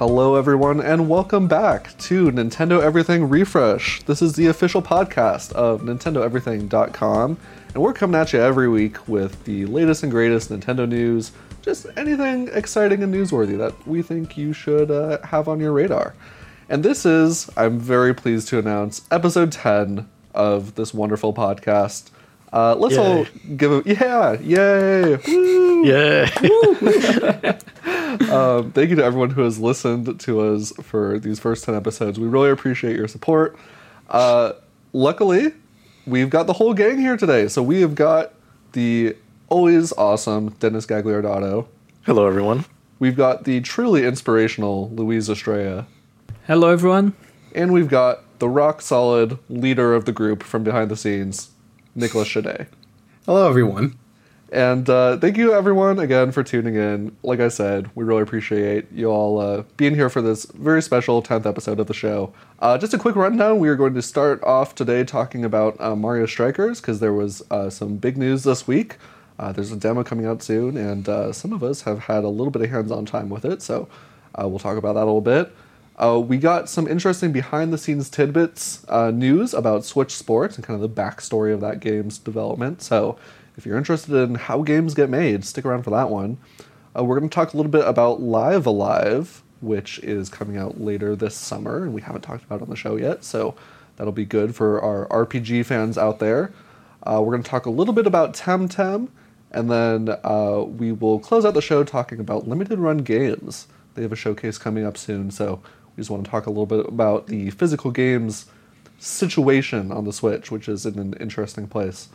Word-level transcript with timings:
Hello, 0.00 0.34
everyone, 0.34 0.80
and 0.80 1.10
welcome 1.10 1.46
back 1.46 1.94
to 1.98 2.30
Nintendo 2.30 2.80
Everything 2.80 3.28
Refresh. 3.28 4.02
This 4.04 4.22
is 4.22 4.32
the 4.32 4.46
official 4.46 4.80
podcast 4.80 5.52
of 5.52 5.82
NintendoEverything.com, 5.82 7.36
and 7.74 7.82
we're 7.82 7.92
coming 7.92 8.18
at 8.18 8.32
you 8.32 8.40
every 8.40 8.66
week 8.66 9.06
with 9.06 9.44
the 9.44 9.66
latest 9.66 10.02
and 10.02 10.10
greatest 10.10 10.48
Nintendo 10.48 10.88
news, 10.88 11.32
just 11.60 11.84
anything 11.98 12.48
exciting 12.54 13.02
and 13.02 13.14
newsworthy 13.14 13.58
that 13.58 13.74
we 13.86 14.00
think 14.00 14.38
you 14.38 14.54
should 14.54 14.90
uh, 14.90 15.18
have 15.26 15.48
on 15.48 15.60
your 15.60 15.72
radar. 15.72 16.14
And 16.70 16.82
this 16.82 17.04
is, 17.04 17.50
I'm 17.54 17.78
very 17.78 18.14
pleased 18.14 18.48
to 18.48 18.58
announce, 18.58 19.02
episode 19.10 19.52
10 19.52 20.08
of 20.34 20.76
this 20.76 20.94
wonderful 20.94 21.34
podcast. 21.34 22.08
Uh, 22.54 22.74
let's 22.74 22.94
Yay. 22.94 23.02
all 23.02 23.26
give 23.54 23.70
a 23.70 23.82
yeah, 23.84 24.32
yay, 24.40 25.16
woo! 25.26 25.84
Yeah. 25.84 27.58
Um, 28.10 28.72
thank 28.72 28.90
you 28.90 28.96
to 28.96 29.04
everyone 29.04 29.30
who 29.30 29.42
has 29.42 29.58
listened 29.58 30.18
to 30.20 30.40
us 30.40 30.72
for 30.82 31.18
these 31.18 31.38
first 31.38 31.64
10 31.64 31.74
episodes. 31.74 32.18
We 32.18 32.26
really 32.26 32.50
appreciate 32.50 32.96
your 32.96 33.08
support. 33.08 33.56
Uh, 34.08 34.52
luckily, 34.92 35.52
we've 36.06 36.30
got 36.30 36.46
the 36.46 36.54
whole 36.54 36.74
gang 36.74 36.98
here 36.98 37.16
today. 37.16 37.46
So 37.48 37.62
we 37.62 37.80
have 37.82 37.94
got 37.94 38.32
the 38.72 39.16
always 39.48 39.92
awesome 39.92 40.50
Dennis 40.60 40.86
Gagliardotto. 40.86 41.66
Hello, 42.02 42.26
everyone. 42.26 42.64
We've 42.98 43.16
got 43.16 43.44
the 43.44 43.60
truly 43.60 44.04
inspirational 44.04 44.90
Luiz 44.90 45.28
Estrella. 45.28 45.86
Hello, 46.46 46.68
everyone. 46.68 47.14
And 47.54 47.72
we've 47.72 47.88
got 47.88 48.22
the 48.38 48.48
rock 48.48 48.82
solid 48.82 49.38
leader 49.48 49.94
of 49.94 50.04
the 50.04 50.12
group 50.12 50.42
from 50.42 50.64
behind 50.64 50.90
the 50.90 50.96
scenes, 50.96 51.50
Nicholas 51.94 52.28
Shadday. 52.28 52.66
Hello, 53.26 53.48
everyone. 53.48 53.98
And 54.52 54.90
uh, 54.90 55.16
thank 55.18 55.36
you, 55.36 55.54
everyone, 55.54 56.00
again 56.00 56.32
for 56.32 56.42
tuning 56.42 56.74
in. 56.74 57.16
Like 57.22 57.38
I 57.38 57.46
said, 57.46 57.88
we 57.94 58.04
really 58.04 58.22
appreciate 58.22 58.90
you 58.90 59.06
all 59.06 59.38
uh, 59.38 59.62
being 59.76 59.94
here 59.94 60.10
for 60.10 60.20
this 60.20 60.44
very 60.46 60.82
special 60.82 61.22
10th 61.22 61.46
episode 61.46 61.78
of 61.78 61.86
the 61.86 61.94
show. 61.94 62.32
Uh, 62.58 62.76
just 62.76 62.92
a 62.92 62.98
quick 62.98 63.14
rundown 63.14 63.60
we 63.60 63.68
are 63.68 63.76
going 63.76 63.94
to 63.94 64.02
start 64.02 64.42
off 64.42 64.74
today 64.74 65.04
talking 65.04 65.44
about 65.44 65.80
uh, 65.80 65.94
Mario 65.94 66.26
Strikers 66.26 66.80
because 66.80 66.98
there 66.98 67.12
was 67.12 67.44
uh, 67.52 67.70
some 67.70 67.96
big 67.96 68.16
news 68.16 68.42
this 68.42 68.66
week. 68.66 68.96
Uh, 69.38 69.52
there's 69.52 69.70
a 69.70 69.76
demo 69.76 70.02
coming 70.02 70.26
out 70.26 70.42
soon, 70.42 70.76
and 70.76 71.06
some 71.34 71.52
of 71.52 71.62
us 71.62 71.82
have 71.82 72.00
had 72.00 72.24
a 72.24 72.28
little 72.28 72.50
bit 72.50 72.60
of 72.60 72.70
hands 72.70 72.90
on 72.90 73.06
time 73.06 73.30
with 73.30 73.44
it, 73.44 73.62
so 73.62 73.88
we'll 74.36 74.58
talk 74.58 74.76
about 74.76 74.94
that 74.94 75.04
a 75.04 75.10
little 75.10 75.22
bit. 75.22 75.50
We 76.28 76.36
got 76.36 76.68
some 76.68 76.86
interesting 76.86 77.32
behind 77.32 77.72
the 77.72 77.78
scenes 77.78 78.10
tidbits 78.10 78.86
news 78.90 79.54
about 79.54 79.86
Switch 79.86 80.14
Sports 80.14 80.56
and 80.56 80.66
kind 80.66 80.82
of 80.82 80.94
the 80.94 81.02
backstory 81.02 81.54
of 81.54 81.62
that 81.62 81.80
game's 81.80 82.18
development. 82.18 82.82
So, 82.82 83.16
if 83.60 83.66
you're 83.66 83.76
interested 83.76 84.14
in 84.14 84.36
how 84.36 84.62
games 84.62 84.94
get 84.94 85.10
made, 85.10 85.44
stick 85.44 85.66
around 85.66 85.82
for 85.82 85.90
that 85.90 86.08
one. 86.08 86.38
Uh, 86.96 87.04
we're 87.04 87.18
going 87.18 87.28
to 87.28 87.34
talk 87.34 87.52
a 87.52 87.56
little 87.58 87.70
bit 87.70 87.86
about 87.86 88.22
Live-A-Live, 88.22 89.42
which 89.60 89.98
is 89.98 90.30
coming 90.30 90.56
out 90.56 90.80
later 90.80 91.14
this 91.14 91.34
summer, 91.34 91.82
and 91.84 91.92
we 91.92 92.00
haven't 92.00 92.22
talked 92.22 92.42
about 92.42 92.60
it 92.60 92.62
on 92.62 92.70
the 92.70 92.74
show 92.76 92.96
yet, 92.96 93.22
so 93.22 93.54
that'll 93.96 94.14
be 94.14 94.24
good 94.24 94.54
for 94.54 94.80
our 94.80 95.26
RPG 95.26 95.66
fans 95.66 95.98
out 95.98 96.20
there. 96.20 96.54
Uh, 97.02 97.20
we're 97.20 97.32
going 97.32 97.42
to 97.42 97.50
talk 97.50 97.66
a 97.66 97.70
little 97.70 97.92
bit 97.92 98.06
about 98.06 98.32
Temtem, 98.32 99.08
and 99.50 99.70
then 99.70 100.08
uh, 100.24 100.64
we 100.66 100.90
will 100.90 101.18
close 101.20 101.44
out 101.44 101.52
the 101.52 101.60
show 101.60 101.84
talking 101.84 102.18
about 102.18 102.48
limited 102.48 102.78
run 102.78 102.98
games. 102.98 103.66
They 103.94 104.00
have 104.00 104.12
a 104.12 104.16
showcase 104.16 104.56
coming 104.56 104.86
up 104.86 104.96
soon, 104.96 105.30
so 105.30 105.60
we 105.94 106.00
just 106.00 106.08
want 106.08 106.24
to 106.24 106.30
talk 106.30 106.46
a 106.46 106.50
little 106.50 106.64
bit 106.64 106.86
about 106.86 107.26
the 107.26 107.50
physical 107.50 107.90
games 107.90 108.46
situation 108.98 109.92
on 109.92 110.06
the 110.06 110.14
Switch, 110.14 110.50
which 110.50 110.66
is 110.66 110.86
in 110.86 110.98
an 110.98 111.12
interesting 111.20 111.66
place. 111.66 112.08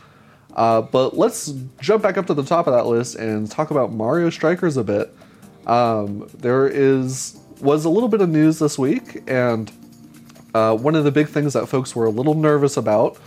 Uh, 0.56 0.80
but 0.80 1.16
let's 1.16 1.52
jump 1.80 2.02
back 2.02 2.16
up 2.16 2.26
to 2.26 2.34
the 2.34 2.42
top 2.42 2.66
of 2.66 2.72
that 2.74 2.86
list 2.86 3.14
and 3.16 3.50
talk 3.50 3.70
about 3.70 3.92
Mario 3.92 4.30
Strikers 4.30 4.76
a 4.76 4.82
bit. 4.82 5.14
Um, 5.66 6.28
there 6.38 6.66
is 6.66 7.38
was 7.60 7.84
a 7.84 7.90
little 7.90 8.08
bit 8.08 8.20
of 8.20 8.28
news 8.28 8.58
this 8.58 8.78
week, 8.78 9.22
and 9.26 9.70
uh, 10.54 10.76
one 10.76 10.94
of 10.94 11.04
the 11.04 11.12
big 11.12 11.28
things 11.28 11.52
that 11.52 11.66
folks 11.66 11.94
were 11.94 12.06
a 12.06 12.10
little 12.10 12.34
nervous 12.34 12.76
about 12.76 13.18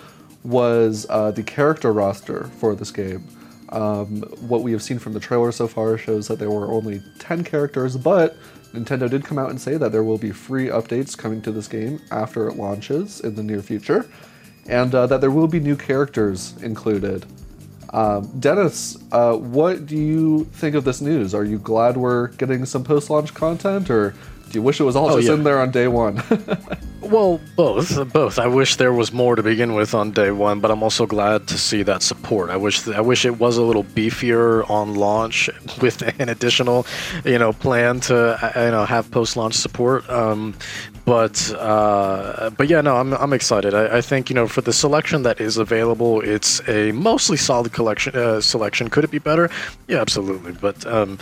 was 0.44 1.06
uh, 1.09 1.31
the 1.31 1.44
character 1.44 1.94
roster 1.94 2.46
for 2.58 2.76
this 2.76 2.92
game. 2.92 3.28
Um, 3.70 4.24
what 4.48 4.64
we 4.64 4.72
have 4.72 4.82
seen 4.82 4.98
from 4.98 5.14
the 5.14 5.20
trailer 5.20 5.52
so 5.52 5.68
far 5.68 5.98
shows 5.98 6.28
that 6.28 6.40
there 6.40 6.50
were 6.50 6.72
only 6.72 7.03
10 7.20 7.44
characters, 7.44 7.98
but 7.98 8.38
Nintendo 8.74 9.09
did 9.09 9.24
come 9.24 9.38
out 9.38 9.50
and 9.50 9.62
say 9.62 9.78
that 9.78 9.92
there 9.92 10.03
will 10.03 10.18
be 10.18 10.32
free 10.32 10.68
updates 10.68 11.16
coming 11.18 11.42
to 11.44 11.52
this 11.52 11.68
game 11.68 12.02
after 12.12 12.48
it 12.48 12.56
launches 12.56 13.20
in 13.22 13.36
the 13.36 13.44
near 13.44 13.62
future, 13.62 14.09
and 14.68 14.94
uh, 14.94 15.08
that 15.08 15.22
there 15.22 15.31
will 15.31 15.47
be 15.47 15.59
new 15.59 15.75
characters 15.75 16.56
included. 16.62 17.25
Um, 17.92 18.28
Dennis, 18.40 18.97
uh, 19.12 19.34
what 19.36 19.86
do 19.88 19.96
you 19.97 20.46
think 20.53 20.75
of 20.75 20.84
this 20.84 21.02
news? 21.02 21.34
Are 21.34 21.44
you 21.44 21.58
glad 21.58 21.97
we're 21.97 22.28
getting 22.28 22.66
some 22.66 22.84
post 22.84 23.09
launch 23.09 23.34
content, 23.34 23.90
or 23.90 24.12
do 24.12 24.53
you 24.53 24.62
wish 24.62 24.80
it 24.80 24.84
was 24.84 24.96
all 24.96 25.09
Oh, 25.09 25.16
just 25.18 25.28
yeah. 25.28 25.34
in 25.34 25.44
there 25.44 25.59
on 25.59 25.72
day 25.72 25.88
one? 25.88 26.22
Well, 27.02 27.40
both. 27.56 28.12
Both. 28.14 28.38
I 28.38 28.46
wish 28.46 28.75
there 28.75 28.94
was 28.94 29.12
more 29.12 29.36
to 29.36 29.42
begin 29.42 29.74
with 29.74 29.96
on 29.96 30.12
day 30.12 30.30
one, 30.30 30.59
but 30.59 30.70
I'm 30.70 30.84
also 30.84 31.08
glad 31.08 31.47
to 31.47 31.58
see 31.58 31.81
that 31.84 32.03
support. 32.03 32.52
I 32.52 32.58
wish 32.58 32.88
I 32.88 33.02
wish 33.02 33.26
it 33.26 33.40
was 33.40 33.58
a 33.58 33.64
little 33.64 33.84
beefier 33.86 34.70
on 34.70 34.94
launch 34.94 35.50
with 35.81 36.03
an 36.20 36.30
additional, 36.30 36.86
you 37.26 37.40
know, 37.40 37.52
plan 37.53 38.00
to 38.02 38.16
uh, 38.58 38.64
you 38.66 38.72
know 38.72 38.86
have 38.86 39.09
post 39.09 39.38
launch 39.38 39.56
support. 39.56 40.08
Um, 40.08 40.53
but 41.09 41.52
uh, 41.56 42.52
but 42.52 42.68
yeah, 42.68 42.81
no, 42.81 42.97
I'm 42.97 43.16
I'm 43.16 43.34
excited. 43.34 43.74
I, 43.74 43.97
I 43.97 44.02
think 44.02 44.30
you 44.30 44.36
know 44.36 44.47
for 44.47 44.62
the 44.62 44.72
selection 44.72 45.24
that 45.24 45.42
is 45.42 45.58
available, 45.58 46.22
it's 46.22 46.62
a 46.70 46.92
mostly 46.92 47.36
solid 47.36 47.74
collection 47.74 48.16
uh, 48.16 48.40
selection. 48.42 48.92
Could 48.92 49.06
it 49.06 49.09
be 49.09 49.18
better? 49.18 49.50
Yeah, 49.88 50.02
absolutely. 50.02 50.52
But 50.52 50.86
um, 50.86 51.18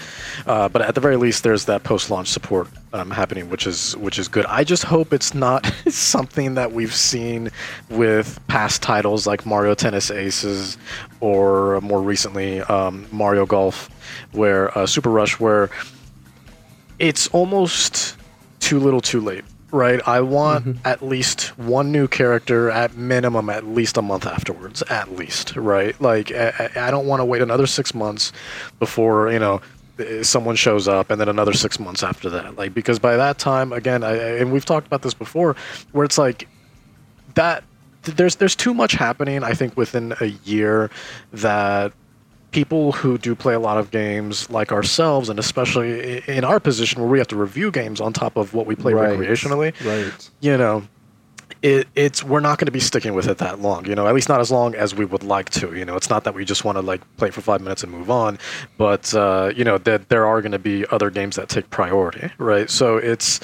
uh, 0.46 0.68
but 0.68 0.82
at 0.82 0.94
the 0.94 1.00
very 1.00 1.16
least, 1.16 1.44
there's 1.44 1.64
that 1.66 1.86
post 1.86 2.10
launch 2.12 2.28
support 2.28 2.68
um, 2.92 3.12
happening, 3.12 3.50
which 3.50 3.66
is 3.66 3.96
which 3.96 4.20
is 4.20 4.28
good. 4.28 4.46
I 4.48 4.66
just 4.66 4.84
hope 4.84 5.14
it's 5.14 5.34
not 5.34 5.66
something 5.88 6.56
that 6.56 6.74
we've 6.74 6.94
seen 6.94 7.50
with 7.90 8.46
past 8.48 8.82
titles 8.82 9.26
like 9.26 9.46
Mario 9.46 9.74
Tennis 9.74 10.12
Aces 10.12 10.78
or 11.22 11.80
more 11.80 12.02
recently 12.02 12.60
um, 12.64 13.08
Mario 13.10 13.46
Golf, 13.46 13.90
where 14.34 14.78
uh, 14.78 14.86
Super 14.86 15.12
Rush, 15.12 15.40
where 15.40 15.70
it's 17.00 17.30
almost 17.30 18.18
too 18.60 18.82
little, 18.82 19.00
too 19.00 19.22
late. 19.22 19.46
Right, 19.70 20.00
I 20.08 20.22
want 20.22 20.78
at 20.86 21.02
least 21.04 21.58
one 21.58 21.92
new 21.92 22.08
character 22.08 22.70
at 22.70 22.96
minimum, 22.96 23.50
at 23.50 23.66
least 23.66 23.98
a 23.98 24.02
month 24.02 24.26
afterwards, 24.26 24.82
at 24.84 25.12
least. 25.14 25.58
Right, 25.58 26.00
like 26.00 26.32
I, 26.32 26.70
I 26.78 26.90
don't 26.92 27.06
want 27.06 27.20
to 27.20 27.26
wait 27.26 27.42
another 27.42 27.68
six 27.68 27.94
months 27.94 28.32
before 28.80 29.30
you 29.30 29.40
know 29.40 29.62
uh, 30.00 30.24
someone 30.24 30.56
shows 30.56 30.88
up 30.88 31.10
and 31.12 31.20
then 31.20 31.28
another 31.28 31.52
six 31.52 31.80
months 31.82 32.02
after 32.02 32.30
that. 32.30 32.56
Like 32.56 32.74
because 32.74 32.98
by 32.98 33.18
that 33.18 33.40
time 33.40 33.74
again 33.74 34.04
I, 34.06 34.12
I- 34.12 34.38
and 34.38 34.54
we've 34.54 34.64
talked 34.66 34.88
about 34.88 35.02
this 35.02 35.14
before 35.14 35.58
where 35.92 36.06
it's 36.06 36.18
like 36.18 36.48
that 37.36 37.64
th- 38.04 38.16
there's 38.16 38.38
there's 38.38 38.56
too 38.56 38.74
much 38.74 38.94
happening 38.94 39.44
i 39.44 39.54
think 39.54 39.76
within 39.76 40.14
a 40.22 40.28
year 40.46 40.90
that 41.34 41.92
people 42.58 42.92
who 42.92 43.20
do 43.20 43.36
play 43.36 43.54
a 43.54 43.60
lot 43.60 43.78
of 43.78 43.92
games 43.92 44.50
like 44.50 44.72
ourselves 44.72 45.30
and 45.30 45.38
especially 45.38 46.24
in 46.28 46.44
our 46.44 46.60
position 46.60 47.00
where 47.00 47.08
we 47.10 47.20
have 47.20 47.28
to 47.28 47.36
review 47.36 47.70
games 47.70 48.02
on 48.02 48.12
top 48.12 48.36
of 48.36 48.56
what 48.56 48.66
we 48.66 48.76
play 48.76 48.94
Right. 48.94 49.16
recreationally 49.16 49.70
right. 49.86 50.30
you 50.40 50.58
know 50.58 50.82
it, 51.62 51.88
it's 51.94 52.24
we're 52.24 52.40
not 52.40 52.58
going 52.58 52.66
to 52.66 52.72
be 52.72 52.80
sticking 52.80 53.14
with 53.14 53.28
it 53.28 53.38
that 53.38 53.60
long 53.60 53.86
you 53.86 53.94
know 53.94 54.08
at 54.08 54.16
least 54.16 54.28
not 54.28 54.40
as 54.42 54.50
long 54.50 54.74
as 54.74 54.96
we 54.96 55.06
would 55.06 55.22
like 55.22 55.50
to 55.52 55.76
you 55.78 55.86
know 55.86 55.96
it's 55.96 56.10
not 56.10 56.24
that 56.24 56.34
we 56.34 56.44
just 56.46 56.66
want 56.66 56.78
to 56.80 56.82
like 56.82 57.02
play 57.18 57.30
for 57.30 57.42
five 57.42 57.62
minutes 57.62 57.84
and 57.84 57.92
move 57.92 58.10
on 58.10 58.40
but 58.78 59.14
uh, 59.14 59.52
you 59.56 59.64
know 59.64 59.78
that 59.78 60.10
there 60.10 60.26
are 60.26 60.42
going 60.42 60.52
to 60.52 60.60
be 60.60 60.84
other 60.90 61.12
games 61.12 61.36
that 61.36 61.50
take 61.50 61.70
priority 61.70 62.28
right 62.40 62.70
so 62.72 62.98
it's 62.98 63.40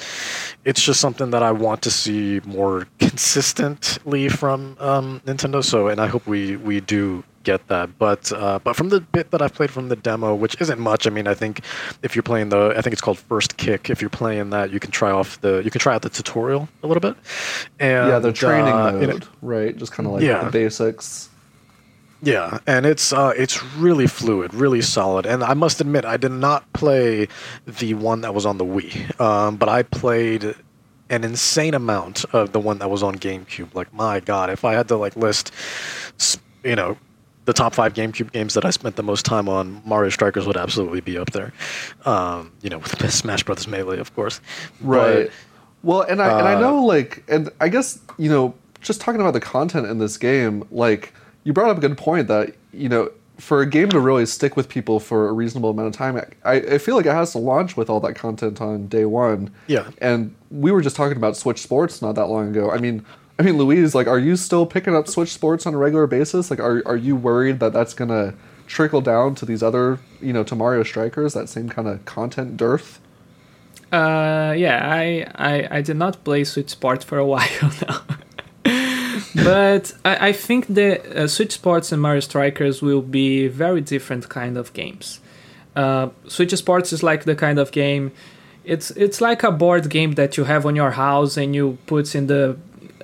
it's 0.64 0.82
just 0.82 0.98
something 1.00 1.30
that 1.30 1.42
i 1.44 1.52
want 1.52 1.82
to 1.82 1.90
see 1.90 2.40
more 2.44 2.86
consistently 2.98 4.28
from 4.28 4.76
um, 4.80 5.20
nintendo 5.24 5.62
so 5.62 5.86
and 5.86 6.00
i 6.00 6.06
hope 6.08 6.26
we 6.26 6.56
we 6.56 6.80
do 6.80 7.22
get 7.44 7.68
that. 7.68 7.98
But 7.98 8.32
uh, 8.32 8.58
but 8.64 8.74
from 8.74 8.88
the 8.88 9.00
bit 9.00 9.30
that 9.30 9.40
I've 9.40 9.54
played 9.54 9.70
from 9.70 9.88
the 9.88 9.96
demo, 9.96 10.34
which 10.34 10.60
isn't 10.60 10.80
much. 10.80 11.06
I 11.06 11.10
mean, 11.10 11.28
I 11.28 11.34
think 11.34 11.60
if 12.02 12.16
you're 12.16 12.22
playing 12.24 12.48
the, 12.48 12.74
I 12.76 12.80
think 12.80 12.92
it's 12.92 13.00
called 13.02 13.18
First 13.18 13.56
Kick. 13.56 13.90
If 13.90 14.00
you're 14.00 14.10
playing 14.10 14.50
that, 14.50 14.72
you 14.72 14.80
can 14.80 14.90
try 14.90 15.10
off 15.10 15.40
the, 15.40 15.62
you 15.64 15.70
can 15.70 15.78
try 15.80 15.94
out 15.94 16.02
the 16.02 16.10
tutorial 16.10 16.68
a 16.82 16.86
little 16.86 17.00
bit. 17.00 17.16
And 17.78 18.08
yeah, 18.08 18.18
the 18.18 18.32
training 18.32 18.72
uh, 18.74 18.92
mode, 18.92 19.08
know, 19.08 19.18
right? 19.42 19.76
Just 19.76 19.92
kind 19.92 20.06
of 20.06 20.14
like 20.14 20.22
Yeah. 20.22 20.44
the 20.44 20.50
basics. 20.50 21.28
yeah, 22.22 22.58
and 22.66 22.86
it's 22.86 23.12
uh, 23.12 23.32
it's 23.36 23.62
really 23.76 24.06
fluid, 24.06 24.54
really 24.54 24.80
solid. 24.80 25.26
And 25.26 25.44
I 25.44 25.54
must 25.54 25.80
admit, 25.80 26.04
I 26.06 26.16
did 26.16 26.32
not 26.32 26.70
play 26.72 27.28
the 27.66 27.94
one 27.94 28.22
that 28.22 28.34
was 28.34 28.46
on 28.46 28.56
the 28.58 28.64
Wii, 28.64 29.20
um, 29.20 29.56
but 29.56 29.68
I 29.68 29.82
played 29.82 30.54
an 31.10 31.22
insane 31.22 31.74
amount 31.74 32.24
of 32.32 32.52
the 32.52 32.58
one 32.60 32.78
that 32.78 32.88
was 32.88 33.02
on 33.02 33.16
GameCube. 33.16 33.74
Like 33.74 33.92
my 33.92 34.20
God, 34.20 34.48
if 34.48 34.64
I 34.64 34.72
had 34.72 34.88
to 34.88 34.96
like 34.96 35.16
list, 35.16 35.52
you 36.64 36.74
know, 36.76 36.96
the 37.44 37.52
top 37.52 37.74
five 37.74 37.94
GameCube 37.94 38.32
games 38.32 38.54
that 38.54 38.64
I 38.64 38.70
spent 38.70 38.96
the 38.96 39.02
most 39.02 39.24
time 39.24 39.48
on, 39.48 39.82
Mario 39.84 40.10
Strikers 40.10 40.46
would 40.46 40.56
absolutely 40.56 41.00
be 41.00 41.18
up 41.18 41.30
there. 41.32 41.52
Um, 42.04 42.52
you 42.62 42.70
know, 42.70 42.78
with 42.78 43.12
Smash 43.12 43.42
Brothers 43.42 43.68
Melee, 43.68 43.98
of 43.98 44.14
course. 44.14 44.40
Right. 44.80 45.30
well, 45.82 46.02
and 46.02 46.22
I 46.22 46.38
and 46.38 46.48
I 46.48 46.54
uh, 46.54 46.60
know 46.60 46.84
like 46.84 47.22
and 47.28 47.50
I 47.60 47.68
guess 47.68 47.98
you 48.18 48.30
know 48.30 48.54
just 48.80 49.00
talking 49.00 49.20
about 49.20 49.32
the 49.32 49.40
content 49.40 49.86
in 49.86 49.98
this 49.98 50.16
game, 50.16 50.66
like 50.70 51.12
you 51.44 51.52
brought 51.52 51.70
up 51.70 51.78
a 51.78 51.80
good 51.80 51.98
point 51.98 52.28
that 52.28 52.54
you 52.72 52.88
know 52.88 53.10
for 53.38 53.60
a 53.60 53.66
game 53.66 53.88
to 53.90 53.98
really 53.98 54.26
stick 54.26 54.56
with 54.56 54.68
people 54.68 55.00
for 55.00 55.28
a 55.28 55.32
reasonable 55.32 55.70
amount 55.70 55.88
of 55.88 55.94
time, 55.94 56.20
I, 56.44 56.54
I 56.54 56.78
feel 56.78 56.96
like 56.96 57.06
it 57.06 57.12
has 57.12 57.32
to 57.32 57.38
launch 57.38 57.76
with 57.76 57.90
all 57.90 58.00
that 58.00 58.14
content 58.14 58.60
on 58.60 58.86
day 58.86 59.04
one. 59.04 59.52
Yeah. 59.66 59.90
And 59.98 60.34
we 60.50 60.70
were 60.70 60.80
just 60.80 60.94
talking 60.94 61.16
about 61.16 61.36
Switch 61.36 61.60
Sports 61.60 62.00
not 62.00 62.14
that 62.14 62.26
long 62.26 62.48
ago. 62.50 62.70
I 62.70 62.78
mean, 62.78 63.04
I 63.38 63.42
mean, 63.42 63.58
Luiz, 63.58 63.94
like, 63.94 64.06
are 64.06 64.18
you 64.18 64.36
still 64.36 64.64
picking 64.64 64.94
up 64.94 65.08
Switch 65.08 65.32
Sports 65.32 65.66
on 65.66 65.74
a 65.74 65.78
regular 65.78 66.06
basis? 66.06 66.50
Like, 66.50 66.60
are 66.60 66.82
are 66.86 66.96
you 66.96 67.16
worried 67.16 67.60
that 67.60 67.72
that's 67.72 67.94
gonna 67.94 68.34
trickle 68.66 69.00
down 69.00 69.34
to 69.36 69.46
these 69.46 69.62
other, 69.62 69.98
you 70.20 70.32
know, 70.32 70.44
to 70.44 70.54
Mario 70.54 70.82
Strikers, 70.82 71.34
that 71.34 71.48
same 71.48 71.68
kind 71.68 71.88
of 71.88 72.04
content 72.04 72.56
dearth? 72.56 73.00
Uh, 73.92 74.54
yeah, 74.56 74.80
I, 74.82 75.26
I 75.34 75.78
I 75.78 75.80
did 75.82 75.96
not 75.96 76.22
play 76.24 76.44
Switch 76.44 76.70
Sports 76.70 77.04
for 77.04 77.18
a 77.18 77.26
while 77.32 77.72
now. 77.86 78.02
but 79.34 79.92
I, 80.04 80.28
I 80.28 80.32
think 80.32 80.66
the 80.68 81.24
uh, 81.24 81.26
Switch 81.26 81.52
Sports 81.52 81.92
and 81.92 82.00
Mario 82.00 82.20
Strikers 82.20 82.82
will 82.82 83.02
be 83.02 83.48
very 83.48 83.80
different 83.80 84.28
kind 84.28 84.56
of 84.56 84.72
games. 84.72 85.20
Uh, 85.74 86.10
Switch 86.28 86.54
Sports 86.54 86.92
is 86.92 87.02
like 87.02 87.24
the 87.24 87.34
kind 87.34 87.58
of 87.58 87.72
game. 87.72 88.12
It's 88.64 88.90
it's 88.92 89.20
like 89.20 89.42
a 89.42 89.50
board 89.50 89.90
game 89.90 90.12
that 90.12 90.36
you 90.36 90.44
have 90.44 90.64
on 90.64 90.76
your 90.76 90.92
house 90.92 91.36
and 91.36 91.54
you 91.54 91.78
put 91.86 92.14
in 92.14 92.28
the, 92.28 92.56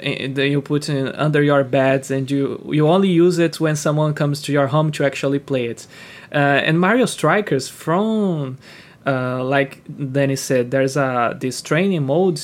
in 0.02 0.34
the 0.34 0.48
you 0.48 0.60
put 0.60 0.88
in 0.88 1.08
under 1.08 1.42
your 1.42 1.64
beds 1.64 2.10
and 2.10 2.30
you 2.30 2.60
you 2.70 2.88
only 2.88 3.08
use 3.08 3.38
it 3.38 3.60
when 3.60 3.76
someone 3.76 4.14
comes 4.14 4.42
to 4.42 4.52
your 4.52 4.68
home 4.68 4.90
to 4.92 5.04
actually 5.04 5.38
play 5.38 5.66
it. 5.66 5.86
Uh, 6.32 6.66
and 6.66 6.80
Mario 6.80 7.06
Strikers 7.06 7.68
from 7.68 8.58
uh, 9.06 9.42
like 9.42 9.82
Dennis 10.12 10.42
said, 10.42 10.70
there's 10.70 10.96
a 10.96 11.36
this 11.40 11.62
training 11.62 12.04
mode 12.04 12.40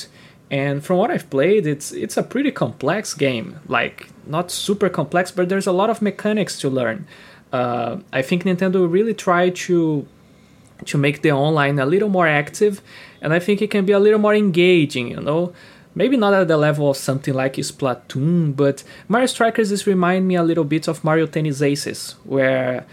and 0.49 0.83
from 0.83 0.97
what 0.97 1.11
I've 1.11 1.29
played, 1.29 1.67
it's 1.67 1.91
it's 1.91 2.15
a 2.15 2.23
pretty 2.23 2.51
complex 2.51 3.13
game. 3.13 3.59
Like 3.67 4.09
not 4.25 4.49
super 4.51 4.89
complex, 4.89 5.31
but 5.31 5.49
there's 5.49 5.67
a 5.67 5.71
lot 5.71 5.89
of 5.89 6.01
mechanics 6.01 6.59
to 6.59 6.69
learn. 6.69 7.05
Uh, 7.51 7.97
I 8.13 8.21
think 8.21 8.43
Nintendo 8.43 8.89
really 8.89 9.13
tried 9.13 9.55
to 9.67 10.07
to 10.85 10.97
make 10.97 11.21
the 11.21 11.31
online 11.31 11.79
a 11.79 11.85
little 11.85 12.09
more 12.09 12.27
active, 12.27 12.81
and 13.21 13.33
I 13.33 13.39
think 13.39 13.61
it 13.61 13.71
can 13.71 13.85
be 13.85 13.91
a 13.91 13.99
little 13.99 14.19
more 14.19 14.35
engaging. 14.35 15.09
You 15.09 15.21
know, 15.21 15.53
maybe 15.97 16.15
not 16.15 16.33
at 16.33 16.47
the 16.47 16.57
level 16.57 16.91
of 16.91 16.97
something 16.97 17.33
like 17.33 17.55
Splatoon, 17.55 18.55
but 18.55 18.83
Mario 19.07 19.25
Strikers 19.25 19.71
is 19.71 19.87
remind 19.87 20.27
me 20.27 20.35
a 20.35 20.43
little 20.43 20.63
bit 20.63 20.87
of 20.87 21.03
Mario 21.03 21.25
Tennis 21.25 21.61
Aces, 21.61 22.15
where 22.23 22.85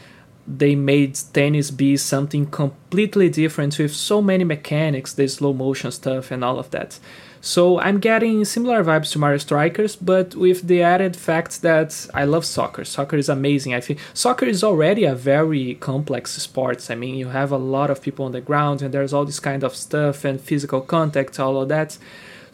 they 0.46 0.74
made 0.74 1.18
tennis 1.32 1.70
be 1.70 1.96
something 1.98 2.46
completely 2.46 3.28
different 3.28 3.78
with 3.78 3.94
so 3.94 4.22
many 4.22 4.44
mechanics, 4.44 5.12
the 5.12 5.28
slow 5.28 5.52
motion 5.52 5.90
stuff, 5.90 6.30
and 6.30 6.42
all 6.42 6.58
of 6.58 6.70
that. 6.70 6.98
So 7.42 7.78
I'm 7.78 7.98
getting 8.00 8.42
similar 8.46 8.82
vibes 8.82 9.12
to 9.12 9.18
Mario 9.18 9.36
Strikers, 9.36 9.96
but 9.96 10.34
with 10.34 10.66
the 10.66 10.80
added 10.80 11.14
fact 11.14 11.60
that 11.60 12.08
I 12.14 12.24
love 12.24 12.46
soccer. 12.46 12.86
Soccer 12.86 13.18
is 13.18 13.28
amazing. 13.28 13.74
I 13.74 13.80
think 13.80 13.98
soccer 14.14 14.46
is 14.46 14.64
already 14.64 15.04
a 15.04 15.14
very 15.14 15.74
complex 15.74 16.32
sport. 16.32 16.90
I 16.90 16.94
mean, 16.94 17.16
you 17.16 17.28
have 17.28 17.52
a 17.52 17.58
lot 17.58 17.90
of 17.90 18.00
people 18.00 18.24
on 18.24 18.32
the 18.32 18.40
ground, 18.40 18.80
and 18.80 18.94
there's 18.94 19.12
all 19.12 19.26
this 19.26 19.40
kind 19.40 19.62
of 19.62 19.76
stuff 19.76 20.24
and 20.24 20.40
physical 20.40 20.80
contact, 20.80 21.38
all 21.38 21.60
of 21.60 21.68
that. 21.68 21.98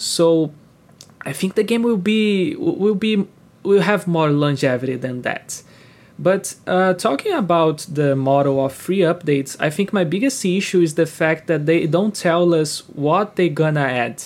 So 0.00 0.50
I 1.26 1.34
think 1.34 1.54
the 1.54 1.62
game 1.62 1.82
will 1.82 1.98
be 1.98 2.56
will 2.56 2.94
be 2.94 3.26
will 3.62 3.82
have 3.82 4.06
more 4.06 4.30
longevity 4.30 4.96
than 4.96 5.22
that. 5.22 5.62
But 6.18 6.54
uh, 6.66 6.94
talking 6.94 7.32
about 7.32 7.86
the 7.90 8.16
model 8.16 8.64
of 8.64 8.72
free 8.72 9.00
updates, 9.00 9.56
I 9.60 9.68
think 9.68 9.92
my 9.92 10.04
biggest 10.04 10.44
issue 10.44 10.80
is 10.80 10.94
the 10.94 11.06
fact 11.06 11.46
that 11.48 11.66
they 11.66 11.86
don't 11.86 12.14
tell 12.14 12.54
us 12.54 12.80
what 12.88 13.36
they're 13.36 13.48
gonna 13.48 13.80
add 13.80 14.22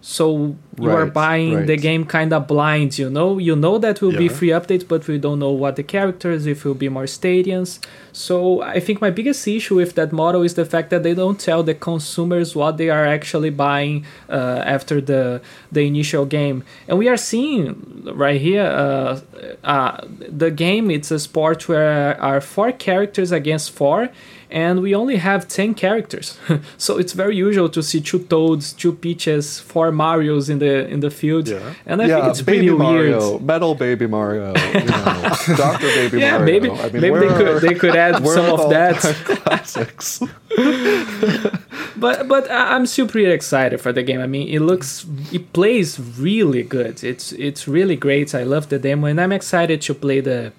so 0.00 0.56
you 0.78 0.88
right, 0.88 0.94
are 0.94 1.06
buying 1.06 1.54
right. 1.54 1.66
the 1.66 1.76
game 1.76 2.04
kind 2.04 2.32
of 2.32 2.46
blind 2.46 2.96
you 2.96 3.10
know 3.10 3.36
you 3.38 3.56
know 3.56 3.78
that 3.78 4.00
will 4.00 4.12
yeah. 4.12 4.18
be 4.18 4.28
free 4.28 4.48
updates 4.48 4.86
but 4.86 5.06
we 5.08 5.18
don't 5.18 5.40
know 5.40 5.50
what 5.50 5.74
the 5.74 5.82
characters 5.82 6.46
if 6.46 6.64
it 6.64 6.68
will 6.68 6.74
be 6.74 6.88
more 6.88 7.04
stadiums 7.04 7.84
so 8.12 8.62
i 8.62 8.78
think 8.78 9.00
my 9.00 9.10
biggest 9.10 9.46
issue 9.48 9.74
with 9.74 9.96
that 9.96 10.12
model 10.12 10.42
is 10.42 10.54
the 10.54 10.64
fact 10.64 10.90
that 10.90 11.02
they 11.02 11.14
don't 11.14 11.40
tell 11.40 11.64
the 11.64 11.74
consumers 11.74 12.54
what 12.54 12.76
they 12.76 12.88
are 12.88 13.04
actually 13.04 13.50
buying 13.50 14.06
uh, 14.28 14.62
after 14.64 15.00
the 15.00 15.40
the 15.72 15.80
initial 15.80 16.24
game 16.24 16.62
and 16.86 16.96
we 16.96 17.08
are 17.08 17.16
seeing 17.16 18.04
right 18.14 18.40
here 18.40 18.62
uh, 18.64 19.20
uh, 19.64 20.00
the 20.28 20.50
game 20.50 20.92
it's 20.92 21.10
a 21.10 21.18
sport 21.18 21.68
where 21.68 22.20
are 22.20 22.40
four 22.40 22.70
characters 22.70 23.32
against 23.32 23.72
four 23.72 24.08
and 24.50 24.80
we 24.80 24.94
only 24.94 25.16
have 25.16 25.46
10 25.48 25.74
characters. 25.74 26.38
So 26.78 26.98
it's 26.98 27.12
very 27.12 27.36
usual 27.36 27.68
to 27.70 27.82
see 27.82 28.00
two 28.00 28.20
toads 28.20 28.72
two 28.72 28.92
peaches 28.92 29.58
four 29.60 29.90
marios 29.90 30.48
in 30.48 30.58
the 30.58 30.86
in 30.88 31.00
the 31.00 31.10
field. 31.10 31.48
Yeah. 31.48 31.74
and 31.86 32.00
i 32.02 32.06
yeah, 32.06 32.14
think 32.16 32.30
it's 32.30 32.42
baby 32.42 32.66
pretty 32.68 32.78
mario 32.78 33.30
weird 33.30 33.42
metal 33.42 33.74
baby 33.74 34.06
mario 34.06 34.46
you 34.56 34.84
know, 34.84 35.34
dr 35.56 35.86
baby 35.98 36.20
yeah, 36.20 36.38
mario. 36.38 36.44
maybe, 36.44 36.70
I 36.70 36.88
mean, 36.90 37.00
maybe 37.02 37.18
they 37.18 37.26
are, 37.26 37.38
could 37.38 37.62
they 37.62 37.74
could 37.74 37.96
add 37.96 38.14
some 38.36 38.46
of 38.58 38.70
that. 38.70 38.96
classics. 39.24 40.20
But 41.96 42.28
but 42.28 42.50
i'm 42.50 42.86
still 42.86 43.08
pretty 43.08 43.30
excited 43.30 43.80
for 43.80 43.92
the 43.92 44.02
game. 44.02 44.20
I 44.20 44.26
mean 44.26 44.48
it 44.48 44.60
looks 44.60 45.06
it 45.32 45.52
plays 45.52 45.98
really 46.18 46.62
good. 46.62 47.02
It's 47.04 47.32
it's 47.32 47.66
really 47.68 47.96
great. 47.96 48.34
I 48.34 48.44
love 48.44 48.68
the 48.68 48.78
demo 48.78 49.06
and 49.06 49.20
i'm 49.20 49.32
excited 49.32 49.80
to 49.82 49.94
play 49.94 50.20
the 50.20 50.52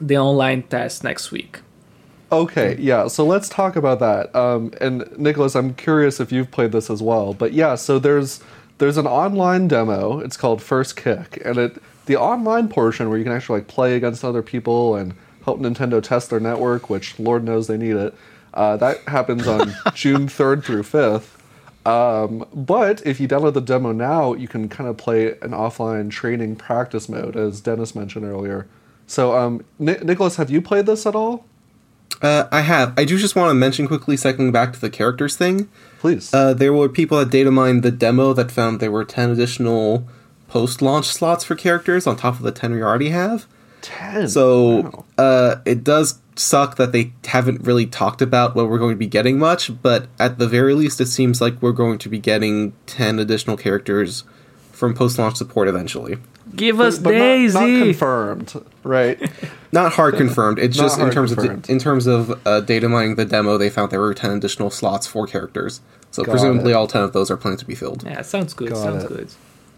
the 0.00 0.16
online 0.16 0.62
test 0.64 1.04
next 1.04 1.30
week 1.30 1.60
Okay, 2.32 2.76
yeah. 2.80 3.08
So 3.08 3.26
let's 3.26 3.50
talk 3.50 3.76
about 3.76 4.00
that. 4.00 4.34
Um, 4.34 4.72
and 4.80 5.06
Nicholas, 5.18 5.54
I'm 5.54 5.74
curious 5.74 6.18
if 6.18 6.32
you've 6.32 6.50
played 6.50 6.72
this 6.72 6.88
as 6.88 7.02
well. 7.02 7.34
But 7.34 7.52
yeah, 7.52 7.74
so 7.74 7.98
there's 7.98 8.42
there's 8.78 8.96
an 8.96 9.06
online 9.06 9.68
demo. 9.68 10.18
It's 10.18 10.38
called 10.38 10.62
First 10.62 10.96
Kick, 10.96 11.42
and 11.44 11.58
it 11.58 11.82
the 12.06 12.16
online 12.16 12.68
portion 12.68 13.10
where 13.10 13.18
you 13.18 13.24
can 13.24 13.34
actually 13.34 13.60
like 13.60 13.68
play 13.68 13.96
against 13.96 14.24
other 14.24 14.42
people 14.42 14.96
and 14.96 15.14
help 15.44 15.60
Nintendo 15.60 16.02
test 16.02 16.30
their 16.30 16.40
network, 16.40 16.88
which 16.88 17.18
Lord 17.18 17.44
knows 17.44 17.66
they 17.66 17.76
need 17.76 17.96
it. 17.96 18.14
Uh, 18.54 18.78
that 18.78 18.98
happens 19.02 19.46
on 19.46 19.74
June 19.94 20.26
3rd 20.26 20.64
through 20.64 20.82
5th. 20.82 21.38
Um, 21.86 22.46
but 22.54 23.04
if 23.06 23.18
you 23.20 23.26
download 23.28 23.54
the 23.54 23.60
demo 23.60 23.92
now, 23.92 24.34
you 24.34 24.46
can 24.46 24.68
kind 24.68 24.88
of 24.88 24.96
play 24.96 25.32
an 25.42 25.50
offline 25.50 26.10
training 26.10 26.56
practice 26.56 27.08
mode, 27.08 27.36
as 27.36 27.60
Dennis 27.60 27.94
mentioned 27.94 28.24
earlier. 28.24 28.68
So, 29.06 29.36
um, 29.36 29.64
Nicholas, 29.78 30.36
have 30.36 30.50
you 30.50 30.62
played 30.62 30.86
this 30.86 31.06
at 31.06 31.14
all? 31.14 31.44
Uh, 32.22 32.46
I 32.52 32.60
have. 32.60 32.94
I 32.96 33.04
do 33.04 33.18
just 33.18 33.34
want 33.34 33.50
to 33.50 33.54
mention 33.54 33.88
quickly, 33.88 34.16
cycling 34.16 34.52
back 34.52 34.72
to 34.72 34.80
the 34.80 34.88
characters 34.88 35.36
thing. 35.36 35.68
Please. 35.98 36.32
Uh, 36.32 36.54
there 36.54 36.72
were 36.72 36.88
people 36.88 37.18
that 37.18 37.30
data 37.30 37.50
mined 37.50 37.82
the 37.82 37.90
demo 37.90 38.32
that 38.32 38.50
found 38.50 38.78
there 38.78 38.92
were 38.92 39.04
10 39.04 39.30
additional 39.30 40.06
post 40.48 40.80
launch 40.80 41.06
slots 41.06 41.44
for 41.44 41.56
characters 41.56 42.06
on 42.06 42.16
top 42.16 42.34
of 42.34 42.42
the 42.42 42.52
10 42.52 42.72
we 42.72 42.82
already 42.82 43.08
have. 43.08 43.46
10? 43.82 44.28
So 44.28 44.82
wow. 44.82 45.04
uh, 45.18 45.56
it 45.64 45.82
does 45.82 46.20
suck 46.36 46.76
that 46.76 46.92
they 46.92 47.12
haven't 47.26 47.62
really 47.62 47.86
talked 47.86 48.22
about 48.22 48.54
what 48.54 48.68
we're 48.68 48.78
going 48.78 48.94
to 48.94 48.98
be 48.98 49.06
getting 49.06 49.38
much, 49.38 49.82
but 49.82 50.06
at 50.18 50.38
the 50.38 50.46
very 50.46 50.74
least, 50.74 51.00
it 51.00 51.06
seems 51.06 51.40
like 51.40 51.60
we're 51.60 51.72
going 51.72 51.98
to 51.98 52.08
be 52.08 52.18
getting 52.18 52.72
10 52.86 53.18
additional 53.18 53.56
characters 53.56 54.24
from 54.70 54.94
post 54.94 55.18
launch 55.18 55.36
support 55.36 55.68
eventually. 55.68 56.18
Give 56.54 56.80
us 56.80 56.98
but 56.98 57.12
Daisy. 57.12 57.58
Not, 57.58 57.68
not, 57.68 57.82
confirmed, 57.84 58.64
right? 58.84 59.32
not 59.72 59.92
hard 59.92 60.16
confirmed. 60.16 60.58
It's 60.58 60.76
just 60.86 60.98
in 60.98 61.10
terms 61.10 61.34
confirmed. 61.34 61.64
of 61.64 61.70
in 61.70 61.78
terms 61.78 62.06
of 62.06 62.46
uh, 62.46 62.60
data 62.60 62.88
mining 62.88 63.16
the 63.16 63.24
demo, 63.24 63.58
they 63.58 63.70
found 63.70 63.90
there 63.90 64.00
were 64.00 64.14
ten 64.14 64.32
additional 64.32 64.70
slots 64.70 65.06
for 65.06 65.26
characters. 65.26 65.80
So 66.10 66.24
Got 66.24 66.32
presumably, 66.32 66.72
it. 66.72 66.74
all 66.74 66.86
ten 66.86 67.02
of 67.02 67.12
those 67.12 67.30
are 67.30 67.36
planned 67.36 67.58
to 67.60 67.64
be 67.64 67.74
filled. 67.74 68.04
Yeah, 68.04 68.22
sounds 68.22 68.52
good. 68.54 68.70
Got 68.70 68.82
sounds 68.82 69.04
it. 69.04 69.08
good. 69.08 69.28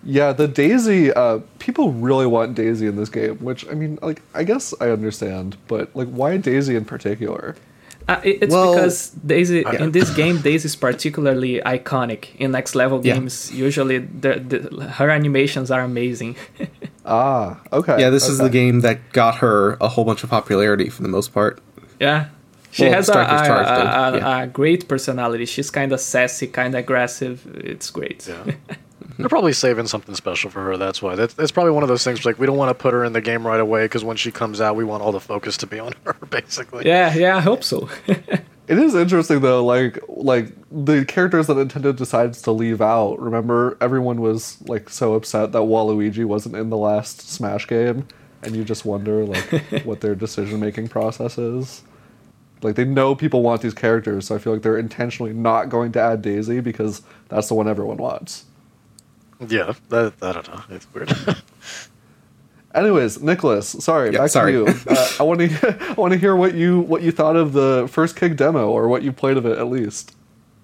Yeah, 0.02 0.32
the 0.32 0.48
Daisy. 0.48 1.12
Uh, 1.12 1.40
people 1.58 1.92
really 1.92 2.26
want 2.26 2.54
Daisy 2.54 2.86
in 2.86 2.96
this 2.96 3.08
game, 3.08 3.36
which 3.38 3.66
I 3.68 3.74
mean, 3.74 3.98
like, 4.02 4.20
I 4.34 4.44
guess 4.44 4.74
I 4.80 4.90
understand, 4.90 5.56
but 5.68 5.94
like, 5.94 6.08
why 6.08 6.36
Daisy 6.36 6.76
in 6.76 6.84
particular? 6.84 7.56
Uh, 8.06 8.20
it's 8.22 8.52
well, 8.52 8.74
because 8.74 9.10
Daisy 9.10 9.60
yeah. 9.60 9.82
in 9.82 9.92
this 9.92 10.10
game, 10.10 10.38
Daisy 10.40 10.66
is 10.66 10.76
particularly 10.76 11.60
iconic. 11.60 12.36
In 12.36 12.52
next 12.52 12.74
level 12.74 12.98
games, 12.98 13.50
yeah. 13.50 13.64
usually 13.64 13.98
the, 13.98 14.40
the, 14.40 14.84
her 14.84 15.08
animations 15.08 15.70
are 15.70 15.80
amazing. 15.80 16.36
ah, 17.06 17.60
okay. 17.72 17.98
Yeah, 17.98 18.10
this 18.10 18.24
okay. 18.24 18.32
is 18.32 18.38
the 18.38 18.50
game 18.50 18.80
that 18.80 19.12
got 19.12 19.36
her 19.36 19.78
a 19.80 19.88
whole 19.88 20.04
bunch 20.04 20.22
of 20.22 20.30
popularity 20.30 20.90
for 20.90 21.02
the 21.02 21.08
most 21.08 21.32
part. 21.32 21.60
Yeah, 21.98 22.28
she 22.74 22.84
well, 22.84 22.92
has 22.92 23.08
a, 23.08 23.12
a, 23.12 23.16
a, 23.16 24.16
yeah. 24.16 24.42
a, 24.42 24.46
great 24.48 24.88
personality. 24.88 25.46
She's 25.46 25.70
kind 25.70 25.92
of 25.92 26.00
sassy, 26.00 26.48
kind 26.48 26.74
of 26.74 26.80
aggressive. 26.80 27.46
It's 27.64 27.88
great. 27.88 28.28
Yeah. 29.16 29.22
They're 29.22 29.28
probably 29.28 29.52
saving 29.52 29.86
something 29.86 30.14
special 30.14 30.50
for 30.50 30.62
her. 30.64 30.76
That's 30.76 31.00
why. 31.00 31.14
That's, 31.14 31.34
that's 31.34 31.52
probably 31.52 31.72
one 31.72 31.82
of 31.82 31.88
those 31.88 32.02
things. 32.02 32.24
Like 32.24 32.38
we 32.38 32.46
don't 32.46 32.56
want 32.56 32.76
to 32.76 32.80
put 32.80 32.92
her 32.92 33.04
in 33.04 33.12
the 33.12 33.20
game 33.20 33.46
right 33.46 33.60
away 33.60 33.84
because 33.84 34.02
when 34.04 34.16
she 34.16 34.32
comes 34.32 34.60
out, 34.60 34.76
we 34.76 34.84
want 34.84 35.02
all 35.02 35.12
the 35.12 35.20
focus 35.20 35.56
to 35.58 35.66
be 35.66 35.78
on 35.78 35.94
her. 36.04 36.12
Basically. 36.30 36.86
Yeah, 36.86 37.14
yeah. 37.14 37.36
I 37.36 37.40
hope 37.40 37.62
so. 37.62 37.88
it 38.06 38.78
is 38.78 38.94
interesting 38.94 39.40
though. 39.40 39.64
Like 39.64 39.98
like 40.08 40.52
the 40.70 41.04
characters 41.04 41.46
that 41.46 41.56
Nintendo 41.56 41.94
decides 41.94 42.42
to 42.42 42.52
leave 42.52 42.80
out. 42.80 43.20
Remember, 43.20 43.76
everyone 43.80 44.20
was 44.20 44.60
like 44.62 44.88
so 44.88 45.14
upset 45.14 45.52
that 45.52 45.60
Waluigi 45.60 46.24
wasn't 46.24 46.56
in 46.56 46.70
the 46.70 46.76
last 46.76 47.28
Smash 47.28 47.68
game, 47.68 48.06
and 48.42 48.56
you 48.56 48.64
just 48.64 48.84
wonder 48.84 49.24
like 49.24 49.62
what 49.84 50.00
their 50.00 50.14
decision 50.14 50.60
making 50.60 50.88
process 50.88 51.38
is. 51.38 51.82
Like 52.62 52.76
they 52.76 52.84
know 52.84 53.14
people 53.14 53.42
want 53.42 53.60
these 53.60 53.74
characters, 53.74 54.26
so 54.26 54.34
I 54.34 54.38
feel 54.38 54.54
like 54.54 54.62
they're 54.62 54.78
intentionally 54.78 55.34
not 55.34 55.68
going 55.68 55.92
to 55.92 56.00
add 56.00 56.22
Daisy 56.22 56.60
because 56.60 57.02
that's 57.28 57.48
the 57.48 57.54
one 57.54 57.68
everyone 57.68 57.98
wants. 57.98 58.46
Yeah, 59.48 59.72
that, 59.90 60.14
I 60.22 60.32
don't 60.32 60.48
know. 60.48 60.62
It's 60.70 60.86
weird. 60.94 61.12
Anyways, 62.74 63.20
Nicholas, 63.22 63.68
sorry, 63.68 64.10
Yeah, 64.12 64.18
back 64.20 64.30
sorry. 64.30 64.52
to 64.52 64.58
you. 64.58 64.66
Uh, 64.88 65.08
I 65.20 65.22
want 65.22 65.40
to 65.40 65.76
I 65.90 65.92
want 65.92 66.12
to 66.12 66.18
hear 66.18 66.34
what 66.34 66.54
you 66.54 66.80
what 66.80 67.02
you 67.02 67.12
thought 67.12 67.36
of 67.36 67.52
the 67.52 67.88
first 67.90 68.16
kick 68.16 68.36
demo 68.36 68.68
or 68.68 68.88
what 68.88 69.02
you 69.02 69.12
played 69.12 69.36
of 69.36 69.46
it 69.46 69.58
at 69.58 69.68
least. 69.68 70.14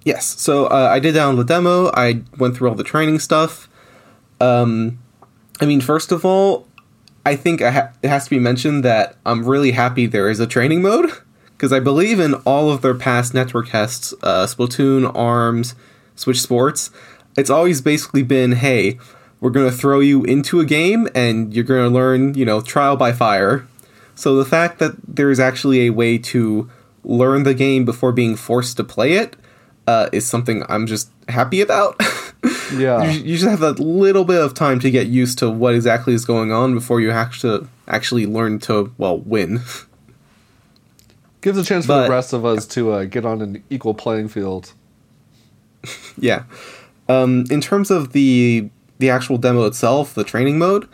Yes. 0.04 0.26
So 0.40 0.66
uh, 0.66 0.88
I 0.90 0.98
did 0.98 1.14
download 1.14 1.36
the 1.36 1.44
demo. 1.44 1.90
I 1.94 2.22
went 2.38 2.56
through 2.56 2.68
all 2.70 2.74
the 2.74 2.82
training 2.84 3.18
stuff. 3.20 3.68
Um, 4.40 4.98
I 5.60 5.66
mean, 5.66 5.80
first 5.80 6.10
of 6.10 6.24
all, 6.24 6.66
I 7.24 7.36
think 7.36 7.60
I 7.62 7.70
ha- 7.70 7.92
it 8.02 8.08
has 8.08 8.24
to 8.24 8.30
be 8.30 8.38
mentioned 8.38 8.82
that 8.84 9.16
I'm 9.26 9.44
really 9.44 9.72
happy 9.72 10.06
there 10.06 10.28
is 10.30 10.40
a 10.40 10.46
training 10.46 10.82
mode 10.82 11.10
because 11.52 11.72
I 11.72 11.78
believe 11.80 12.18
in 12.18 12.34
all 12.46 12.70
of 12.72 12.80
their 12.82 12.94
past 12.94 13.34
network 13.34 13.68
tests, 13.68 14.14
uh, 14.22 14.46
Splatoon, 14.46 15.12
Arms, 15.14 15.74
Switch 16.16 16.40
Sports. 16.40 16.90
It's 17.40 17.50
always 17.50 17.80
basically 17.80 18.22
been, 18.22 18.52
hey, 18.52 18.98
we're 19.40 19.50
going 19.50 19.70
to 19.70 19.76
throw 19.76 20.00
you 20.00 20.22
into 20.24 20.60
a 20.60 20.66
game 20.66 21.08
and 21.14 21.54
you're 21.54 21.64
going 21.64 21.88
to 21.88 21.94
learn, 21.94 22.34
you 22.34 22.44
know, 22.44 22.60
trial 22.60 22.96
by 22.96 23.12
fire. 23.12 23.66
So 24.14 24.36
the 24.36 24.44
fact 24.44 24.78
that 24.78 24.92
there 25.08 25.30
is 25.30 25.40
actually 25.40 25.86
a 25.86 25.90
way 25.90 26.18
to 26.18 26.70
learn 27.02 27.44
the 27.44 27.54
game 27.54 27.86
before 27.86 28.12
being 28.12 28.36
forced 28.36 28.76
to 28.76 28.84
play 28.84 29.14
it 29.14 29.36
uh, 29.86 30.10
is 30.12 30.28
something 30.28 30.62
I'm 30.68 30.86
just 30.86 31.10
happy 31.28 31.60
about. 31.60 32.00
Yeah. 32.72 33.10
you, 33.10 33.20
you 33.20 33.36
just 33.36 33.50
have 33.50 33.62
a 33.62 33.72
little 33.72 34.24
bit 34.24 34.40
of 34.40 34.54
time 34.54 34.78
to 34.80 34.90
get 34.90 35.08
used 35.08 35.38
to 35.40 35.50
what 35.50 35.74
exactly 35.74 36.14
is 36.14 36.24
going 36.24 36.52
on 36.52 36.72
before 36.72 37.00
you 37.00 37.10
have 37.10 37.36
to 37.40 37.68
actually 37.88 38.26
learn 38.26 38.60
to 38.60 38.94
well 38.96 39.18
win. 39.18 39.60
Gives 41.40 41.58
a 41.58 41.64
chance 41.64 41.86
for 41.86 42.02
the 42.02 42.08
rest 42.08 42.32
of 42.32 42.44
us 42.44 42.66
to 42.68 42.92
uh, 42.92 43.04
get 43.04 43.26
on 43.26 43.42
an 43.42 43.64
equal 43.70 43.92
playing 43.92 44.28
field. 44.28 44.72
yeah. 46.18 46.44
Um, 47.10 47.44
in 47.50 47.60
terms 47.60 47.90
of 47.90 48.12
the 48.12 48.70
the 48.98 49.10
actual 49.10 49.38
demo 49.38 49.64
itself, 49.64 50.14
the 50.14 50.24
training 50.24 50.58
mode, 50.58 50.86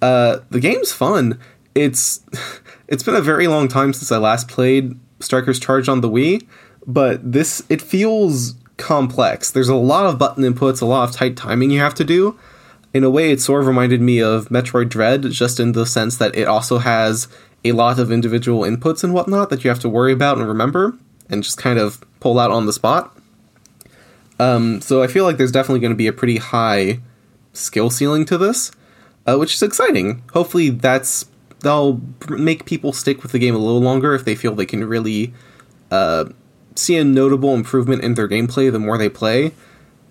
uh, 0.00 0.38
the 0.50 0.60
game's 0.60 0.92
fun. 0.92 1.38
It's 1.74 2.24
it's 2.88 3.02
been 3.02 3.14
a 3.14 3.20
very 3.20 3.48
long 3.48 3.68
time 3.68 3.92
since 3.92 4.10
I 4.10 4.16
last 4.16 4.48
played 4.48 4.98
Strikers 5.20 5.58
Charge 5.58 5.88
on 5.88 6.00
the 6.00 6.08
Wii, 6.08 6.46
but 6.86 7.32
this 7.32 7.62
it 7.68 7.82
feels 7.82 8.54
complex. 8.78 9.50
There's 9.50 9.68
a 9.68 9.74
lot 9.74 10.06
of 10.06 10.18
button 10.18 10.42
inputs, 10.44 10.80
a 10.80 10.86
lot 10.86 11.08
of 11.08 11.14
tight 11.14 11.36
timing 11.36 11.70
you 11.70 11.80
have 11.80 11.94
to 11.96 12.04
do. 12.04 12.38
In 12.94 13.04
a 13.04 13.10
way, 13.10 13.30
it 13.30 13.40
sort 13.40 13.60
of 13.60 13.66
reminded 13.66 14.00
me 14.00 14.22
of 14.22 14.48
Metroid 14.48 14.88
Dread, 14.88 15.30
just 15.30 15.60
in 15.60 15.72
the 15.72 15.84
sense 15.84 16.16
that 16.16 16.34
it 16.34 16.48
also 16.48 16.78
has 16.78 17.28
a 17.62 17.72
lot 17.72 17.98
of 17.98 18.10
individual 18.10 18.62
inputs 18.62 19.04
and 19.04 19.12
whatnot 19.12 19.50
that 19.50 19.62
you 19.62 19.68
have 19.68 19.80
to 19.80 19.88
worry 19.90 20.12
about 20.12 20.38
and 20.38 20.48
remember, 20.48 20.96
and 21.28 21.42
just 21.42 21.58
kind 21.58 21.78
of 21.78 22.02
pull 22.20 22.38
out 22.38 22.50
on 22.50 22.64
the 22.64 22.72
spot. 22.72 23.17
Um, 24.38 24.80
so 24.80 25.02
I 25.02 25.06
feel 25.06 25.24
like 25.24 25.36
there's 25.36 25.52
definitely 25.52 25.80
going 25.80 25.92
to 25.92 25.96
be 25.96 26.06
a 26.06 26.12
pretty 26.12 26.36
high 26.36 27.00
skill 27.52 27.90
ceiling 27.90 28.24
to 28.26 28.38
this, 28.38 28.70
uh, 29.26 29.36
which 29.36 29.54
is 29.54 29.62
exciting. 29.62 30.22
Hopefully, 30.32 30.70
that's 30.70 31.26
that'll 31.60 32.00
make 32.28 32.64
people 32.64 32.92
stick 32.92 33.22
with 33.22 33.32
the 33.32 33.38
game 33.38 33.54
a 33.54 33.58
little 33.58 33.80
longer 33.80 34.14
if 34.14 34.24
they 34.24 34.34
feel 34.34 34.54
they 34.54 34.66
can 34.66 34.84
really 34.84 35.34
uh, 35.90 36.26
see 36.76 36.96
a 36.96 37.04
notable 37.04 37.54
improvement 37.54 38.02
in 38.02 38.14
their 38.14 38.28
gameplay 38.28 38.70
the 38.70 38.78
more 38.78 38.96
they 38.96 39.08
play. 39.08 39.52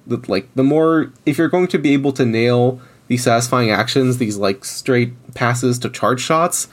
Like 0.05 0.53
the 0.55 0.63
more 0.63 1.11
if 1.25 1.37
you're 1.37 1.49
going 1.49 1.67
to 1.67 1.77
be 1.77 1.93
able 1.93 2.13
to 2.13 2.25
nail 2.25 2.81
these 3.07 3.23
satisfying 3.23 3.71
actions, 3.71 4.17
these 4.17 4.37
like 4.37 4.65
straight 4.65 5.13
passes 5.33 5.79
to 5.79 5.89
charge 5.89 6.21
shots, 6.21 6.67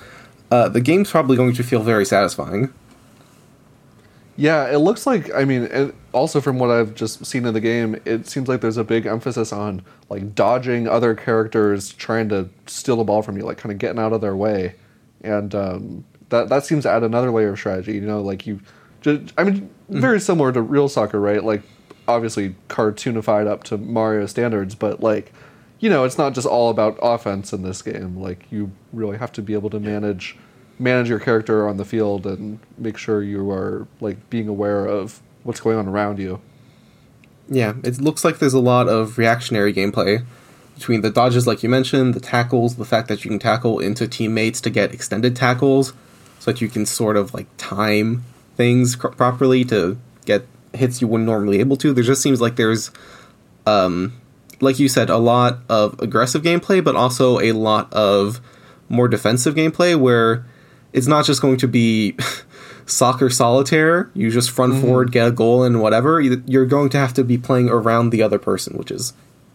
uh, 0.51 0.69
the 0.69 0.81
game's 0.81 1.11
probably 1.11 1.37
going 1.37 1.55
to 1.55 1.63
feel 1.63 1.83
very 1.83 2.05
satisfying. 2.05 2.73
Yeah, 4.37 4.69
it 4.69 4.79
looks 4.79 5.07
like. 5.07 5.33
I 5.33 5.45
mean, 5.45 5.63
it, 5.65 5.95
also 6.13 6.41
from 6.41 6.59
what 6.59 6.71
I've 6.71 6.95
just 6.95 7.25
seen 7.25 7.47
in 7.47 7.55
the 7.55 7.61
game, 7.61 8.01
it 8.05 8.27
seems 8.27 8.49
like 8.49 8.61
there's 8.61 8.77
a 8.77 8.85
big 8.85 9.07
emphasis 9.07 9.53
on 9.53 9.83
like 10.09 10.35
dodging 10.35 10.89
other 10.89 11.15
characters 11.15 11.93
trying 11.93 12.29
to 12.31 12.49
steal 12.67 12.97
the 12.97 13.05
ball 13.05 13.23
from 13.23 13.37
you, 13.37 13.45
like 13.45 13.59
kind 13.59 13.73
of 13.73 13.79
getting 13.79 14.01
out 14.01 14.13
of 14.13 14.21
their 14.21 14.35
way, 14.35 14.75
and 15.23 15.55
um, 15.55 16.05
that 16.31 16.49
that 16.49 16.65
seems 16.65 16.83
to 16.83 16.91
add 16.91 17.05
another 17.05 17.31
layer 17.31 17.51
of 17.51 17.59
strategy. 17.59 17.95
You 17.95 18.01
know, 18.01 18.21
like 18.21 18.47
you, 18.47 18.61
just, 19.03 19.33
I 19.39 19.45
mean, 19.45 19.71
very 19.89 20.21
similar 20.21 20.51
to 20.53 20.63
real 20.63 20.89
soccer, 20.89 21.21
right? 21.21 21.43
Like 21.43 21.63
obviously 22.09 22.57
cartoonified 22.69 23.47
up 23.47 23.65
to 23.65 23.79
Mario 23.79 24.27
standards, 24.27 24.75
but 24.75 25.01
like 25.01 25.33
you 25.79 25.91
know, 25.91 26.05
it's 26.05 26.19
not 26.19 26.35
just 26.35 26.47
all 26.47 26.71
about 26.71 26.99
offense 27.03 27.53
in 27.53 27.63
this 27.63 27.83
game. 27.83 28.17
Like 28.17 28.51
you 28.51 28.73
really 28.93 29.19
have 29.19 29.33
to 29.33 29.43
be 29.43 29.55
able 29.55 29.71
to 29.71 29.79
manage 29.79 30.37
manage 30.79 31.09
your 31.09 31.21
character 31.21 31.69
on 31.69 31.77
the 31.77 31.85
field 31.85 32.27
and 32.27 32.59
make 32.79 32.97
sure 32.97 33.23
you 33.23 33.51
are 33.51 33.87
like 34.01 34.31
being 34.31 34.49
aware 34.49 34.87
of 34.87 35.21
what's 35.43 35.61
going 35.61 35.79
on 35.79 35.89
around 35.89 36.19
you. 36.19 36.41
Yeah, 37.49 37.75
it 37.83 38.01
looks 38.01 38.25
like 38.25 38.39
there's 38.39 38.55
a 38.55 38.61
lot 38.61 38.89
of 38.89 39.19
reactionary 39.19 39.73
gameplay 39.73 40.25
between 40.75 41.03
the 41.03 41.11
dodges, 41.11 41.47
like 41.47 41.63
you 41.63 41.69
mentioned, 41.69 42.15
the 42.15 42.21
tackles, 42.21 42.77
the 42.77 42.85
fact 42.85 43.09
that 43.09 43.25
you 43.25 43.31
can 43.31 43.39
tackle 43.39 43.79
into 43.79 44.09
teammates 44.09 44.61
to 44.63 44.71
get 44.71 44.93
extended 44.93 45.37
tackles, 45.37 45.93
so 46.41 46.51
that 46.51 46.61
you 46.61 46.69
can 46.69 46.85
sort 46.85 47.17
of 47.17 47.33
like 47.33 47.47
time 47.57 48.25
things 48.57 48.97
cr- 48.97 49.09
properly 49.09 49.65
to 49.65 49.97
get 50.25 50.45
hits 50.73 51.01
you 51.01 51.07
wouldn't 51.07 51.29
normally 51.29 51.61
able 51.61 51.77
to. 51.77 51.93
There 51.93 52.03
just 52.03 52.23
seems 52.23 52.41
like 52.41 52.57
there's, 52.57 52.91
um, 53.67 54.15
like 54.61 54.79
you 54.79 54.89
said, 54.89 55.11
a 55.11 55.19
lot 55.19 55.59
of 55.69 55.99
aggressive 56.01 56.43
gameplay, 56.43 56.83
but 56.83 56.97
also 56.97 57.39
a 57.39 57.53
lot 57.53 57.93
of 57.93 58.41
more 58.89 59.07
defensive 59.07 59.55
gameplay 59.55 59.99
where 59.99 60.45
it's 60.95 61.07
not 61.15 61.25
just 61.27 61.41
going 61.43 61.59
to 61.59 61.69
be 61.69 62.17
soccer 62.87 63.29
solitaire. 63.31 64.11
You 64.15 64.31
just 64.31 64.51
front 64.51 64.81
forward, 64.81 65.13
get 65.13 65.29
a 65.29 65.33
goal, 65.33 65.63
and 65.65 65.81
whatever. 65.81 66.21
You- 66.21 66.43
You're 66.47 66.67
going 66.77 66.91
to 66.91 66.99
have 66.99 67.13
to 67.15 67.25
be 67.25 67.37
playing 67.39 67.69
around 67.69 68.11
the 68.11 68.23
other 68.23 68.39
person, 68.39 68.77
which 68.79 68.91
is 68.91 69.13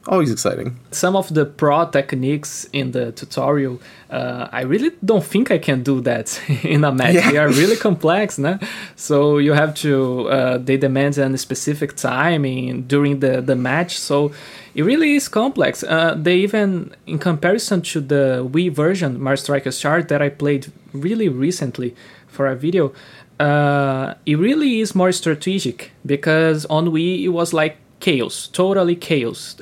always 0.08 0.32
exciting. 0.32 0.70
some 0.92 1.16
of 1.16 1.32
the 1.34 1.46
pro 1.46 1.86
techniques 1.98 2.52
in 2.72 2.92
the 2.94 3.12
tutorial 3.12 3.76
uh, 4.10 4.48
i 4.60 4.62
really 4.62 4.92
don't 5.04 5.26
think 5.34 5.52
i 5.52 5.58
can 5.60 5.84
do 5.84 6.02
that 6.02 6.28
in 6.64 6.84
a 6.84 6.92
match 6.92 7.14
Yeah. 7.16 7.32
they 7.32 7.38
are 7.38 7.50
really 7.62 7.76
complex 7.76 8.38
no? 8.40 8.58
so 8.96 9.38
you 9.46 9.54
have 9.54 9.74
to 9.84 9.92
uh, 10.30 10.58
they 10.58 10.78
demand 10.78 11.18
a 11.20 11.38
specific 11.38 11.96
timing 11.96 12.84
during 12.88 13.20
the, 13.20 13.42
the 13.42 13.56
match 13.56 14.00
so 14.00 14.32
it 14.76 14.84
really 14.84 15.16
is 15.16 15.28
complex. 15.28 15.84
Uh, 15.84 16.16
they 16.16 16.38
even 16.38 16.96
in 17.08 17.20
comparison 17.20 17.82
to 17.82 18.00
the 18.02 18.48
wii 18.52 18.72
version 18.72 19.22
mario 19.22 19.36
strikers 19.36 19.80
Charged, 19.80 20.10
that 20.10 20.22
i 20.22 20.30
played 20.30 20.72
really 20.94 21.30
recently 21.30 21.96
for 22.28 22.48
a 22.48 22.56
video 22.56 22.94
uh, 23.40 24.14
it 24.26 24.36
really 24.36 24.82
is 24.82 24.94
more 24.94 25.12
strategic 25.12 25.92
because 26.06 26.66
on 26.66 26.88
wii 26.88 27.24
it 27.24 27.30
was 27.30 27.54
like 27.54 27.78
chaos 28.00 28.48
totally 28.48 28.96
chaos. 28.96 29.56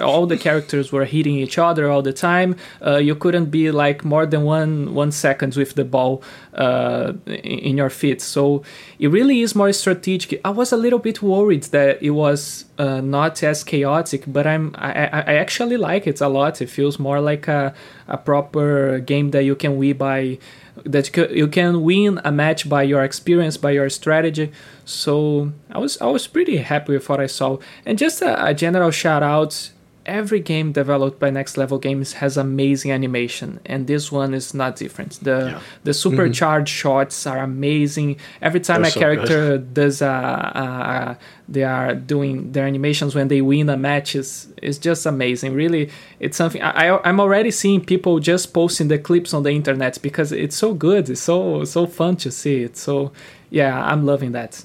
All 0.00 0.26
the 0.26 0.36
characters 0.36 0.92
were 0.92 1.04
hitting 1.04 1.36
each 1.36 1.58
other 1.58 1.90
all 1.90 2.02
the 2.02 2.12
time. 2.12 2.56
Uh, 2.84 2.96
you 2.96 3.14
couldn't 3.14 3.46
be 3.46 3.70
like 3.70 4.04
more 4.04 4.26
than 4.26 4.42
one 4.42 4.94
one 4.94 5.12
seconds 5.12 5.56
with 5.56 5.74
the 5.74 5.84
ball 5.84 6.22
uh, 6.54 7.12
in, 7.26 7.76
your 7.76 7.90
feet. 7.90 8.20
So 8.20 8.62
it 8.98 9.08
really 9.08 9.40
is 9.40 9.54
more 9.54 9.72
strategic. 9.72 10.40
I 10.44 10.50
was 10.50 10.72
a 10.72 10.76
little 10.76 10.98
bit 10.98 11.22
worried 11.22 11.64
that 11.64 12.02
it 12.02 12.10
was 12.10 12.64
uh, 12.78 13.00
not 13.00 13.42
as 13.42 13.62
chaotic 13.62 14.24
but 14.26 14.46
i'm 14.46 14.74
I 14.76 14.90
I 15.30 15.34
actually 15.34 15.76
like 15.76 16.06
it 16.06 16.20
a 16.20 16.28
lot. 16.28 16.60
It 16.60 16.70
feels 16.70 16.98
more 16.98 17.20
like 17.20 17.48
a, 17.48 17.74
a 18.08 18.16
proper 18.16 18.98
game 18.98 19.30
that 19.30 19.44
you 19.44 19.54
can 19.54 19.76
win 19.76 19.96
by 19.96 20.38
that 20.84 21.16
you 21.30 21.46
can 21.48 21.82
win 21.82 22.20
a 22.24 22.32
match 22.32 22.68
by 22.68 22.82
your 22.82 23.04
experience 23.04 23.56
by 23.56 23.70
your 23.70 23.88
strategy. 23.88 24.52
So 24.84 25.52
i 25.70 25.78
was 25.78 26.00
i 26.00 26.06
was 26.06 26.26
pretty 26.26 26.58
happy 26.58 26.92
with 26.92 27.08
what 27.08 27.20
i 27.20 27.26
saw. 27.26 27.58
And 27.86 27.98
just 27.98 28.22
a, 28.22 28.46
a 28.46 28.54
general 28.54 28.90
shout 28.90 29.22
out 29.22 29.70
every 30.06 30.40
game 30.40 30.72
developed 30.72 31.18
by 31.18 31.30
next 31.30 31.56
level 31.56 31.78
games 31.78 32.14
has 32.14 32.36
amazing 32.36 32.90
animation 32.92 33.60
and 33.66 33.86
this 33.86 34.12
one 34.12 34.34
is 34.34 34.52
not 34.54 34.76
different. 34.76 35.18
The 35.22 35.38
Yeah. 35.52 35.60
the 35.84 35.94
supercharged 35.94 36.68
mm-hmm. 36.70 36.88
shots 36.88 37.26
are 37.26 37.38
amazing. 37.38 38.16
Every 38.42 38.60
time 38.60 38.82
They're 38.82 38.88
a 38.88 38.92
so 38.92 39.00
character 39.00 39.58
does 39.80 40.02
a, 40.02 40.06
a, 40.06 40.62
a 40.62 41.18
they 41.48 41.62
are 41.64 41.94
doing 41.94 42.52
their 42.52 42.66
animations 42.66 43.14
when 43.14 43.28
they 43.28 43.40
win 43.40 43.68
a 43.68 43.76
match 43.76 44.14
is 44.14 44.48
is 44.62 44.78
just 44.78 45.06
amazing. 45.06 45.54
Really 45.54 45.90
it's 46.20 46.36
something 46.36 46.62
I, 46.62 46.88
I 46.88 47.08
i'm 47.08 47.20
already 47.20 47.50
seeing 47.50 47.84
people 47.84 48.18
just 48.20 48.52
posting 48.52 48.88
the 48.88 48.98
clips 48.98 49.32
on 49.34 49.42
the 49.42 49.50
internet 49.50 49.98
because 50.02 50.32
it's 50.32 50.56
so 50.56 50.74
good. 50.74 51.08
It's 51.10 51.22
so 51.22 51.64
so 51.64 51.86
fun 51.86 52.16
to 52.16 52.30
see 52.30 52.62
it. 52.62 52.76
So 52.76 53.12
yeah 53.50 53.84
i'm 53.90 54.04
loving 54.06 54.32
that. 54.32 54.64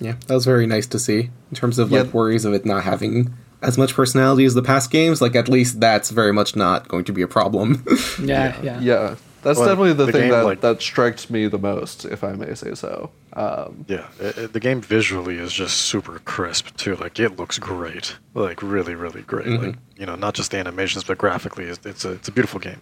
Yeah, 0.00 0.14
that 0.26 0.34
was 0.34 0.44
very 0.44 0.66
nice 0.66 0.86
to 0.88 0.98
see. 0.98 1.30
In 1.50 1.56
terms 1.56 1.78
of 1.78 1.90
like 1.90 2.06
Yeah. 2.06 2.12
worries 2.12 2.44
of 2.44 2.54
it 2.54 2.64
not 2.64 2.84
having 2.84 3.34
as 3.62 3.76
much 3.78 3.94
personality 3.94 4.44
as 4.44 4.54
the 4.54 4.62
past 4.62 4.90
games, 4.90 5.20
like 5.20 5.34
at 5.36 5.48
least 5.48 5.80
that's 5.80 6.10
very 6.10 6.32
much 6.32 6.54
not 6.56 6.88
going 6.88 7.04
to 7.04 7.12
be 7.12 7.22
a 7.22 7.28
problem. 7.28 7.84
yeah 8.22 8.60
yeah, 8.62 8.80
Yeah, 8.80 9.16
that's 9.42 9.58
Well, 9.58 9.68
definitely 9.68 9.92
the, 9.94 10.06
the 10.06 10.12
thing 10.12 10.20
game, 10.22 10.30
that 10.30 10.44
like- 10.44 10.60
that 10.60 10.80
strikes 10.82 11.28
me 11.30 11.46
the 11.48 11.58
most, 11.58 12.04
if 12.04 12.22
I 12.24 12.32
may 12.32 12.54
say 12.54 12.74
so. 12.74 13.10
Um, 13.34 13.84
Yeah, 13.88 14.06
it, 14.20 14.38
it- 14.38 14.52
the 14.52 14.60
game 14.60 14.80
visually 14.80 15.38
is 15.38 15.52
just 15.52 15.76
super 15.76 16.18
crisp 16.20 16.76
too. 16.76 16.96
Like 16.96 17.18
it 17.20 17.36
looks 17.36 17.58
great, 17.58 18.16
like 18.34 18.62
really, 18.62 18.94
really 18.94 19.22
great. 19.22 19.46
Like 19.48 19.76
you 19.96 20.06
know, 20.06 20.14
not 20.16 20.34
just 20.34 20.50
the 20.50 20.58
animations, 20.58 21.04
but 21.04 21.18
graphically, 21.18 21.64
it's, 21.64 21.84
it's 21.86 22.04
a 22.04 22.12
it's 22.12 22.28
a 22.28 22.32
beautiful 22.32 22.60
game. 22.60 22.80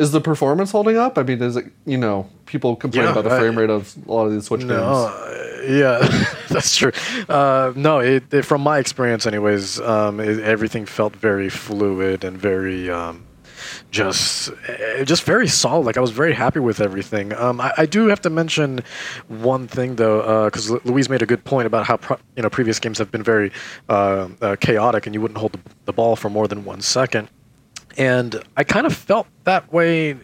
Is 0.00 0.10
the 0.12 0.20
performance 0.20 0.70
holding 0.72 0.96
up? 0.96 1.18
I 1.18 1.22
mean, 1.22 1.42
is 1.42 1.56
it 1.56 1.66
you 1.86 1.98
know 1.98 2.26
people 2.46 2.74
complain 2.76 3.04
Yeah, 3.04 3.12
about 3.12 3.24
the 3.24 3.34
I- 3.36 3.38
frame 3.40 3.56
rate 3.58 3.70
of 3.70 3.94
a 4.08 4.12
lot 4.12 4.26
of 4.26 4.32
these 4.32 4.46
Switch 4.46 4.64
No, 4.64 4.74
games. 4.74 4.96
uh, 4.96 5.64
yeah, 5.68 5.98
that's 6.48 6.74
true. 6.74 6.92
Uh, 7.28 7.72
no, 7.76 7.98
it, 8.00 8.24
it, 8.32 8.42
from 8.44 8.60
my 8.62 8.78
experience, 8.78 9.26
anyways, 9.26 9.78
um, 9.80 10.18
it, 10.20 10.40
everything 10.40 10.86
felt 10.86 11.14
very 11.14 11.50
fluid 11.50 12.24
and 12.24 12.38
very, 12.38 12.88
um, 12.90 13.26
just 13.90 14.50
eh, 14.68 15.04
just 15.04 15.22
very 15.24 15.48
solid. 15.48 15.84
Like 15.84 15.98
I 15.98 16.00
was 16.00 16.12
very 16.12 16.32
happy 16.32 16.60
with 16.60 16.80
everything. 16.80 17.34
Um, 17.34 17.60
I, 17.60 17.70
I 17.82 17.86
do 17.86 18.06
have 18.08 18.22
to 18.22 18.30
mention 18.30 18.80
one 19.28 19.68
thing 19.68 19.96
though, 19.96 20.46
because 20.46 20.70
Luiz 20.86 21.08
made 21.10 21.22
a 21.22 21.26
good 21.26 21.44
point 21.44 21.66
about 21.66 21.84
how 21.86 21.98
pro- 21.98 22.18
you 22.36 22.42
know 22.42 22.48
previous 22.50 22.78
games 22.80 22.96
have 22.98 23.10
been 23.10 23.22
very 23.22 23.52
uh, 23.90 24.28
uh, 24.40 24.56
chaotic, 24.60 25.06
and 25.06 25.14
you 25.14 25.20
wouldn't 25.20 25.38
hold 25.38 25.52
the, 25.52 25.60
the 25.84 25.92
ball 25.92 26.16
for 26.16 26.30
more 26.30 26.48
than 26.48 26.64
one 26.64 26.80
second. 26.80 27.28
And 27.96 28.42
I 28.56 28.64
kind 28.64 28.86
of 28.86 28.94
felt 28.94 29.26
that 29.44 29.72
way. 29.72 30.16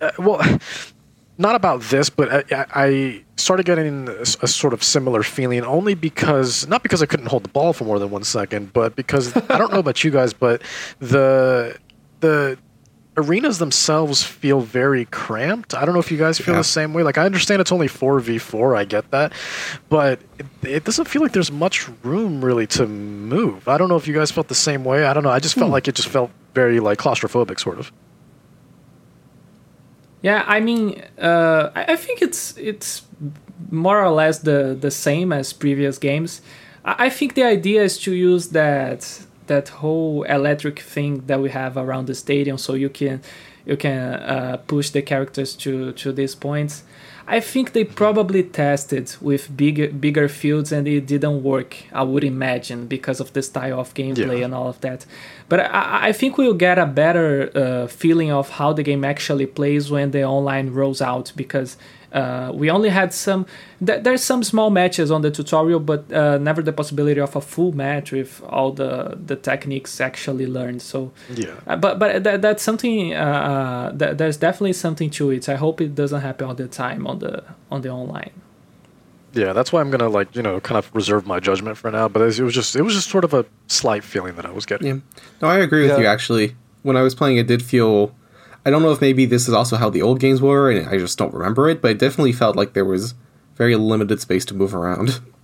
Uh, 0.00 0.10
well, 0.18 0.58
not 1.38 1.54
about 1.54 1.82
this, 1.82 2.08
but 2.08 2.50
I, 2.50 2.66
I 2.74 3.24
started 3.36 3.66
getting 3.66 4.08
a, 4.08 4.22
a 4.22 4.48
sort 4.48 4.72
of 4.72 4.82
similar 4.82 5.22
feeling 5.22 5.62
only 5.64 5.94
because 5.94 6.66
not 6.66 6.82
because 6.82 7.02
I 7.02 7.06
couldn't 7.06 7.26
hold 7.26 7.42
the 7.44 7.50
ball 7.50 7.72
for 7.72 7.84
more 7.84 7.98
than 7.98 8.10
one 8.10 8.24
second, 8.24 8.72
but 8.72 8.96
because 8.96 9.36
I 9.36 9.58
don't 9.58 9.72
know 9.72 9.78
about 9.86 10.02
you 10.02 10.10
guys, 10.10 10.32
but 10.32 10.62
the 10.98 11.76
the 12.20 12.58
arenas 13.16 13.58
themselves 13.58 14.22
feel 14.22 14.60
very 14.60 15.06
cramped. 15.06 15.74
I 15.74 15.84
don't 15.84 15.94
know 15.94 16.00
if 16.00 16.10
you 16.10 16.18
guys 16.18 16.38
feel 16.38 16.54
Yeah. 16.54 16.60
the 16.60 16.64
same 16.64 16.92
way. 16.94 17.02
Like 17.02 17.18
I 17.18 17.24
understand 17.24 17.60
it's 17.60 17.72
only 17.72 17.88
four 17.88 18.20
v 18.20 18.38
four, 18.38 18.76
I 18.76 18.84
get 18.84 19.10
that, 19.10 19.32
but 19.88 20.20
it, 20.38 20.46
it 20.62 20.84
doesn't 20.84 21.06
feel 21.08 21.22
like 21.22 21.32
there's 21.32 21.50
much 21.52 21.88
room 22.02 22.44
really 22.44 22.66
to 22.68 22.86
move. 22.86 23.68
I 23.68 23.78
don't 23.78 23.88
know 23.88 23.96
if 23.96 24.06
you 24.06 24.14
guys 24.14 24.30
felt 24.30 24.48
the 24.48 24.54
same 24.54 24.84
way. 24.84 25.06
I 25.06 25.12
don't 25.14 25.22
know. 25.22 25.30
I 25.30 25.38
just 25.40 25.54
felt 25.54 25.70
like 25.70 25.88
it 25.88 25.94
just 25.94 26.08
felt 26.08 26.30
very 26.54 26.78
like 26.80 26.98
claustrophobic, 26.98 27.58
sort 27.60 27.78
of. 27.78 27.90
Yeah, 30.22 30.44
I 30.46 30.60
mean, 30.60 31.02
uh, 31.20 31.70
I 31.74 31.92
I 31.92 31.96
think 31.96 32.20
it's 32.22 32.56
it's 32.56 33.02
more 33.70 34.02
or 34.02 34.10
less 34.10 34.40
the 34.40 34.76
the 34.78 34.90
same 34.90 35.32
as 35.32 35.52
previous 35.52 35.98
games. 35.98 36.40
I 36.84 37.06
I 37.06 37.10
think 37.10 37.34
the 37.34 37.44
idea 37.44 37.82
is 37.84 37.98
to 38.04 38.12
use 38.12 38.48
that 38.48 39.26
that 39.46 39.68
whole 39.68 40.22
electric 40.24 40.80
thing 40.80 41.22
that 41.26 41.40
we 41.40 41.50
have 41.50 41.76
around 41.76 42.06
the 42.06 42.14
stadium, 42.14 42.58
so 42.58 42.74
you 42.74 42.88
can 42.90 43.20
you 43.64 43.76
can 43.76 44.14
uh, 44.14 44.56
push 44.66 44.90
the 44.90 45.02
characters 45.02 45.54
to 45.56 45.92
to 45.92 46.12
these 46.12 46.34
points. 46.34 46.84
I 47.28 47.40
think 47.40 47.72
they 47.72 47.82
probably 47.82 48.44
tested 48.44 49.16
with 49.20 49.56
bigger 49.56 49.88
bigger 49.88 50.28
fields 50.28 50.70
and 50.70 50.86
it 50.86 51.06
didn't 51.06 51.42
work. 51.42 51.76
I 51.92 52.04
would 52.04 52.22
imagine 52.22 52.86
because 52.86 53.18
of 53.20 53.32
the 53.32 53.42
style 53.42 53.80
of 53.80 53.92
gameplay 53.94 54.38
Yeah. 54.38 54.44
and 54.44 54.54
all 54.54 54.68
of 54.68 54.80
that. 54.82 55.06
But 55.48 55.58
I, 55.60 56.08
I 56.08 56.12
think 56.12 56.38
we'll 56.38 56.54
get 56.54 56.78
a 56.78 56.86
better 56.86 57.50
uh, 57.52 57.86
feeling 57.88 58.30
of 58.30 58.50
how 58.50 58.72
the 58.72 58.84
game 58.84 59.04
actually 59.04 59.46
plays 59.46 59.90
when 59.90 60.12
the 60.12 60.22
online 60.22 60.70
rolls 60.72 61.02
out 61.02 61.32
because 61.34 61.76
uh, 62.12 62.50
we 62.54 62.70
only 62.70 62.88
had 62.88 63.12
some. 63.12 63.46
Th- 63.84 64.02
there's 64.02 64.22
some 64.22 64.42
small 64.42 64.70
matches 64.70 65.10
on 65.10 65.22
the 65.22 65.30
tutorial, 65.30 65.80
but 65.80 66.10
uh, 66.12 66.38
never 66.38 66.62
the 66.62 66.72
possibility 66.72 67.20
of 67.20 67.34
a 67.36 67.40
full 67.40 67.72
match 67.72 68.12
with 68.12 68.42
all 68.48 68.72
the 68.72 69.18
the 69.26 69.36
techniques 69.36 70.00
actually 70.00 70.46
learned. 70.46 70.82
So, 70.82 71.12
Yeah. 71.34 71.54
uh, 71.66 71.76
but 71.76 71.98
but 71.98 72.24
that, 72.24 72.42
that's 72.42 72.62
something. 72.62 73.12
Uh, 73.14 73.18
uh, 73.18 73.90
that, 73.92 74.18
there's 74.18 74.36
definitely 74.36 74.72
something 74.74 75.10
to 75.10 75.30
it. 75.30 75.48
I 75.48 75.56
hope 75.56 75.80
it 75.80 75.94
doesn't 75.94 76.20
happen 76.22 76.46
all 76.48 76.54
the 76.54 76.68
time 76.68 77.06
on 77.06 77.18
the 77.18 77.42
on 77.70 77.82
the 77.82 77.90
online. 77.90 78.30
Yeah, 79.34 79.52
that's 79.52 79.70
why 79.72 79.80
I'm 79.82 79.90
gonna 79.90 80.08
like 80.08 80.34
you 80.34 80.42
know 80.42 80.60
kind 80.60 80.78
of 80.78 80.90
reserve 80.94 81.26
my 81.26 81.40
judgment 81.40 81.76
for 81.76 81.90
now. 81.90 82.08
But 82.08 82.22
it 82.22 82.40
was 82.42 82.54
just 82.54 82.74
it 82.76 82.82
was 82.82 82.94
just 82.94 83.10
sort 83.10 83.24
of 83.24 83.34
a 83.34 83.44
slight 83.66 84.02
feeling 84.04 84.36
that 84.36 84.46
I 84.46 84.50
was 84.50 84.64
getting. 84.64 84.86
Yeah. 84.86 85.00
No, 85.42 85.48
I 85.48 85.58
agree 85.58 85.82
with 85.82 85.90
Yeah. 85.90 85.98
you 85.98 86.06
actually. 86.06 86.56
When 86.82 86.96
I 86.96 87.02
was 87.02 87.14
playing 87.14 87.36
it 87.36 87.46
did 87.48 87.62
feel 87.62 88.14
I 88.66 88.70
don't 88.70 88.82
know 88.82 88.90
if 88.90 89.00
maybe 89.00 89.26
this 89.26 89.46
is 89.46 89.54
also 89.54 89.76
how 89.76 89.90
the 89.90 90.02
old 90.02 90.18
games 90.18 90.42
were 90.42 90.72
and 90.72 90.88
I 90.88 90.98
just 90.98 91.16
don't 91.16 91.32
remember 91.32 91.68
it, 91.68 91.80
but 91.80 91.92
it 91.92 91.98
definitely 92.00 92.32
felt 92.32 92.56
like 92.56 92.72
there 92.72 92.84
was 92.84 93.14
very 93.54 93.76
limited 93.76 94.20
space 94.20 94.44
to 94.46 94.54
move 94.54 94.74
around. 94.74 95.20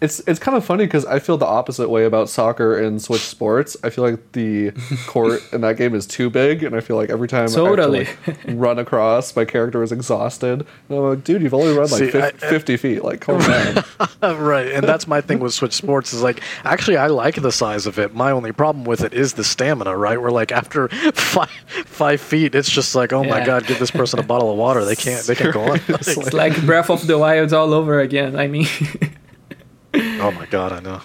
It's 0.00 0.20
it's 0.20 0.38
kind 0.40 0.56
of 0.56 0.64
funny 0.64 0.86
because 0.86 1.04
I 1.04 1.18
feel 1.18 1.36
the 1.36 1.46
opposite 1.46 1.90
way 1.90 2.04
about 2.04 2.30
soccer 2.30 2.78
and 2.78 3.02
Switch 3.02 3.20
Sports. 3.20 3.76
I 3.84 3.90
feel 3.90 4.02
like 4.02 4.32
the 4.32 4.70
court 5.06 5.42
in 5.52 5.60
that 5.60 5.76
game 5.76 5.94
is 5.94 6.06
too 6.06 6.30
big, 6.30 6.62
and 6.62 6.74
I 6.74 6.80
feel 6.80 6.96
like 6.96 7.10
every 7.10 7.28
time 7.28 7.48
Totally. 7.48 8.00
I 8.00 8.04
have 8.04 8.24
to, 8.24 8.46
like, 8.48 8.60
run 8.60 8.78
across, 8.78 9.36
my 9.36 9.44
character 9.44 9.82
is 9.82 9.92
exhausted. 9.92 10.66
And 10.88 10.98
I'm 10.98 11.04
like, 11.04 11.24
dude, 11.24 11.42
you've 11.42 11.52
only 11.52 11.72
run 11.72 11.90
like 11.90 11.98
See, 11.98 12.10
fif- 12.10 12.42
I- 12.42 12.46
I- 12.46 12.50
50 12.50 12.76
feet. 12.78 13.04
Like, 13.04 13.20
calm 13.20 13.40
down. 13.40 13.84
right, 14.22 14.68
and 14.72 14.86
that's 14.86 15.06
my 15.06 15.20
thing 15.20 15.38
with 15.38 15.52
Switch 15.52 15.74
Sports 15.74 16.14
is 16.14 16.22
like 16.22 16.40
actually 16.64 16.96
I 16.96 17.08
like 17.08 17.34
the 17.40 17.52
size 17.52 17.86
of 17.86 17.98
it. 17.98 18.14
My 18.14 18.30
only 18.30 18.52
problem 18.52 18.84
with 18.84 19.02
it 19.02 19.12
is 19.12 19.34
the 19.34 19.44
stamina. 19.44 19.96
Right, 19.96 20.20
where 20.20 20.30
like 20.30 20.50
after 20.50 20.88
five 21.14 21.50
five 21.84 22.20
feet, 22.20 22.54
it's 22.54 22.70
just 22.70 22.94
like 22.94 23.12
oh 23.12 23.24
my 23.24 23.44
god, 23.44 23.66
give 23.66 23.78
this 23.78 23.90
person 23.90 24.18
a 24.18 24.22
bottle 24.22 24.50
of 24.50 24.56
water. 24.56 24.84
They 24.84 24.96
can't 24.96 25.26
they 25.26 25.34
can't 25.34 25.52
go 25.52 25.72
on. 25.72 25.78
Seriously. 25.80 26.24
It's 26.24 26.32
like 26.32 26.64
Breath 26.64 26.88
of 26.88 27.06
the 27.06 27.18
Wild 27.18 27.52
all 27.52 27.74
over 27.74 28.00
again. 28.00 28.36
I 28.36 28.46
mean, 28.46 28.66
oh 30.20 30.30
my 30.32 30.46
god, 30.46 30.72
I 30.72 30.80
know. 30.80 31.00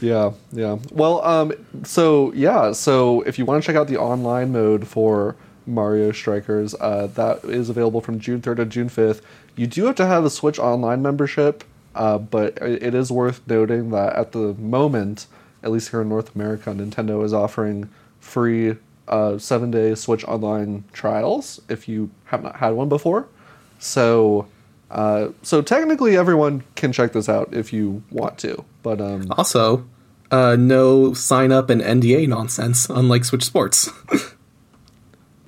Yeah, 0.00 0.32
yeah. 0.52 0.78
Well, 0.92 1.24
um, 1.24 1.52
so 1.84 2.32
yeah, 2.32 2.72
so 2.72 3.22
if 3.22 3.38
you 3.38 3.44
want 3.44 3.62
to 3.62 3.66
check 3.66 3.76
out 3.76 3.88
the 3.88 3.96
online 3.96 4.52
mode 4.52 4.86
for 4.86 5.36
Mario 5.66 6.12
Strikers, 6.12 6.74
uh, 6.80 7.08
that 7.14 7.44
is 7.44 7.70
available 7.70 8.00
from 8.00 8.20
June 8.20 8.42
3rd 8.42 8.56
to 8.56 8.64
June 8.66 8.88
5th. 8.88 9.22
You 9.56 9.66
do 9.66 9.86
have 9.86 9.96
to 9.96 10.06
have 10.06 10.24
a 10.24 10.30
Switch 10.30 10.58
Online 10.58 11.00
membership, 11.00 11.64
uh, 11.94 12.18
but 12.18 12.58
it 12.58 12.94
is 12.94 13.10
worth 13.10 13.40
noting 13.46 13.90
that 13.90 14.14
at 14.16 14.32
the 14.32 14.54
moment, 14.54 15.26
at 15.62 15.70
least 15.70 15.90
here 15.90 16.02
in 16.02 16.08
North 16.08 16.34
America, 16.34 16.70
Nintendo 16.70 17.24
is 17.24 17.32
offering 17.32 17.88
free 18.20 18.76
uh, 19.08 19.38
seven 19.38 19.70
day 19.70 19.94
Switch 19.94 20.24
Online 20.24 20.84
trials 20.92 21.60
if 21.68 21.88
you 21.88 22.10
have 22.26 22.42
not 22.42 22.56
had 22.56 22.70
one 22.70 22.88
before. 22.88 23.28
So, 23.78 24.46
uh, 24.94 25.28
so 25.42 25.60
technically, 25.62 26.16
everyone 26.16 26.62
can 26.76 26.92
check 26.92 27.12
this 27.12 27.28
out 27.28 27.48
if 27.52 27.72
you 27.72 28.02
want 28.10 28.38
to. 28.38 28.64
But 28.82 29.00
um, 29.00 29.26
Also, 29.32 29.84
uh, 30.30 30.56
no 30.58 31.12
sign 31.14 31.52
up 31.52 31.68
and 31.70 31.80
NDA 31.82 32.28
nonsense, 32.28 32.88
unlike 32.88 33.24
Switch 33.24 33.44
Sports. 33.44 33.90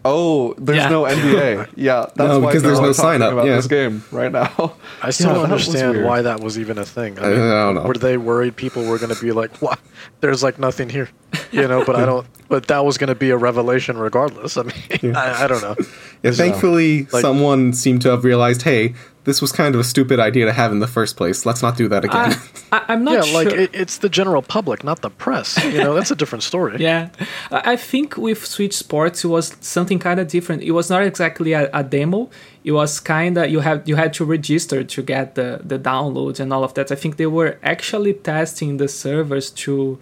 Oh, 0.08 0.54
there's 0.56 0.76
Yeah. 0.78 0.88
no 0.88 1.02
NDA. 1.02 1.66
Yeah, 1.76 2.06
that's 2.14 2.16
No, 2.18 2.38
why 2.38 2.50
because 2.52 2.62
there's 2.62 2.78
no 2.80 2.92
sign-up, 2.92 3.32
about 3.32 3.46
yeah. 3.46 3.56
this 3.56 3.66
game 3.66 4.04
right 4.12 4.30
now. 4.30 4.74
I 5.02 5.10
still 5.10 5.30
Yeah, 5.30 5.34
don't 5.34 5.44
understand 5.50 6.04
why 6.04 6.22
that 6.22 6.38
was 6.40 6.60
even 6.60 6.78
a 6.78 6.84
thing. 6.84 7.18
I 7.18 7.22
don't 7.22 7.74
know. 7.74 7.82
Were 7.82 7.94
they 7.94 8.16
worried 8.16 8.54
people 8.54 8.84
were 8.84 8.98
going 8.98 9.12
to 9.12 9.20
be 9.20 9.32
like, 9.32 9.56
"What? 9.60 9.80
There's 10.20 10.44
like 10.44 10.60
nothing 10.60 10.90
here," 10.90 11.08
you 11.50 11.66
know? 11.66 11.84
But 11.84 11.96
I 11.96 12.04
don't. 12.06 12.24
But 12.48 12.68
that 12.68 12.84
was 12.84 12.98
going 12.98 13.08
to 13.08 13.16
be 13.16 13.30
a 13.30 13.36
revelation, 13.36 13.98
regardless. 13.98 14.56
I 14.56 14.62
mean, 14.62 15.16
I, 15.16 15.42
I 15.42 15.46
don't 15.48 15.60
know. 15.62 15.74
Yeah, 16.22 16.30
So, 16.30 16.36
thankfully, 16.36 17.08
like- 17.12 17.20
someone 17.22 17.72
seemed 17.72 18.02
to 18.02 18.10
have 18.10 18.22
realized, 18.22 18.62
hey, 18.62 18.94
this 19.26 19.42
was 19.42 19.52
kind 19.52 19.74
of 19.74 19.80
a 19.80 19.84
stupid 19.84 20.18
idea 20.18 20.46
to 20.46 20.52
have 20.52 20.72
in 20.72 20.78
the 20.78 20.86
first 20.86 21.16
place. 21.16 21.44
Let's 21.44 21.60
not 21.60 21.76
do 21.76 21.88
that 21.88 22.04
again. 22.04 22.32
I, 22.32 22.38
I, 22.72 22.84
I'm 22.92 23.04
not 23.04 23.14
yeah, 23.14 23.22
sure. 23.22 23.44
like 23.44 23.52
it, 23.52 23.70
it's 23.74 23.98
the 23.98 24.08
general 24.08 24.40
public, 24.40 24.84
not 24.84 25.02
the 25.02 25.10
press. 25.10 25.62
You 25.62 25.82
know, 25.82 25.94
that's 25.94 26.10
a 26.10 26.16
different 26.16 26.42
story. 26.42 26.76
Yeah, 26.86 27.10
I 27.50 27.72
I 27.72 27.76
think 27.76 28.16
with 28.16 28.46
Switch 28.46 28.74
Sports 28.74 29.24
it 29.24 29.28
was 29.28 29.56
something 29.60 29.98
kind 29.98 30.20
of 30.20 30.28
different. 30.28 30.62
It 30.62 30.70
was 30.70 30.88
not 30.88 31.02
exactly 31.02 31.52
a, 31.52 31.68
a 31.72 31.82
demo. 31.82 32.30
It 32.62 32.72
was 32.72 33.00
kind 33.00 33.36
of 33.36 33.50
you 33.50 33.60
have 33.60 33.88
you 33.88 33.96
had 33.96 34.12
to 34.14 34.24
register 34.24 34.84
to 34.84 35.02
get 35.02 35.34
the 35.34 35.60
the 35.72 35.78
downloads 35.78 36.38
and 36.40 36.52
all 36.52 36.64
of 36.64 36.72
that. 36.74 36.92
I 36.92 36.94
think 36.94 37.16
they 37.16 37.30
were 37.38 37.58
actually 37.62 38.14
testing 38.14 38.76
the 38.76 38.88
servers 38.88 39.50
to 39.64 39.98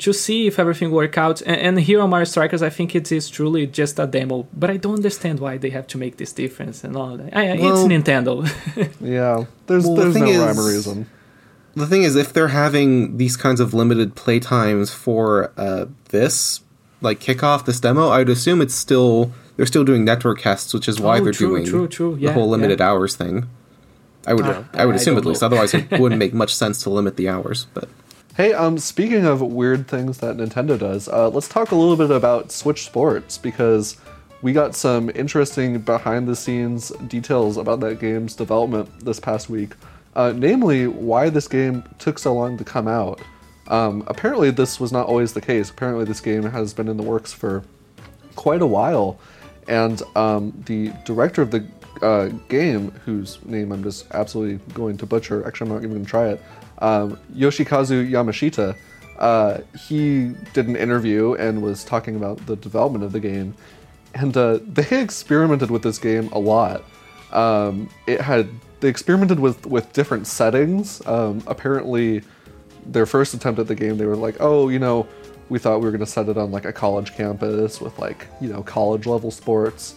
to 0.00 0.12
see 0.12 0.46
if 0.46 0.58
everything 0.58 0.90
worked 0.90 1.16
out. 1.18 1.40
And, 1.42 1.56
and 1.56 1.80
here 1.80 2.00
on 2.00 2.10
Mario 2.10 2.24
Strikers, 2.24 2.62
I 2.62 2.70
think 2.70 2.94
it 2.94 3.10
is 3.12 3.30
truly 3.30 3.66
just 3.66 3.98
a 3.98 4.06
demo. 4.06 4.46
But 4.52 4.70
I 4.70 4.76
don't 4.76 4.96
understand 4.96 5.40
why 5.40 5.56
they 5.58 5.70
have 5.70 5.86
to 5.88 5.98
make 5.98 6.16
this 6.16 6.32
difference 6.32 6.84
and 6.84 6.96
all 6.96 7.16
that. 7.16 7.36
I, 7.36 7.44
it's 7.52 7.80
Nintendo. 7.92 8.44
Yeah, 9.00 9.44
there's 9.66 9.84
Well, 9.86 9.94
the 9.96 10.02
there's 10.02 10.16
no 10.16 10.26
thing 10.26 10.38
rhyme 10.40 10.58
or 10.58 10.68
is- 10.70 10.76
reason. 10.76 11.06
the 11.74 11.86
thing 11.86 12.02
is, 12.02 12.16
if 12.16 12.32
they're 12.32 12.48
having 12.48 13.16
these 13.16 13.36
kinds 13.36 13.60
of 13.60 13.72
limited 13.74 14.14
playtimes 14.16 14.92
for 14.94 15.52
uh, 15.56 15.86
this, 16.10 16.60
like 17.00 17.20
kickoff, 17.20 17.64
this 17.64 17.80
demo, 17.80 18.08
I 18.08 18.18
would 18.18 18.28
assume 18.28 18.60
it's 18.60 18.74
still 18.74 19.32
they're 19.56 19.66
still 19.66 19.84
doing 19.84 20.04
network 20.04 20.40
tests, 20.40 20.72
which 20.74 20.88
is 20.88 21.00
why 21.00 21.18
Oh, 21.18 21.24
they're 21.24 21.32
true, 21.34 21.48
doing 21.48 21.66
true, 21.66 21.86
true. 21.88 22.14
the 22.16 22.22
Yeah, 22.22 22.32
whole 22.32 22.48
limited 22.48 22.78
yeah. 22.80 22.88
hours 22.88 23.14
thing. 23.16 23.48
I 24.26 24.32
would 24.34 24.46
Yeah. 24.46 24.64
I 24.74 24.86
would 24.86 24.96
assume 24.96 25.14
don't 25.16 25.24
at 25.24 25.28
least. 25.28 25.42
Otherwise, 25.42 25.74
it 25.74 25.90
wouldn't 26.00 26.18
make 26.18 26.32
much 26.34 26.54
sense 26.54 26.82
to 26.84 26.90
limit 26.90 27.16
the 27.16 27.28
hours. 27.28 27.66
But 27.74 27.88
Hey, 28.36 28.52
um, 28.52 28.78
speaking 28.78 29.26
of 29.26 29.42
weird 29.42 29.88
things 29.88 30.18
that 30.18 30.36
Nintendo 30.36 30.78
does, 30.78 31.08
uh, 31.08 31.28
let's 31.30 31.48
talk 31.48 31.72
a 31.72 31.74
little 31.74 31.96
bit 31.96 32.12
about 32.12 32.52
Switch 32.52 32.84
Sports 32.84 33.36
because 33.36 33.96
we 34.40 34.52
got 34.52 34.76
some 34.76 35.10
interesting 35.16 35.80
behind 35.80 36.28
the 36.28 36.36
scenes 36.36 36.90
details 37.08 37.56
about 37.56 37.80
that 37.80 37.98
game's 37.98 38.36
development 38.36 39.04
this 39.04 39.18
past 39.18 39.50
week. 39.50 39.72
Uh, 40.14 40.32
namely, 40.34 40.86
why 40.86 41.28
this 41.28 41.48
game 41.48 41.82
took 41.98 42.20
so 42.20 42.32
long 42.32 42.56
to 42.56 42.62
come 42.62 42.86
out. 42.86 43.20
Um, 43.66 44.04
apparently, 44.06 44.52
this 44.52 44.78
was 44.78 44.92
not 44.92 45.08
always 45.08 45.32
the 45.32 45.40
case. 45.40 45.68
Apparently, 45.68 46.04
this 46.04 46.20
game 46.20 46.44
has 46.44 46.72
been 46.72 46.86
in 46.86 46.96
the 46.96 47.02
works 47.02 47.32
for 47.32 47.64
quite 48.36 48.62
a 48.62 48.66
while. 48.66 49.18
And 49.66 50.00
um, 50.14 50.52
the 50.66 50.92
director 51.04 51.42
of 51.42 51.50
the 51.50 51.66
uh, 52.00 52.28
game, 52.48 52.92
whose 53.04 53.44
name 53.44 53.72
I'm 53.72 53.82
just 53.82 54.06
absolutely 54.12 54.64
going 54.72 54.96
to 54.98 55.06
butcher, 55.06 55.44
actually, 55.46 55.68
I'm 55.68 55.74
not 55.74 55.82
even 55.82 55.90
going 55.90 56.04
to 56.04 56.10
try 56.10 56.28
it, 56.28 56.40
um, 56.80 57.18
Yoshikazu 57.34 58.08
Yamashita, 58.10 58.76
uh, 59.18 59.58
he 59.78 60.32
did 60.54 60.66
an 60.66 60.76
interview 60.76 61.34
and 61.34 61.62
was 61.62 61.84
talking 61.84 62.16
about 62.16 62.44
the 62.46 62.56
development 62.56 63.04
of 63.04 63.12
the 63.12 63.20
game. 63.20 63.54
And 64.14 64.36
uh, 64.36 64.58
they 64.66 65.00
experimented 65.00 65.70
with 65.70 65.82
this 65.82 65.98
game 65.98 66.28
a 66.32 66.38
lot. 66.38 66.82
Um, 67.32 67.88
it 68.06 68.20
had 68.20 68.48
they 68.80 68.88
experimented 68.88 69.38
with 69.38 69.66
with 69.66 69.92
different 69.92 70.26
settings. 70.26 71.06
Um, 71.06 71.42
apparently, 71.46 72.22
their 72.86 73.06
first 73.06 73.34
attempt 73.34 73.60
at 73.60 73.68
the 73.68 73.74
game, 73.74 73.98
they 73.98 74.06
were 74.06 74.16
like, 74.16 74.36
oh, 74.40 74.68
you 74.68 74.78
know, 74.78 75.06
we 75.48 75.58
thought 75.58 75.78
we 75.78 75.84
were 75.84 75.90
going 75.90 76.00
to 76.00 76.06
set 76.06 76.28
it 76.28 76.36
on 76.36 76.50
like 76.50 76.64
a 76.64 76.72
college 76.72 77.14
campus 77.14 77.80
with 77.80 77.98
like 77.98 78.26
you 78.40 78.48
know 78.48 78.62
college 78.62 79.06
level 79.06 79.30
sports. 79.30 79.96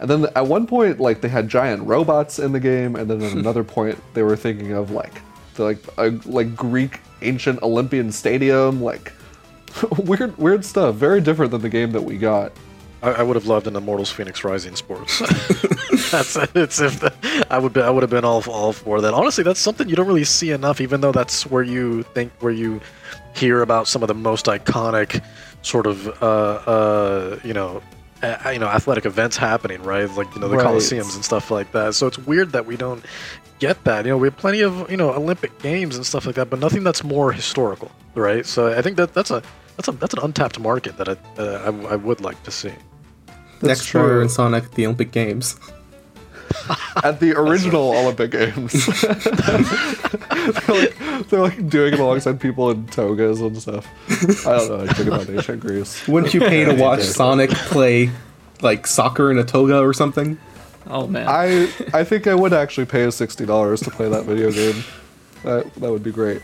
And 0.00 0.10
then 0.10 0.26
at 0.36 0.46
one 0.46 0.66
point, 0.66 1.00
like 1.00 1.22
they 1.22 1.28
had 1.28 1.48
giant 1.48 1.82
robots 1.84 2.38
in 2.38 2.52
the 2.52 2.60
game, 2.60 2.96
and 2.96 3.08
then 3.08 3.22
at 3.22 3.32
another 3.32 3.64
point, 3.76 3.98
they 4.12 4.22
were 4.22 4.36
thinking 4.36 4.72
of 4.72 4.90
like 4.90 5.22
the 5.56 5.64
like 5.64 5.78
a 5.98 6.10
like 6.26 6.54
Greek 6.54 7.00
ancient 7.22 7.62
Olympian 7.62 8.12
stadium, 8.12 8.82
like 8.82 9.12
weird 9.98 10.36
weird 10.38 10.64
stuff. 10.64 10.94
Very 10.94 11.20
different 11.20 11.50
than 11.52 11.62
the 11.62 11.68
game 11.68 11.92
that 11.92 12.02
we 12.02 12.16
got. 12.18 12.52
I, 13.02 13.10
I 13.10 13.22
would 13.22 13.36
have 13.36 13.46
loved 13.46 13.66
an 13.66 13.76
Immortals 13.76 14.12
Fenyx 14.12 14.42
Rising 14.42 14.74
sports. 14.74 15.18
that's 16.10 16.36
it's 16.54 16.80
if 16.80 17.00
the, 17.00 17.46
I 17.50 17.58
would 17.58 17.72
be, 17.72 17.80
I 17.80 17.90
would 17.90 18.02
have 18.02 18.10
been 18.10 18.24
all 18.24 18.42
all 18.48 18.72
for 18.72 19.00
that. 19.00 19.12
Honestly, 19.14 19.44
that's 19.44 19.60
something 19.60 19.88
you 19.88 19.96
don't 19.96 20.06
really 20.06 20.24
see 20.24 20.50
enough. 20.50 20.80
Even 20.80 21.00
though 21.00 21.12
that's 21.12 21.46
where 21.46 21.62
you 21.62 22.02
think 22.14 22.32
where 22.40 22.52
you 22.52 22.80
hear 23.34 23.60
about 23.62 23.86
some 23.86 24.02
of 24.02 24.08
the 24.08 24.14
most 24.14 24.46
iconic 24.46 25.22
sort 25.62 25.86
of 25.86 26.06
uh, 26.22 26.26
uh, 26.66 27.38
you 27.44 27.52
know 27.52 27.82
uh, 28.22 28.50
you 28.52 28.58
know 28.58 28.66
athletic 28.68 29.04
events 29.04 29.36
happening, 29.36 29.82
right? 29.82 30.10
Like 30.16 30.32
you 30.34 30.40
know 30.40 30.48
the 30.48 30.56
Right. 30.56 30.66
coliseums 30.66 31.14
and 31.14 31.24
stuff 31.24 31.50
like 31.50 31.70
that. 31.72 31.94
So 31.94 32.06
it's 32.06 32.18
weird 32.18 32.52
that 32.52 32.64
we 32.66 32.76
don't 32.76 33.04
get 33.58 33.82
that. 33.84 34.04
You 34.04 34.12
know, 34.12 34.18
we 34.18 34.28
have 34.28 34.36
plenty 34.36 34.60
of 34.60 34.90
you 34.90 34.96
know 34.96 35.12
Olympic 35.12 35.58
games 35.60 35.96
and 35.96 36.04
stuff 36.04 36.26
like 36.26 36.34
that, 36.36 36.50
but 36.50 36.58
nothing 36.58 36.84
that's 36.84 37.04
more 37.04 37.32
historical, 37.32 37.90
right? 38.14 38.46
So 38.46 38.76
I 38.76 38.82
think 38.82 38.96
that 38.96 39.14
that's 39.14 39.30
a 39.30 39.42
that's 39.76 39.88
a 39.88 39.92
that's 39.92 40.14
an 40.14 40.20
untapped 40.22 40.58
market 40.58 40.96
that 40.98 41.08
I 41.08 41.16
uh, 41.38 41.72
I, 41.72 41.92
I 41.92 41.96
would 41.96 42.20
like 42.20 42.42
to 42.44 42.50
see. 42.50 42.72
That's 43.60 43.80
Next 43.80 43.94
Warrior 43.94 44.08
true. 44.08 44.20
and 44.22 44.30
Sonic, 44.30 44.70
the 44.72 44.86
Olympic 44.86 45.12
Games. 45.12 45.58
At 47.04 47.18
the 47.20 47.34
original 47.36 47.92
Olympic 47.92 48.30
Games, 48.30 48.86
they're, 50.66 50.76
like, 50.76 51.28
they're 51.28 51.40
like 51.40 51.68
doing 51.68 51.94
it 51.94 51.98
alongside 52.00 52.40
people 52.40 52.70
in 52.70 52.86
togas 52.86 53.40
and 53.40 53.60
stuff. 53.60 53.86
I 54.46 54.58
don't 54.58 54.68
know. 54.68 54.84
I 54.84 54.92
think 54.92 55.08
about 55.08 55.28
ancient 55.28 55.60
Greece. 55.60 56.06
Wouldn't 56.06 56.34
you 56.34 56.40
pay 56.40 56.64
to 56.64 56.74
watch 56.80 57.02
Sonic 57.02 57.50
play 57.50 58.10
like 58.62 58.86
soccer 58.86 59.30
in 59.32 59.38
a 59.38 59.44
toga 59.44 59.80
or 59.80 59.92
something? 59.92 60.38
Oh 60.88 61.06
man. 61.06 61.26
I 61.28 61.72
I 61.92 62.04
think 62.04 62.26
I 62.26 62.34
would 62.34 62.52
actually 62.52 62.86
pay 62.86 63.10
sixty 63.10 63.46
dollars 63.46 63.80
to 63.80 63.90
play 63.90 64.08
that 64.08 64.24
video 64.24 64.50
game. 64.50 64.84
That 65.42 65.72
that 65.74 65.90
would 65.90 66.02
be 66.02 66.12
great. 66.12 66.42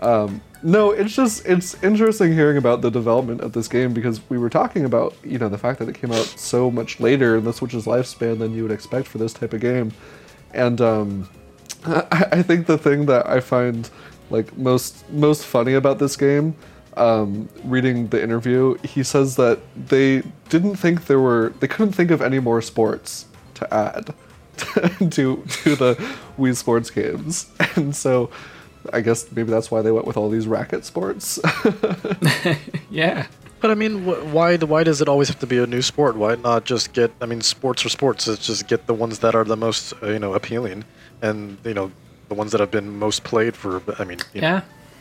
Um, 0.00 0.40
no, 0.62 0.90
it's 0.90 1.14
just 1.14 1.46
it's 1.46 1.80
interesting 1.82 2.32
hearing 2.32 2.56
about 2.56 2.82
the 2.82 2.90
development 2.90 3.40
of 3.40 3.52
this 3.52 3.68
game 3.68 3.92
because 3.92 4.20
we 4.28 4.38
were 4.38 4.50
talking 4.50 4.84
about 4.84 5.14
you 5.22 5.38
know 5.38 5.48
the 5.48 5.58
fact 5.58 5.78
that 5.78 5.88
it 5.88 5.94
came 5.94 6.12
out 6.12 6.24
so 6.24 6.70
much 6.70 7.00
later 7.00 7.36
in 7.36 7.44
the 7.44 7.52
Switch's 7.52 7.86
lifespan 7.86 8.38
than 8.38 8.54
you 8.54 8.62
would 8.62 8.72
expect 8.72 9.06
for 9.06 9.18
this 9.18 9.32
type 9.32 9.52
of 9.52 9.60
game, 9.60 9.92
and 10.52 10.80
um, 10.80 11.28
I, 11.86 12.26
I 12.32 12.42
think 12.42 12.66
the 12.66 12.78
thing 12.78 13.06
that 13.06 13.28
I 13.28 13.40
find 13.40 13.88
like 14.30 14.56
most 14.56 15.08
most 15.10 15.44
funny 15.44 15.74
about 15.74 15.98
this 15.98 16.16
game, 16.16 16.56
um, 16.96 17.48
reading 17.64 18.08
the 18.08 18.22
interview, 18.22 18.76
he 18.82 19.02
says 19.02 19.36
that 19.36 19.60
they 19.76 20.22
didn't 20.48 20.76
think 20.76 21.06
there 21.06 21.20
were 21.20 21.52
they 21.60 21.68
couldn't 21.68 21.92
think 21.92 22.10
of 22.10 22.20
any 22.20 22.40
more 22.40 22.60
sports 22.60 23.26
to 23.58 23.74
add 23.74 24.14
to 25.12 25.44
to 25.62 25.76
the 25.76 25.94
Wii 26.38 26.56
Sports 26.56 26.90
games, 26.90 27.46
and 27.76 27.94
so 27.94 28.30
I 28.92 29.00
guess 29.00 29.30
maybe 29.32 29.50
that's 29.50 29.70
why 29.70 29.82
they 29.82 29.92
went 29.92 30.06
with 30.06 30.16
all 30.16 30.30
these 30.30 30.46
racket 30.48 30.84
sports. 30.84 31.38
yeah. 32.90 33.26
But 33.60 33.70
I 33.72 33.74
mean, 33.74 34.04
wh- 34.04 34.32
why 34.32 34.56
why 34.56 34.84
does 34.84 35.00
it 35.00 35.08
always 35.08 35.28
have 35.28 35.40
to 35.40 35.46
be 35.46 35.58
a 35.58 35.66
new 35.66 35.82
sport? 35.82 36.16
Why 36.16 36.36
not 36.36 36.64
just 36.64 36.92
get? 36.92 37.10
I 37.20 37.26
mean, 37.26 37.40
sports 37.40 37.84
are 37.84 37.88
sports. 37.88 38.28
It's 38.28 38.46
just 38.46 38.68
get 38.68 38.86
the 38.86 38.94
ones 38.94 39.18
that 39.20 39.34
are 39.34 39.44
the 39.44 39.56
most 39.56 39.92
uh, 40.02 40.06
you 40.10 40.18
know 40.20 40.34
appealing, 40.34 40.84
and 41.22 41.58
you 41.64 41.74
know 41.74 41.90
the 42.28 42.34
ones 42.34 42.52
that 42.52 42.60
have 42.60 42.70
been 42.70 42.98
most 42.98 43.24
played 43.24 43.56
for. 43.56 43.82
I 43.98 44.04
mean, 44.04 44.18
you 44.32 44.40
know, 44.42 44.46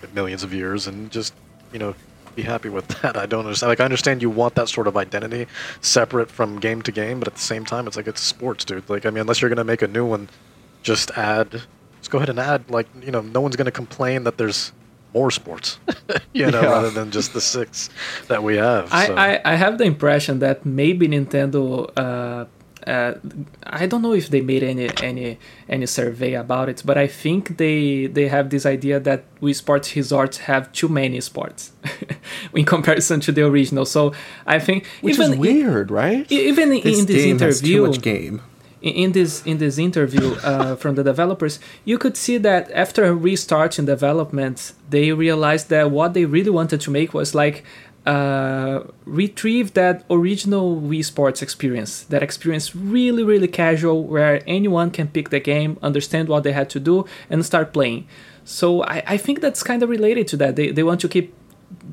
Yeah. 0.02 0.08
millions 0.14 0.44
of 0.44 0.54
years, 0.54 0.88
and 0.88 1.12
just 1.12 1.34
you 1.72 1.78
know 1.80 1.94
be 2.38 2.44
happy 2.44 2.70
with 2.70 2.88
that. 3.02 3.18
I 3.18 3.26
don't 3.26 3.46
understand. 3.46 3.70
Like 3.70 3.82
I 3.82 3.84
understand 3.86 4.22
you 4.22 4.30
want 4.30 4.56
that 4.56 4.70
sort 4.70 4.88
of 4.88 4.96
identity 4.96 5.48
separate 5.82 6.32
from 6.32 6.60
game 6.60 6.82
to 6.84 6.92
game, 6.92 7.20
but 7.20 7.28
at 7.28 7.34
the 7.34 7.42
same 7.42 7.66
time, 7.66 7.88
it's 7.88 7.98
like 7.98 8.08
it's 8.08 8.22
sports, 8.22 8.64
dude. 8.64 8.90
Like 8.90 9.06
I 9.06 9.10
mean, 9.10 9.22
unless 9.22 9.42
you're 9.42 9.50
gonna 9.50 9.64
make 9.66 9.82
a 9.82 9.88
new 9.88 10.06
one, 10.06 10.30
just 10.84 11.12
add. 11.18 11.64
Just 12.00 12.12
go 12.12 12.18
ahead 12.20 12.30
and 12.30 12.40
add. 12.40 12.70
Like 12.70 12.88
you 13.02 13.12
know, 13.12 13.22
no 13.22 13.42
one's 13.42 13.56
gonna 13.58 13.72
complain 13.72 14.24
that 14.24 14.38
there's 14.38 14.72
more 15.14 15.32
sports, 15.32 15.80
you 16.34 16.50
know, 16.52 16.62
Yeah. 16.62 16.70
rather 16.70 16.90
than 16.92 17.12
just 17.12 17.34
the 17.34 17.42
six 17.42 17.90
that 18.28 18.44
we 18.44 18.58
have. 18.58 18.90
I, 18.94 19.08
so. 19.08 19.16
I, 19.16 19.42
I 19.44 19.56
have 19.56 19.78
the 19.78 19.86
impression 19.86 20.40
that 20.40 20.66
maybe 20.66 21.08
Nintendo. 21.08 21.90
Uh, 21.98 22.46
uh, 22.88 23.14
I 23.64 23.86
don't 23.88 24.02
know 24.02 24.14
if 24.14 24.30
they 24.30 24.42
made 24.42 24.64
any 24.64 24.90
any 25.04 25.38
any 25.70 25.86
survey 25.86 26.34
about 26.36 26.70
it, 26.70 26.84
but 26.86 26.98
I 26.98 27.08
think 27.08 27.58
they 27.58 28.08
they 28.08 28.28
have 28.30 28.50
this 28.50 28.66
idea 28.66 29.00
that 29.02 29.20
Wii 29.42 29.54
Sports 29.56 29.96
Resorts 29.96 30.38
have 30.50 30.72
too 30.72 30.88
many 30.90 31.20
sports 31.22 31.72
in 32.54 32.66
comparison 32.66 33.20
to 33.22 33.32
the 33.32 33.44
original. 33.44 33.86
So 33.86 34.14
I 34.46 34.60
think 34.60 34.86
Which 35.02 35.16
even 35.16 35.34
is 35.34 35.38
weird, 35.38 35.92
right? 35.92 36.26
even 36.30 36.72
in 36.74 37.06
This 37.06 37.06
this 37.06 37.26
has 37.42 37.62
too 37.62 37.68
interview, 37.68 37.82
much 37.88 38.02
game. 38.02 38.42
in 38.82 38.94
in 39.04 39.12
this 39.12 39.42
in 39.46 39.58
this 39.58 39.78
interview 39.78 40.36
uh, 40.44 40.76
from 40.76 40.96
the 40.96 41.04
developers, 41.04 41.60
you 41.86 41.98
could 41.98 42.16
see 42.16 42.38
that 42.40 42.70
after 42.74 43.04
a 43.06 43.14
restart 43.14 43.80
in 43.80 43.86
development, 43.86 44.74
they 44.90 45.12
realized 45.12 45.70
that 45.70 45.92
what 45.92 46.14
they 46.14 46.26
really 46.26 46.52
wanted 46.52 46.80
to 46.82 46.92
make 46.92 47.14
was 47.14 47.34
like 47.34 47.64
uh, 48.08 48.84
retrieve 49.06 49.74
that 49.74 50.06
original 50.10 50.80
Wii 50.90 51.04
Sports 51.04 51.42
experience. 51.42 52.04
That 52.14 52.24
experience 52.24 52.76
really 52.76 53.24
really 53.24 53.50
casual, 53.50 53.98
where 54.14 54.42
anyone 54.48 54.90
can 54.92 55.08
pick 55.10 55.30
the 55.30 55.42
game, 55.42 55.78
understand 55.82 56.30
what 56.30 56.44
they 56.44 56.54
had 56.54 56.70
to 56.72 56.80
do, 56.80 57.06
and 57.30 57.46
start 57.46 57.74
playing. 57.74 58.08
So 58.46 58.84
I, 58.84 59.04
I 59.16 59.18
think 59.18 59.42
that's 59.42 59.62
kind 59.62 59.84
of 59.84 59.90
related 59.90 60.26
to 60.30 60.38
that. 60.38 60.56
They 60.56 60.72
they 60.72 60.84
want 60.84 61.02
to 61.02 61.10
keep 61.10 61.34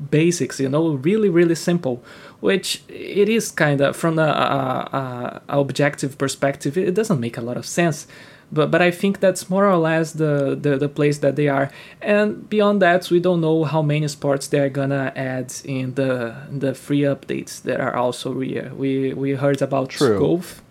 basics, 0.09 0.59
you 0.59 0.69
know, 0.69 0.95
really, 1.09 1.29
really 1.29 1.55
simple. 1.55 2.01
Which 2.39 2.83
it 2.87 3.27
is 3.27 3.51
kind 3.51 3.81
of 3.81 3.95
from 3.95 4.19
a, 4.19 4.29
a, 4.29 5.41
a 5.49 5.59
objective 5.59 6.17
perspective, 6.17 6.77
it 6.77 6.93
doesn't 6.93 7.19
make 7.19 7.37
a 7.37 7.41
lot 7.41 7.57
of 7.57 7.65
sense. 7.65 8.07
But 8.51 8.69
but 8.71 8.81
I 8.81 8.91
think 8.91 9.19
that's 9.19 9.49
more 9.49 9.65
or 9.67 9.77
less 9.77 10.11
the, 10.13 10.55
the, 10.59 10.77
the 10.77 10.87
place 10.89 11.17
that 11.19 11.35
they 11.35 11.47
are. 11.47 11.71
And 12.01 12.47
beyond 12.49 12.81
that, 12.81 13.09
we 13.09 13.19
don't 13.19 13.41
know 13.41 13.63
how 13.63 13.81
many 13.81 14.07
sports 14.07 14.47
they're 14.47 14.69
gonna 14.69 15.11
add 15.15 15.53
in 15.65 15.95
the 15.95 16.35
the 16.51 16.73
free 16.75 17.01
updates 17.01 17.61
that 17.63 17.79
are 17.81 17.95
also 17.95 18.31
real. 18.31 18.69
We 18.75 19.13
we 19.13 19.31
heard 19.31 19.61
about 19.61 19.89
True. 19.89 20.19
golf, 20.19 20.61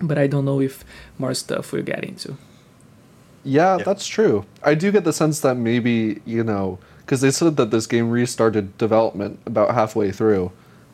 but 0.00 0.18
I 0.18 0.26
don't 0.26 0.44
know 0.44 0.60
if 0.60 0.84
more 1.18 1.34
stuff 1.34 1.72
we'll 1.72 1.82
get 1.82 2.04
into. 2.04 2.36
Yeah, 3.44 3.76
Yeah. 3.78 3.84
that's 3.84 4.06
true. 4.06 4.44
I 4.62 4.74
do 4.74 4.92
get 4.92 5.04
the 5.04 5.12
sense 5.12 5.40
that 5.40 5.56
maybe, 5.56 6.20
you 6.24 6.42
know, 6.44 6.78
because 6.98 7.20
they 7.20 7.30
said 7.30 7.56
that 7.56 7.70
this 7.70 7.86
game 7.86 8.10
restarted 8.10 8.76
development 8.78 9.38
about 9.46 9.74
halfway 9.74 10.12
through. 10.12 10.50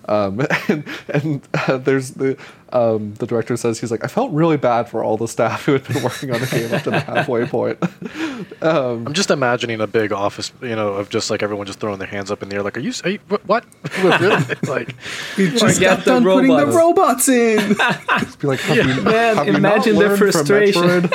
Um, 0.07 0.41
and 0.69 0.85
and 1.09 1.49
uh, 1.55 1.79
there's 1.79 2.11
the 2.13 2.37
um, 2.73 3.15
the 3.15 3.27
director 3.27 3.57
says 3.57 3.79
he's 3.79 3.91
like 3.91 4.03
I 4.05 4.09
felt 4.09 4.33
really 4.33 4.57
bad 4.57 4.89
for 4.89 5.05
all 5.05 5.17
the 5.17 5.29
staff 5.29 5.65
who 5.65 5.73
had 5.73 5.85
been 5.87 6.03
working 6.03 6.31
on 6.33 6.41
the 6.41 6.47
game 6.47 6.73
up 6.73 6.83
to 6.83 6.91
the 6.91 7.01
halfway 7.01 7.47
point. 7.47 7.79
I'm 8.63 9.13
just 9.13 9.31
imagining 9.31 9.81
a 9.81 9.87
big 9.87 10.13
office, 10.13 10.53
you 10.61 10.75
know, 10.75 10.95
of 10.95 11.09
just 11.09 11.31
like 11.31 11.43
everyone 11.43 11.67
just 11.67 11.81
throwing 11.81 11.99
their 11.99 12.09
hands 12.09 12.31
up 12.31 12.43
in 12.43 12.49
the 12.49 12.57
air, 12.57 12.63
like, 12.63 12.77
"Are 12.77 12.81
you? 12.81 12.93
Are 13.05 13.11
you 13.11 13.19
what? 13.29 13.43
what? 13.47 13.65
really? 14.03 14.43
like, 14.67 14.95
You 15.37 15.51
just 15.51 15.77
Forget 15.77 15.99
got 15.99 16.05
the 16.05 16.11
done 16.13 16.25
putting 16.25 16.51
the 16.51 16.67
robots. 16.67 17.29
robots 17.29 17.29
in. 17.29 17.77
Just 18.21 18.39
be 18.41 18.49
like, 18.49 18.61
have 18.61 18.77
you, 18.77 19.03
Man, 19.03 19.37
have 19.37 19.47
you 19.47 19.55
imagine 19.55 19.95
not 19.97 20.09
the 20.09 20.17
frustration. 20.17 21.11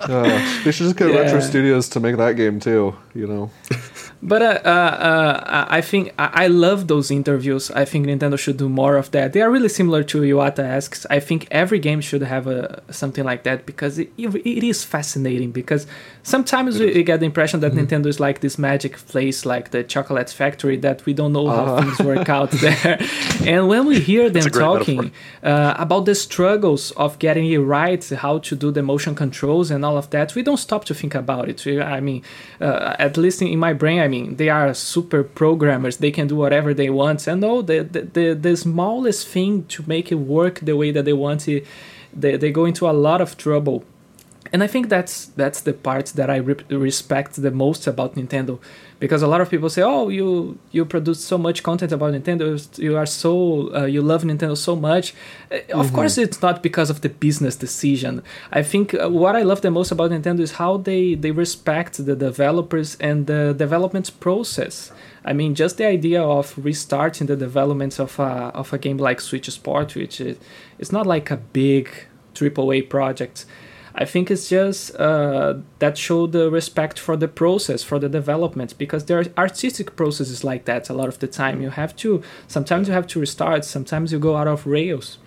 Uh, 0.00 0.62
they 0.64 0.70
should 0.70 0.84
just 0.84 0.96
get 0.96 1.06
Retro 1.06 1.40
Studios 1.40 1.88
to 1.90 2.00
make 2.00 2.16
that 2.16 2.36
game 2.36 2.60
too. 2.60 2.96
You 3.14 3.26
know, 3.26 3.50
But 4.26 4.42
uh, 4.42 4.60
uh, 4.64 4.68
uh, 4.68 5.66
I 5.68 5.80
think 5.80 6.12
I 6.18 6.48
love 6.48 6.88
those 6.88 7.12
interviews. 7.12 7.70
I 7.70 7.84
think 7.84 8.06
Nintendo 8.06 8.36
should 8.36 8.56
do 8.56 8.68
more 8.68 8.96
of 8.96 9.12
that. 9.12 9.32
They 9.32 9.40
are 9.40 9.50
really 9.52 9.68
similar 9.68 10.02
to 10.02 10.22
Iwata 10.22 10.64
asks. 10.64 11.06
I 11.08 11.20
think 11.20 11.46
every 11.52 11.78
game 11.78 12.00
should 12.00 12.22
have 12.22 12.48
a 12.48 12.82
something 12.90 13.22
like 13.22 13.44
that 13.44 13.66
because 13.66 14.00
it, 14.00 14.10
it 14.18 14.64
is 14.64 14.82
fascinating. 14.82 15.52
Because 15.52 15.86
sometimes 16.24 16.80
we, 16.80 16.86
we 16.86 17.04
get 17.04 17.20
the 17.20 17.26
impression 17.26 17.60
that 17.60 17.72
Nintendo 17.72 18.06
is 18.06 18.18
like 18.18 18.40
this 18.40 18.58
magic 18.58 18.96
place, 19.06 19.46
like 19.46 19.70
the 19.70 19.84
chocolate 19.84 20.30
factory, 20.30 20.76
that 20.78 21.06
we 21.06 21.14
don't 21.14 21.32
know 21.32 21.46
how 21.46 21.80
things 21.80 22.00
work 22.00 22.28
out 22.28 22.50
there. 22.64 22.98
And 23.44 23.68
when 23.68 23.86
we 23.86 24.00
hear 24.00 24.28
them 24.28 24.50
talking 24.50 25.12
uh, 25.44 25.74
about 25.78 26.04
the 26.04 26.16
struggles 26.16 26.90
of 26.92 27.20
getting 27.20 27.46
it 27.52 27.58
right, 27.58 28.04
how 28.08 28.38
to 28.38 28.56
do 28.56 28.72
the 28.72 28.82
motion 28.82 29.14
controls 29.14 29.70
and 29.70 29.84
all 29.84 29.96
of 29.96 30.10
that, 30.10 30.34
we 30.34 30.42
don't 30.42 30.56
stop 30.56 30.84
to 30.86 30.94
think 30.94 31.14
about 31.14 31.48
it. 31.48 31.64
I 31.80 32.00
mean, 32.00 32.24
uh, 32.60 32.96
at 32.98 33.16
least 33.16 33.40
in 33.40 33.60
my 33.60 33.72
brain, 33.72 34.00
I 34.00 34.08
mean, 34.08 34.15
they 34.24 34.48
are 34.48 34.74
super 34.74 35.22
programmers. 35.22 35.96
They 35.98 36.10
can 36.10 36.26
do 36.28 36.36
whatever 36.36 36.74
they 36.74 36.90
want. 36.90 37.26
And 37.26 37.40
no, 37.40 37.62
the, 37.62 37.82
the, 37.82 38.02
the, 38.02 38.34
the 38.34 38.56
smallest 38.56 39.28
thing 39.28 39.64
to 39.74 39.84
make 39.86 40.10
it 40.10 40.16
work 40.16 40.60
the 40.60 40.76
way 40.76 40.90
that 40.92 41.04
they 41.04 41.12
want 41.12 41.48
it, 41.48 41.66
they, 42.12 42.36
they 42.36 42.50
go 42.50 42.64
into 42.64 42.88
a 42.88 42.96
lot 43.06 43.20
of 43.20 43.36
trouble. 43.36 43.84
And 44.56 44.62
I 44.62 44.68
think 44.68 44.88
that's 44.88 45.26
that's 45.42 45.60
the 45.60 45.74
part 45.74 46.06
that 46.14 46.30
I 46.30 46.36
re- 46.36 46.64
respect 46.70 47.34
the 47.46 47.50
most 47.50 47.86
about 47.86 48.14
Nintendo, 48.14 48.58
because 48.98 49.20
a 49.20 49.26
lot 49.26 49.42
of 49.42 49.50
people 49.50 49.68
say, 49.68 49.82
"Oh, 49.82 50.08
you 50.08 50.56
you 50.72 50.86
produce 50.86 51.20
so 51.22 51.36
much 51.36 51.62
content 51.62 51.92
about 51.92 52.14
Nintendo, 52.14 52.46
you 52.78 52.96
are 52.96 53.04
so 53.04 53.32
uh, 53.74 53.84
you 53.84 54.00
love 54.00 54.24
Nintendo 54.24 54.56
so 54.56 54.74
much." 54.74 55.12
Uh, 55.52 55.80
Of 55.82 55.92
course, 55.92 56.16
it's 56.16 56.40
not 56.40 56.62
because 56.62 56.88
of 56.88 57.02
the 57.02 57.10
business 57.26 57.54
decision. 57.66 58.22
I 58.50 58.62
think 58.62 58.94
uh, 58.94 59.10
what 59.10 59.36
I 59.36 59.42
love 59.42 59.60
the 59.60 59.70
most 59.70 59.90
about 59.92 60.10
Nintendo 60.10 60.40
is 60.40 60.52
how 60.52 60.78
they 60.78 61.02
they 61.22 61.32
respect 61.32 61.92
the 62.08 62.16
developers 62.16 62.96
and 63.08 63.26
the 63.26 63.54
development 63.64 64.10
process. 64.20 64.90
I 65.30 65.32
mean, 65.34 65.54
just 65.54 65.76
the 65.76 65.86
idea 65.98 66.22
of 66.22 66.54
restarting 66.56 67.26
the 67.26 67.36
development 67.36 68.00
of 68.00 68.18
a 68.18 68.30
of 68.62 68.72
a 68.72 68.78
game 68.78 68.96
like 69.08 69.20
Switch 69.20 69.50
Sport, 69.50 69.94
which 69.96 70.16
is 70.28 70.36
it's 70.80 70.92
not 70.92 71.06
like 71.14 71.26
a 71.30 71.40
big 71.52 71.84
AAA 72.34 72.88
project. 72.88 73.44
I 73.98 74.04
think 74.04 74.30
it's 74.30 74.48
just 74.50 74.94
uh, 74.96 75.54
that 75.78 75.96
show 75.96 76.26
the 76.26 76.50
respect 76.50 76.98
for 76.98 77.16
the 77.16 77.28
process, 77.28 77.82
for 77.82 77.98
the 77.98 78.10
development, 78.10 78.76
because 78.76 79.06
there 79.06 79.18
are 79.20 79.24
artistic 79.38 79.96
processes 79.96 80.44
like 80.44 80.66
that 80.66 80.90
a 80.90 80.92
lot 80.92 81.08
of 81.08 81.18
the 81.18 81.26
time. 81.26 81.62
You 81.62 81.70
have 81.70 81.96
to, 81.96 82.22
sometimes 82.46 82.88
you 82.88 82.94
have 82.94 83.06
to 83.08 83.20
restart, 83.20 83.64
sometimes 83.64 84.12
you 84.12 84.18
go 84.18 84.36
out 84.36 84.48
of 84.48 84.66
rails. 84.66 85.18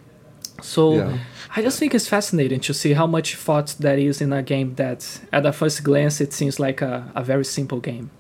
So 0.62 0.96
Yeah. 0.98 1.18
I 1.56 1.64
just 1.64 1.80
think 1.80 1.96
it's 1.96 2.08
fascinating 2.08 2.60
to 2.60 2.74
see 2.74 2.94
how 2.94 3.08
much 3.08 3.36
thought 3.36 3.76
that 3.80 3.98
is 3.98 4.22
in 4.22 4.32
a 4.32 4.44
game 4.44 4.76
that, 4.76 5.20
at 5.34 5.46
a 5.46 5.52
first 5.52 5.84
glance, 5.84 6.22
it 6.22 6.32
seems 6.32 6.60
like 6.60 6.82
a, 6.82 7.12
a 7.16 7.24
very 7.24 7.46
simple 7.46 7.80
game. 7.80 8.12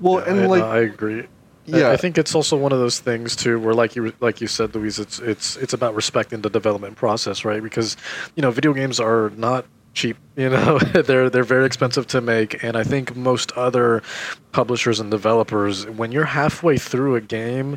Well, 0.00 0.18
Yeah, 0.18 0.32
and 0.32 0.40
I, 0.40 0.46
like, 0.46 0.62
I 0.62 0.78
agree. 0.80 1.24
I- 1.72 1.78
yeah, 1.78 1.90
I 1.90 1.96
think 1.96 2.18
it's 2.18 2.34
also 2.34 2.56
one 2.56 2.72
of 2.72 2.78
those 2.78 2.98
things 3.00 3.34
too, 3.36 3.58
where 3.58 3.74
like 3.74 3.96
you 3.96 4.12
like 4.20 4.40
you 4.40 4.46
said, 4.46 4.74
Luiz, 4.74 4.98
it's 4.98 5.18
it's 5.18 5.56
it's 5.56 5.72
about 5.72 5.94
respecting 5.94 6.40
the 6.42 6.50
development 6.50 6.96
process, 6.96 7.44
right? 7.44 7.62
Because 7.62 7.96
you 8.36 8.42
know, 8.42 8.50
video 8.50 8.72
games 8.72 8.98
are 9.00 9.30
not 9.36 9.64
cheap. 9.94 10.16
You 10.40 10.48
know, 10.48 10.78
they're 10.78 11.28
they're 11.28 11.44
very 11.44 11.66
expensive 11.66 12.06
to 12.08 12.20
make, 12.22 12.64
and 12.64 12.74
I 12.74 12.82
think 12.82 13.14
most 13.14 13.52
other 13.52 14.02
publishers 14.52 14.98
and 14.98 15.10
developers, 15.10 15.84
when 15.86 16.12
you're 16.12 16.24
halfway 16.24 16.78
through 16.78 17.16
a 17.16 17.20
game, 17.20 17.76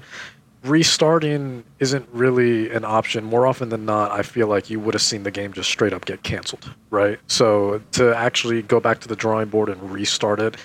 restarting 0.64 1.64
isn't 1.80 2.08
really 2.14 2.70
an 2.72 2.86
option. 2.86 3.24
More 3.24 3.46
often 3.46 3.70
than 3.70 3.86
not, 3.86 4.12
I 4.12 4.22
feel 4.22 4.48
like 4.48 4.70
you 4.70 4.80
would 4.80 4.94
have 4.94 5.02
seen 5.02 5.24
the 5.24 5.32
game 5.32 5.52
just 5.52 5.70
straight 5.70 5.94
up 5.94 6.06
get 6.06 6.24
canceled, 6.24 6.74
right? 6.90 7.20
So 7.28 7.82
to 7.94 8.16
actually 8.16 8.62
go 8.62 8.80
back 8.80 9.00
to 9.02 9.08
the 9.08 9.16
drawing 9.16 9.50
board 9.50 9.70
and 9.70 9.92
restart 9.92 10.40
it, 10.40 10.56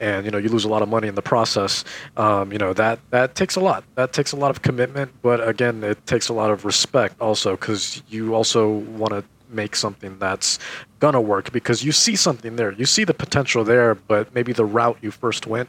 and 0.00 0.24
you 0.24 0.30
know 0.30 0.38
you 0.38 0.48
lose 0.48 0.64
a 0.64 0.68
lot 0.68 0.82
of 0.82 0.88
money 0.88 1.08
in 1.08 1.16
the 1.16 1.22
process. 1.22 1.84
Um, 2.16 2.52
you 2.52 2.58
know 2.58 2.72
that 2.74 3.00
that 3.10 3.34
takes 3.34 3.56
a 3.56 3.60
lot. 3.60 3.84
That 3.96 4.12
takes 4.12 4.32
a 4.32 4.36
lot 4.36 4.50
of 4.50 4.62
commitment, 4.62 5.12
but 5.22 5.46
again, 5.46 5.82
it 5.82 6.06
takes 6.06 6.28
a 6.28 6.32
lot 6.32 6.50
of 6.50 6.64
respect 6.64 7.20
also 7.20 7.56
because 7.56 8.02
you 8.08 8.34
also 8.34 8.68
want 8.68 9.12
to 9.12 9.24
make 9.50 9.74
something 9.74 10.18
that's 10.18 10.58
gonna 11.00 11.20
work 11.20 11.50
because 11.52 11.82
you 11.82 11.90
see 11.90 12.14
something 12.14 12.56
there. 12.56 12.72
You 12.72 12.84
see 12.84 13.04
the 13.04 13.14
potential 13.14 13.64
there, 13.64 13.94
but 13.94 14.32
maybe 14.34 14.52
the 14.52 14.64
route 14.64 14.98
you 15.00 15.10
first 15.10 15.46
went 15.46 15.68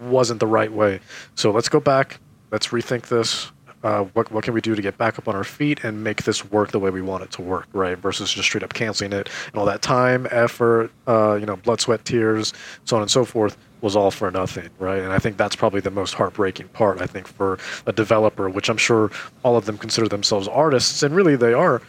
wasn't 0.00 0.38
the 0.38 0.46
right 0.46 0.72
way. 0.72 1.00
So 1.34 1.50
let's 1.50 1.68
go 1.68 1.80
back. 1.80 2.20
Let's 2.50 2.68
rethink 2.68 3.08
this. 3.08 3.50
Uh, 3.84 4.02
what 4.14 4.30
what 4.32 4.42
can 4.42 4.54
we 4.54 4.60
do 4.60 4.74
to 4.74 4.82
get 4.82 4.98
back 4.98 5.20
up 5.20 5.28
on 5.28 5.36
our 5.36 5.44
feet 5.44 5.84
and 5.84 6.02
make 6.02 6.24
this 6.24 6.44
work 6.50 6.72
the 6.72 6.80
way 6.80 6.90
we 6.90 7.00
want 7.00 7.22
it 7.22 7.30
to 7.30 7.42
work, 7.42 7.68
right? 7.72 7.96
Versus 7.96 8.32
just 8.32 8.48
straight 8.48 8.64
up 8.64 8.74
canceling 8.74 9.12
it 9.12 9.28
and 9.46 9.54
all 9.54 9.64
that 9.66 9.82
time, 9.82 10.26
effort, 10.32 10.90
uh, 11.06 11.34
you 11.38 11.46
know, 11.46 11.54
blood, 11.54 11.80
sweat, 11.80 12.04
tears, 12.04 12.52
so 12.84 12.96
on 12.96 13.02
and 13.02 13.10
so 13.10 13.24
forth 13.24 13.56
was 13.80 13.94
all 13.94 14.10
for 14.10 14.32
nothing, 14.32 14.68
right? 14.80 15.00
And 15.00 15.12
I 15.12 15.20
think 15.20 15.36
that's 15.36 15.54
probably 15.54 15.80
the 15.80 15.92
most 15.92 16.14
heartbreaking 16.14 16.66
part. 16.68 17.00
I 17.00 17.06
think 17.06 17.28
for 17.28 17.60
a 17.86 17.92
developer, 17.92 18.50
which 18.50 18.68
I'm 18.68 18.76
sure 18.76 19.12
all 19.44 19.56
of 19.56 19.66
them 19.66 19.78
consider 19.78 20.08
themselves 20.08 20.48
artists, 20.48 21.04
and 21.04 21.14
really 21.14 21.36
they 21.36 21.52
are. 21.52 21.80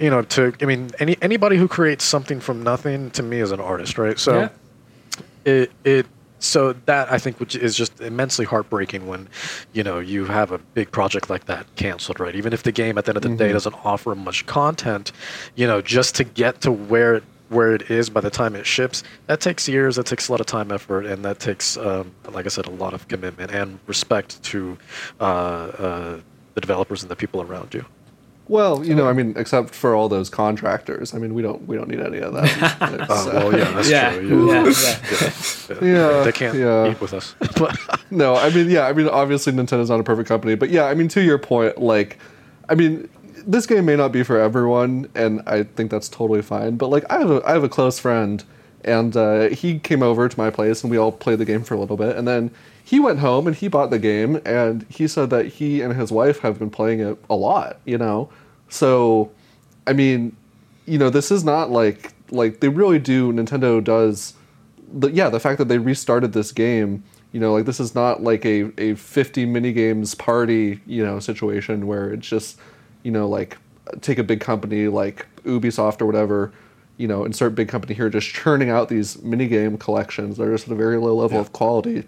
You 0.00 0.10
know, 0.10 0.22
to 0.22 0.52
I 0.60 0.64
mean, 0.64 0.90
any 0.98 1.16
anybody 1.22 1.56
who 1.58 1.68
creates 1.68 2.02
something 2.04 2.40
from 2.40 2.64
nothing 2.64 3.10
to 3.12 3.22
me 3.22 3.38
is 3.38 3.52
an 3.52 3.60
artist, 3.60 3.98
right? 3.98 4.18
So 4.18 4.40
Yeah. 4.40 4.48
it 5.44 5.70
it 5.84 6.06
so 6.46 6.72
that 6.86 7.10
I 7.12 7.18
think 7.18 7.40
which 7.40 7.54
is 7.56 7.76
just 7.76 8.00
immensely 8.00 8.44
heartbreaking 8.44 9.06
when 9.06 9.28
you 9.72 9.82
know 9.82 9.98
you 9.98 10.24
have 10.26 10.52
a 10.52 10.58
big 10.58 10.90
project 10.90 11.28
like 11.30 11.46
that 11.46 11.66
canceled, 11.76 12.20
right? 12.20 12.34
Even 12.34 12.52
if 12.52 12.62
the 12.62 12.72
game 12.72 12.98
at 12.98 13.04
the 13.04 13.10
end 13.10 13.16
of 13.16 13.22
the 13.22 13.36
day 13.36 13.52
doesn't 13.52 13.74
offer 13.84 14.14
much 14.14 14.46
content, 14.46 15.12
you 15.54 15.66
know, 15.66 15.80
just 15.80 16.14
to 16.16 16.24
get 16.24 16.60
to 16.62 16.72
where 16.72 17.16
it 17.16 17.24
where 17.48 17.74
it 17.74 17.90
is 17.90 18.10
by 18.10 18.20
the 18.20 18.30
time 18.30 18.56
it 18.56 18.66
ships, 18.66 19.02
that 19.26 19.40
takes 19.40 19.68
years, 19.68 19.96
that 19.96 20.06
takes 20.06 20.28
a 20.28 20.32
lot 20.32 20.40
of 20.40 20.46
time, 20.46 20.72
effort, 20.72 21.06
and 21.06 21.24
that 21.24 21.38
takes, 21.38 21.76
um, 21.76 22.12
like 22.32 22.44
I 22.44 22.48
said, 22.48 22.66
a 22.66 22.70
lot 22.70 22.92
of 22.92 23.06
commitment 23.08 23.52
and 23.52 23.78
respect 23.86 24.42
to 24.44 24.76
uh, 25.20 25.22
uh, 25.22 26.20
the 26.54 26.60
developers 26.60 27.02
and 27.02 27.10
the 27.10 27.16
people 27.16 27.40
around 27.42 27.72
you. 27.72 27.84
Well, 28.48 28.84
you 28.84 28.94
know, 28.94 29.08
I 29.08 29.12
mean, 29.12 29.34
except 29.36 29.74
for 29.74 29.94
all 29.94 30.08
those 30.08 30.30
contractors, 30.30 31.14
I 31.14 31.18
mean, 31.18 31.34
we 31.34 31.42
don't 31.42 31.66
we 31.66 31.76
don't 31.76 31.88
need 31.88 32.00
any 32.00 32.18
of 32.18 32.32
that. 32.34 32.44
It's, 33.00 33.10
Uh, 33.10 33.14
uh, 33.14 33.30
well, 33.34 33.58
yeah, 33.58 33.70
that's 33.72 33.90
yeah, 33.90 34.12
true. 34.14 34.52
yeah, 34.52 34.64
Yeah. 34.64 34.72
yeah. 35.10 35.30
Yeah. 35.68 35.84
Yeah, 36.18 36.22
they 36.22 36.32
can't 36.32 36.56
yeah. 36.56 36.90
eat 36.90 37.00
with 37.00 37.12
us. 37.14 37.34
No, 38.10 38.36
I 38.36 38.50
mean, 38.50 38.70
yeah, 38.70 38.86
I 38.86 38.92
mean, 38.92 39.08
obviously 39.08 39.52
Nintendo's 39.52 39.90
not 39.90 39.98
a 39.98 40.04
perfect 40.04 40.28
company, 40.28 40.54
but 40.54 40.70
yeah, 40.70 40.84
I 40.84 40.94
mean, 40.94 41.08
to 41.08 41.20
your 41.20 41.38
point, 41.38 41.78
like, 41.78 42.18
I 42.68 42.76
mean, 42.76 43.08
this 43.44 43.66
game 43.66 43.84
may 43.84 43.96
not 43.96 44.12
be 44.12 44.22
for 44.22 44.38
everyone, 44.38 45.08
and 45.16 45.42
I 45.46 45.64
think 45.64 45.90
that's 45.90 46.08
totally 46.08 46.40
fine. 46.42 46.76
But 46.76 46.88
like, 46.88 47.04
I 47.10 47.18
have 47.18 47.30
a 47.30 47.42
I 47.44 47.52
have 47.52 47.64
a 47.64 47.68
close 47.68 47.98
friend, 47.98 48.44
and 48.84 49.16
uh, 49.16 49.48
he 49.48 49.80
came 49.80 50.02
over 50.04 50.28
to 50.28 50.38
my 50.38 50.50
place, 50.50 50.82
and 50.84 50.90
we 50.90 50.96
all 50.98 51.10
played 51.10 51.38
the 51.40 51.44
game 51.44 51.64
for 51.64 51.74
a 51.74 51.80
little 51.80 51.96
bit, 51.96 52.16
and 52.16 52.26
then 52.28 52.50
he 52.86 53.00
went 53.00 53.18
home 53.18 53.48
and 53.48 53.56
he 53.56 53.66
bought 53.66 53.90
the 53.90 53.98
game, 53.98 54.40
and 54.46 54.86
he 54.88 55.08
said 55.08 55.28
that 55.30 55.46
he 55.46 55.82
and 55.82 55.92
his 55.94 56.12
wife 56.12 56.38
have 56.38 56.60
been 56.60 56.70
playing 56.70 57.00
it 57.00 57.18
a 57.28 57.34
lot, 57.34 57.80
you 57.84 57.98
know. 57.98 58.30
So, 58.68 59.32
I 59.88 59.92
mean, 59.92 60.36
you 60.86 60.96
know, 60.96 61.10
this 61.10 61.32
is 61.32 61.42
not 61.42 61.72
like 61.72 62.12
like 62.30 62.60
they 62.60 62.68
really 62.68 63.00
do. 63.00 63.32
Nintendo 63.32 63.82
does 63.82 64.34
the, 64.92 65.10
yeah, 65.10 65.28
the 65.28 65.40
fact 65.40 65.58
that 65.58 65.66
they 65.66 65.78
restarted 65.78 66.32
this 66.32 66.52
game, 66.52 67.02
you 67.32 67.40
know, 67.40 67.54
like 67.54 67.64
this 67.64 67.80
is 67.80 67.96
not 67.96 68.22
like 68.22 68.46
a, 68.46 68.70
a 68.80 68.94
50 68.94 69.46
mini 69.46 69.72
games 69.72 70.14
party, 70.14 70.78
you 70.86 71.04
know, 71.04 71.18
situation 71.18 71.88
where 71.88 72.12
it's 72.12 72.28
just, 72.28 72.56
you 73.02 73.10
know, 73.10 73.28
like 73.28 73.58
take 74.00 74.18
a 74.18 74.24
big 74.24 74.38
company 74.38 74.86
like 74.86 75.26
Ubisoft 75.42 76.00
or 76.00 76.06
whatever, 76.06 76.52
you 76.98 77.08
know, 77.08 77.24
insert 77.24 77.56
big 77.56 77.66
company 77.66 77.94
here 77.94 78.08
just 78.08 78.28
churning 78.28 78.70
out 78.70 78.88
these 78.88 79.20
mini 79.24 79.48
game 79.48 79.76
collections. 79.76 80.36
They're 80.36 80.52
just 80.52 80.68
at 80.68 80.72
a 80.72 80.76
very 80.76 80.98
low 80.98 81.16
level 81.16 81.40
of 81.40 81.52
quality. 81.52 82.04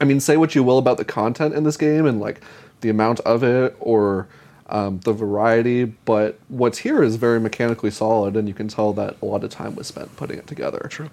I 0.00 0.04
mean, 0.04 0.20
say 0.20 0.36
what 0.36 0.54
you 0.54 0.62
will 0.62 0.78
about 0.78 0.96
the 0.96 1.04
content 1.04 1.54
in 1.54 1.64
this 1.64 1.76
game 1.76 2.06
and 2.06 2.20
like 2.20 2.40
the 2.80 2.88
amount 2.88 3.20
of 3.20 3.42
it 3.42 3.76
or 3.80 4.26
um, 4.72 5.00
the 5.00 5.12
variety, 5.12 5.84
but 5.84 6.38
what's 6.48 6.78
here 6.78 7.02
is 7.02 7.16
very 7.16 7.38
mechanically 7.38 7.90
solid, 7.90 8.36
and 8.36 8.48
you 8.48 8.54
can 8.54 8.68
tell 8.68 8.92
that 8.94 9.16
a 9.20 9.24
lot 9.24 9.44
of 9.44 9.50
time 9.50 9.74
was 9.74 9.86
spent 9.86 10.16
putting 10.16 10.38
it 10.38 10.46
together. 10.46 10.86
True. 10.90 11.10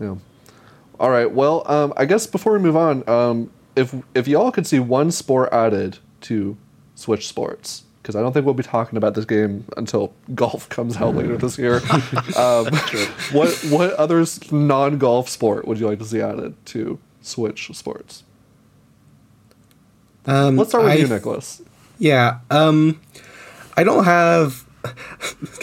Yeah. 0.00 0.16
All 1.00 1.10
right. 1.10 1.30
Well, 1.30 1.62
um, 1.66 1.92
I 1.96 2.04
guess 2.04 2.26
before 2.26 2.52
we 2.52 2.60
move 2.60 2.76
on, 2.76 3.06
um, 3.08 3.50
if 3.74 3.94
if 4.14 4.28
y'all 4.28 4.52
could 4.52 4.66
see 4.66 4.78
one 4.78 5.10
sport 5.10 5.52
added 5.52 5.98
to 6.22 6.56
Switch 6.94 7.26
Sports, 7.26 7.82
because 8.06 8.14
I 8.14 8.22
don't 8.22 8.32
think 8.32 8.46
we'll 8.46 8.54
be 8.54 8.62
talking 8.62 8.96
about 8.96 9.14
this 9.14 9.24
game 9.24 9.64
until 9.76 10.14
golf 10.32 10.68
comes 10.68 10.96
out 10.96 11.16
later 11.16 11.36
this 11.36 11.58
year. 11.58 11.76
um, 12.36 12.66
what 13.32 13.52
what 13.68 13.92
other 13.94 14.24
non 14.52 14.98
golf 14.98 15.28
sport 15.28 15.66
would 15.66 15.80
you 15.80 15.88
like 15.88 15.98
to 15.98 16.04
see 16.04 16.20
added 16.20 16.54
to 16.66 17.00
Switch 17.20 17.68
Sports? 17.74 18.22
Um, 20.24 20.56
Let's 20.56 20.70
start 20.70 20.84
with 20.84 20.92
I- 20.92 20.96
you, 20.96 21.08
Nicholas. 21.08 21.62
Yeah. 21.98 22.38
Um, 22.50 23.00
I 23.76 23.82
don't 23.82 24.04
have. 24.04 24.64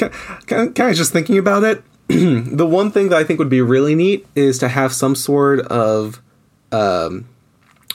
kind 0.48 0.78
of 0.78 0.96
just 0.96 1.14
thinking 1.14 1.38
about 1.38 1.64
it. 1.64 1.82
the 2.10 2.68
one 2.68 2.92
thing 2.92 3.08
that 3.08 3.18
I 3.18 3.24
think 3.24 3.40
would 3.40 3.50
be 3.50 3.62
really 3.62 3.96
neat 3.96 4.28
is 4.36 4.60
to 4.60 4.68
have 4.68 4.92
some 4.92 5.16
sort 5.16 5.62
of 5.68 6.22
um, 6.74 7.26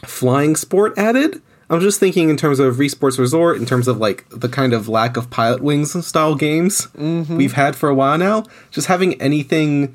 flying 0.07 0.57
sport 0.57 0.97
added. 0.97 1.43
I'm 1.71 1.81
just 1.81 2.01
thinking 2.01 2.31
in 2.31 2.37
terms 2.37 2.61
of 2.61 2.77
Wii 2.77 2.91
Sports 2.91 3.19
Resort, 3.19 3.59
in 3.59 3.67
terms 3.67 3.89
of 3.89 3.99
like 3.99 4.27
the 4.31 4.49
kind 4.49 4.73
of 4.73 4.89
lack 4.89 5.17
of 5.17 5.29
Pilot 5.31 5.63
Wings 5.63 6.07
style 6.07 6.35
games 6.35 6.89
we've 7.37 7.53
had 7.53 7.77
for 7.77 7.89
a 7.89 7.95
while 7.95 8.17
now. 8.17 8.45
Just 8.71 8.87
having 8.87 9.21
anything 9.21 9.95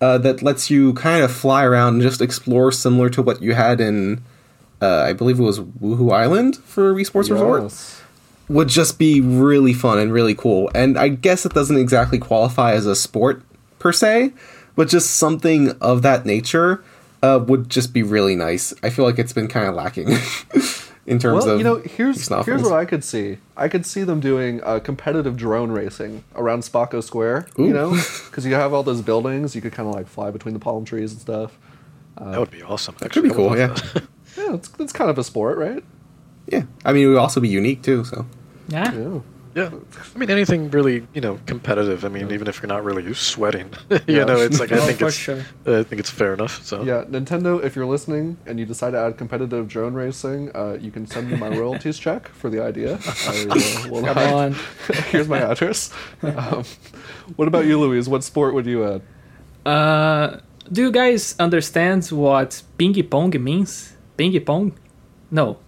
uh, 0.00 0.18
that 0.18 0.42
lets 0.42 0.70
you 0.70 0.92
kind 0.94 1.24
of 1.24 1.32
fly 1.32 1.64
around 1.64 1.94
and 1.94 2.02
just 2.02 2.20
explore, 2.20 2.70
similar 2.70 3.08
to 3.10 3.22
what 3.22 3.40
you 3.40 3.54
had 3.54 3.80
in, 3.80 4.22
uh, 4.82 5.02
I 5.02 5.14
believe 5.14 5.38
it 5.38 5.42
was 5.42 5.60
Wuhu 5.60 6.12
Island 6.12 6.56
for 6.56 6.94
Wii 6.94 7.06
Sports 7.06 7.30
Resort 7.30 7.72
would 8.48 8.68
just 8.68 8.98
be 8.98 9.20
really 9.20 9.72
fun 9.72 9.98
and 9.98 10.12
really 10.12 10.34
cool. 10.34 10.70
And 10.74 10.98
I 10.98 11.08
guess 11.08 11.46
it 11.46 11.54
doesn't 11.54 11.76
exactly 11.76 12.18
qualify 12.18 12.72
as 12.72 12.86
a 12.86 12.94
sport 12.94 13.42
per 13.78 13.92
se, 13.92 14.32
but 14.76 14.88
just 14.88 15.12
something 15.12 15.70
of 15.80 16.02
that 16.02 16.26
nature 16.26 16.84
uh, 17.22 17.42
would 17.46 17.70
just 17.70 17.92
be 17.92 18.02
really 18.02 18.36
nice. 18.36 18.74
I 18.82 18.90
feel 18.90 19.04
like 19.04 19.18
it's 19.18 19.32
been 19.32 19.48
kind 19.48 19.66
of 19.66 19.74
lacking 19.74 20.08
in 21.06 21.18
terms 21.18 21.44
Well, 21.44 21.54
of 21.54 21.58
you 21.58 21.64
know, 21.64 21.76
here's 21.76 22.16
these 22.28 22.44
here's 22.46 22.62
what 22.62 22.72
I 22.72 22.84
could 22.84 23.04
see. 23.04 23.38
I 23.56 23.68
could 23.68 23.84
see 23.84 24.04
them 24.04 24.20
doing 24.20 24.62
uh, 24.64 24.80
competitive 24.80 25.36
drone 25.36 25.70
racing 25.70 26.24
around 26.34 26.60
Spocco 26.60 27.02
Square. 27.02 27.46
You 27.58 27.72
know, 27.72 27.90
because 28.26 28.46
you 28.46 28.54
have 28.54 28.72
all 28.72 28.82
those 28.82 29.02
buildings, 29.02 29.54
you 29.54 29.60
could 29.60 29.72
kind 29.72 29.88
of 29.88 29.94
like 29.94 30.06
fly 30.06 30.30
between 30.30 30.54
the 30.54 30.60
palm 30.60 30.84
trees 30.84 31.12
and 31.12 31.20
stuff. 31.20 31.58
that 32.18 32.38
would 32.38 32.50
be 32.50 32.62
awesome. 32.62 32.94
That 33.00 33.12
could 33.12 33.22
be 33.22 33.28
actually. 33.30 33.44
I 33.44 33.48
would 33.48 33.50
cool, 33.50 33.58
yeah. 33.58 33.68
love. 33.68 34.08
Yeah, 34.36 34.54
it's, 34.54 34.70
it's 34.78 34.92
kind 34.92 35.10
of 35.10 35.18
a 35.18 35.24
sport, 35.24 35.58
right? 35.58 35.84
Yeah, 36.46 36.62
I 36.84 36.92
mean, 36.92 37.04
it 37.04 37.08
would 37.08 37.18
also 37.18 37.40
be 37.40 37.48
unique 37.48 37.82
too. 37.82 38.04
So 38.04 38.26
Yeah. 38.68 38.92
Yeah. 38.92 39.20
Yeah, 39.54 39.70
I 40.14 40.18
mean 40.18 40.30
anything 40.30 40.70
really, 40.70 41.06
you 41.14 41.20
know, 41.20 41.38
competitive. 41.46 42.04
I 42.04 42.08
mean, 42.08 42.32
even 42.32 42.48
if 42.48 42.60
you're 42.60 42.68
not 42.68 42.82
really 42.82 43.14
sweating, 43.14 43.70
you 43.90 44.00
Yeah. 44.08 44.24
know, 44.24 44.40
it's 44.40 44.58
like 44.58 44.72
I 44.72 44.78
Oh, 44.78 44.86
think 44.86 45.00
it's 45.00 45.14
sure. 45.14 45.44
I 45.64 45.84
think 45.84 46.00
it's 46.00 46.10
fair 46.10 46.34
enough. 46.34 46.64
So 46.64 46.82
Yeah, 46.82 47.04
Nintendo, 47.08 47.62
if 47.62 47.76
you're 47.76 47.86
listening 47.86 48.36
and 48.46 48.58
you 48.58 48.66
decide 48.66 48.90
to 48.92 48.98
add 48.98 49.16
competitive 49.16 49.68
drone 49.68 49.94
racing, 49.94 50.50
uh, 50.56 50.76
you 50.80 50.90
can 50.90 51.06
send 51.06 51.30
me 51.30 51.36
my 51.36 51.48
royalties 51.60 51.98
check 51.98 52.28
for 52.28 52.50
the 52.50 52.60
idea. 52.62 52.98
I, 53.06 53.46
uh, 53.46 53.88
will 53.90 54.02
Come 54.02 54.18
on. 54.18 54.56
Here's 55.12 55.28
my 55.28 55.38
address. 55.38 55.90
Um, 56.22 56.64
what 57.36 57.46
about 57.46 57.66
you, 57.66 57.78
Luiz? 57.78 58.08
What 58.08 58.24
sport 58.24 58.54
would 58.54 58.66
you 58.66 58.84
add? 58.84 59.02
Uh, 59.64 60.40
do 60.72 60.82
you 60.82 60.90
guys 60.90 61.36
understand 61.38 62.06
what 62.08 62.60
ping 62.76 62.94
pong 63.08 63.30
means? 63.42 63.92
Ping 64.16 64.38
pong? 64.44 64.72
No. 65.30 65.58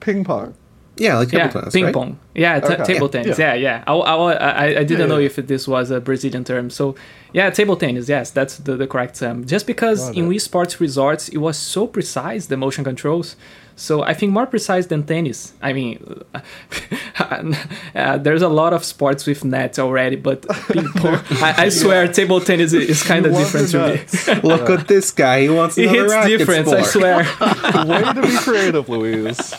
Ping 0.00 0.24
pong. 0.24 0.54
Yeah, 0.98 1.18
like 1.18 1.28
table 1.28 1.44
yeah, 1.44 1.50
tennis, 1.50 1.74
ping 1.74 1.84
right? 1.84 1.94
pong. 1.94 2.18
Yeah, 2.34 2.60
t- 2.60 2.72
Okay. 2.74 2.84
table 2.94 3.06
Yeah. 3.12 3.22
tennis. 3.22 3.38
Yeah, 3.38 3.54
yeah. 3.54 3.84
I, 3.86 3.92
I, 3.94 4.32
I, 4.32 4.64
I 4.66 4.84
didn't 4.84 5.00
Yeah, 5.00 5.06
know 5.06 5.18
yeah. 5.18 5.26
if 5.26 5.36
this 5.36 5.68
was 5.68 5.90
a 5.90 6.00
Brazilian 6.00 6.42
term. 6.44 6.70
So, 6.70 6.94
yeah, 7.32 7.50
table 7.50 7.76
tennis. 7.76 8.08
Yes, 8.08 8.30
that's 8.30 8.56
the, 8.58 8.76
the 8.76 8.86
correct 8.86 9.18
term. 9.18 9.44
Just 9.46 9.66
because 9.66 10.06
Got 10.08 10.16
in 10.16 10.24
it. 10.24 10.28
Wii 10.30 10.40
Sports 10.40 10.80
Resorts, 10.80 11.28
it 11.28 11.38
was 11.38 11.58
so 11.58 11.86
precise, 11.86 12.46
the 12.46 12.56
motion 12.56 12.82
controls. 12.84 13.36
So 13.78 14.02
I 14.02 14.14
think 14.14 14.32
more 14.32 14.46
precise 14.46 14.86
than 14.86 15.02
tennis. 15.02 15.52
I 15.60 15.74
mean, 15.74 16.22
uh, 17.18 18.16
there's 18.18 18.42
a 18.42 18.48
lot 18.48 18.72
of 18.72 18.84
sports 18.84 19.26
with 19.26 19.44
nets 19.44 19.78
already, 19.78 20.16
but 20.16 20.46
ping 20.72 20.88
pong. 20.94 21.20
I, 21.42 21.64
I 21.64 21.68
swear, 21.68 22.08
table 22.12 22.40
tennis 22.40 22.72
is 22.72 23.02
kind 23.02 23.26
of 23.26 23.34
different 23.34 23.68
to 23.70 23.78
me. 23.78 23.86
nets. 23.96 24.28
Look 24.44 24.70
at 24.70 24.88
this 24.88 25.10
guy. 25.10 25.42
He 25.42 25.48
wants 25.50 25.76
It 25.76 25.84
another 25.90 26.00
hits 26.04 26.12
racket 26.14 26.38
different, 26.38 26.66
sport. 26.68 26.80
I 26.80 26.84
swear. 26.86 27.86
Way 27.86 28.12
to 28.14 28.22
be 28.22 28.36
creative, 28.38 28.88
Luiz. 28.88 29.54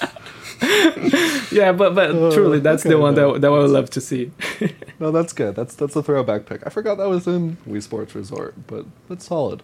Yeah, 1.52 1.72
but 1.72 1.94
but 1.96 2.12
truly, 2.34 2.60
that's 2.60 2.86
Oh, 2.86 2.90
okay, 2.90 2.96
the 2.96 3.02
one 3.02 3.16
no. 3.16 3.34
that, 3.34 3.42
that 3.42 3.48
I 3.48 3.52
would 3.52 3.70
love 3.70 3.90
to 3.92 4.02
see. 4.02 4.32
No, 5.00 5.12
that's 5.12 5.32
good. 5.32 5.56
That's 5.56 5.76
that's 5.76 5.96
a 5.96 6.02
throwback 6.02 6.48
pick. 6.48 6.66
I 6.66 6.72
forgot 6.72 6.98
that 6.98 7.08
was 7.08 7.28
in 7.28 7.58
Wii 7.68 7.84
Sports 7.84 8.16
Resort, 8.16 8.56
but 8.66 8.84
that's 9.08 9.26
solid. 9.28 9.62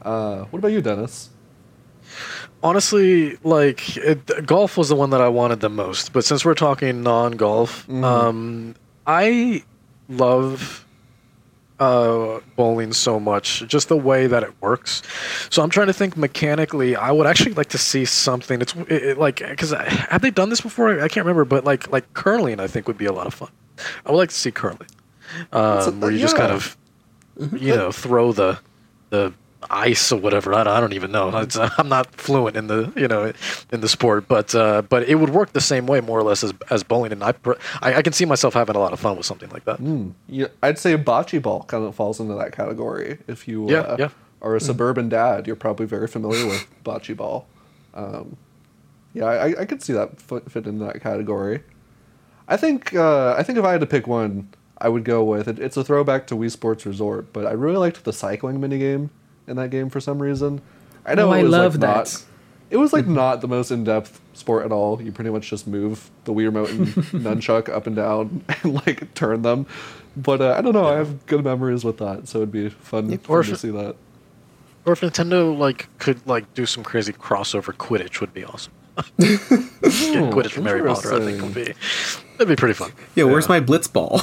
Uh, 0.00 0.44
what 0.44 0.58
about 0.60 0.72
you, 0.72 0.80
Dennis? 0.80 1.28
honestly, 2.62 3.36
like 3.44 3.96
it, 3.98 4.46
golf 4.46 4.76
was 4.76 4.88
the 4.88 4.96
one 4.96 5.10
that 5.10 5.20
I 5.20 5.28
wanted 5.28 5.60
the 5.60 5.68
most. 5.68 6.12
But 6.14 6.24
since 6.24 6.44
we're 6.46 6.54
talking 6.54 7.02
non-golf, 7.02 7.86
Mhm. 7.88 8.04
um, 8.04 8.74
I 9.06 9.62
love 10.08 10.84
uh, 11.80 12.40
bowling 12.56 12.92
so 12.92 13.18
much, 13.18 13.66
just 13.66 13.88
the 13.88 13.96
way 13.96 14.26
that 14.26 14.42
it 14.42 14.52
works. 14.60 15.02
So 15.48 15.62
I'm 15.62 15.70
trying 15.70 15.86
to 15.88 15.92
think 15.94 16.16
mechanically. 16.16 16.94
I 16.94 17.10
would 17.10 17.26
actually 17.26 17.54
like 17.54 17.70
to 17.70 17.78
see 17.78 18.04
something. 18.04 18.60
It's 18.60 18.74
it, 18.76 18.90
it, 18.90 19.18
like 19.18 19.36
because 19.38 19.70
have 19.72 20.20
they 20.22 20.30
done 20.30 20.50
this 20.50 20.60
before? 20.60 21.00
I 21.00 21.08
can't 21.08 21.24
remember, 21.26 21.44
but 21.44 21.64
like 21.64 21.90
like 21.90 22.12
curling, 22.12 22.60
I 22.60 22.66
think 22.66 22.86
would 22.86 22.98
be 22.98 23.06
a 23.06 23.12
lot 23.12 23.26
of 23.26 23.34
fun. 23.34 23.50
I 24.04 24.10
would 24.12 24.18
like 24.18 24.28
to 24.28 24.34
see 24.34 24.50
curling, 24.50 24.86
That's 25.50 25.86
a- 25.86 25.90
um, 25.90 26.00
where 26.00 26.10
you 26.10 26.18
just 26.18 26.36
kind 26.36 26.52
of 26.52 26.76
you 27.52 27.74
know 27.74 27.90
throw 27.90 28.32
the 28.32 28.58
the 29.08 29.32
ice 29.68 30.10
or 30.12 30.20
whatever. 30.20 30.54
I 30.54 30.64
don't, 30.64 30.72
I 30.74 30.80
don't 30.80 30.92
even 30.92 31.12
know. 31.12 31.36
It's, 31.38 31.56
uh, 31.56 31.68
I'm 31.78 31.88
not 31.88 32.14
fluent 32.14 32.56
in 32.56 32.66
the 32.68 32.92
you 32.96 33.08
know 33.08 33.32
in 33.72 33.80
the 33.80 33.88
sport, 33.88 34.26
but 34.28 34.54
uh, 34.54 34.82
but 34.82 35.08
it 35.08 35.16
would 35.16 35.30
work 35.30 35.52
the 35.52 35.60
same 35.60 35.86
way 35.86 36.00
more 36.00 36.18
or 36.18 36.22
less 36.22 36.42
as, 36.44 36.52
as 36.70 36.82
bowling, 36.82 37.12
and 37.12 37.22
I, 37.22 37.34
I 37.82 37.94
I 37.96 38.02
can 38.02 38.12
see 38.12 38.24
myself 38.24 38.54
having 38.54 38.76
a 38.76 38.78
lot 38.78 38.92
of 38.92 39.00
fun 39.00 39.16
with 39.16 39.26
something 39.26 39.50
like 39.50 39.64
that. 39.64 39.78
Hmm. 39.78 40.10
Yeah, 40.28 40.48
I'd 40.62 40.78
say 40.78 40.96
bocce 40.96 41.40
ball 41.42 41.64
kind 41.64 41.84
of 41.84 41.94
falls 41.94 42.20
into 42.20 42.34
that 42.34 42.52
category. 42.52 43.18
If 43.26 43.46
you 43.48 43.70
Yeah, 43.70 43.80
uh, 43.80 43.96
yeah. 43.98 44.08
are 44.42 44.56
a 44.56 44.60
suburban 44.60 45.08
dad, 45.08 45.46
you're 45.46 45.56
probably 45.56 45.86
very 45.86 46.06
familiar 46.08 46.46
with 46.46 46.66
bocce 46.84 47.16
ball. 47.16 47.46
Um, 47.94 48.36
yeah, 49.12 49.24
I, 49.26 49.60
I 49.62 49.64
could 49.64 49.82
see 49.82 49.92
that 49.92 50.20
fit, 50.20 50.50
fit 50.50 50.66
in 50.66 50.78
that 50.78 51.02
category. 51.02 51.62
I 52.48 52.56
think 52.56 52.94
uh, 52.94 53.34
I 53.36 53.42
think 53.42 53.58
if 53.58 53.64
I 53.64 53.72
had 53.72 53.80
to 53.80 53.86
pick 53.86 54.06
one, 54.06 54.48
I 54.78 54.88
would 54.88 55.04
go 55.04 55.22
with 55.22 55.46
it. 55.48 55.58
It's 55.58 55.76
a 55.76 55.84
throwback 55.84 56.26
to 56.28 56.34
Wii 56.36 56.50
Sports 56.50 56.86
Resort, 56.86 57.32
but 57.32 57.46
I 57.46 57.52
really 57.52 57.76
liked 57.76 58.04
the 58.04 58.12
cycling 58.12 58.58
minigame 58.60 59.10
in 59.50 59.56
that 59.56 59.70
game 59.70 59.90
for 59.90 60.00
some 60.00 60.20
reason. 60.20 60.60
I 61.04 61.14
know 61.14 61.28
Oh, 61.28 61.32
it 61.32 61.38
I 61.40 61.42
was 61.42 61.52
love 61.52 61.72
like 61.74 61.80
that. 61.80 61.96
not. 61.96 62.24
It 62.70 62.76
was 62.76 62.92
like 62.92 63.06
not 63.22 63.40
the 63.40 63.48
most 63.48 63.70
in-depth 63.70 64.20
sport 64.32 64.64
at 64.64 64.72
all. 64.72 65.02
You 65.02 65.10
pretty 65.12 65.30
much 65.30 65.48
just 65.50 65.66
move 65.66 66.10
the 66.24 66.32
Wii 66.32 66.44
remote 66.46 66.70
and 66.70 66.86
nunchuck 67.24 67.68
up 67.68 67.86
and 67.86 67.96
down 67.96 68.44
and 68.62 68.74
like 68.86 69.12
turn 69.14 69.42
them. 69.42 69.66
But 70.16 70.40
uh, 70.40 70.54
I 70.56 70.60
don't 70.60 70.72
know. 70.72 70.86
I 70.86 70.96
have 70.96 71.26
good 71.26 71.44
memories 71.44 71.84
with 71.84 71.98
that, 71.98 72.28
so 72.28 72.38
it'd 72.38 72.52
be 72.52 72.68
fun, 72.68 73.12
Or 73.28 73.42
fun 73.42 73.44
to 73.44 73.52
if- 73.52 73.58
see 73.60 73.70
that. 73.70 73.96
Or 74.86 74.94
if 74.94 75.00
Nintendo 75.02 75.56
like 75.56 75.88
could 75.98 76.26
like 76.26 76.52
do 76.54 76.64
some 76.64 76.82
crazy 76.82 77.12
crossover 77.12 77.74
Quidditch 77.74 78.20
would 78.20 78.32
be 78.32 78.44
awesome. 78.44 78.72
Get 79.18 79.38
Quidditch 79.40 80.50
from 80.52 80.64
Harry 80.66 80.82
Potter, 80.82 81.14
I 81.14 81.20
think 81.20 81.42
would 81.42 81.54
be 81.54 81.74
that'd 82.32 82.48
be 82.48 82.56
pretty 82.56 82.74
fun. 82.74 82.90
Yeah, 83.14 83.24
where's 83.24 83.48
my 83.48 83.60
Blitzball? 83.60 84.20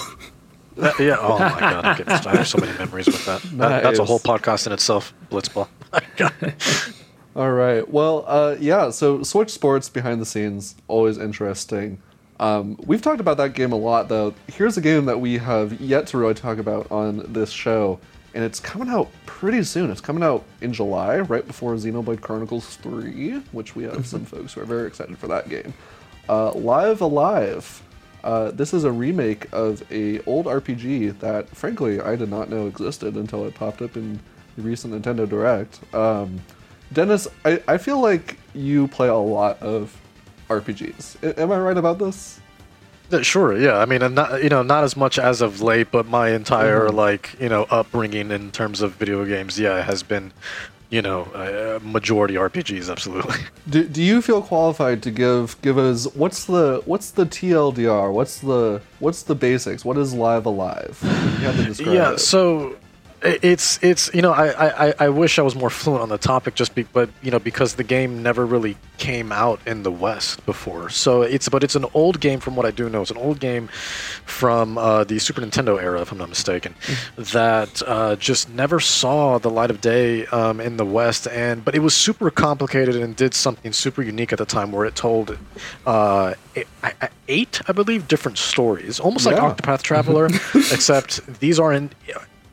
That- 0.78 1.00
yeah. 1.00 1.18
Oh 1.20 1.38
my 1.40 1.60
god, 1.60 1.86
I'm 1.86 1.98
getting, 1.98 2.14
I 2.28 2.36
have 2.38 2.48
so 2.48 2.58
many 2.60 2.78
memories 2.80 3.08
with 3.08 3.26
that. 3.26 3.42
that 3.58 3.84
That's 3.84 4.00
a 4.00 4.06
whole 4.06 4.20
podcast 4.20 4.68
in 4.68 4.74
itself. 4.74 5.14
Blitzball. 5.32 5.68
All 7.36 7.52
right. 7.52 7.88
Well, 7.88 8.24
uh, 8.28 8.56
yeah. 8.60 8.90
So 8.90 9.22
Switch 9.24 9.52
Sports 9.52 9.90
behind 9.90 10.22
the 10.22 10.26
scenes 10.26 10.76
always 10.88 11.18
interesting. 11.18 12.02
Um, 12.40 12.78
we've 12.86 13.02
talked 13.02 13.20
about 13.20 13.38
that 13.38 13.54
game 13.54 13.72
a 13.72 13.76
lot, 13.78 14.10
though. 14.10 14.34
Here's 14.48 14.78
a 14.78 14.82
game 14.82 15.06
that 15.06 15.20
we 15.20 15.38
have 15.38 15.80
yet 15.82 16.08
to 16.08 16.18
really 16.18 16.34
talk 16.36 16.60
about 16.60 16.92
on 16.92 17.26
this 17.34 17.50
show, 17.50 18.00
and 18.36 18.44
it's 18.44 18.60
coming 18.60 18.90
out 18.90 19.10
pretty 19.26 19.64
soon. 19.64 19.90
It's 19.90 20.02
coming 20.02 20.22
out 20.24 20.44
in 20.62 20.72
July, 20.74 21.18
right 21.20 21.46
before 21.46 21.74
Xenoblade 21.74 22.22
Chronicles 22.22 22.76
3, 22.78 23.40
which 23.54 23.76
we 23.76 23.86
have 23.86 24.06
some 24.06 24.24
folks 24.26 24.54
who 24.54 24.62
are 24.62 24.66
very 24.66 24.86
excited 24.88 25.18
for 25.18 25.28
that 25.28 25.50
game. 25.50 25.74
Uh, 26.30 26.52
Live-A-Live. 26.54 27.82
Uh, 28.24 28.52
this 28.52 28.74
is 28.74 28.84
a 28.84 28.92
remake 28.92 29.48
of 29.54 29.84
a 29.92 30.20
old 30.26 30.46
RPG 30.46 31.20
that, 31.20 31.50
frankly, 31.50 32.02
I 32.02 32.16
did 32.16 32.30
not 32.30 32.50
know 32.50 32.68
existed 32.68 33.16
until 33.16 33.46
it 33.46 33.56
popped 33.56 33.82
up 33.82 33.96
in 33.96 34.20
the 34.56 34.62
recent 34.64 34.94
Nintendo 34.94 35.28
Direct. 35.28 35.80
Um, 35.94 36.42
Dennis, 36.92 37.28
I, 37.46 37.62
I 37.68 37.78
feel 37.78 38.02
like 38.02 38.38
you 38.54 38.88
play 38.88 39.08
a 39.08 39.16
lot 39.16 39.62
of 39.62 39.96
RPGs. 40.50 41.24
A- 41.24 41.40
am 41.40 41.52
I 41.52 41.60
right 41.60 41.78
about 41.78 42.00
this? 42.00 42.40
Sure, 43.22 43.58
yeah. 43.58 43.78
I 43.78 43.86
mean, 43.86 44.02
and 44.02 44.16
not 44.16 44.44
you 44.44 44.50
know, 44.50 44.64
not 44.64 44.84
as 44.84 44.98
much 44.98 45.18
as 45.18 45.40
of 45.40 45.62
late, 45.62 45.92
but 45.92 46.08
my 46.08 46.32
entire 46.32 46.90
like 46.90 47.36
you 47.40 47.48
know 47.48 47.66
upbringing 47.70 48.32
in 48.32 48.52
terms 48.52 48.82
of 48.82 48.94
video 48.94 49.24
games, 49.24 49.58
yeah, 49.58 49.82
has 49.82 50.04
been, 50.04 50.34
you 50.90 51.02
know, 51.02 51.24
uh, 51.24 51.80
majority 51.84 52.36
RPGs, 52.36 52.90
absolutely. 52.90 53.36
Do, 53.70 53.84
do 53.84 54.02
you 54.02 54.22
feel 54.22 54.42
qualified 54.42 55.04
to 55.04 55.12
give 55.12 55.62
give 55.62 55.78
us 55.78 56.06
what's 56.16 56.46
the 56.46 56.82
what's 56.86 57.12
the 57.12 57.26
TLDR? 57.26 58.14
What's 58.14 58.40
the 58.40 58.82
what's 59.00 59.24
the 59.24 59.36
basics? 59.36 59.84
What 59.84 59.98
is 59.98 60.14
Live-A-Live? 60.14 61.00
You 61.04 61.10
have 61.10 61.58
to 61.58 61.66
describe 61.66 61.94
yeah. 61.94 62.14
it. 62.14 62.20
So 62.20 62.78
it's 63.42 63.80
it's 63.84 64.14
you 64.14 64.22
know 64.22 64.32
I, 64.32 64.88
I 64.90 64.94
I 65.00 65.10
wish 65.10 65.40
I 65.40 65.42
was 65.42 65.56
more 65.56 65.70
fluent 65.70 66.02
on 66.02 66.10
the 66.10 66.18
topic 66.18 66.56
just 66.56 66.76
be, 66.76 66.84
but 66.84 67.10
you 67.22 67.32
know 67.32 67.40
because 67.40 67.76
the 67.76 67.84
game 67.84 68.22
never 68.24 68.46
really 68.46 68.78
came 68.98 69.32
out 69.32 69.60
in 69.66 69.84
the 69.84 69.92
West 69.92 70.46
before. 70.46 70.90
So 70.90 71.22
it's 71.22 71.50
but 71.50 71.64
it's 71.64 71.76
an 71.76 71.86
old 71.94 72.20
game 72.20 72.40
from 72.40 72.56
what 72.56 72.66
I 72.66 72.72
do 72.72 72.90
know. 72.90 73.02
It's 73.02 73.12
an 73.12 73.18
old 73.18 73.40
game 73.40 73.68
from 74.26 74.78
uh, 74.78 75.04
the 75.04 75.20
Super 75.20 75.42
Nintendo 75.42 75.82
era, 75.82 76.02
if 76.02 76.12
I'm 76.12 76.18
not 76.18 76.30
mistaken, 76.30 76.76
that 77.18 77.82
uh, 77.86 78.16
just 78.16 78.50
never 78.50 78.80
saw 78.80 79.38
the 79.38 79.50
light 79.50 79.70
of 79.72 79.82
day 79.82 80.26
um, 80.28 80.60
in 80.60 80.78
the 80.78 80.86
West. 80.86 81.28
And 81.28 81.64
but 81.64 81.76
it 81.76 81.80
was 81.80 81.94
super 81.96 82.30
complicated 82.32 82.96
and 82.96 83.16
did 83.16 83.34
something 83.34 83.72
super 83.74 84.02
unique 84.02 84.32
at 84.34 84.40
the 84.40 84.46
time, 84.46 84.72
where 84.72 84.86
it 84.86 84.96
told 84.96 85.38
uh, 85.86 86.34
eight, 87.28 87.62
I- 87.68 87.72
believe, 87.74 88.08
different 88.08 88.38
stories, 88.38 89.00
almost 89.00 89.26
like 89.26 89.36
Octopath 89.56 89.82
Traveler, 89.84 90.26
except 90.56 91.40
these 91.40 91.60
are 91.60 91.72
in 91.74 91.90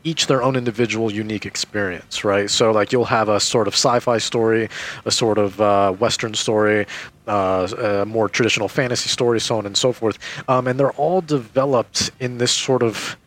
each 0.05 0.27
their 0.27 0.41
own 0.41 0.55
individual 0.55 1.11
unique 1.11 1.45
experience, 1.45 2.23
right? 2.23 2.49
So 2.49 2.71
like 2.71 2.93
you'll 2.93 3.05
have 3.05 3.27
a 3.27 3.39
sort 3.39 3.67
of 3.67 3.73
sci-fi 3.73 4.19
story, 4.19 4.69
a 5.03 5.11
sort 5.11 5.37
of 5.37 5.59
uh, 5.59 5.91
western 5.93 6.33
story, 6.35 6.85
uh, 7.27 7.67
a 7.77 8.05
more 8.05 8.29
traditional 8.29 8.69
fantasy 8.69 9.09
story, 9.09 9.41
so 9.41 9.57
on 9.57 9.65
and 9.65 9.75
so 9.75 9.91
forth, 9.91 10.17
um, 10.47 10.67
and 10.67 10.79
they're 10.79 10.93
all 10.93 11.19
developed 11.21 12.11
in 12.21 12.37
this 12.37 12.53
sort 12.53 12.83
of 12.83 13.17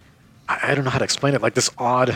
I 0.49 0.75
don't 0.75 0.85
know 0.85 0.91
how 0.91 0.99
to 0.99 1.05
explain 1.05 1.35
it, 1.35 1.43
like 1.43 1.53
this 1.53 1.69
odd. 1.77 2.14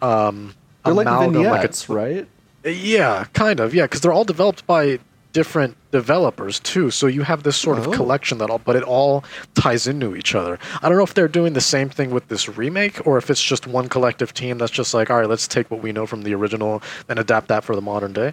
Um, 0.00 0.54
They're 0.84 0.94
like 0.94 1.06
amalgam, 1.08 1.34
like 1.34 1.44
a- 1.46 1.52
vignettes, 1.54 1.88
right? 1.88 2.28
yeah, 2.64 3.24
kind 3.32 3.58
of. 3.58 3.74
Yeah, 3.74 3.84
because 3.84 4.02
they're 4.02 4.12
all 4.12 4.24
developed 4.24 4.66
by 4.68 5.00
different 5.32 5.76
developers 5.90 6.60
too. 6.60 6.90
So 6.90 7.06
you 7.06 7.22
have 7.22 7.42
this 7.42 7.56
sort 7.56 7.78
Oh. 7.78 7.82
of 7.90 7.92
collection 7.92 8.38
that 8.38 8.50
all, 8.50 8.58
but 8.58 8.76
it 8.76 8.82
all 8.82 9.24
ties 9.54 9.86
into 9.86 10.14
each 10.16 10.34
other. 10.34 10.58
I 10.82 10.88
don't 10.88 10.98
know 10.98 11.04
if 11.04 11.14
they're 11.14 11.28
doing 11.28 11.52
the 11.54 11.60
same 11.60 11.88
thing 11.88 12.10
with 12.10 12.28
this 12.28 12.48
remake 12.48 13.06
or 13.06 13.18
if 13.18 13.30
it's 13.30 13.42
just 13.42 13.66
one 13.66 13.88
collective 13.88 14.34
team 14.34 14.58
that's 14.58 14.72
just 14.72 14.92
like, 14.94 15.10
all 15.10 15.18
right, 15.18 15.28
let's 15.28 15.48
take 15.48 15.70
what 15.70 15.82
we 15.82 15.92
know 15.92 16.06
from 16.06 16.22
the 16.22 16.34
original 16.34 16.82
and 17.08 17.18
adapt 17.18 17.48
that 17.48 17.64
for 17.64 17.74
the 17.74 17.82
modern 17.82 18.12
day. 18.12 18.32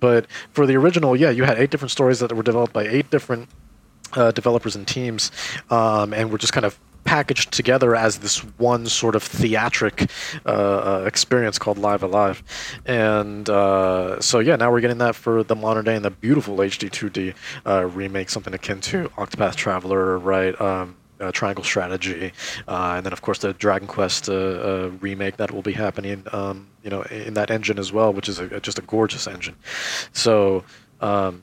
But 0.00 0.26
for 0.52 0.66
the 0.66 0.76
original, 0.76 1.14
yeah, 1.16 1.30
you 1.30 1.44
had 1.44 1.58
eight 1.58 1.70
different 1.70 1.90
stories 1.92 2.18
that 2.20 2.32
were 2.32 2.42
developed 2.42 2.72
by 2.72 2.86
eight 2.86 3.10
different 3.10 3.48
uh, 4.14 4.30
developers 4.30 4.74
and 4.74 4.86
teams, 4.88 5.30
um, 5.70 6.14
and 6.14 6.30
we're 6.30 6.38
just 6.38 6.54
kind 6.54 6.64
of 6.64 6.78
packaged 7.08 7.50
together 7.52 7.96
as 7.96 8.18
this 8.18 8.40
one 8.58 8.84
sort 8.84 9.16
of 9.16 9.22
theatric 9.22 10.10
uh, 10.44 10.50
uh, 10.50 11.04
experience 11.06 11.58
called 11.58 11.78
Live-A-Live. 11.78 12.42
And 12.84 13.48
uh, 13.48 14.20
so, 14.20 14.40
yeah, 14.40 14.56
now 14.56 14.70
we're 14.70 14.82
getting 14.82 14.98
that 14.98 15.14
for 15.14 15.42
the 15.42 15.56
modern 15.56 15.86
day 15.86 15.96
and 15.96 16.04
the 16.04 16.10
beautiful 16.10 16.58
HD 16.58 16.90
2D 16.90 17.34
uh, 17.64 17.86
remake, 17.86 18.28
something 18.28 18.52
akin 18.52 18.82
to 18.82 19.08
Octopath 19.16 19.54
Traveler, 19.54 20.18
right? 20.18 20.60
Um, 20.60 20.96
uh, 21.18 21.32
Triangle 21.32 21.64
Strategy, 21.64 22.32
uh, 22.68 22.92
and 22.96 23.06
then 23.06 23.12
of 23.12 23.22
course 23.22 23.38
the 23.38 23.54
Dragon 23.54 23.88
Quest 23.88 24.28
uh, 24.28 24.34
uh, 24.34 24.90
remake 25.00 25.38
that 25.38 25.50
will 25.50 25.62
be 25.62 25.72
happening, 25.72 26.22
um, 26.32 26.68
you 26.84 26.90
know, 26.90 27.02
in 27.02 27.34
that 27.34 27.50
engine 27.50 27.78
as 27.78 27.90
well, 27.90 28.12
which 28.12 28.28
is 28.28 28.38
a, 28.38 28.60
just 28.60 28.78
a 28.78 28.82
gorgeous 28.82 29.26
engine. 29.26 29.56
So. 30.12 30.62
Um, 31.00 31.42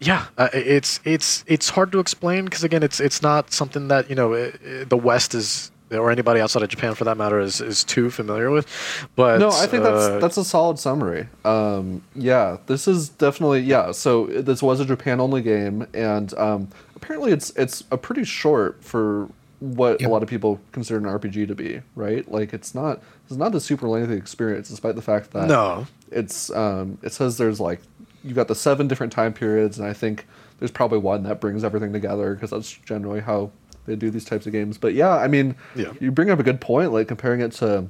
yeah, 0.00 0.26
uh, 0.36 0.48
it's 0.52 1.00
it's 1.04 1.44
it's 1.46 1.70
hard 1.70 1.92
to 1.92 1.98
explain 1.98 2.44
because 2.44 2.64
again, 2.64 2.82
it's 2.82 3.00
it's 3.00 3.22
not 3.22 3.52
something 3.52 3.88
that 3.88 4.08
you 4.10 4.16
know 4.16 4.32
it, 4.32 4.60
it, 4.62 4.88
the 4.88 4.96
West 4.96 5.34
is 5.34 5.70
or 5.90 6.10
anybody 6.10 6.40
outside 6.40 6.62
of 6.62 6.68
Japan 6.68 6.94
for 6.94 7.04
that 7.04 7.16
matter 7.16 7.38
is, 7.38 7.60
is 7.60 7.84
too 7.84 8.10
familiar 8.10 8.50
with. 8.50 8.66
But 9.14 9.38
no, 9.38 9.50
I 9.50 9.66
think 9.66 9.84
that's 9.84 10.04
uh, 10.04 10.18
that's 10.18 10.36
a 10.36 10.44
solid 10.44 10.78
summary. 10.78 11.28
Um, 11.44 12.02
yeah, 12.14 12.58
this 12.66 12.88
is 12.88 13.08
definitely 13.08 13.60
yeah. 13.60 13.92
So 13.92 14.26
this 14.26 14.62
was 14.62 14.80
a 14.80 14.84
Japan 14.84 15.20
only 15.20 15.42
game, 15.42 15.86
and 15.94 16.34
um, 16.34 16.68
apparently 16.94 17.32
it's 17.32 17.50
it's 17.50 17.84
a 17.90 17.96
pretty 17.96 18.24
short 18.24 18.82
for 18.82 19.28
what 19.60 20.00
Yep. 20.00 20.10
a 20.10 20.12
lot 20.12 20.22
of 20.22 20.28
people 20.28 20.60
consider 20.72 20.98
an 20.98 21.04
RPG 21.04 21.48
to 21.48 21.54
be. 21.54 21.80
Right? 21.94 22.30
Like 22.30 22.52
it's 22.52 22.74
not 22.74 23.00
it's 23.28 23.36
not 23.36 23.54
a 23.54 23.60
super 23.60 23.88
lengthy 23.88 24.14
experience, 24.14 24.68
despite 24.68 24.96
the 24.96 25.02
fact 25.02 25.30
that 25.32 25.46
no, 25.48 25.86
it's 26.10 26.50
um, 26.50 26.98
it 27.02 27.12
says 27.12 27.38
there's 27.38 27.60
like 27.60 27.80
you've 28.24 28.36
got 28.36 28.48
the 28.48 28.54
seven 28.54 28.88
different 28.88 29.12
time 29.12 29.32
periods, 29.32 29.78
and 29.78 29.86
I 29.88 29.92
think 29.92 30.26
there's 30.58 30.70
probably 30.70 30.98
one 30.98 31.22
that 31.24 31.40
brings 31.40 31.64
everything 31.64 31.92
together 31.92 32.34
because 32.34 32.50
that's 32.50 32.72
generally 32.72 33.20
how 33.20 33.50
they 33.86 33.96
do 33.96 34.10
these 34.10 34.24
types 34.24 34.46
of 34.46 34.52
games. 34.52 34.78
But 34.78 34.94
yeah, 34.94 35.14
I 35.16 35.28
mean, 35.28 35.54
Yeah. 35.74 35.92
you 36.00 36.10
bring 36.10 36.30
up 36.30 36.38
a 36.38 36.42
good 36.42 36.60
point, 36.60 36.92
like 36.92 37.08
comparing 37.08 37.40
it 37.40 37.52
to 37.52 37.86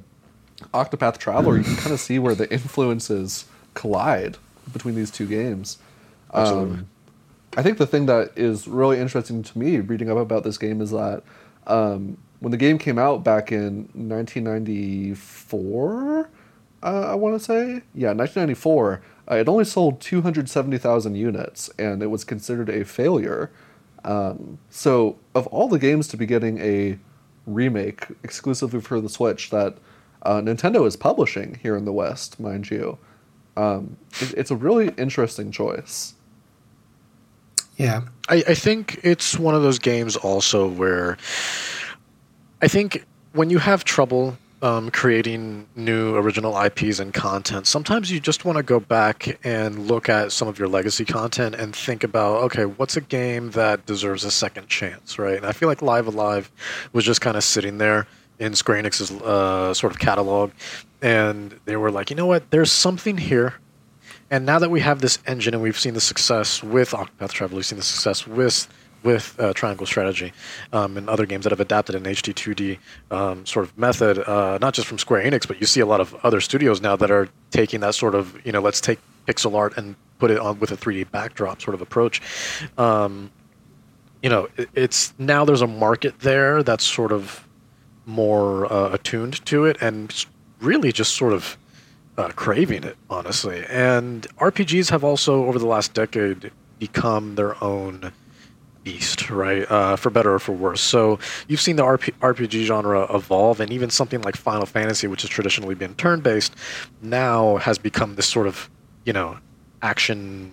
Octopath 0.73 1.17
Traveler, 1.17 1.57
you 1.57 1.63
can 1.63 1.75
kind 1.75 1.93
of 1.93 1.99
see 1.99 2.19
where 2.19 2.35
the 2.35 2.51
influences 2.51 3.45
collide 3.73 4.37
between 4.73 4.95
these 4.95 5.11
two 5.11 5.25
games. 5.27 5.77
Absolutely. 6.33 6.79
Um, 6.79 6.87
I 7.55 7.63
think 7.63 7.77
the 7.77 7.87
thing 7.87 8.05
that 8.07 8.31
is 8.35 8.67
really 8.67 8.99
interesting 8.99 9.41
to 9.43 9.57
me 9.57 9.79
reading 9.79 10.11
up 10.11 10.17
about 10.17 10.43
this 10.43 10.57
game 10.57 10.81
is 10.81 10.91
that 10.91 11.23
um, 11.65 12.17
when 12.39 12.51
the 12.51 12.57
game 12.57 12.77
came 12.77 12.99
out 12.99 13.23
back 13.23 13.51
in 13.51 13.89
1994, 13.93 16.29
uh, 16.83 17.11
I 17.11 17.15
want 17.15 17.39
to 17.39 17.43
say, 17.43 17.81
yeah, 17.93 18.13
1994, 18.13 19.01
uh, 19.29 19.35
it 19.35 19.47
only 19.47 19.65
sold 19.65 19.99
270,000 19.99 21.15
units, 21.15 21.69
and 21.77 22.01
it 22.01 22.07
was 22.07 22.23
considered 22.23 22.69
a 22.69 22.85
failure. 22.85 23.51
Um, 24.03 24.59
so, 24.69 25.17
of 25.35 25.47
all 25.47 25.67
the 25.67 25.79
games 25.79 26.07
to 26.09 26.17
be 26.17 26.25
getting 26.25 26.59
a 26.59 26.97
remake 27.45 28.07
exclusively 28.23 28.79
for 28.79 29.01
the 29.01 29.09
Switch 29.09 29.49
that 29.49 29.77
uh, 30.23 30.41
Nintendo 30.41 30.85
is 30.85 30.95
publishing 30.95 31.59
here 31.61 31.75
in 31.75 31.85
the 31.85 31.93
West, 31.93 32.39
mind 32.39 32.69
you, 32.69 32.97
um, 33.55 33.97
it, 34.21 34.33
it's 34.35 34.51
a 34.51 34.55
really 34.55 34.89
interesting 34.97 35.51
choice. 35.51 36.13
Yeah. 37.77 38.01
I, 38.29 38.43
I 38.47 38.53
think 38.55 38.99
it's 39.03 39.37
one 39.37 39.55
of 39.55 39.61
those 39.61 39.79
games 39.79 40.15
also 40.15 40.67
where 40.67 41.17
I 42.61 42.67
think 42.67 43.05
when 43.33 43.49
you 43.49 43.59
have 43.59 43.83
trouble 43.83 44.37
um, 44.61 44.89
creating 44.91 45.67
new 45.75 46.15
original 46.15 46.59
IPs 46.59 46.99
and 46.99 47.13
content, 47.13 47.67
sometimes 47.67 48.11
you 48.11 48.19
just 48.19 48.45
want 48.45 48.57
to 48.57 48.63
go 48.63 48.79
back 48.79 49.39
and 49.43 49.87
look 49.87 50.09
at 50.09 50.31
some 50.31 50.47
of 50.47 50.57
your 50.57 50.67
legacy 50.67 51.05
content 51.05 51.55
and 51.55 51.75
think 51.75 52.03
about, 52.03 52.43
okay, 52.43 52.65
what's 52.65 52.97
a 52.97 53.01
game 53.01 53.51
that 53.51 53.85
deserves 53.85 54.23
a 54.23 54.31
second 54.31 54.67
chance, 54.67 55.19
right? 55.19 55.37
And 55.37 55.45
I 55.45 55.51
feel 55.51 55.69
like 55.69 55.81
Live-A-Live 55.81 56.51
was 56.93 57.05
just 57.05 57.21
kind 57.21 57.37
of 57.37 57.43
sitting 57.43 57.77
there 57.77 58.07
in 58.39 58.55
Square 58.55 58.83
Enix's 58.83 59.11
uh, 59.11 59.73
sort 59.73 59.93
of 59.93 59.99
catalog, 59.99 60.51
and 61.01 61.59
they 61.65 61.75
were 61.75 61.91
like, 61.91 62.09
you 62.09 62.15
know 62.15 62.27
what, 62.27 62.49
there's 62.51 62.71
something 62.71 63.17
here 63.17 63.55
and 64.29 64.45
now 64.45 64.59
that 64.59 64.69
we 64.69 64.81
have 64.81 64.99
this 64.99 65.19
engine 65.25 65.53
and 65.53 65.63
we've 65.63 65.79
seen 65.79 65.93
the 65.93 66.01
success 66.01 66.61
with 66.61 66.91
Octopath 66.91 67.31
Traveler, 67.31 67.57
we've 67.57 67.65
seen 67.65 67.77
the 67.77 67.83
success 67.83 68.27
with 68.27 68.67
with 69.03 69.39
uh, 69.39 69.53
Triangle 69.53 69.85
Strategy 69.85 70.33
um, 70.73 70.97
and 70.97 71.09
other 71.09 71.25
games 71.25 71.43
that 71.43 71.51
have 71.51 71.59
adapted 71.59 71.95
an 71.95 72.03
HD 72.03 72.33
2D 72.33 73.15
um, 73.15 73.45
sort 73.45 73.65
of 73.65 73.77
method, 73.77 74.19
uh, 74.19 74.57
not 74.59 74.73
just 74.73 74.87
from 74.87 74.97
Square 74.97 75.23
Enix, 75.23 75.47
but 75.47 75.59
you 75.59 75.67
see 75.67 75.79
a 75.79 75.85
lot 75.85 76.01
of 76.01 76.13
other 76.23 76.41
studios 76.41 76.81
now 76.81 76.95
that 76.95 77.11
are 77.11 77.29
taking 77.51 77.79
that 77.81 77.95
sort 77.95 78.15
of, 78.15 78.39
you 78.45 78.51
know, 78.51 78.61
let's 78.61 78.81
take 78.81 78.99
pixel 79.27 79.55
art 79.55 79.77
and 79.77 79.95
put 80.19 80.31
it 80.31 80.39
on 80.39 80.59
with 80.59 80.71
a 80.71 80.77
3D 80.77 81.11
backdrop 81.11 81.61
sort 81.61 81.75
of 81.75 81.81
approach. 81.81 82.21
Um, 82.77 83.31
you 84.23 84.29
know, 84.29 84.47
it, 84.57 84.69
it's 84.73 85.13
now 85.17 85.45
there's 85.45 85.61
a 85.61 85.67
market 85.67 86.19
there 86.19 86.63
that's 86.63 86.85
sort 86.85 87.11
of 87.11 87.47
more 88.05 88.71
uh, 88.71 88.89
attuned 88.93 89.45
to 89.45 89.65
it 89.65 89.77
and 89.81 90.25
really 90.59 90.91
just 90.91 91.15
sort 91.15 91.33
of 91.33 91.57
uh, 92.17 92.29
craving 92.29 92.83
it, 92.83 92.97
honestly. 93.09 93.63
And 93.69 94.23
RPGs 94.37 94.89
have 94.89 95.03
also, 95.03 95.45
over 95.45 95.59
the 95.59 95.67
last 95.67 95.93
decade, 95.93 96.51
become 96.79 97.35
their 97.35 97.61
own 97.63 98.11
beast, 98.87 99.29
right? 99.29 99.69
Uh, 99.69 99.95
for 99.97 100.09
better 100.09 100.33
or 100.33 100.39
for 100.39 100.53
worse. 100.53 100.81
So 100.81 101.19
you've 101.49 101.61
seen 101.61 101.75
the 101.75 101.83
RP- 101.83 102.13
RPG 102.21 102.63
genre 102.65 103.01
evolve, 103.13 103.59
and 103.59 103.69
even 103.71 103.89
something 103.89 104.21
like 104.21 104.35
Final 104.37 104.65
Fantasy, 104.65 105.07
which 105.07 105.21
has 105.23 105.29
traditionally 105.29 105.75
been 105.75 105.93
turn-based, 105.95 106.53
now 107.01 107.57
has 107.57 107.77
become 107.77 108.15
this 108.15 108.27
sort 108.27 108.47
of, 108.47 108.69
you 109.05 109.13
know, 109.13 109.37
action. 109.81 110.51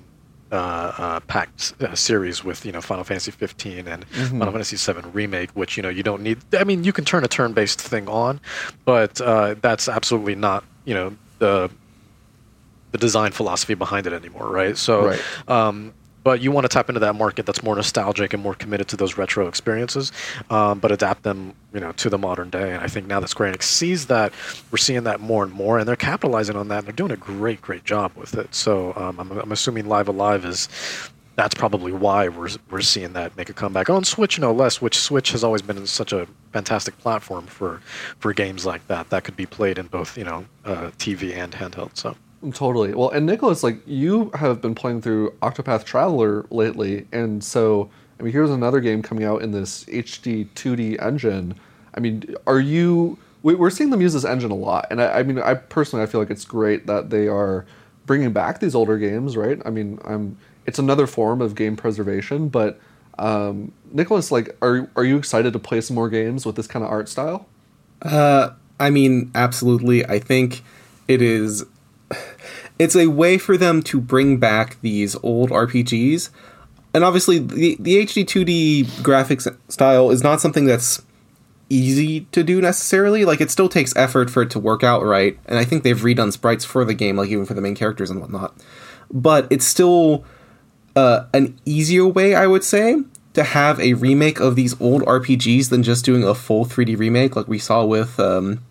Uh, 0.53 0.93
uh, 0.99 1.21
packed 1.21 1.75
uh, 1.81 1.97
series 1.97 2.45
with 2.45 2.65
you 2.65 2.71
know 2.71 2.81
Final 2.81 3.03
Fantasy 3.03 3.33
15 3.33 3.89
and 3.89 4.05
Final 4.05 4.53
Fantasy 4.53 4.77
7 4.77 5.11
remake, 5.13 5.51
which 5.55 5.77
you 5.77 5.83
know 5.83 5.89
you 5.89 6.05
don't 6.05 6.23
need. 6.23 6.39
I 6.57 6.63
mean, 6.63 6.85
you 6.85 6.93
can 6.93 7.05
turn 7.05 7.25
a 7.25 7.29
turn-based 7.29 7.81
thing 7.81 8.07
on, 8.09 8.41
but 8.85 9.21
uh, 9.21 9.57
that's 9.61 9.89
absolutely 9.89 10.37
not 10.37 10.63
you 10.85 10.95
know 10.95 11.17
the 11.41 11.71
the 12.93 12.99
design 12.99 13.33
philosophy 13.33 13.75
behind 13.75 14.07
it 14.07 14.13
anymore, 14.13 14.49
right? 14.49 14.77
So, 14.79 15.07
Right. 15.07 15.23
um, 15.49 15.93
but 16.25 16.41
you 16.41 16.51
want 16.51 16.65
to 16.65 16.69
tap 16.69 16.89
into 16.89 16.99
that 17.01 17.15
market 17.15 17.47
that's 17.47 17.63
more 17.63 17.77
nostalgic 17.77 18.33
and 18.33 18.43
more 18.43 18.55
committed 18.55 18.89
to 18.89 18.97
those 18.97 19.17
retro 19.17 19.47
experiences, 19.47 20.11
um, 20.51 20.81
but 20.81 20.91
adapt 20.91 21.23
them, 21.23 21.55
you 21.73 21.81
know, 21.81 21.93
to 21.93 22.09
the 22.11 22.19
modern 22.19 22.51
day. 22.51 22.73
And 22.73 22.83
I 22.83 22.89
think 22.89 23.07
now 23.07 23.21
that 23.21 23.29
Square 23.29 23.53
Enix 23.53 23.65
sees 23.65 24.07
that, 24.07 24.33
we're 24.73 24.79
seeing 24.79 25.05
that 25.05 25.21
more 25.21 25.45
and 25.45 25.53
more, 25.53 25.79
and 25.79 25.87
they're 25.87 25.97
capitalizing 25.97 26.57
on 26.57 26.69
that. 26.69 26.79
And 26.79 26.87
they're 26.87 26.95
doing 26.95 27.13
a 27.13 27.17
great, 27.17 27.61
great 27.61 27.85
job 27.85 28.13
with 28.17 28.35
it. 28.35 28.55
So 28.55 28.95
um, 28.97 29.21
I'm, 29.21 29.39
I'm 29.39 29.53
assuming 29.53 29.87
Live-A-Live 29.87 30.45
is. 30.45 30.69
That's 31.37 31.57
probably 31.57 31.91
why 31.91 32.29
we're 32.29 32.51
we're 32.71 32.81
seeing 32.81 33.15
that 33.15 33.37
make 33.37 33.51
a 33.51 33.53
comeback 33.53 33.91
on 33.91 34.05
Switch, 34.05 34.39
no 34.39 34.53
less. 34.53 34.81
Which 34.81 34.97
Switch 34.97 35.33
has 35.33 35.43
always 35.43 35.63
been 35.63 35.85
such 35.85 36.13
a 36.13 36.29
fantastic 36.53 36.97
platform 36.99 37.49
for 37.49 37.81
for 38.21 38.33
games 38.33 38.65
like 38.65 38.87
that 38.87 39.11
that 39.11 39.25
could 39.25 39.35
be 39.35 39.45
played 39.45 39.77
in 39.77 39.89
both 39.89 40.17
you 40.17 40.23
know 40.23 40.45
uh, 40.65 40.93
TV 40.97 41.35
and 41.35 41.53
handheld. 41.53 41.97
So 41.97 42.15
Totally. 42.53 42.95
Well, 42.95 43.11
and 43.11 43.27
Nicholas, 43.27 43.63
like 43.63 43.79
you 43.87 44.31
have 44.35 44.61
been 44.61 44.75
playing 44.75 45.03
through 45.03 45.31
Octopath 45.43 45.85
Traveler 45.85 46.47
lately, 46.51 47.07
and 47.13 47.43
so 47.43 47.91
I 48.19 48.23
mean, 48.23 48.33
here's 48.33 48.51
another 48.51 48.81
game 48.81 49.03
coming 49.03 49.25
out 49.25 49.43
in 49.43 49.51
this 49.53 49.85
HD 49.85 50.49
2D 50.55 51.03
engine. 51.03 51.55
I 51.95 52.01
mean, 52.01 52.35
are 52.47 52.61
you? 52.61 53.19
We, 53.43 53.55
we're 53.55 53.71
seeing 53.71 53.91
them 53.91 54.01
use 54.01 54.15
this 54.15 54.25
engine 54.25 54.51
a 54.51 54.57
lot, 54.57 54.87
and 54.91 55.01
I, 55.01 55.19
I 55.19 55.23
mean, 55.23 55.39
I 55.39 55.55
personally, 55.55 56.03
I 56.03 56.07
feel 56.07 56.21
like 56.21 56.31
it's 56.31 56.45
great 56.45 56.87
that 56.87 57.11
they 57.11 57.29
are 57.29 57.67
bringing 58.07 58.33
back 58.33 58.61
these 58.61 58.75
older 58.75 58.99
games, 58.99 59.37
right? 59.37 59.61
I 59.65 59.71
mean, 59.71 59.99
I'm. 60.05 60.39
It's 60.67 60.79
another 60.79 61.07
form 61.07 61.43
of 61.43 61.55
game 61.55 61.77
preservation, 61.77 62.49
but 62.49 62.81
um, 63.19 63.73
Nicholas, 63.93 64.33
like, 64.33 64.57
are 64.63 64.89
are 64.97 65.05
you 65.05 65.17
excited 65.17 65.53
to 65.53 65.59
play 65.59 65.81
some 65.81 65.95
more 65.95 66.09
games 66.09 66.47
with 66.47 66.57
this 66.57 66.67
kind 66.67 66.85
of 66.85 66.91
art 66.91 67.09
style? 67.09 67.47
Uh, 68.01 68.51
I 68.81 68.91
mean, 68.91 69.31
absolutely. 69.35 70.07
I 70.07 70.19
think 70.19 70.63
it 71.09 71.21
is. 71.21 71.65
It's 72.79 72.97
a 72.97 73.07
way 73.07 73.39
for 73.39 73.57
them 73.57 73.83
to 73.85 74.01
bring 74.01 74.39
back 74.39 74.81
these 74.81 75.17
old 75.23 75.51
RPGs, 75.51 76.31
and 76.93 77.05
obviously 77.05 77.39
the 77.39 77.77
the 77.79 78.05
HD 78.05 78.25
2D 78.25 78.85
graphics 79.03 79.47
style 79.69 80.11
is 80.11 80.23
not 80.23 80.41
something 80.41 80.65
that's 80.65 81.03
easy 81.71 82.23
to 82.33 82.43
do 82.43 82.61
necessarily. 82.61 83.25
Like 83.25 83.41
it 83.41 83.51
still 83.51 83.69
takes 83.69 83.95
effort 83.97 84.29
for 84.29 84.43
it 84.43 84.51
to 84.51 84.59
work 84.59 84.83
out 84.83 85.05
right, 85.05 85.39
and 85.47 85.59
I 85.59 85.65
think 85.65 85.85
they've 85.85 85.97
redone 85.97 86.33
sprites 86.33 86.65
for 86.65 86.85
the 86.85 86.95
game, 86.95 87.17
like 87.17 87.31
even 87.31 87.47
for 87.47 87.55
the 87.55 87.61
main 87.61 87.77
characters 87.77 88.11
and 88.11 88.21
whatnot. 88.21 88.55
But 89.11 89.47
it's 89.51 89.65
still 89.65 90.25
uh, 90.97 91.27
an 91.33 91.59
easier 91.65 92.07
way, 92.07 92.35
I 92.35 92.47
would 92.47 92.65
say, 92.65 93.03
to 93.35 93.43
have 93.43 93.81
a 93.81 93.95
remake 93.95 94.41
of 94.41 94.57
these 94.57 94.81
old 94.81 95.03
RPGs 95.03 95.71
than 95.71 95.83
just 95.83 96.05
doing 96.05 96.25
a 96.25 96.35
full 96.35 96.65
3D 96.65 96.99
remake, 96.99 97.37
like 97.37 97.49
we 97.49 97.59
saw 97.59 97.85
with, 97.85 98.19
um, 98.19 98.65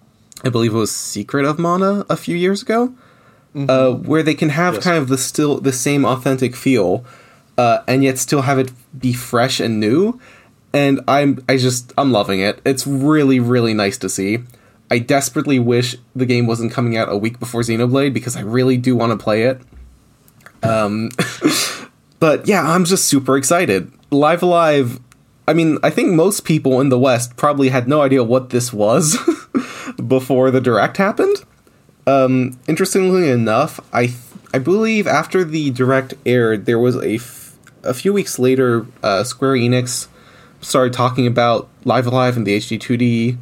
I 0.44 0.50
believe 0.50 0.74
it 0.74 0.78
was 0.78 0.96
Secret 0.96 1.46
of 1.46 1.60
Mana 1.60 2.06
a 2.10 2.18
few 2.18 2.36
years 2.36 2.62
ago, 2.62 2.94
uh, 3.56 3.92
where 3.92 4.24
they 4.24 4.34
can 4.36 4.50
have 4.50 4.76
Yes. 4.76 4.84
kind 4.84 4.98
of 4.98 5.08
the 5.08 5.18
still 5.18 5.60
the 5.60 5.72
same 5.74 6.06
authentic 6.06 6.56
feel, 6.56 7.06
uh, 7.58 7.80
and 7.88 8.04
yet 8.04 8.18
still 8.18 8.42
have 8.44 8.58
it 8.60 8.72
be 8.98 9.14
fresh 9.14 9.60
and 9.60 9.80
new. 9.80 10.20
And 10.74 11.02
I'm 11.08 11.44
I 11.48 11.58
just 11.58 11.94
I'm 11.98 12.12
loving 12.12 12.40
it. 12.40 12.60
It's 12.66 12.88
really 12.88 13.40
really 13.40 13.74
nice 13.74 13.98
to 14.00 14.10
see. 14.10 14.40
I 14.92 15.00
desperately 15.00 15.60
wish 15.60 15.96
the 16.16 16.26
game 16.26 16.46
wasn't 16.46 16.72
coming 16.72 16.98
out 16.98 17.10
a 17.12 17.18
week 17.18 17.40
before 17.40 17.62
Xenoblade 17.62 18.14
because 18.14 18.36
I 18.36 18.42
really 18.42 18.78
do 18.78 18.96
want 18.96 19.12
to 19.12 19.24
play 19.24 19.44
it. 19.44 19.62
Um, 20.62 21.10
but 22.20 22.48
yeah, 22.48 22.62
I'm 22.64 22.86
just 22.86 23.06
super 23.06 23.36
excited. 23.38 23.92
Live-A-Live. 24.12 25.00
I 25.48 25.54
mean, 25.54 25.78
I 25.84 25.90
think 25.90 26.12
most 26.14 26.46
people 26.46 26.80
in 26.80 26.90
the 26.90 27.00
West 27.00 27.36
probably 27.38 27.70
had 27.70 27.88
no 27.88 28.02
idea 28.02 28.24
what 28.24 28.52
this 28.52 28.72
was 28.72 29.18
before 30.08 30.52
the 30.52 30.62
direct 30.62 30.98
happened. 30.98 31.38
Um, 32.06 32.60
interestingly 32.68 33.30
enough, 33.30 33.80
I 33.94 34.08
th- 34.08 34.18
I 34.54 34.60
believe 34.60 35.08
after 35.08 35.44
the 35.44 35.72
direct 35.72 36.14
aired, 36.26 36.66
there 36.66 36.78
was 36.78 36.96
a, 36.98 37.16
f- 37.16 37.58
a 37.82 37.94
few 37.94 38.14
weeks 38.14 38.38
later, 38.38 38.86
uh, 39.02 39.24
Square 39.24 39.56
Enix 39.56 40.08
started 40.62 40.94
talking 40.94 41.26
about 41.26 41.68
Live-A-Live 41.86 42.38
and 42.38 42.46
the 42.46 42.58
HD 42.58 42.80
2D 42.80 43.38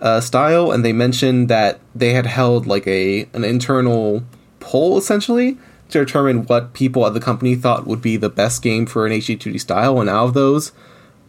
uh, 0.00 0.20
style, 0.20 0.70
and 0.72 0.84
they 0.84 0.92
mentioned 0.92 1.48
that 1.48 1.80
they 1.94 2.12
had 2.12 2.26
held 2.26 2.66
like 2.66 2.86
a 2.86 3.28
an 3.32 3.44
internal 3.44 4.24
poll 4.60 4.98
essentially 4.98 5.56
to 5.88 6.04
determine 6.04 6.44
what 6.46 6.74
people 6.74 7.06
at 7.06 7.14
the 7.14 7.20
company 7.20 7.54
thought 7.54 7.86
would 7.86 8.02
be 8.02 8.16
the 8.16 8.28
best 8.28 8.62
game 8.62 8.84
for 8.84 9.06
an 9.06 9.12
HD 9.12 9.38
2D 9.38 9.60
style, 9.60 10.00
and 10.00 10.10
out 10.10 10.26
of 10.26 10.34
those, 10.34 10.72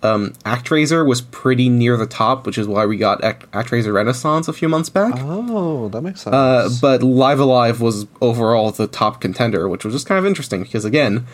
um, 0.02 0.32
ActRaiser 0.46 1.06
was 1.06 1.22
pretty 1.22 1.68
near 1.70 1.98
the 1.98 2.06
top, 2.06 2.46
which 2.46 2.58
is 2.58 2.68
why 2.68 2.86
we 2.86 2.98
got 2.98 3.24
Act- 3.24 3.52
ActRaiser 3.52 3.94
Renaissance 3.94 4.48
a 4.48 4.54
few 4.54 4.70
months 4.70 4.90
back. 4.90 5.14
Oh, 5.18 5.90
that 5.90 6.02
makes 6.02 6.22
sense. 6.22 6.34
Uh, 6.34 6.70
but 6.82 7.04
Live-A-Live 7.04 7.82
was 7.82 8.08
overall 8.22 8.72
the 8.72 8.88
top 8.88 9.20
contender, 9.20 9.68
which 9.68 9.84
was 9.84 9.94
just 9.94 10.08
kind 10.08 10.18
of 10.18 10.26
interesting 10.26 10.64
because 10.64 10.86
again, 10.86 11.26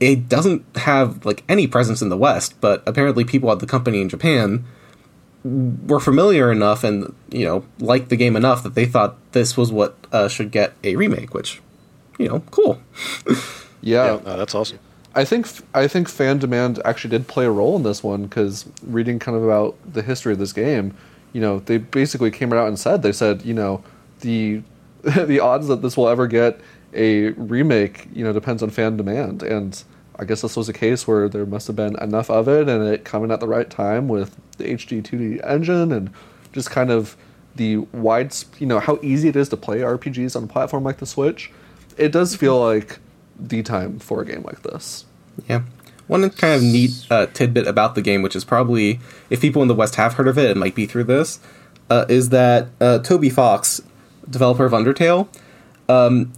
it 0.00 0.28
doesn't 0.28 0.64
have 0.76 1.24
like 1.24 1.44
any 1.48 1.66
presence 1.66 2.02
in 2.02 2.08
the 2.08 2.16
West, 2.16 2.60
but 2.60 2.82
apparently 2.86 3.24
people 3.24 3.50
at 3.52 3.60
the 3.60 3.66
company 3.66 4.00
in 4.00 4.08
Japan 4.08 4.64
were 5.42 6.00
familiar 6.00 6.52
enough 6.52 6.84
and 6.84 7.14
you 7.30 7.46
know 7.46 7.64
liked 7.78 8.10
the 8.10 8.16
game 8.16 8.36
enough 8.36 8.62
that 8.62 8.74
they 8.74 8.84
thought 8.84 9.16
this 9.32 9.56
was 9.56 9.72
what 9.72 9.96
uh, 10.12 10.28
should 10.28 10.50
get 10.50 10.74
a 10.84 10.96
remake, 10.96 11.32
which 11.32 11.62
you 12.18 12.28
know, 12.28 12.40
cool. 12.50 12.80
yeah, 13.80 14.04
Yeah, 14.14 14.20
no, 14.24 14.36
that's 14.36 14.54
awesome. 14.54 14.78
I 15.14 15.24
think 15.24 15.48
I 15.74 15.88
think 15.88 16.08
fan 16.08 16.38
demand 16.38 16.80
actually 16.84 17.10
did 17.10 17.26
play 17.26 17.44
a 17.44 17.50
role 17.50 17.76
in 17.76 17.82
this 17.82 18.02
one 18.02 18.24
because 18.24 18.68
reading 18.84 19.18
kind 19.18 19.36
of 19.36 19.42
about 19.42 19.76
the 19.92 20.02
history 20.02 20.32
of 20.32 20.38
this 20.38 20.52
game, 20.52 20.96
you 21.32 21.40
know, 21.40 21.60
they 21.60 21.78
basically 21.78 22.30
came 22.30 22.52
out 22.52 22.68
and 22.68 22.78
said 22.78 23.02
they 23.02 23.12
said 23.12 23.42
you 23.42 23.54
know 23.54 23.82
the 24.20 24.62
the 25.02 25.40
odds 25.40 25.66
that 25.68 25.82
this 25.82 25.96
will 25.96 26.08
ever 26.08 26.26
get 26.26 26.60
a 26.92 27.30
remake 27.30 28.08
you 28.12 28.24
know 28.24 28.32
depends 28.32 28.62
on 28.62 28.70
fan 28.70 28.96
demand 28.96 29.42
and 29.42 29.84
I 30.18 30.24
guess 30.24 30.42
this 30.42 30.56
was 30.56 30.68
a 30.68 30.72
case 30.72 31.06
where 31.06 31.28
there 31.28 31.46
must 31.46 31.66
have 31.68 31.76
been 31.76 31.96
enough 32.02 32.28
of 32.30 32.48
it 32.48 32.68
and 32.68 32.86
it 32.86 33.04
coming 33.04 33.30
at 33.30 33.40
the 33.40 33.48
right 33.48 33.70
time 33.70 34.08
with 34.08 34.36
the 34.58 34.64
HD 34.64 35.02
2D 35.02 35.40
engine 35.48 35.92
and 35.92 36.10
just 36.52 36.70
kind 36.70 36.90
of 36.90 37.16
the 37.56 37.78
wide 37.78 38.34
you 38.58 38.66
know 38.66 38.80
how 38.80 38.98
easy 39.02 39.28
it 39.28 39.36
is 39.36 39.48
to 39.48 39.56
play 39.56 39.78
RPGs 39.78 40.36
on 40.36 40.44
a 40.44 40.46
platform 40.46 40.84
like 40.84 40.98
the 40.98 41.06
Switch. 41.06 41.50
It 41.96 42.12
does 42.12 42.36
feel 42.36 42.60
like 42.60 42.98
the 43.48 43.62
time 43.62 43.98
for 43.98 44.22
a 44.22 44.26
game 44.26 44.42
like 44.42 44.62
this. 44.62 45.04
Yeah. 45.48 45.62
One 46.06 46.28
kind 46.30 46.54
of 46.54 46.62
neat 46.62 47.06
uh, 47.10 47.26
tidbit 47.26 47.66
about 47.66 47.94
the 47.94 48.02
game, 48.02 48.22
which 48.22 48.34
is 48.34 48.44
probably, 48.44 48.98
if 49.30 49.40
people 49.40 49.62
in 49.62 49.68
the 49.68 49.74
West 49.74 49.94
have 49.94 50.14
heard 50.14 50.26
of 50.26 50.36
it, 50.38 50.50
it 50.50 50.56
might 50.56 50.74
be 50.74 50.86
through 50.86 51.04
this, 51.04 51.38
uh, 51.88 52.04
is 52.08 52.30
that 52.30 52.68
uh, 52.80 52.98
Toby 52.98 53.30
Fox, 53.30 53.80
developer 54.28 54.64
of 54.64 54.72
Undertale, 54.72 55.28
um, 55.88 56.32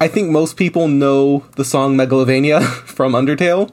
I 0.00 0.08
think 0.08 0.30
most 0.30 0.56
people 0.56 0.88
know 0.88 1.44
the 1.56 1.64
song 1.64 1.96
Megalovania 1.96 2.62
from 2.86 3.12
Undertale. 3.12 3.70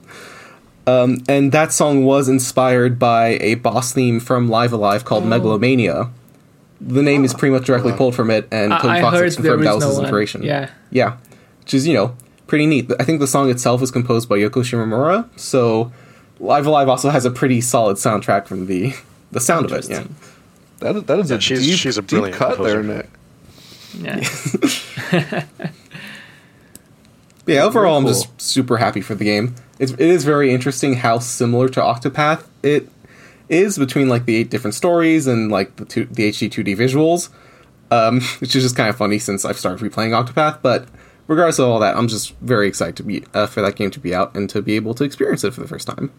Um, 0.88 1.24
and 1.28 1.52
that 1.52 1.72
song 1.72 2.04
was 2.04 2.30
inspired 2.30 3.00
by 3.00 3.38
a 3.42 3.56
boss 3.56 3.92
theme 3.92 4.20
from 4.20 4.50
Live-A-Live 4.50 5.04
called 5.06 5.26
Megalomania. 5.26 6.12
The 6.80 7.02
name 7.02 7.24
is 7.24 7.34
pretty 7.34 7.54
much 7.54 7.66
directly 7.66 7.94
pulled 7.94 8.14
from 8.14 8.30
it, 8.30 8.48
and 8.52 8.72
Toby 8.72 8.90
I 8.90 9.02
Fox 9.02 9.18
heard 9.18 9.24
has 9.24 9.38
there 9.38 9.54
confirmed 9.54 9.66
that 9.66 9.70
is 9.70 9.76
was 9.76 9.84
no 9.84 9.88
his 9.88 9.96
one. 9.98 10.06
inspiration. 10.06 10.44
Yeah. 10.44 10.70
Yeah, 10.92 11.18
which 11.62 11.74
is 11.74 11.88
you 11.88 11.94
know 11.94 12.16
pretty 12.48 12.66
neat. 12.66 12.92
I 13.00 13.04
think 13.04 13.20
the 13.20 13.28
song 13.28 13.50
itself 13.50 13.82
was 13.82 13.92
composed 13.92 14.28
by 14.30 14.38
Yoko 14.38 14.62
Shimomura, 14.64 15.28
so 15.40 15.92
Live-A-Live 16.40 16.90
also 16.90 17.10
has 17.10 17.26
a 17.26 17.32
pretty 17.32 17.62
solid 17.62 17.98
soundtrack 17.98 18.48
from 18.48 18.68
the 18.68 18.94
the 19.32 19.40
sound 19.40 19.66
of 19.66 19.72
it. 19.74 19.90
Yeah, 19.90 19.98
Interesting. 20.02 20.16
That 20.80 20.96
is, 20.98 21.04
that 21.04 21.20
is 21.20 21.30
Yeah, 21.32 21.38
a 21.38 21.42
she's- 21.42 21.62
deep, 21.66 21.78
she's 21.80 21.98
a 21.98 22.02
deep 22.02 22.10
brilliant 22.10 22.38
cut 22.38 22.58
there, 22.62 22.82
composer. 22.84 22.98
Nick. 22.98 23.10
Yeah. 25.12 25.46
yeah. 27.48 27.64
Overall, 27.64 27.98
I'm 27.98 28.06
just 28.08 28.40
super 28.42 28.78
happy 28.78 29.02
for 29.02 29.16
the 29.16 29.24
game. 29.26 29.56
It's 29.80 29.92
it 29.94 30.00
is 30.02 30.24
very 30.24 30.54
interesting 30.54 30.96
how 30.96 31.20
similar 31.20 31.70
to 31.70 31.80
Octopath 31.82 32.44
it 32.64 32.90
is 33.50 33.78
between 33.78 34.10
like 34.10 34.26
the 34.26 34.36
eight 34.36 34.50
different 34.50 34.74
stories 34.74 35.28
and 35.28 35.52
like 35.52 35.76
the 35.76 35.86
two, 35.86 36.06
the 36.06 36.30
HD 36.30 36.50
2D 36.50 36.76
visuals, 36.78 37.30
um, 37.92 38.22
which 38.40 38.56
is 38.56 38.64
just 38.64 38.76
kind 38.76 38.90
of 38.90 38.96
funny 38.98 39.20
since 39.20 39.46
I've 39.46 39.58
started 39.60 39.80
replaying 39.90 40.12
Octopath. 40.12 40.60
But 40.62 40.88
regardless 41.28 41.60
of 41.60 41.68
all 41.70 41.80
that, 41.80 41.96
I'm 41.98 42.08
just 42.08 42.36
very 42.40 42.68
excited 42.68 42.96
to 42.98 43.04
be 43.04 43.24
uh, 43.34 43.48
for 43.48 43.62
that 43.62 43.76
game 43.76 43.92
to 43.92 44.00
be 44.00 44.14
out 44.14 44.36
and 44.36 44.50
to 44.52 44.62
be 44.62 44.76
able 44.76 44.94
to 44.96 45.04
experience 45.04 45.44
it 45.44 45.54
for 45.54 45.62
the 45.62 45.68
first 45.68 45.88
time. 45.88 46.12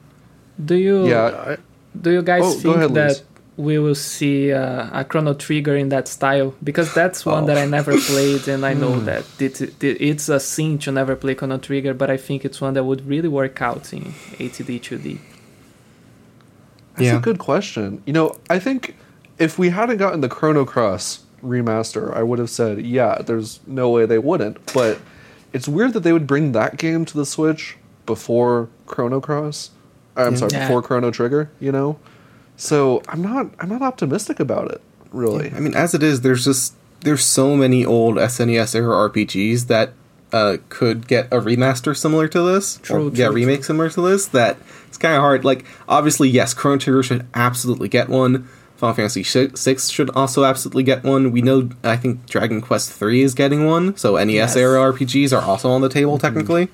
Do 0.64 0.74
you 0.74 1.07
Yeah, 1.09 1.57
do 2.00 2.11
you 2.11 2.22
guys 2.22 2.42
Oh, 2.44 2.52
think 2.52 2.76
ahead, 2.76 2.94
that 2.94 3.09
Luiz. 3.09 3.22
we 3.57 3.78
will 3.78 3.94
see 3.94 4.52
uh, 4.52 4.88
a 5.00 5.04
Chrono 5.04 5.34
Trigger 5.34 5.76
in 5.76 5.88
that 5.90 6.09
style? 6.09 6.54
Because 6.64 6.92
that's 6.94 7.24
one 7.26 7.44
Oh. 7.44 7.46
that 7.48 7.59
I 7.59 7.66
never 7.66 7.92
played, 7.98 8.48
and 8.48 8.64
I 8.64 8.72
know 8.74 8.94
Hmm. 8.98 9.04
that 9.07 9.24
it, 9.38 9.61
it, 9.61 10.00
it's 10.00 10.28
a 10.28 10.40
sin 10.40 10.78
to 10.78 10.92
never 10.92 11.14
play 11.16 11.34
Chrono 11.34 11.59
Trigger, 11.59 11.94
but 11.94 12.11
I 12.11 12.16
think 12.16 12.44
it's 12.44 12.61
one 12.61 12.74
that 12.74 12.84
would 12.84 13.07
really 13.07 13.28
work 13.28 13.61
out 13.62 13.92
in 13.92 14.14
HD 14.38 14.80
2D. 14.80 15.18
That's 16.94 17.07
Yeah. 17.07 17.16
a 17.18 17.20
good 17.20 17.38
question. 17.38 18.02
You 18.07 18.12
know, 18.12 18.36
I 18.48 18.59
think 18.59 18.96
if 19.38 19.59
we 19.59 19.68
hadn't 19.68 19.98
gotten 19.98 20.20
the 20.22 20.28
Chrono 20.30 20.64
Cross 20.64 21.20
remaster, 21.47 22.14
I 22.14 22.22
would 22.22 22.38
have 22.38 22.51
said, 22.51 22.84
yeah, 22.84 23.18
there's 23.24 23.61
no 23.66 23.88
way 23.90 24.07
they 24.07 24.18
wouldn't. 24.18 24.72
But 24.74 24.99
it's 25.53 25.68
weird 25.68 25.92
that 25.94 26.01
they 26.01 26.12
would 26.12 26.26
bring 26.26 26.53
that 26.53 26.76
game 26.76 27.05
to 27.07 27.16
the 27.16 27.26
Switch 27.26 27.76
before 28.05 28.68
Chrono 28.86 29.20
Cross. 29.20 29.70
I'm 30.16 30.36
sorry, 30.36 30.51
Yeah. 30.53 30.66
before 30.66 30.82
Chrono 30.82 31.11
Trigger. 31.11 31.51
You 31.61 31.72
know, 31.72 31.99
so 32.57 33.03
I'm 33.09 33.22
not 33.22 33.51
I'm 33.61 33.68
not 33.68 33.82
optimistic 33.82 34.40
about 34.40 34.70
it. 34.70 34.80
Really. 35.12 35.53
I 35.55 35.61
mean, 35.61 35.74
as 35.74 35.94
it 35.94 36.03
is, 36.03 36.22
there's 36.22 36.44
just 36.44 36.74
there's 37.01 37.24
so 37.24 37.55
many 37.57 37.84
old 37.84 38.16
SNES 38.16 38.74
era 38.74 38.94
RPGs 39.11 39.66
that 39.66 39.92
uh, 40.32 40.57
could 40.68 41.07
get 41.07 41.26
a 41.26 41.36
remaster 41.40 41.97
similar 41.97 42.26
to 42.28 42.42
this, 42.42 42.78
True, 42.82 43.09
or 43.09 43.12
yeah, 43.12 43.26
true, 43.26 43.34
remake 43.36 43.64
similar 43.64 43.88
to 43.90 44.01
this. 44.01 44.26
That 44.26 44.57
it's 44.88 44.99
kind 44.99 45.14
of 45.14 45.20
hard. 45.20 45.44
Like, 45.44 45.64
obviously, 45.88 46.28
yes, 46.28 46.55
Chrono 46.55 46.78
Trigger 46.78 47.03
should 47.03 47.26
absolutely 47.34 47.88
get 47.88 48.09
one. 48.09 48.49
Final 48.77 48.95
Fantasy 48.95 49.22
VI 49.22 49.77
should 49.79 50.11
also 50.11 50.45
absolutely 50.45 50.83
get 50.83 51.03
one. 51.03 51.33
We 51.33 51.41
know, 51.43 51.70
I 51.83 51.97
think 51.97 52.27
Dragon 52.27 52.61
Quest 52.61 53.01
III 53.03 53.22
is 53.22 53.35
getting 53.35 53.64
one, 53.66 53.97
so 53.97 54.16
NES 54.16 54.35
Yes. 54.35 54.57
era 54.57 54.81
RPGs 54.93 55.33
are 55.37 55.43
also 55.43 55.70
on 55.70 55.81
the 55.81 55.89
table 55.89 56.18
technically. 56.18 56.68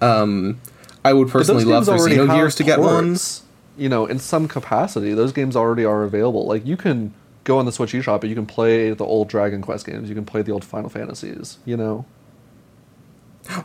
Um, 0.00 0.60
I 1.04 1.12
would 1.12 1.28
personally 1.28 1.64
love 1.64 1.86
for 1.86 1.92
already 1.92 2.16
have 2.16 2.28
Xenogears 2.28 2.56
to 2.58 2.64
get 2.64 2.78
one. 2.80 3.06
ports, 3.10 3.42
You 3.76 3.88
know, 3.88 4.06
in 4.06 4.18
some 4.18 4.48
capacity, 4.48 5.14
those 5.14 5.32
games 5.32 5.56
already 5.56 5.84
are 5.84 6.02
available. 6.04 6.46
Like 6.46 6.64
you 6.66 6.76
can 6.76 7.12
go 7.44 7.58
on 7.58 7.64
the 7.66 7.72
Switch 7.72 7.92
eShop, 7.92 8.20
but 8.20 8.28
you 8.30 8.34
can 8.34 8.46
play 8.46 8.90
the 8.92 9.04
old 9.04 9.28
Dragon 9.28 9.62
Quest 9.62 9.86
games. 9.86 10.08
You 10.08 10.14
can 10.14 10.24
play 10.24 10.42
the 10.42 10.52
old 10.52 10.64
Final 10.64 10.88
Fantasies. 10.90 11.58
You 11.64 11.76
know. 11.76 12.04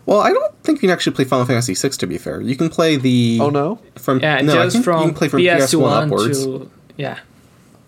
Well, 0.05 0.19
I 0.19 0.31
don't 0.31 0.53
think 0.63 0.77
you 0.77 0.81
can 0.81 0.89
actually 0.91 1.15
play 1.15 1.25
Final 1.25 1.45
Fantasy 1.45 1.73
VI. 1.73 1.89
To 1.97 2.07
be 2.07 2.17
fair, 2.19 2.39
you 2.41 2.55
can 2.55 2.69
play 2.69 2.97
the 2.97 3.39
Oh 3.41 3.49
no. 3.49 3.79
from 3.97 4.19
Yeah, 4.19 4.41
no, 4.41 4.59
I 4.61 4.65
just 4.65 4.75
think 4.75 4.85
you 4.85 4.93
can 5.05 5.13
play 5.15 5.27
from 5.27 5.39
PS1, 5.39 6.05
upwards. 6.05 6.43
to 6.45 6.69
yeah. 6.97 7.19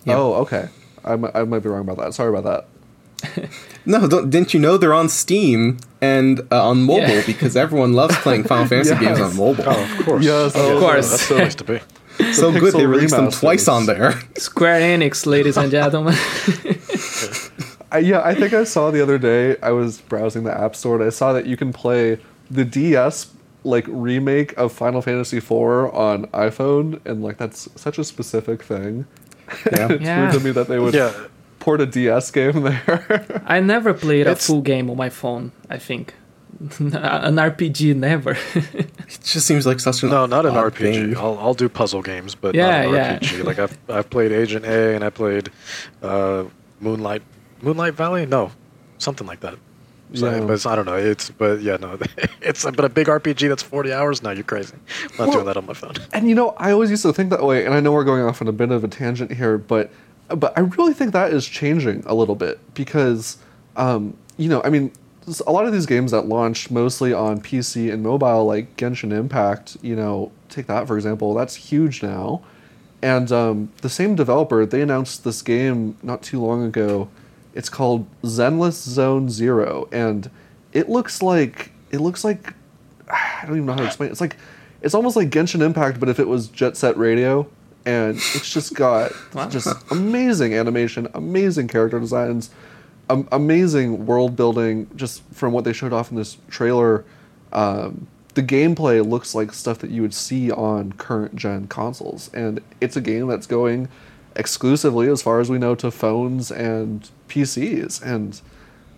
Yeah. 0.06 0.18
Oh, 0.18 0.34
okay. 0.36 0.70
I, 1.06 1.14
I 1.14 1.44
might 1.44 1.60
be 1.60 1.70
wrong 1.70 1.82
about 1.82 1.98
that. 1.98 2.14
Sorry 2.14 2.36
about 2.36 2.44
that. 2.44 3.50
No, 3.86 4.08
don't, 4.08 4.30
didn't 4.30 4.54
you 4.54 4.62
know 4.62 4.78
they're 4.78 4.94
on 4.94 5.10
Steam 5.10 5.78
and 6.00 6.40
uh, 6.54 6.70
on 6.70 6.84
mobile 6.84 7.02
Yeah. 7.10 7.26
because 7.26 7.58
everyone 7.58 7.92
loves 7.92 8.16
playing 8.20 8.46
Final 8.46 8.66
Fantasy 8.70 8.96
games 8.96 9.20
on 9.20 9.36
mobile. 9.36 9.66
Oh, 9.68 9.84
of 10.00 10.06
course. 10.06 10.24
Yes, 10.24 10.54
Oh, 10.56 10.76
of 10.78 10.80
course. 10.82 11.10
That's 11.12 11.28
the 11.28 11.36
place 11.36 11.56
to 11.56 11.64
be. 11.66 11.80
so 12.34 12.52
good 12.54 12.74
they 12.76 12.80
pixel 12.84 12.90
released 12.90 13.14
them 13.16 13.30
twice 13.30 13.68
on 13.68 13.88
there. 13.88 14.14
Square 14.38 14.80
Enix, 14.98 15.26
ladies 15.26 15.58
and 15.58 15.70
gentlemen. 15.70 16.16
I, 17.92 18.00
yeah, 18.00 18.22
I 18.24 18.34
think 18.34 18.54
I 18.54 18.64
saw 18.64 18.90
the 18.90 19.02
other 19.02 19.18
day. 19.18 19.58
I 19.62 19.72
was 19.72 20.00
browsing 20.02 20.44
the 20.46 20.58
App 20.58 20.76
Store 20.78 20.96
and 20.96 21.04
I 21.04 21.10
saw 21.10 21.34
that 21.34 21.46
you 21.46 21.58
can 21.58 21.74
play 21.74 22.20
the 22.50 22.64
DS 22.66 23.32
like 23.66 23.86
remake 23.88 24.58
of 24.58 24.72
Final 24.72 25.02
Fantasy 25.02 25.38
IV 25.38 25.52
on 25.52 26.26
iPhone, 26.28 27.00
and 27.06 27.22
like 27.24 27.38
that's 27.38 27.70
such 27.80 27.98
a 27.98 28.04
specific 28.04 28.64
thing. 28.64 29.06
Yeah. 29.72 29.92
it's 29.92 30.04
Yeah. 30.04 30.22
weird 30.22 30.34
to 30.34 30.40
me 30.40 30.52
that 30.52 30.68
they 30.68 30.80
would 30.80 30.94
Yeah. 30.94 31.12
port 31.60 31.82
a 31.82 31.86
DS 31.86 32.32
game 32.32 32.62
there. 32.64 33.42
I 33.58 33.60
never 33.60 33.94
played 33.94 34.28
a 34.28 34.36
full 34.36 34.62
game 34.62 34.90
on 34.90 34.98
my 34.98 35.10
phone. 35.10 35.52
I 35.70 35.78
think 35.78 36.14
an 36.80 37.36
RPG 37.38 37.96
never. 37.96 38.38
It 39.14 39.20
just 39.24 39.46
seems 39.46 39.66
like 39.66 39.80
such 39.80 40.02
an 40.04 40.10
No, 40.10 40.26
not 40.26 40.46
an 40.46 40.54
RPG. 40.56 40.78
thing. 40.94 41.18
I'll, 41.18 41.38
I'll 41.40 41.54
do 41.54 41.70
puzzle 41.70 42.02
games, 42.02 42.36
but 42.36 42.56
Yeah, 42.56 42.86
not 42.86 42.96
an 42.96 43.20
yeah. 43.22 43.44
Like 43.44 43.60
I've 43.60 43.78
I've 43.90 44.10
played 44.10 44.32
Agent 44.32 44.66
A 44.66 44.96
and 44.96 45.04
I 45.04 45.10
played 45.10 45.50
uh, 46.02 46.46
Moonlight 46.80 47.22
Moonlight 47.62 47.94
Valley. 47.96 48.26
No, 48.26 48.52
something 48.98 49.28
like 49.28 49.42
that. 49.42 49.56
So, 50.14 50.30
Yeah. 50.30 50.42
but 50.42 50.54
it's, 50.54 50.66
I 50.66 50.76
don't 50.76 50.86
know. 50.86 50.96
It's 50.96 51.30
but 51.32 51.62
yeah, 51.62 51.78
no. 51.78 51.98
It's 52.42 52.64
but 52.64 52.86
a 52.86 52.90
big 52.90 53.08
RPG 53.08 53.48
that's 53.50 53.64
forty 53.64 53.92
hours. 53.94 54.22
No, 54.22 54.30
you're 54.32 54.44
crazy. 54.44 54.76
I'm 54.76 55.10
not 55.18 55.20
Well- 55.20 55.32
doing 55.34 55.46
that 55.46 55.58
on 55.58 55.66
my 55.66 55.74
phone. 55.74 55.94
And 56.14 56.30
you 56.30 56.36
know, 56.36 56.54
I 56.58 56.72
always 56.72 56.90
used 56.92 57.04
to 57.04 57.14
think 57.14 57.30
that 57.32 57.44
way, 57.44 57.66
and 57.66 57.74
I 57.74 57.80
know 57.80 57.92
we're 57.92 58.04
going 58.04 58.24
off 58.24 58.42
on 58.42 58.48
a 58.48 58.52
bit 58.52 58.72
of 58.72 58.84
a 58.84 58.88
tangent 58.88 59.32
here, 59.32 59.58
but 59.58 59.90
but 60.30 60.58
I 60.58 60.62
really 60.62 60.94
think 60.94 61.14
that 61.14 61.34
is 61.34 61.46
changing 61.46 62.04
a 62.06 62.14
little 62.16 62.36
bit 62.36 62.58
because, 62.74 63.38
um, 63.76 64.16
you 64.38 64.50
know, 64.50 64.62
I 64.64 64.70
mean, 64.70 64.92
a 65.46 65.52
lot 65.52 65.66
of 65.66 65.74
these 65.74 65.86
games 65.86 66.12
that 66.12 66.28
launched 66.28 66.72
mostly 66.72 67.14
on 67.14 67.40
PC 67.42 67.92
and 67.92 68.02
mobile, 68.04 68.46
like 68.46 68.76
Genshin 68.78 69.12
Impact, 69.12 69.78
you 69.82 69.96
know, 69.96 70.32
take 70.50 70.68
that 70.68 70.88
for 70.88 70.96
example, 70.96 71.34
that's 71.34 71.56
huge 71.56 72.02
now, 72.04 72.42
and 73.02 73.32
um, 73.32 73.72
the 73.82 73.90
same 73.90 74.16
developer 74.16 74.66
they 74.66 74.82
announced 74.82 75.24
this 75.24 75.42
game 75.42 75.98
not 76.04 76.22
too 76.24 76.40
long 76.42 76.64
ago. 76.64 77.10
It's 77.54 77.70
called 77.70 78.08
Zenless 78.24 78.74
Zone 78.74 79.30
Zero, 79.30 79.88
and 79.92 80.30
it 80.72 80.90
looks 80.90 81.22
like 81.22 81.72
it 81.92 82.00
looks 82.02 82.24
like 82.24 82.54
I 83.10 83.44
don't 83.46 83.56
even 83.58 83.66
know 83.68 83.74
how 83.74 83.80
to 83.80 83.86
explain. 83.86 84.10
it. 84.10 84.12
It's 84.14 84.22
like 84.22 84.38
it's 84.82 84.94
almost 84.96 85.16
like 85.16 85.30
Genshin 85.30 85.62
Impact, 85.62 86.00
but 86.00 86.10
if 86.10 86.20
it 86.20 86.28
was 86.28 86.48
Jet 86.48 86.76
Set 86.78 86.98
Radio, 86.98 87.48
and 87.86 88.16
it's 88.18 88.52
just 88.52 88.74
got 88.76 89.12
Wow. 89.34 89.50
just 89.50 89.68
amazing 89.92 90.54
animation, 90.56 91.08
amazing 91.14 91.68
character 91.68 92.00
designs, 92.00 92.50
um, 93.10 93.28
amazing 93.32 94.06
world 94.06 94.36
building. 94.36 94.90
Just 94.96 95.22
from 95.32 95.54
what 95.54 95.64
they 95.64 95.74
showed 95.74 95.94
off 95.94 96.10
in 96.12 96.18
this 96.18 96.38
trailer, 96.50 97.06
um, 97.54 98.08
the 98.34 98.42
gameplay 98.44 99.08
looks 99.08 99.36
like 99.36 99.54
stuff 99.54 99.78
that 99.80 99.92
you 99.92 100.02
would 100.02 100.14
see 100.14 100.52
on 100.52 100.94
current 100.94 101.36
gen 101.36 101.68
consoles, 101.68 102.32
and 102.34 102.62
it's 102.82 102.96
a 102.98 103.02
game 103.02 103.28
that's 103.28 103.46
going 103.46 103.88
exclusively, 104.36 105.08
as 105.08 105.22
far 105.22 105.40
as 105.40 105.50
we 105.52 105.60
know, 105.60 105.76
to 105.76 105.92
phones 105.92 106.52
and 106.52 107.10
PCs, 107.34 108.02
and 108.02 108.40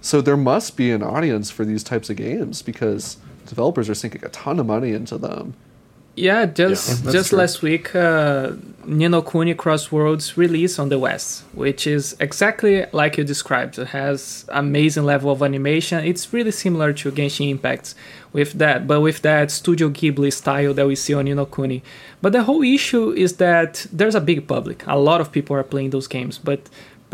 so 0.02 0.22
there 0.22 0.38
must 0.38 0.78
be 0.78 0.92
an 0.92 1.02
audience 1.04 1.50
for 1.52 1.66
these 1.66 1.84
types 1.84 2.10
of 2.10 2.16
games 2.18 2.62
because 2.62 3.18
developers 3.48 3.90
are 3.90 3.96
sinking 3.96 4.24
a 4.26 4.30
ton 4.30 4.60
of 4.60 4.66
money 4.66 4.92
into 4.92 5.18
them. 5.18 5.54
Yeah, 6.18 6.46
just 6.46 7.04
Yeah, 7.06 7.12
just 7.12 7.30
true. 7.30 7.40
last 7.40 7.62
week, 7.62 7.94
uh, 7.94 8.52
Ni 8.86 9.08
no 9.10 9.22
Kuni 9.22 9.54
Crossworlds 9.54 10.38
released 10.38 10.80
on 10.80 10.88
the 10.88 10.98
West, 10.98 11.44
which 11.54 11.86
is 11.86 12.16
exactly 12.22 12.86
like 12.94 13.18
you 13.18 13.26
described. 13.26 13.78
It 13.78 13.88
has 13.88 14.46
amazing 14.50 15.04
level 15.04 15.30
of 15.32 15.42
animation. 15.44 15.98
It's 16.06 16.32
really 16.32 16.52
similar 16.52 16.94
to 16.94 17.12
Genshin 17.12 17.50
Impact 17.50 17.96
with 18.32 18.54
that, 18.60 18.88
but 18.88 19.02
with 19.02 19.24
that 19.24 19.52
Studio 19.52 19.90
Ghibli 19.90 20.32
style 20.32 20.74
that 20.74 20.88
we 20.88 20.96
see 20.96 21.14
on 21.14 21.26
Ni 21.26 21.34
no 21.34 21.46
Kuni. 21.46 21.82
But 22.22 22.32
the 22.32 22.44
whole 22.44 22.64
issue 22.64 23.12
is 23.12 23.32
that 23.46 23.86
there's 23.92 24.16
a 24.16 24.22
big 24.22 24.48
public. 24.48 24.86
A 24.88 24.98
lot 24.98 25.20
of 25.20 25.28
people 25.34 25.54
are 25.58 25.64
playing 25.64 25.90
those 25.90 26.08
games, 26.08 26.38
but 26.38 26.62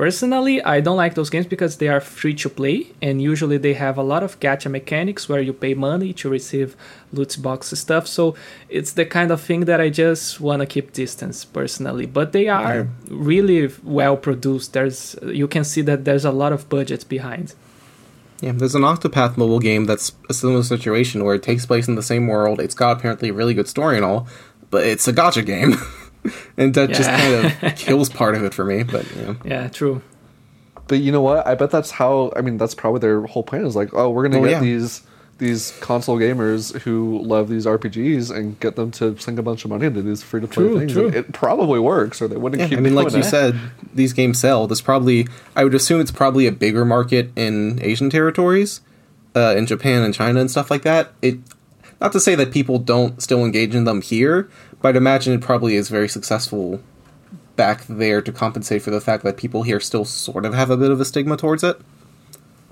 Personally, 0.02 0.64
I 0.64 0.82
don't 0.82 0.98
like 0.98 1.14
those 1.14 1.30
games 1.30 1.46
because 1.46 1.78
they 1.78 1.88
are 1.88 2.00
free 2.00 2.34
to 2.34 2.50
play 2.50 2.88
and 3.04 3.22
usually 3.22 3.60
they 3.60 3.76
have 3.76 4.00
a 4.00 4.02
lot 4.02 4.24
of 4.24 4.40
gacha 4.40 4.68
mechanics 4.68 5.30
where 5.30 5.42
you 5.42 5.54
pay 5.54 5.76
money 5.76 6.12
to 6.14 6.28
receive 6.28 6.76
loot 7.14 7.40
box 7.40 7.70
stuff. 7.80 8.08
So 8.08 8.34
it's 8.68 8.94
the 8.94 9.06
kind 9.06 9.30
of 9.30 9.40
thing 9.40 9.66
that 9.66 9.80
I 9.80 9.92
just 9.92 10.42
want 10.42 10.62
to 10.62 10.66
keep 10.66 10.92
distance 10.94 11.46
personally. 11.46 12.08
But 12.08 12.32
they 12.32 12.48
are 12.48 12.88
really 13.10 13.72
well 13.84 14.18
produced. 14.18 14.74
There's 14.74 15.16
you 15.22 15.48
can 15.48 15.64
see 15.64 15.84
that 15.84 16.04
there's 16.04 16.26
a 16.26 16.32
lot 16.32 16.52
of 16.52 16.68
budget 16.68 17.08
behind. 17.08 17.54
Yeah, 18.42 18.54
there's 18.54 18.74
an 18.74 18.82
Octopath 18.82 19.38
mobile 19.38 19.60
game 19.60 19.86
that's 19.86 20.16
a 20.28 20.34
similar 20.34 20.64
situation 20.64 21.24
where 21.24 21.36
it 21.36 21.44
takes 21.44 21.68
place 21.68 21.88
in 21.88 21.94
the 21.94 22.02
same 22.02 22.26
world. 22.26 22.60
It's 22.60 22.74
got 22.74 22.98
apparently 22.98 23.30
a 23.30 23.34
really 23.34 23.54
good 23.54 23.68
story 23.68 23.98
and 23.98 24.06
all, 24.06 24.28
but 24.72 24.84
it's 24.84 25.08
a 25.08 25.14
gacha 25.14 25.46
game. 25.46 25.76
and 26.58 26.74
that 26.76 26.90
just 26.90 27.10
kind 27.10 27.46
of 27.64 27.76
kills 27.76 28.10
part 28.10 28.36
of 28.36 28.44
it 28.44 28.54
for 28.54 28.66
me, 28.66 28.84
but 28.84 29.06
yeah. 29.16 29.34
Yeah, 29.44 29.68
true. 29.70 30.02
But 30.88 31.00
you 31.00 31.12
know 31.12 31.22
what? 31.22 31.48
I 31.48 31.56
bet 31.56 31.72
that's 31.72 31.92
how. 31.92 32.34
I 32.36 32.42
mean, 32.42 32.58
that's 32.58 32.76
probably 32.76 33.00
their 33.00 33.22
whole 33.22 33.44
plan. 33.44 33.66
Is 33.66 33.76
like, 33.76 33.94
oh, 33.94 34.10
we're 34.10 34.28
gonna 34.28 34.40
Oh, 34.42 34.44
get 34.44 34.52
yeah. 34.52 34.60
these 34.60 35.02
these 35.38 35.72
console 35.80 36.18
gamers 36.18 36.80
who 36.82 37.20
love 37.24 37.50
these 37.50 37.66
RPGs 37.66 38.30
and 38.36 38.60
get 38.60 38.76
them 38.76 38.92
to 38.92 39.18
sink 39.18 39.40
a 39.40 39.42
bunch 39.42 39.64
of 39.66 39.72
money 39.72 39.88
into 39.88 40.04
these 40.04 40.22
free 40.22 40.40
to 40.40 40.48
play 40.48 40.78
things. 40.78 40.94
true. 40.94 41.08
It 41.08 41.32
probably 41.34 41.80
works, 41.80 42.22
or 42.22 42.28
they 42.28 42.36
wouldn't 42.38 42.60
Yeah, 42.62 42.68
keep. 42.68 42.78
I 42.78 42.82
mean, 42.82 42.94
like 42.94 43.08
doing 43.08 43.24
you 43.24 43.28
it. 43.28 43.32
said, 43.32 43.60
these 43.92 44.14
games 44.14 44.38
sell. 44.40 44.68
This 44.68 44.82
probably, 44.82 45.28
I 45.56 45.64
would 45.64 45.74
assume 45.74 46.00
it's 46.00 46.12
probably 46.12 46.46
a 46.46 46.52
bigger 46.52 46.86
market 46.86 47.32
in 47.36 47.80
Asian 47.82 48.12
territories, 48.12 48.82
uh, 49.36 49.56
in 49.58 49.66
Japan 49.66 50.04
and 50.04 50.14
China 50.14 50.40
and 50.42 50.52
stuff 50.52 50.70
like 50.70 50.84
that. 50.84 51.12
It, 51.24 51.40
not 52.00 52.12
to 52.12 52.20
say 52.20 52.36
that 52.36 52.52
people 52.52 52.78
don't 52.78 53.20
still 53.20 53.44
engage 53.44 53.74
in 53.74 53.86
them 53.86 54.02
here, 54.04 54.48
but 54.82 54.90
I'd 54.90 54.96
imagine 54.96 55.34
it 55.34 55.42
probably 55.42 55.76
is 55.76 55.90
very 55.90 56.10
successful 56.10 56.82
back 57.56 57.86
there 57.88 58.22
to 58.22 58.32
compensate 58.32 58.82
for 58.82 58.92
the 58.92 59.02
fact 59.02 59.24
that 59.24 59.38
people 59.38 59.64
here 59.64 59.80
still 59.80 60.06
sort 60.06 60.46
of 60.46 60.54
have 60.54 60.70
a 60.70 60.78
bit 60.78 60.92
of 60.92 61.00
a 61.00 61.06
stigma 61.06 61.38
towards 61.38 61.64
it. 61.64 61.80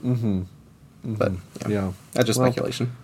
Mm-hmm. 0.03 0.43
But 1.03 1.34
yeah, 1.62 1.68
yeah. 1.68 1.91
that's 2.14 2.26
just 2.28 2.39
Well, 2.39 2.51
speculation. 2.51 2.95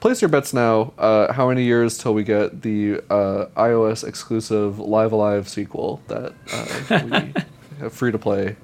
Place 0.00 0.22
your 0.22 0.30
bets 0.30 0.54
now. 0.54 0.94
Uh, 0.98 1.32
how 1.32 1.48
many 1.48 1.64
years 1.64 1.98
till 1.98 2.14
we 2.14 2.24
get 2.24 2.62
the 2.62 3.02
uh, 3.10 3.46
iOS 3.56 4.06
exclusive 4.06 4.78
Live-A-Live 4.78 5.46
sequel 5.46 6.00
that 6.08 6.32
uh, 6.52 7.00
we 7.04 7.42
have 7.80 7.92
free 7.92 8.10
to 8.10 8.18
play? 8.18 8.56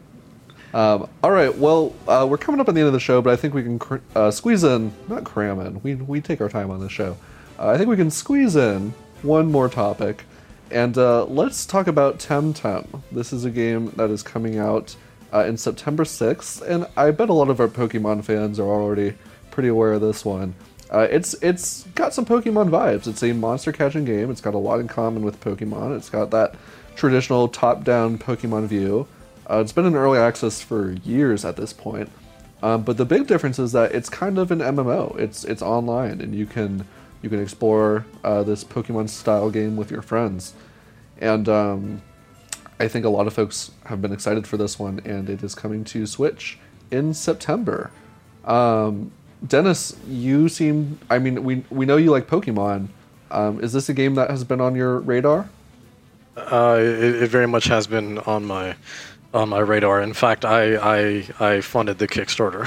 Um, 0.73 1.09
all 1.23 1.31
right. 1.31 1.57
Well, 1.57 1.95
uh, 2.09 2.27
we're 2.29 2.39
coming 2.39 2.61
up 2.61 2.69
on 2.69 2.75
the 2.75 2.81
end 2.81 2.87
of 2.87 2.95
the 2.95 3.01
show, 3.01 3.21
but 3.23 3.33
I 3.33 3.37
think 3.37 3.55
we 3.55 3.63
can 3.63 3.79
cr- 3.79 3.97
uh, 4.15 4.31
squeeze 4.31 4.65
in, 4.65 4.93
not 5.09 5.25
cram 5.25 5.61
in. 5.61 5.81
We 5.83 5.95
we 5.95 6.21
take 6.21 6.41
our 6.41 6.49
time 6.49 6.71
on 6.71 6.81
this 6.81 6.93
show. 6.93 7.17
Uh, 7.59 7.69
I 7.69 7.79
think 7.79 7.89
we 7.89 7.97
can 7.97 8.11
squeeze 8.11 8.57
in 8.57 8.93
one 9.23 9.51
more 9.51 9.69
topic, 9.69 10.25
and 10.71 10.97
uh, 10.99 11.25
let's 11.25 11.67
talk 11.67 11.87
about 11.87 12.19
Temtem. 12.19 13.03
This 13.13 13.33
is 13.33 13.45
a 13.45 13.51
game 13.51 13.91
that 13.97 14.11
is 14.11 14.23
coming 14.23 14.59
out 14.59 14.97
uh, 15.33 15.45
in 15.45 15.57
September 15.57 16.05
6th, 16.05 16.63
and 16.63 16.87
I 16.97 17.11
bet 17.11 17.29
a 17.29 17.33
lot 17.33 17.51
of 17.51 17.61
our 17.61 17.69
Pokemon 17.69 18.25
fans 18.25 18.59
are 18.59 18.69
already 18.69 19.15
pretty 19.51 19.69
aware 19.69 19.95
of 19.95 20.01
this 20.01 20.25
one. 20.25 20.55
Uh, 20.91 21.09
it's 21.11 21.35
it's 21.43 21.83
got 21.95 22.15
some 22.15 22.25
Pokemon 22.25 22.71
vibes. 22.71 23.09
It's 23.09 23.23
a 23.23 23.33
monster 23.33 23.73
catching 23.73 24.05
game. 24.05 24.31
It's 24.31 24.41
got 24.41 24.55
a 24.55 24.59
lot 24.59 24.79
in 24.79 24.87
common 24.87 25.23
with 25.23 25.41
Pokemon. 25.41 25.97
It's 25.97 26.11
got 26.11 26.31
that 26.31 26.55
traditional 26.95 27.49
top-down 27.49 28.19
Pokemon 28.19 28.67
view. 28.67 29.09
Uh, 29.51 29.59
it's 29.59 29.73
been 29.73 29.87
in 29.87 29.97
early 29.97 30.19
access 30.19 30.61
for 30.61 30.93
years 30.93 31.45
at 31.45 31.57
this 31.57 31.73
point, 31.73 32.11
um, 32.63 32.83
but 32.83 32.97
the 32.97 33.05
big 33.05 33.27
difference 33.27 33.59
is 33.59 33.73
that 33.73 33.93
it's 33.93 34.09
kind 34.09 34.39
of 34.39 34.51
an 34.51 34.61
MMO. 34.61 35.19
It's 35.19 35.45
it's 35.45 35.63
online, 35.63 36.21
and 36.21 36.35
you 36.35 36.47
can 36.47 36.87
you 37.23 37.31
can 37.31 37.41
explore 37.41 38.07
uh, 38.25 38.43
this 38.43 38.65
Pokemon 38.65 39.09
style 39.09 39.51
game 39.51 39.77
with 39.77 39.91
your 39.91 40.03
friends, 40.03 40.55
and 41.19 41.49
um, 41.49 42.03
I 42.79 42.89
think 42.89 43.05
a 43.05 43.09
lot 43.09 43.27
of 43.27 43.33
folks 43.33 43.71
have 43.87 44.03
been 44.03 44.13
excited 44.13 44.47
for 44.47 44.57
this 44.57 44.79
one, 44.79 45.01
and 45.05 45.31
it 45.31 45.43
is 45.43 45.55
coming 45.55 45.85
to 45.85 46.07
Switch 46.07 46.59
in 46.91 47.15
September. 47.15 47.91
Um, 48.45 49.13
Dennis, 49.47 49.97
you 50.07 50.49
seem. 50.49 50.99
I 51.11 51.19
mean, 51.19 51.45
we 51.45 51.65
we 51.71 51.87
know 51.87 51.97
you 51.97 52.11
like 52.11 52.27
Pokemon. 52.27 52.89
Um, 53.31 53.61
is 53.61 53.73
this 53.73 53.89
a 53.89 53.95
game 53.95 54.15
that 54.15 54.31
has 54.31 54.45
been 54.45 54.61
on 54.61 54.75
your 54.75 55.01
radar? 55.01 55.49
Uh, 56.37 56.77
it, 56.79 57.23
it 57.23 57.29
very 57.29 57.49
much 57.49 57.65
has 57.65 57.87
been 57.87 58.19
on 58.21 58.45
my 58.45 58.77
on 59.37 59.49
my 59.51 59.59
radar. 59.59 60.01
In 60.03 60.15
fact, 60.15 60.45
I 60.45 60.77
I, 60.77 61.25
I 61.39 61.61
funded 61.61 61.99
the 61.99 62.09
Kickstarter 62.09 62.63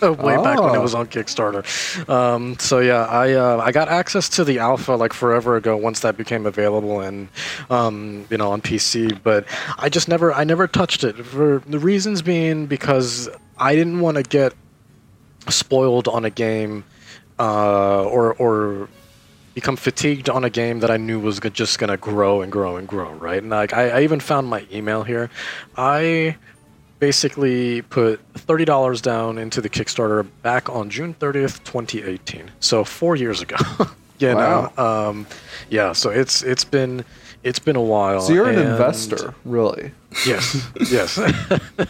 way 0.24 0.36
back 0.36 0.60
when 0.60 0.74
it 0.74 0.78
Oh. 0.78 0.82
was 0.82 0.94
on 0.94 1.06
Kickstarter. 1.08 1.62
Um, 2.08 2.58
so 2.58 2.78
yeah, 2.78 3.04
I 3.06 3.32
uh, 3.32 3.58
I 3.64 3.72
got 3.72 3.88
access 3.88 4.28
to 4.30 4.44
the 4.44 4.58
alpha 4.60 4.92
like 4.92 5.12
forever 5.12 5.56
ago 5.56 5.76
once 5.76 6.00
that 6.00 6.16
became 6.16 6.46
available 6.46 7.00
and 7.00 7.28
um, 7.68 8.24
you 8.30 8.36
know 8.38 8.52
on 8.52 8.62
PC, 8.62 9.20
but 9.22 9.44
I 9.78 9.88
just 9.88 10.08
never 10.08 10.32
I 10.32 10.44
never 10.44 10.66
touched 10.68 11.04
it 11.04 11.16
for 11.16 11.62
the 11.66 11.78
reasons 11.78 12.22
being 12.22 12.66
because 12.66 13.28
I 13.58 13.74
didn't 13.74 14.00
want 14.00 14.16
to 14.16 14.22
get 14.22 14.54
spoiled 15.48 16.08
on 16.08 16.24
a 16.24 16.30
game 16.30 16.84
uh, 17.38 18.04
or 18.04 18.34
or 18.34 18.88
become 19.58 19.74
fatigued 19.76 20.28
on 20.30 20.44
a 20.44 20.50
game 20.50 20.78
that 20.78 20.88
I 20.90 20.96
knew 20.98 21.18
was 21.18 21.40
just 21.52 21.80
gonna 21.80 21.96
grow 21.96 22.42
and 22.42 22.52
grow 22.52 22.76
and 22.76 22.86
grow, 22.86 23.10
right? 23.14 23.42
And 23.42 23.50
like 23.50 23.72
I, 23.72 23.88
I 23.88 24.00
even 24.02 24.20
found 24.20 24.46
my 24.46 24.64
email 24.72 25.02
here. 25.02 25.30
I 25.76 26.36
basically 27.00 27.82
put 27.82 28.20
thirty 28.34 28.64
dollars 28.64 29.00
down 29.00 29.36
into 29.36 29.60
the 29.60 29.68
Kickstarter 29.68 30.24
back 30.42 30.68
on 30.68 30.90
June 30.90 31.12
thirtieth, 31.14 31.64
twenty 31.64 32.04
eighteen. 32.04 32.52
So 32.60 32.84
four 32.84 33.16
years 33.16 33.42
ago. 33.42 33.56
you 34.20 34.28
Wow. 34.34 34.72
know, 34.76 34.84
um, 34.84 35.26
yeah. 35.70 35.92
So 35.92 36.10
it's 36.10 36.42
it's 36.44 36.64
been 36.64 37.04
it's 37.42 37.58
been 37.58 37.76
a 37.76 37.82
while. 37.82 38.20
So 38.20 38.32
you're 38.32 38.48
an 38.48 38.58
investor, 38.58 39.34
really? 39.44 39.92
Yes, 40.26 40.68
yes, 40.90 41.18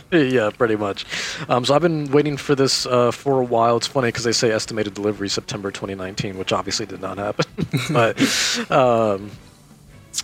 yeah, 0.12 0.50
pretty 0.50 0.76
much. 0.76 1.06
Um, 1.48 1.64
so 1.64 1.74
I've 1.74 1.82
been 1.82 2.10
waiting 2.10 2.36
for 2.36 2.54
this 2.54 2.86
uh, 2.86 3.10
for 3.10 3.40
a 3.40 3.44
while. 3.44 3.76
It's 3.76 3.86
funny 3.86 4.08
because 4.08 4.24
they 4.24 4.32
say 4.32 4.50
estimated 4.50 4.94
delivery 4.94 5.28
September 5.28 5.70
2019, 5.70 6.38
which 6.38 6.52
obviously 6.52 6.86
did 6.86 7.00
not 7.00 7.18
happen. 7.18 7.46
but 7.92 8.70
um, 8.70 9.30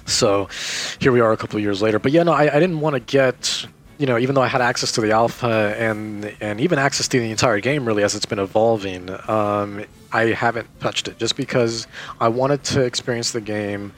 so 0.07 0.49
here 0.99 1.13
we 1.13 1.21
are 1.21 1.33
a 1.33 1.37
couple 1.37 1.57
of 1.57 1.63
years 1.63 1.81
later. 1.81 1.99
But 1.99 2.13
yeah, 2.13 2.25
no, 2.25 2.33
I, 2.33 2.55
I 2.55 2.61
didn't 2.61 2.81
want 2.81 2.95
to 2.95 3.01
get. 3.01 3.67
You 3.97 4.07
know, 4.07 4.19
even 4.19 4.35
though 4.35 4.43
I 4.43 4.49
had 4.49 4.61
access 4.61 4.91
to 4.93 5.01
the 5.01 5.13
alpha 5.13 5.77
and 5.79 6.35
and 6.41 6.61
even 6.61 6.81
access 6.81 7.07
to 7.07 7.21
the 7.21 7.31
entire 7.31 7.61
game, 7.61 7.87
really, 7.87 8.03
as 8.03 8.17
it's 8.17 8.27
been 8.27 8.41
evolving, 8.41 9.09
um, 9.31 9.85
I 10.13 10.27
haven't 10.27 10.69
touched 10.81 11.07
it 11.07 11.17
just 11.19 11.37
because 11.37 11.87
I 12.21 12.27
wanted 12.27 12.65
to 12.65 12.83
experience 12.83 13.31
the 13.31 13.41
game 13.41 13.93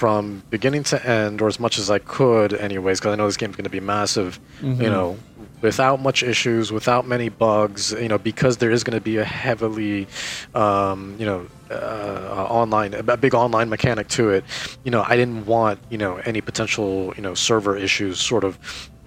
from 0.00 0.42
beginning 0.48 0.82
to 0.82 1.06
end, 1.06 1.42
or 1.42 1.46
as 1.46 1.60
much 1.60 1.78
as 1.78 1.90
I 1.90 1.98
could, 1.98 2.54
anyways, 2.54 3.00
because 3.00 3.12
I 3.12 3.16
know 3.16 3.26
this 3.26 3.36
game's 3.36 3.54
going 3.54 3.64
to 3.64 3.70
be 3.70 3.80
massive. 3.80 4.40
You 4.62 4.88
know, 4.88 5.18
without 5.60 6.00
much 6.00 6.22
issues, 6.22 6.72
without 6.72 7.06
many 7.06 7.28
bugs. 7.28 7.92
You 7.92 8.08
know, 8.08 8.16
because 8.16 8.56
there 8.56 8.70
is 8.70 8.82
going 8.82 8.98
to 8.98 9.04
be 9.04 9.18
a 9.18 9.26
heavily, 9.26 10.08
um, 10.54 11.16
you 11.18 11.26
know, 11.26 11.46
uh, 11.70 12.46
online, 12.48 12.94
a 12.94 13.16
big 13.18 13.34
online 13.34 13.68
mechanic 13.68 14.08
to 14.08 14.30
it. 14.30 14.42
You 14.84 14.90
know, 14.90 15.04
I 15.06 15.16
didn't 15.16 15.44
want 15.44 15.78
you 15.90 15.98
know 15.98 16.16
any 16.24 16.40
potential 16.40 17.12
you 17.14 17.22
know 17.22 17.34
server 17.34 17.76
issues 17.76 18.18
sort 18.18 18.42
of 18.42 18.58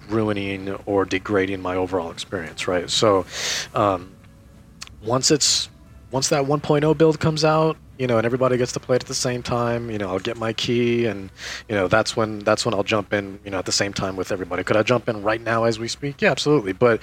ruining 0.08 0.74
or 0.86 1.04
degrading 1.04 1.60
my 1.60 1.74
overall 1.74 2.12
experience, 2.12 2.68
right? 2.68 2.88
So, 2.88 3.26
um, 3.74 4.14
once 5.02 5.32
it's 5.32 5.68
once 6.14 6.28
that 6.28 6.44
1.0 6.44 6.96
build 6.96 7.18
comes 7.18 7.44
out, 7.44 7.76
you 7.98 8.06
know, 8.06 8.18
and 8.18 8.24
everybody 8.24 8.56
gets 8.56 8.70
to 8.70 8.78
play 8.78 8.94
it 8.94 9.02
at 9.02 9.08
the 9.08 9.14
same 9.14 9.42
time, 9.42 9.90
you 9.90 9.98
know, 9.98 10.08
I'll 10.10 10.20
get 10.20 10.36
my 10.36 10.52
key, 10.52 11.06
and 11.06 11.28
you 11.68 11.74
know, 11.74 11.88
that's 11.88 12.16
when 12.16 12.38
that's 12.38 12.64
when 12.64 12.72
I'll 12.72 12.84
jump 12.84 13.12
in, 13.12 13.40
you 13.44 13.50
know, 13.50 13.58
at 13.58 13.64
the 13.64 13.72
same 13.72 13.92
time 13.92 14.14
with 14.14 14.30
everybody. 14.30 14.62
Could 14.62 14.76
I 14.76 14.84
jump 14.84 15.08
in 15.08 15.24
right 15.24 15.40
now 15.40 15.64
as 15.64 15.80
we 15.80 15.88
speak? 15.88 16.22
Yeah, 16.22 16.30
absolutely. 16.30 16.72
But 16.72 17.00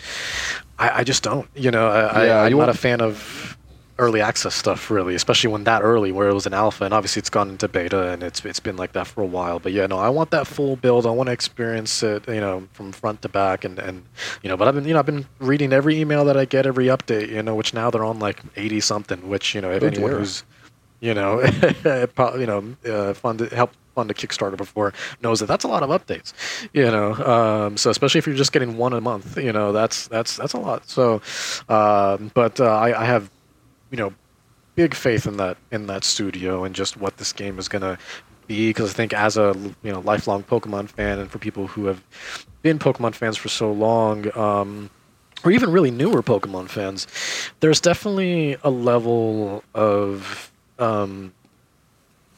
I, 0.80 1.00
I 1.00 1.04
just 1.04 1.24
don't. 1.24 1.46
You 1.56 1.72
know, 1.72 1.90
I, 1.90 2.26
Yeah, 2.26 2.36
I, 2.38 2.46
I'm 2.46 2.58
not 2.58 2.70
a 2.70 2.74
fan 2.74 3.02
of 3.02 3.58
early 4.02 4.20
access 4.20 4.54
stuff 4.56 4.90
really, 4.92 5.16
especially 5.16 5.52
when 5.52 5.64
that 5.64 5.82
early, 5.84 6.12
where 6.12 6.28
it 6.28 6.34
was 6.34 6.46
an 6.46 6.54
alpha, 6.54 6.84
and 6.84 6.94
obviously 6.94 7.20
it's 7.22 7.30
gone 7.30 7.50
into 7.50 7.68
beta 7.70 8.10
and 8.12 8.24
it's 8.24 8.44
it's 8.44 8.60
been 8.60 8.76
like 8.76 8.92
that 8.94 9.08
for 9.08 9.22
a 9.22 9.26
while. 9.26 9.60
But 9.60 9.72
yeah, 9.72 9.88
no, 9.88 9.98
I 10.00 10.10
want 10.10 10.32
that 10.32 10.48
full 10.48 10.76
build. 10.76 11.06
I 11.06 11.12
want 11.12 11.28
to 11.28 11.34
experience 11.34 12.04
it, 12.04 12.28
you 12.28 12.42
know, 12.42 12.68
from 12.74 12.92
front 12.92 13.22
to 13.22 13.30
back, 13.30 13.64
and 13.64 13.80
and 13.80 14.04
you 14.44 14.50
know. 14.50 14.58
But 14.58 14.68
I've 14.68 14.76
been 14.76 14.86
you 14.86 14.94
know 14.94 15.00
I've 15.00 15.06
been 15.06 15.26
reading 15.40 15.72
every 15.72 15.98
email 16.00 16.26
that 16.26 16.36
I 16.36 16.46
get, 16.46 16.66
every 16.66 16.88
update, 16.88 17.30
you 17.30 17.44
know, 17.44 17.56
which 17.56 17.74
now 17.74 17.90
they're 17.92 18.04
on 18.04 18.20
like 18.20 18.42
eighty 18.58 18.80
something. 18.82 19.30
Which 19.30 19.56
you 19.56 19.62
know, 19.62 19.72
if 19.72 19.84
Oh, 19.84 19.88
anyone 19.88 20.10
dear. 20.12 20.20
who's 20.20 20.44
you 21.00 21.14
know, 21.16 21.42
you 22.38 22.46
know, 22.46 22.76
uh, 22.86 23.14
fund 23.14 23.40
help 23.52 23.72
fund 23.96 24.10
a 24.10 24.14
Kickstarter 24.14 24.56
before 24.56 24.94
knows 25.22 25.40
that 25.42 25.48
that's 25.48 25.64
a 25.66 25.68
lot 25.68 25.84
of 25.84 25.90
updates. 25.90 26.34
You 26.74 26.86
know, 26.86 27.14
um, 27.16 27.78
so 27.78 27.90
especially 27.90 28.20
if 28.20 28.28
you're 28.28 28.36
just 28.36 28.52
getting 28.54 28.78
one 28.78 28.94
a 28.94 29.02
month, 29.02 29.38
you 29.38 29.52
know, 29.52 29.72
that's 29.72 30.08
that's 30.08 30.38
that's 30.38 30.54
a 30.54 30.60
lot. 30.60 30.88
So, 30.90 31.22
um, 31.70 32.32
but 32.34 32.60
uh, 32.62 32.66
I, 32.66 33.02
I 33.02 33.06
have, 33.06 33.30
you 33.92 33.98
know, 33.98 34.14
big 34.76 34.96
faith 34.96 35.28
in 35.28 35.38
that 35.38 35.58
in 35.72 35.88
that 35.88 36.04
studio 36.04 36.64
and 36.64 36.74
just 36.74 36.98
what 36.98 37.18
this 37.18 37.34
game 37.34 37.60
is 37.60 37.68
gonna 37.68 37.98
be 38.48 38.70
because 38.70 38.92
I 38.92 38.94
think 38.94 39.14
as 39.14 39.38
a 39.38 39.54
you 39.84 39.92
know 39.92 40.00
lifelong 40.00 40.44
Pokemon 40.44 40.90
fan 40.90 41.20
and 41.20 41.30
for 41.30 41.38
people 41.40 41.68
who 41.68 41.86
have 41.86 42.02
been 42.62 42.80
Pokemon 42.80 43.14
fans 43.14 43.38
for 43.38 43.50
so 43.50 43.72
long. 43.72 44.36
Um, 44.38 44.90
or 45.44 45.52
even 45.52 45.72
really 45.72 45.90
newer 45.90 46.22
Pokemon 46.22 46.70
fans, 46.70 47.08
there's 47.62 47.82
definitely 47.82 48.58
a 48.64 48.70
level 48.70 49.64
of 49.74 50.52
um, 50.78 51.34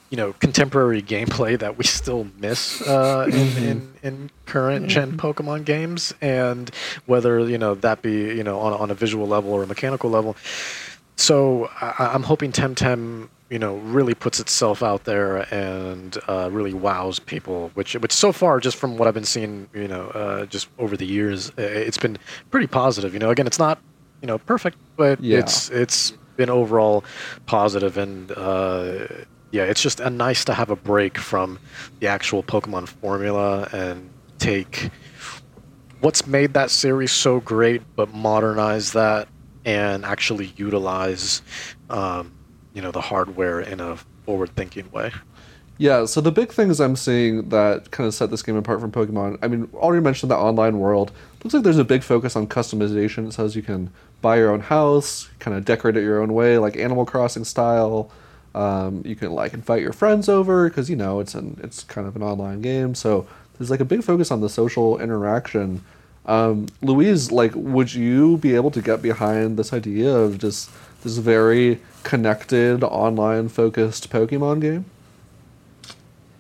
you 0.10 0.18
know 0.18 0.34
contemporary 0.34 1.01
gameplay 1.01 1.58
that 1.58 1.78
we 1.78 1.84
still 1.84 2.28
miss 2.38 2.82
uh, 2.88 3.28
in, 3.30 3.64
in 3.64 3.93
in 4.04 4.30
current 4.45 4.88
gen 4.88 5.18
Pokemon 5.18 5.66
games, 5.66 6.14
and 6.22 6.70
whether 7.08 7.39
you 7.39 7.58
know 7.58 7.76
that 7.76 8.01
be 8.01 8.14
you 8.14 8.43
know 8.43 8.60
on 8.60 8.74
on 8.74 8.91
a 8.91 8.93
visual 8.93 9.28
level 9.28 9.51
or 9.51 9.64
a 9.64 9.68
mechanical 9.68 10.10
level. 10.10 10.38
So 11.16 11.70
I, 11.82 12.11
I'm 12.14 12.24
hoping 12.24 12.51
Temtem 12.51 13.30
you 13.49 13.59
know 13.59 13.76
really 13.78 14.16
puts 14.16 14.39
itself 14.39 14.82
out 14.82 15.03
there 15.03 15.53
and 15.53 16.18
uh, 16.28 16.49
really 16.51 16.74
wows 16.74 17.20
people, 17.20 17.70
which 17.76 17.93
which 17.95 18.11
so 18.11 18.32
far 18.32 18.59
just 18.59 18.78
from 18.78 18.97
what 18.97 19.07
I've 19.07 19.14
been 19.14 19.24
seeing 19.26 19.70
you 19.74 19.88
know 19.88 20.07
uh, 20.09 20.45
just 20.47 20.68
over 20.80 20.97
the 20.97 21.05
years, 21.05 21.51
it's 21.57 21.97
been 21.97 22.18
pretty 22.51 22.68
positive. 22.68 23.14
You 23.14 23.20
know, 23.20 23.30
again, 23.30 23.45
it's 23.47 23.59
not 23.59 23.80
you 24.22 24.28
know 24.28 24.38
perfect, 24.39 24.78
but 24.97 25.20
Yeah. 25.22 25.39
it's 25.39 25.70
it's 25.70 26.11
been 26.36 26.49
overall 26.49 27.03
positive 27.45 27.97
and 27.97 28.32
uh, 28.32 29.05
yeah, 29.51 29.64
it's 29.66 29.84
just 29.84 29.99
nice 29.99 30.43
to 30.45 30.53
have 30.55 30.72
a 30.72 30.76
break 30.76 31.20
from 31.20 31.59
the 31.99 32.07
actual 32.07 32.41
Pokemon 32.41 32.88
formula 32.88 33.70
and 33.72 34.09
take 34.39 34.89
what's 36.01 36.26
made 36.26 36.53
that 36.55 36.72
series 36.72 37.11
so 37.11 37.39
great, 37.39 37.84
but 37.95 38.11
modernize 38.14 38.93
that 38.93 39.28
and 39.66 40.05
actually 40.05 40.53
utilize, 40.57 41.41
um, 41.89 42.32
you 42.74 42.82
know, 42.82 42.91
the 42.91 43.01
hardware 43.01 43.59
in 43.59 43.80
a 43.80 43.97
forward-thinking 44.26 44.91
way. 44.91 45.11
Yeah, 45.78 46.05
so 46.05 46.22
the 46.22 46.32
big 46.32 46.51
things 46.51 46.80
I'm 46.80 46.95
seeing 46.95 47.49
that 47.49 47.91
kind 47.91 48.07
of 48.07 48.14
set 48.14 48.30
this 48.30 48.43
game 48.43 48.55
apart 48.55 48.80
from 48.80 48.91
Pokemon, 48.91 49.39
I 49.41 49.47
mean, 49.47 49.68
already 49.74 50.03
mentioned 50.03 50.32
the 50.32 50.38
online 50.38 50.80
world. 50.80 51.11
Looks 51.43 51.53
like 51.53 51.64
there's 51.64 51.78
a 51.80 51.84
big 51.84 52.03
focus 52.03 52.36
on 52.36 52.47
customization. 52.47 53.28
It 53.28 53.34
says 53.34 53.55
you 53.55 53.64
can 53.64 53.91
buy 54.22 54.38
your 54.38 54.51
own 54.51 54.61
house, 54.61 55.30
kind 55.39 55.57
of 55.57 55.66
decorate 55.66 55.97
it 55.97 56.03
your 56.03 56.22
own 56.22 56.34
way, 56.34 56.57
like 56.57 56.78
Animal 56.78 57.05
Crossing 57.05 57.43
style. 57.43 58.11
Um, 58.55 59.01
you 59.03 59.16
can 59.16 59.32
like 59.34 59.53
invite 59.53 59.82
your 59.82 59.93
friends 59.93 60.30
over 60.30 60.70
because 60.70 60.89
you 60.89 60.95
know 60.95 61.20
it's 61.20 61.34
an 61.34 61.59
it's 61.64 61.84
kind 61.84 62.07
of 62.07 62.16
an 62.16 62.22
online 62.22 62.61
game. 62.61 62.93
So 62.93 63.28
there's 63.57 63.72
like 63.72 63.80
a 63.80 63.86
big 63.86 64.03
focus 64.03 64.30
on 64.30 64.41
the 64.41 64.49
social 64.49 64.99
interaction. 64.99 65.84
Um, 66.26 66.67
Luiz, 66.82 67.32
like, 67.32 67.51
would 67.55 67.93
you 67.93 68.38
be 68.38 68.55
able 68.55 68.71
to 68.71 68.82
get 68.82 69.01
behind 69.01 69.57
this 69.57 69.74
idea 69.74 70.13
of 70.15 70.38
just 70.38 70.69
this 71.03 71.17
very 71.17 71.80
connected, 72.03 72.84
online 72.84 73.49
focused 73.49 74.09
Pokemon 74.09 74.61
game? 74.61 74.86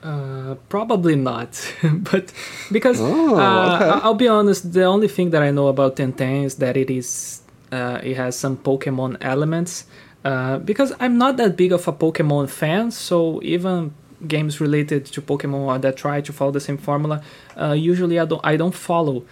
Uh, 0.01 0.55
probably 0.67 1.15
not, 1.15 1.73
but 2.11 2.31
because 2.71 2.99
Oh, 2.99 3.35
uh, 3.37 3.75
okay. 3.75 3.99
I'll 4.03 4.13
be 4.13 4.27
honest, 4.27 4.73
the 4.73 4.83
only 4.83 5.07
thing 5.07 5.29
that 5.29 5.41
I 5.41 5.51
know 5.51 5.67
about 5.67 5.95
Temtem 5.95 6.43
is 6.43 6.55
that 6.55 6.75
it 6.75 6.89
is 6.89 7.41
uh, 7.71 7.99
it 8.03 8.17
has 8.17 8.37
some 8.37 8.57
Pokemon 8.57 9.17
elements. 9.21 9.85
Uh, 10.25 10.57
because 10.59 10.93
I'm 10.99 11.17
not 11.17 11.37
that 11.37 11.57
big 11.57 11.71
of 11.73 11.87
a 11.87 11.93
Pokemon 11.93 12.49
fan, 12.49 12.91
so 12.91 13.41
even 13.43 13.93
games 14.27 14.61
related 14.61 15.05
to 15.05 15.21
Pokemon 15.21 15.81
that 15.81 15.97
try 15.97 16.21
to 16.21 16.31
follow 16.31 16.51
the 16.51 16.61
same 16.61 16.77
formula, 16.77 17.21
uh, 17.59 17.71
usually 17.71 18.19
I 18.19 18.25
don't 18.25 18.41
I 18.43 18.57
don't 18.57 18.75
follow. 18.75 19.23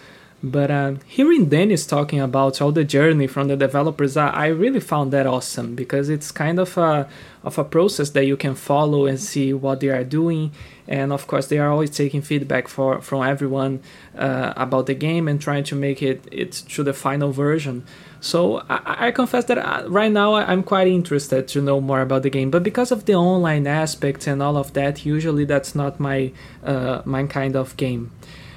But 0.44 0.72
um, 0.72 0.98
hearing 1.06 1.48
Dennis 1.48 1.86
talking 1.86 2.20
about 2.20 2.60
all 2.60 2.72
the 2.72 2.82
journey 2.82 3.28
from 3.28 3.46
the 3.46 3.56
developers, 3.56 4.16
I, 4.16 4.28
I 4.28 4.46
really 4.48 4.80
found 4.80 5.12
that 5.12 5.24
awesome 5.24 5.76
because 5.76 6.08
it's 6.08 6.32
kind 6.32 6.58
of 6.58 6.76
a 6.76 7.08
of 7.44 7.58
a 7.58 7.64
process 7.64 8.10
that 8.10 8.24
you 8.24 8.36
can 8.36 8.54
follow 8.54 9.06
and 9.06 9.20
see 9.20 9.52
what 9.52 9.80
they 9.80 9.88
are 9.88 10.04
doing, 10.04 10.50
and 10.88 11.12
of 11.12 11.28
course 11.28 11.46
they 11.46 11.58
are 11.58 11.70
always 11.70 11.90
taking 11.90 12.22
feedback 12.22 12.66
for 12.66 13.00
from 13.00 13.22
everyone 13.22 13.82
uh, 14.18 14.52
about 14.56 14.86
the 14.86 14.94
game 14.94 15.28
and 15.28 15.40
trying 15.40 15.62
to 15.64 15.76
make 15.76 16.02
it 16.02 16.26
it 16.32 16.50
to 16.50 16.82
the 16.82 16.92
final 16.92 17.30
version. 17.30 17.84
So 18.20 18.64
I, 18.68 19.06
I 19.06 19.10
confess 19.12 19.44
that 19.44 19.58
uh, 19.58 19.84
right 19.88 20.10
now 20.10 20.34
I'm 20.34 20.64
quite 20.64 20.88
interested 20.88 21.46
to 21.48 21.60
know 21.60 21.80
more 21.80 22.00
about 22.00 22.22
the 22.22 22.30
game, 22.30 22.50
but 22.50 22.64
because 22.64 22.90
of 22.90 23.04
the 23.04 23.14
online 23.14 23.68
aspects 23.68 24.26
and 24.26 24.42
all 24.42 24.56
of 24.56 24.72
that, 24.72 25.06
usually 25.06 25.44
that's 25.44 25.76
not 25.76 26.00
my 26.00 26.32
uh, 26.64 27.02
my 27.04 27.24
kind 27.26 27.54
of 27.54 27.76
game. 27.76 28.10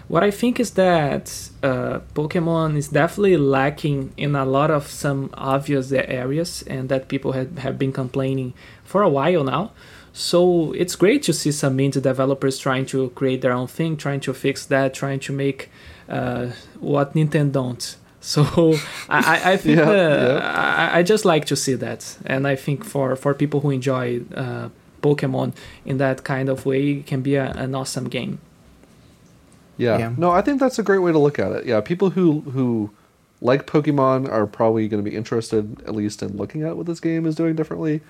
What 0.07 0.23
I 0.23 0.29
think 0.31 0.59
is 0.59 0.71
that 0.71 1.49
uh, 1.63 1.99
Pokemon 2.13 2.77
is 2.77 2.89
definitely 2.89 3.37
lacking 3.37 4.13
in 4.17 4.35
a 4.35 4.45
lot 4.45 4.69
of 4.69 4.87
some 4.87 5.29
obvious 5.33 5.91
areas, 5.91 6.63
and 6.67 6.89
that 6.89 7.07
people 7.07 7.31
have, 7.31 7.57
have 7.57 7.79
been 7.79 7.91
complaining 7.91 8.53
for 8.83 9.01
a 9.01 9.09
while 9.09 9.43
now. 9.43 9.71
So 10.13 10.71
it's 10.73 10.95
great 10.95 11.23
to 11.23 11.33
see 11.33 11.51
some 11.51 11.77
indie 11.77 12.01
developers 12.01 12.57
trying 12.57 12.85
to 12.87 13.09
create 13.09 13.41
their 13.41 13.51
own 13.51 13.67
thing, 13.67 13.97
trying 13.97 14.21
to 14.21 14.33
fix 14.33 14.65
that, 14.67 14.93
trying 14.93 15.19
to 15.21 15.33
make 15.33 15.69
uh, 16.07 16.47
what 16.79 17.13
Nintendo 17.13 17.51
don't. 17.51 17.95
So 18.25 18.73
I, 19.07 19.53
I- 19.53 19.57
think 19.57 19.77
Yeah, 19.77 19.89
uh, 19.89 20.39
yeah. 20.39 20.89
I, 20.93 20.99
I 20.99 21.03
just 21.03 21.25
like 21.25 21.45
to 21.45 21.55
see 21.55 21.75
that, 21.75 22.17
and 22.25 22.47
I 22.47 22.55
think 22.55 22.83
for 22.83 23.15
for 23.15 23.35
people 23.35 23.59
who 23.59 23.69
enjoy 23.69 24.21
uh, 24.35 24.69
Pokemon 25.03 25.53
in 25.85 25.97
that 25.99 26.23
kind 26.23 26.49
of 26.49 26.65
way, 26.65 26.89
it 26.91 27.05
can 27.05 27.21
be 27.21 27.35
a, 27.35 27.51
an 27.51 27.75
awesome 27.75 28.09
game. 28.09 28.39
Yeah. 29.77 29.97
Yeah. 29.97 30.13
No, 30.17 30.31
I 30.31 30.41
think 30.41 30.59
that's 30.59 30.79
a 30.79 30.83
great 30.83 30.99
way 30.99 31.11
to 31.11 31.19
look 31.19 31.39
at 31.39 31.51
it. 31.51 31.65
Yeah, 31.65 31.81
people 31.81 32.11
who 32.11 32.41
who 32.41 32.91
like 33.41 33.67
Pokemon 33.67 34.31
are 34.31 34.47
probably 34.47 34.87
going 34.87 35.03
to 35.03 35.09
be 35.09 35.15
interested 35.15 35.81
at 35.81 35.95
least 35.95 36.23
in 36.23 36.37
looking 36.37 36.63
at 36.63 36.77
what 36.77 36.85
this 36.85 36.99
game 36.99 37.25
is 37.25 37.35
doing 37.35 37.55
differently. 37.55 38.01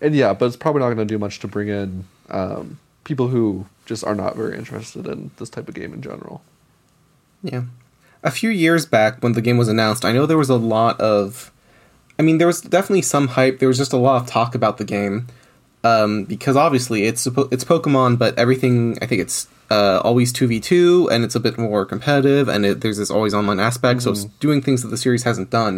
And 0.00 0.14
yeah, 0.14 0.34
but 0.34 0.46
it's 0.46 0.56
probably 0.56 0.80
not 0.80 0.86
going 0.86 0.98
to 0.98 1.04
do 1.04 1.18
much 1.18 1.40
to 1.40 1.48
bring 1.48 1.68
in 1.68 2.04
um, 2.30 2.78
people 3.04 3.28
who 3.28 3.66
just 3.86 4.04
are 4.04 4.14
not 4.14 4.36
very 4.36 4.56
interested 4.56 5.06
in 5.06 5.30
this 5.38 5.50
type 5.50 5.68
of 5.68 5.74
game 5.74 5.92
in 5.94 6.02
general. 6.02 6.42
Yeah. 7.42 7.64
A 8.22 8.30
few 8.30 8.50
years 8.50 8.86
back 8.86 9.22
when 9.22 9.32
the 9.32 9.42
game 9.42 9.56
was 9.56 9.68
announced, 9.68 10.04
I 10.04 10.12
know 10.12 10.26
there 10.26 10.38
was 10.38 10.50
a 10.50 10.56
lot 10.56 11.00
of 11.00 11.50
I 12.18 12.22
mean, 12.22 12.38
there 12.38 12.46
was 12.46 12.60
definitely 12.60 13.02
some 13.02 13.28
hype. 13.28 13.58
There 13.58 13.68
was 13.68 13.78
just 13.78 13.92
a 13.92 13.96
lot 13.96 14.22
of 14.22 14.28
talk 14.28 14.54
about 14.54 14.78
the 14.78 14.84
game. 14.84 15.26
Um, 15.82 16.24
because 16.24 16.56
obviously 16.56 17.04
it's 17.04 17.26
it's 17.26 17.64
Pokemon, 17.64 18.18
but 18.18 18.38
everything 18.38 18.96
I 19.02 19.06
think 19.06 19.20
it's 19.20 19.48
uh, 19.74 19.96
always 20.08 20.32
two 20.32 20.46
v 20.46 20.60
two, 20.60 21.08
and 21.12 21.24
it's 21.24 21.36
a 21.40 21.40
bit 21.46 21.56
more 21.58 21.84
competitive, 21.84 22.46
and 22.54 22.60
it, 22.64 22.80
there's 22.80 22.98
this 22.98 23.10
always 23.10 23.34
online 23.34 23.60
aspect. 23.70 24.02
So 24.02 24.10
it's 24.12 24.26
doing 24.46 24.60
things 24.62 24.82
that 24.82 24.90
the 24.94 25.00
series 25.04 25.24
hasn't 25.24 25.50
done. 25.50 25.76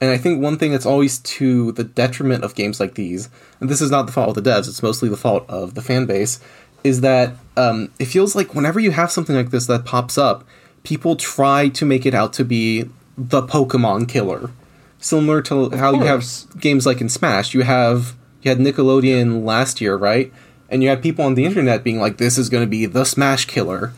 And 0.00 0.10
I 0.10 0.18
think 0.18 0.42
one 0.42 0.56
thing 0.58 0.72
that's 0.72 0.90
always 0.92 1.18
to 1.38 1.46
the 1.72 1.84
detriment 1.84 2.44
of 2.44 2.54
games 2.54 2.80
like 2.80 2.94
these, 2.94 3.22
and 3.60 3.70
this 3.70 3.80
is 3.80 3.90
not 3.90 4.06
the 4.06 4.12
fault 4.12 4.36
of 4.36 4.36
the 4.42 4.50
devs, 4.50 4.66
it's 4.68 4.82
mostly 4.82 5.08
the 5.08 5.22
fault 5.26 5.44
of 5.48 5.74
the 5.74 5.82
fan 5.82 6.04
base, 6.06 6.40
is 6.82 7.00
that 7.00 7.28
um, 7.56 7.78
it 7.98 8.06
feels 8.06 8.34
like 8.34 8.54
whenever 8.54 8.80
you 8.80 8.90
have 8.90 9.10
something 9.10 9.36
like 9.36 9.50
this 9.50 9.66
that 9.66 9.84
pops 9.84 10.18
up, 10.18 10.44
people 10.82 11.16
try 11.16 11.68
to 11.78 11.84
make 11.86 12.04
it 12.04 12.14
out 12.14 12.32
to 12.38 12.44
be 12.44 12.90
the 13.16 13.42
Pokemon 13.42 14.08
killer. 14.08 14.50
Similar 14.98 15.42
to 15.42 15.70
how 15.76 15.92
you 15.94 16.06
have 16.12 16.24
games 16.58 16.84
like 16.86 17.00
in 17.00 17.08
Smash, 17.08 17.54
you 17.54 17.62
have 17.62 18.14
you 18.42 18.50
had 18.50 18.58
Nickelodeon 18.58 19.44
last 19.44 19.80
year, 19.80 19.96
right? 19.96 20.32
And 20.74 20.82
you 20.82 20.88
have 20.88 21.00
people 21.00 21.24
on 21.24 21.36
the 21.36 21.44
internet 21.44 21.84
being 21.84 22.00
like, 22.00 22.16
"This 22.16 22.36
is 22.36 22.48
going 22.48 22.64
to 22.64 22.68
be 22.68 22.84
the 22.84 23.04
Smash 23.04 23.44
killer," 23.44 23.92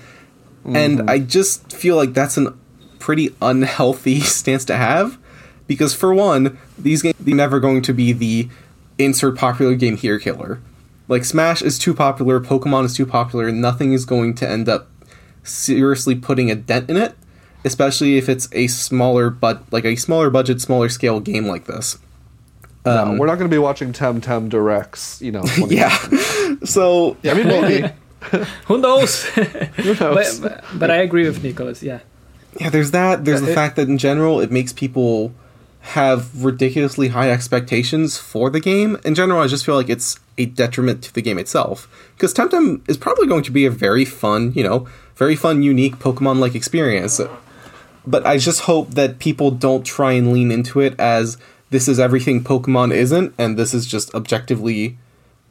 and 0.66 0.98
mm-hmm. 0.98 1.08
I 1.08 1.20
just 1.20 1.72
feel 1.72 1.96
like 1.96 2.12
that's 2.12 2.36
a 2.36 2.52
pretty 2.98 3.34
unhealthy 3.40 4.20
stance 4.38 4.64
to 4.66 4.76
have, 4.76 5.16
because 5.66 5.94
for 5.94 6.12
one, 6.12 6.58
these 6.76 7.00
games 7.00 7.16
are 7.18 7.34
never 7.34 7.60
going 7.60 7.80
to 7.80 7.94
be 7.94 8.12
the 8.12 8.50
insert 8.98 9.38
popular 9.38 9.74
game 9.74 9.96
here 9.96 10.18
killer. 10.18 10.60
Like 11.08 11.24
Smash 11.24 11.62
is 11.62 11.78
too 11.78 11.94
popular, 11.94 12.40
Pokemon 12.40 12.84
is 12.84 12.94
too 12.94 13.06
popular, 13.06 13.50
nothing 13.52 13.92
is 13.92 14.04
going 14.04 14.34
to 14.34 14.48
end 14.48 14.68
up 14.68 14.88
seriously 15.44 16.14
putting 16.14 16.50
a 16.50 16.54
dent 16.54 16.90
in 16.90 16.96
it, 16.96 17.14
especially 17.64 18.18
if 18.18 18.28
it's 18.28 18.48
a 18.52 18.66
smaller 18.66 19.30
but 19.30 19.62
like 19.72 19.84
a 19.84 19.96
smaller 19.96 20.30
budget, 20.30 20.60
smaller 20.60 20.88
scale 20.88 21.20
game 21.20 21.46
like 21.46 21.66
this. 21.66 21.98
no, 22.84 23.02
um, 23.04 23.18
we're 23.18 23.26
not 23.26 23.38
going 23.38 23.48
to 23.48 23.54
be 23.54 23.58
watching 23.58 23.92
Temtem 23.92 24.48
directs, 24.48 25.22
you 25.22 25.30
know. 25.30 25.42
20 25.56 25.74
Yeah. 25.74 25.96
So 26.64 27.16
I 27.24 27.34
mean, 27.34 27.46
maybe. 27.48 27.88
Who 28.66 28.78
knows? 28.78 29.24
Who 29.24 29.94
knows? 29.94 30.40
but, 30.40 30.62
but, 30.62 30.78
but 30.78 30.90
I 30.90 30.96
agree 30.96 31.26
with 31.26 31.42
Nicholas. 31.42 31.82
Yeah. 31.82 32.00
yeah, 32.60 32.70
there's 32.70 32.90
that. 32.92 33.24
There's 33.24 33.40
Yeah, 33.40 33.46
the 33.46 33.50
uh, 33.50 33.52
it- 33.52 33.54
fact 33.54 33.76
that 33.76 33.88
in 33.88 33.98
general 33.98 34.40
it 34.40 34.50
makes 34.50 34.72
people 34.72 35.32
have 35.80 36.44
ridiculously 36.44 37.08
high 37.08 37.30
expectations 37.30 38.18
for 38.18 38.50
the 38.50 38.58
game. 38.58 38.98
In 39.04 39.14
general, 39.14 39.40
I 39.40 39.46
just 39.46 39.64
feel 39.64 39.76
like 39.76 39.88
it's 39.88 40.18
a 40.36 40.46
detriment 40.46 41.02
to 41.04 41.14
the 41.14 41.22
game 41.22 41.38
itself. 41.38 41.86
Because 42.16 42.34
Temtem 42.34 42.82
is 42.88 42.96
probably 42.96 43.28
going 43.28 43.44
to 43.44 43.52
be 43.52 43.64
a 43.66 43.70
very 43.70 44.04
fun, 44.04 44.52
you 44.54 44.64
know, 44.64 44.88
very 45.14 45.36
fun, 45.36 45.62
unique 45.62 45.96
Pokemon 46.00 46.40
like 46.40 46.56
experience. 46.56 47.20
But 48.04 48.26
I 48.26 48.38
just 48.38 48.62
hope 48.62 48.94
that 48.94 49.20
people 49.20 49.52
don't 49.52 49.84
try 49.86 50.12
and 50.12 50.32
lean 50.32 50.50
into 50.50 50.80
it 50.80 50.98
as 50.98 51.38
this 51.70 51.86
is 51.86 52.00
everything 52.00 52.42
Pokemon 52.42 52.92
isn't, 52.92 53.32
and 53.38 53.56
this 53.56 53.72
is 53.72 53.86
just 53.86 54.12
objectively 54.14 54.98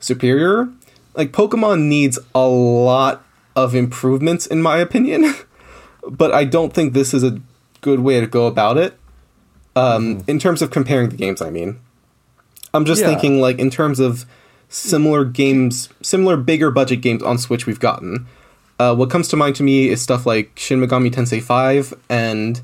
superior. 0.02 0.68
Like, 1.16 1.32
Pokemon 1.32 1.84
needs 1.84 2.20
a 2.34 2.48
lot 2.48 3.24
of 3.56 3.74
improvements, 3.76 4.46
in 4.46 4.62
my 4.62 4.78
opinion. 4.78 5.34
but 6.10 6.34
I 6.34 6.44
don't 6.46 6.74
think 6.74 6.94
this 6.94 7.14
is 7.14 7.24
a 7.24 7.40
good 7.82 8.00
way 8.02 8.20
to 8.20 8.28
go 8.28 8.48
about 8.48 8.78
it. 8.78 8.98
Um, 9.76 10.24
in 10.28 10.40
terms 10.40 10.62
of 10.62 10.72
comparing 10.72 11.10
the 11.10 11.18
games, 11.18 11.42
I 11.42 11.50
mean, 11.50 11.80
I'm 12.74 12.86
just 12.86 13.02
Yeah. 13.02 13.08
thinking 13.08 13.42
like 13.42 13.60
in 13.60 13.70
terms 13.70 14.00
of 14.00 14.26
similar 14.70 15.26
games, 15.26 15.90
similar 16.02 16.38
bigger 16.38 16.72
budget 16.72 17.02
games 17.02 17.22
on 17.24 17.38
Switch 17.38 17.66
we've 17.66 17.80
gotten. 17.80 18.26
Uh, 18.80 18.96
what 18.96 19.10
comes 19.10 19.28
to 19.30 19.36
mind 19.36 19.56
to 19.58 19.64
me 19.64 19.90
is 19.90 20.02
stuff 20.02 20.26
like 20.26 20.52
Shin 20.58 20.80
Megami 20.82 21.12
Tensei 21.14 21.42
5 21.42 21.94
and 22.10 22.62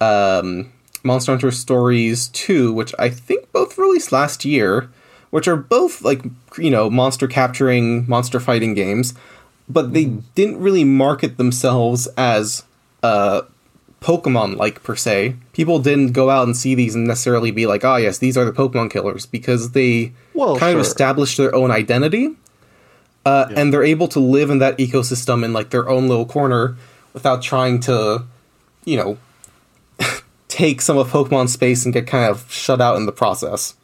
um, 0.00 0.72
Monster 1.02 1.32
Hunter 1.32 1.50
Stories 1.50 2.28
2, 2.28 2.72
which 2.72 2.94
I 2.98 3.08
think 3.08 3.50
both 3.52 3.78
released 3.78 4.12
last 4.12 4.44
year, 4.44 4.90
which 5.30 5.46
are 5.48 5.56
both 5.56 6.02
like 6.02 6.22
you 6.56 6.70
know 6.70 6.88
monster 6.90 7.26
capturing, 7.26 8.08
monster 8.08 8.40
fighting 8.40 8.74
games, 8.74 9.14
but 9.68 9.92
they 9.92 10.06
didn't 10.34 10.58
really 10.60 10.84
market 10.84 11.36
themselves 11.36 12.06
as 12.16 12.64
uh, 13.02 13.42
Pokemon 14.00 14.56
like 14.56 14.82
per 14.82 14.96
se. 14.96 15.36
People 15.52 15.78
didn't 15.78 16.12
go 16.12 16.30
out 16.30 16.46
and 16.46 16.56
see 16.56 16.74
these 16.74 16.94
and 16.94 17.06
necessarily 17.06 17.50
be 17.50 17.66
like, 17.66 17.84
"Ah, 17.84 17.96
yes, 17.96 18.18
these 18.18 18.36
are 18.36 18.44
the 18.44 18.52
Pokemon 18.52 18.90
killers," 18.90 19.26
because 19.26 19.72
they 19.72 20.12
Well, 20.34 20.56
kind 20.56 20.72
sure. 20.72 20.80
of 20.80 20.86
established 20.86 21.36
their 21.36 21.54
own 21.54 21.70
identity, 21.70 22.36
uh, 23.26 23.46
and 23.54 23.72
they're 23.72 23.84
able 23.84 24.08
to 24.08 24.20
live 24.20 24.50
in 24.50 24.58
that 24.58 24.78
ecosystem 24.78 25.44
in 25.44 25.52
like 25.52 25.70
their 25.70 25.88
own 25.88 26.08
little 26.08 26.26
corner 26.26 26.76
without 27.12 27.42
trying 27.42 27.80
to, 27.80 28.24
you 28.84 28.96
know, 28.96 29.18
take 30.48 30.80
some 30.80 30.96
of 30.96 31.10
Pokemon 31.10 31.48
space 31.48 31.84
and 31.84 31.92
get 31.92 32.06
kind 32.06 32.30
of 32.30 32.50
shut 32.52 32.80
out 32.80 32.96
in 32.96 33.06
the 33.06 33.12
process. 33.12 33.74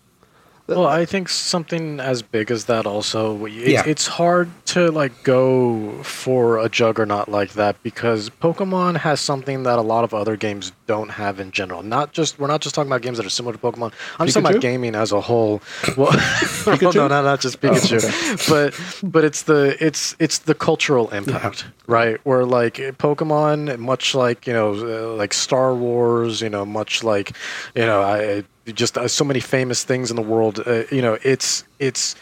Well, 0.66 0.86
I 0.86 1.04
think 1.04 1.28
something 1.28 2.00
as 2.00 2.22
big 2.22 2.50
as 2.50 2.64
that 2.64 2.86
also. 2.86 3.44
It's, 3.44 3.68
Yeah. 3.68 3.82
it's 3.86 4.06
hard 4.06 4.48
to 4.66 4.90
like 4.90 5.22
go 5.22 6.02
for 6.02 6.58
a 6.58 6.70
juggernaut 6.70 7.28
like 7.28 7.52
that 7.52 7.82
because 7.82 8.30
Pokemon 8.30 8.96
has 8.96 9.20
something 9.20 9.64
that 9.64 9.78
a 9.78 9.82
lot 9.82 10.04
of 10.04 10.14
other 10.14 10.36
games 10.36 10.72
don't 10.86 11.10
have 11.10 11.38
in 11.38 11.50
general. 11.50 11.82
Not 11.82 12.12
just 12.12 12.38
we're 12.38 12.46
not 12.46 12.62
just 12.62 12.74
talking 12.74 12.90
about 12.90 13.02
games 13.02 13.18
that 13.18 13.26
are 13.26 13.30
similar 13.30 13.52
to 13.52 13.58
Pokemon. 13.58 13.92
I'm 14.18 14.26
just 14.26 14.36
talking 14.36 14.50
about 14.50 14.62
gaming 14.62 14.94
as 14.94 15.12
a 15.12 15.20
whole. 15.20 15.60
Well, 15.98 16.12
well 16.66 16.92
no, 16.94 17.08
not, 17.08 17.24
not 17.24 17.40
just 17.40 17.60
Pikachu, 17.60 18.00
but 18.48 18.74
but 19.10 19.22
it's 19.22 19.42
the 19.42 19.76
it's 19.84 20.16
it's 20.18 20.38
the 20.38 20.54
cultural 20.54 21.10
impact, 21.10 21.66
right? 21.86 22.18
Where 22.24 22.46
like 22.46 22.76
Pokemon, 22.76 23.78
much 23.78 24.14
like 24.14 24.46
you 24.46 24.54
know, 24.54 24.72
uh, 24.72 25.14
like 25.14 25.34
Star 25.34 25.74
Wars, 25.74 26.40
you 26.40 26.48
know, 26.48 26.64
much 26.64 27.04
like 27.04 27.36
you 27.74 27.84
know, 27.84 28.00
I 28.00 28.44
just 28.72 28.96
uh, 28.96 29.08
so 29.08 29.24
many 29.24 29.40
famous 29.40 29.84
things 29.84 30.10
in 30.10 30.16
the 30.16 30.22
world. 30.22 30.60
Uh, 30.66 30.84
you 30.90 31.02
know, 31.02 31.18
it's 31.22 31.64
it's 31.78 32.14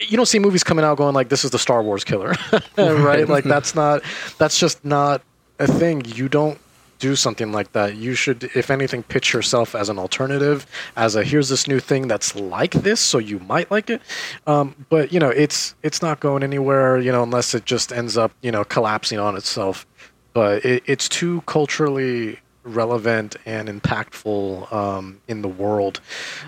you 0.00 0.16
don't 0.16 0.26
see 0.26 0.38
movies 0.38 0.64
coming 0.64 0.84
out 0.84 0.96
going 0.96 1.14
like 1.14 1.28
this 1.28 1.44
is 1.44 1.50
the 1.50 1.58
Star 1.58 1.82
Wars 1.82 2.04
killer, 2.04 2.34
right? 2.76 3.28
like 3.28 3.44
that's 3.44 3.74
not 3.74 4.02
that's 4.38 4.58
just 4.58 4.84
not 4.84 5.22
a 5.58 5.66
thing. 5.66 6.04
You 6.04 6.28
don't 6.28 6.58
do 7.02 7.16
something 7.16 7.50
like 7.50 7.72
that. 7.72 7.96
You 7.96 8.14
should, 8.14 8.44
if 8.54 8.70
anything, 8.70 9.02
pitch 9.02 9.32
yourself 9.32 9.74
as 9.74 9.88
an 9.88 9.98
alternative, 9.98 10.66
as 10.96 11.16
a 11.16 11.24
here's 11.24 11.48
this 11.48 11.66
new 11.66 11.80
thing 11.80 12.06
that's 12.06 12.36
like 12.36 12.70
this, 12.72 13.00
so 13.00 13.18
you 13.18 13.40
might 13.40 13.68
like 13.72 13.90
it. 13.90 14.00
Um, 14.46 14.86
but 14.88 15.12
you 15.12 15.18
know, 15.18 15.30
it's 15.30 15.74
it's 15.82 16.00
not 16.00 16.20
going 16.20 16.44
anywhere, 16.44 16.98
you 16.98 17.10
know, 17.10 17.24
unless 17.24 17.54
it 17.54 17.64
just 17.64 17.92
ends 17.92 18.16
up, 18.16 18.30
you 18.40 18.52
know, 18.52 18.62
collapsing 18.62 19.18
on 19.18 19.36
itself. 19.36 19.84
But 20.32 20.64
it, 20.64 20.84
it's 20.86 21.08
too 21.08 21.42
culturally 21.46 22.38
relevant 22.64 23.36
and 23.44 23.68
impactful 23.68 24.72
um, 24.72 25.20
in 25.26 25.42
the 25.42 25.48
world 25.48 26.00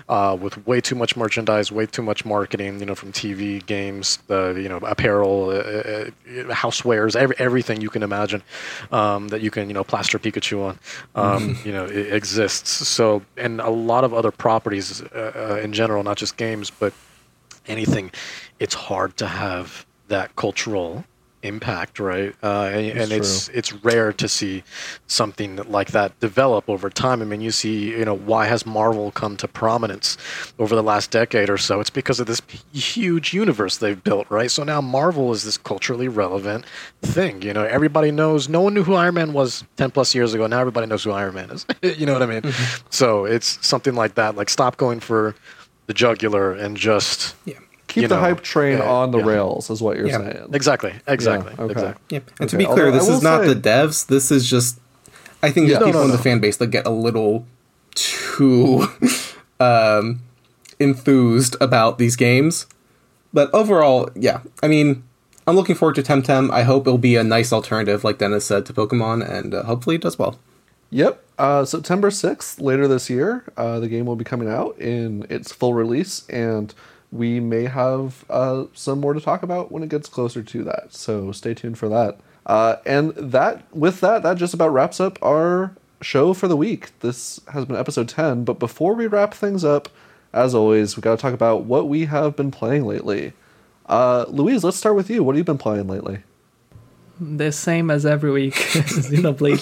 uh, 0.07 0.37
with 0.39 0.65
way 0.65 0.79
too 0.79 0.95
much 0.95 1.17
merchandise 1.17 1.71
way 1.71 1.85
too 1.85 2.01
much 2.01 2.23
marketing 2.25 2.79
you 2.79 2.85
know 2.85 2.95
from 2.95 3.11
tv 3.11 3.63
games 3.65 4.17
the 4.27 4.53
you 4.57 4.69
know 4.69 4.77
apparel 4.77 5.49
uh, 5.49 5.53
uh, 5.53 6.09
housewares 6.53 7.15
every, 7.15 7.35
everything 7.37 7.81
you 7.81 7.89
can 7.89 8.03
imagine 8.03 8.41
um, 8.91 9.27
that 9.27 9.41
you 9.41 9.51
can 9.51 9.67
you 9.67 9.73
know 9.73 9.83
plaster 9.83 10.17
pikachu 10.17 10.63
on 10.63 10.79
um, 11.15 11.57
you 11.63 11.71
know 11.71 11.85
it 11.85 12.13
exists. 12.13 12.87
So 12.87 13.23
and 13.37 13.59
a 13.61 13.69
lot 13.69 14.03
of 14.03 14.13
other 14.13 14.31
properties 14.31 15.01
uh, 15.01 15.31
uh, 15.51 15.61
in 15.61 15.73
general 15.73 16.03
not 16.03 16.17
just 16.17 16.37
games 16.37 16.71
but 16.71 16.93
anything 17.67 18.11
it's 18.59 18.73
hard 18.73 19.17
to 19.17 19.27
have 19.27 19.85
that 20.07 20.35
cultural 20.35 21.03
impact 21.45 21.99
right? 21.99 22.33
Uh, 22.43 22.69
and, 22.73 22.99
and 22.99 23.11
it's 23.11 23.49
it's 23.49 23.71
rare 23.73 24.11
to 24.13 24.27
see 24.27 24.63
something 25.07 25.57
like 25.69 25.91
that 25.91 26.19
develop 26.19 26.69
over 26.69 26.89
time. 26.89 27.21
I 27.21 27.25
mean 27.25 27.41
you 27.41 27.51
see 27.51 27.91
you 27.91 28.05
know 28.05 28.15
why 28.15 28.45
has 28.45 28.65
marvel 28.65 29.11
come 29.11 29.37
to 29.37 29.47
prominence 29.47 30.17
over 30.59 30.75
the 30.75 30.83
last 30.83 31.11
decade 31.11 31.49
or 31.49 31.57
so? 31.57 31.79
It's 31.79 31.89
because 31.89 32.19
of 32.19 32.27
this 32.27 32.41
huge 32.73 33.33
universe 33.33 33.77
they've 33.77 34.03
built 34.03 34.29
right? 34.29 34.51
So 34.51 34.63
now 34.63 34.81
marvel 34.81 35.31
is 35.31 35.43
this 35.43 35.57
culturally 35.57 36.07
relevant 36.07 36.65
thing 37.01 37.41
you 37.41 37.53
know? 37.53 37.63
Everybody 37.63 38.11
knows 38.11 38.49
no 38.49 38.61
one 38.61 38.73
knew 38.73 38.83
who 38.83 38.95
iron 38.95 39.15
man 39.15 39.33
was 39.33 39.63
10 39.77 39.91
plus 39.91 40.15
years 40.15 40.33
ago. 40.33 40.47
Now 40.47 40.59
everybody 40.59 40.87
knows 40.87 41.03
who 41.03 41.11
iron 41.11 41.35
man 41.35 41.51
is 41.51 41.65
you 41.99 42.05
know 42.05 42.13
what 42.13 42.23
i 42.23 42.25
mean? 42.25 42.53
So 42.89 43.25
it's 43.25 43.65
something 43.65 43.95
like 43.95 44.15
that 44.15 44.35
like 44.35 44.49
stop 44.49 44.77
going 44.77 44.99
for 44.99 45.35
the 45.87 45.93
jugular 45.93 46.51
and 46.51 46.75
just 46.75 47.35
Yeah. 47.45 47.59
Keep 47.95 48.01
you 48.01 48.07
the 48.09 48.15
know, 48.15 48.21
hype 48.21 48.41
train 48.41 48.79
yeah, 48.79 48.89
on 48.89 49.11
the 49.11 49.19
yeah. 49.19 49.25
rails, 49.25 49.69
is 49.69 49.81
what 49.81 49.95
you're 49.95 50.07
Yeah. 50.07 50.17
saying. 50.17 50.49
Exactly. 50.51 50.93
Exactly. 51.07 51.53
okay. 51.57 51.71
Exactly. 51.71 52.03
Yeah, 52.09 52.19
and 52.41 52.49
to 52.49 52.57
be 52.57 52.65
clear, 52.65 52.87
although 52.87 52.97
this 52.99 53.07
is 53.07 53.21
not 53.23 53.43
say- 53.43 53.53
the 53.53 53.55
devs. 53.55 54.05
This 54.07 54.31
is 54.31 54.49
just, 54.49 54.77
I 55.41 55.49
think, 55.49 55.69
Yeah. 55.69 55.75
the 55.75 55.79
No, 55.79 55.85
people 55.85 56.01
no, 56.01 56.05
in 56.05 56.11
the 56.11 56.17
no. 56.17 56.23
fan 56.23 56.39
base 56.39 56.57
that 56.57 56.67
get 56.67 56.85
a 56.85 56.89
little 56.89 57.45
too 57.95 58.87
um, 59.61 60.19
enthused 60.77 61.55
about 61.61 61.97
these 61.99 62.17
games. 62.17 62.65
But 63.33 63.49
overall, 63.53 64.09
yeah, 64.13 64.41
I 64.61 64.67
mean, 64.67 65.03
I'm 65.47 65.55
looking 65.55 65.75
forward 65.75 65.95
to 65.95 66.03
Temtem. 66.03 66.51
I 66.51 66.63
hope 66.63 66.85
it'll 66.85 66.97
be 66.97 67.15
a 67.15 67.23
nice 67.23 67.53
alternative, 67.53 68.03
like 68.03 68.17
Dennis 68.17 68.45
said, 68.45 68.65
to 68.65 68.73
Pokemon, 68.73 69.25
and 69.29 69.53
uh, 69.53 69.63
hopefully 69.63 69.95
it 69.95 70.01
does 70.01 70.19
well. 70.19 70.37
Yep. 70.89 71.21
Uh, 71.37 71.63
September 71.65 72.09
6th, 72.09 72.61
later 72.61 72.87
this 72.89 73.09
year, 73.09 73.45
uh, 73.57 73.79
the 73.79 73.87
game 73.87 74.05
will 74.05 74.15
be 74.17 74.23
coming 74.25 74.49
out 74.49 74.77
in 74.79 75.25
its 75.29 75.53
full 75.53 75.73
release, 75.73 76.27
and 76.29 76.73
we 77.15 77.39
may 77.39 77.65
have 77.65 78.25
uh, 78.29 78.65
some 78.73 78.99
more 78.99 79.13
to 79.13 79.21
talk 79.21 79.43
about 79.43 79.71
when 79.71 79.83
it 79.83 79.89
gets 79.89 80.09
closer 80.09 80.43
to 80.43 80.63
that. 80.63 80.93
So 80.93 81.31
stay 81.31 81.53
tuned 81.53 81.77
for 81.77 81.89
that. 81.89 82.19
Uh, 82.45 82.77
and 82.85 83.11
that, 83.15 83.63
with 83.75 84.01
that, 84.01 84.23
that 84.23 84.37
just 84.37 84.53
about 84.53 84.69
wraps 84.69 84.99
up 84.99 85.17
our 85.23 85.75
show 86.01 86.33
for 86.33 86.47
the 86.47 86.57
week. 86.57 86.97
This 86.99 87.39
has 87.53 87.65
been 87.65 87.75
episode 87.75 88.09
10, 88.09 88.43
but 88.43 88.59
before 88.59 88.93
we 88.93 89.07
wrap 89.07 89.33
things 89.33 89.63
up, 89.63 89.89
as 90.33 90.53
always, 90.53 90.97
we 90.97 91.01
got 91.01 91.17
to 91.17 91.21
talk 91.21 91.33
about 91.33 91.63
what 91.63 91.87
we 91.87 92.05
have 92.05 92.35
been 92.35 92.51
playing 92.51 92.85
lately. 92.85 93.33
Uh, 93.87 94.25
Luiz, 94.27 94.63
let's 94.63 94.77
start 94.77 94.95
with 94.95 95.09
you. 95.09 95.23
What 95.23 95.35
have 95.35 95.39
you 95.39 95.43
been 95.43 95.57
playing 95.57 95.87
lately? 95.87 96.23
the 97.19 97.51
same 97.51 97.89
as 97.89 98.05
every 98.05 98.31
week 98.31 98.53
xenoblade 98.73 99.61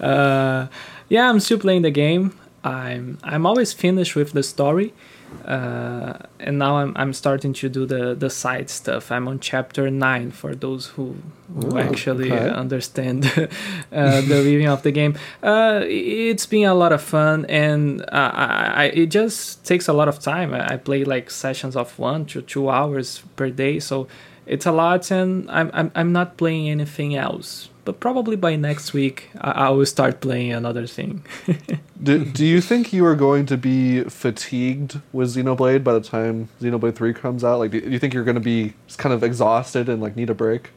2 0.00 0.04
uh, 0.04 0.68
yeah 1.08 1.28
i'm 1.28 1.40
still 1.40 1.58
playing 1.58 1.82
the 1.82 1.90
game 1.90 2.38
i'm 2.62 3.18
i'm 3.22 3.46
always 3.46 3.72
finished 3.72 4.14
with 4.14 4.32
the 4.32 4.42
story 4.42 4.92
uh, 5.44 6.18
and 6.40 6.58
now 6.58 6.76
I'm, 6.76 6.92
I'm 6.96 7.12
starting 7.12 7.52
to 7.54 7.68
do 7.68 7.86
the, 7.86 8.14
the 8.14 8.30
side 8.30 8.68
stuff. 8.70 9.10
I'm 9.10 9.28
on 9.28 9.40
chapter 9.40 9.90
9 9.90 10.30
for 10.30 10.54
those 10.54 10.86
who, 10.88 11.16
who 11.54 11.74
Ooh, 11.74 11.78
actually 11.78 12.32
okay. 12.32 12.50
understand 12.50 13.24
uh, 13.36 14.20
the 14.20 14.42
reading 14.44 14.68
of 14.68 14.82
the 14.82 14.92
game. 14.92 15.16
Uh, 15.42 15.80
it's 15.84 16.46
been 16.46 16.64
a 16.64 16.74
lot 16.74 16.92
of 16.92 17.02
fun 17.02 17.46
and 17.46 18.04
I, 18.12 18.72
I, 18.74 18.84
it 18.86 19.06
just 19.06 19.64
takes 19.64 19.88
a 19.88 19.92
lot 19.92 20.08
of 20.08 20.18
time. 20.18 20.52
I, 20.52 20.74
I 20.74 20.76
play 20.76 21.04
like 21.04 21.30
sessions 21.30 21.76
of 21.76 21.98
one 21.98 22.26
to 22.26 22.42
two 22.42 22.68
hours 22.68 23.22
per 23.36 23.50
day, 23.50 23.80
so 23.80 24.06
it's 24.46 24.66
a 24.66 24.72
lot 24.72 25.10
and 25.10 25.50
I'm, 25.50 25.70
I'm, 25.72 25.90
I'm 25.94 26.12
not 26.12 26.36
playing 26.36 26.68
anything 26.68 27.14
else. 27.14 27.70
But 27.88 28.00
probably 28.00 28.36
by 28.36 28.54
next 28.54 28.92
week, 28.92 29.30
I, 29.40 29.50
I 29.50 29.68
will 29.70 29.86
start 29.86 30.20
playing 30.20 30.52
another 30.52 30.86
thing. 30.86 31.24
Do, 32.02 32.22
do 32.22 32.44
you 32.44 32.60
think 32.60 32.92
you 32.92 33.02
are 33.06 33.16
going 33.16 33.46
to 33.46 33.56
be 33.56 34.04
fatigued 34.04 35.00
with 35.10 35.34
Xenoblade 35.34 35.82
by 35.82 35.94
the 35.94 36.02
time 36.02 36.50
Xenoblade 36.60 36.94
3 36.94 37.14
comes 37.14 37.42
out? 37.42 37.60
Like, 37.60 37.70
do 37.70 37.78
you 37.78 37.98
think 37.98 38.12
you're 38.12 38.24
going 38.24 38.34
to 38.34 38.42
be 38.42 38.74
kind 38.98 39.14
of 39.14 39.24
exhausted 39.24 39.88
and 39.88 40.02
like 40.02 40.16
need 40.16 40.28
a 40.28 40.34
break? 40.34 40.68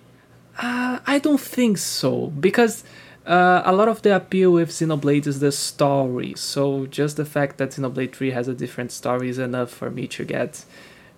Uh, 0.57 0.99
I 1.05 1.19
don't 1.19 1.41
think 1.41 1.79
so 1.79 2.27
because 2.27 2.85
uh, 3.25 3.61
a 3.65 3.73
lot 3.73 3.89
of 3.89 4.01
the 4.03 4.15
appeal 4.15 4.53
with 4.53 4.69
Xenoblade 4.69 5.27
is 5.27 5.41
the 5.41 5.51
story. 5.51 6.33
So 6.37 6.85
just 6.85 7.17
the 7.17 7.25
fact 7.25 7.57
that 7.57 7.71
Xenoblade 7.71 8.15
3 8.15 8.31
has 8.31 8.47
a 8.47 8.53
different 8.53 8.93
story 8.93 9.27
is 9.27 9.37
enough 9.37 9.69
for 9.69 9.91
me 9.91 10.07
to 10.07 10.23
get 10.23 10.63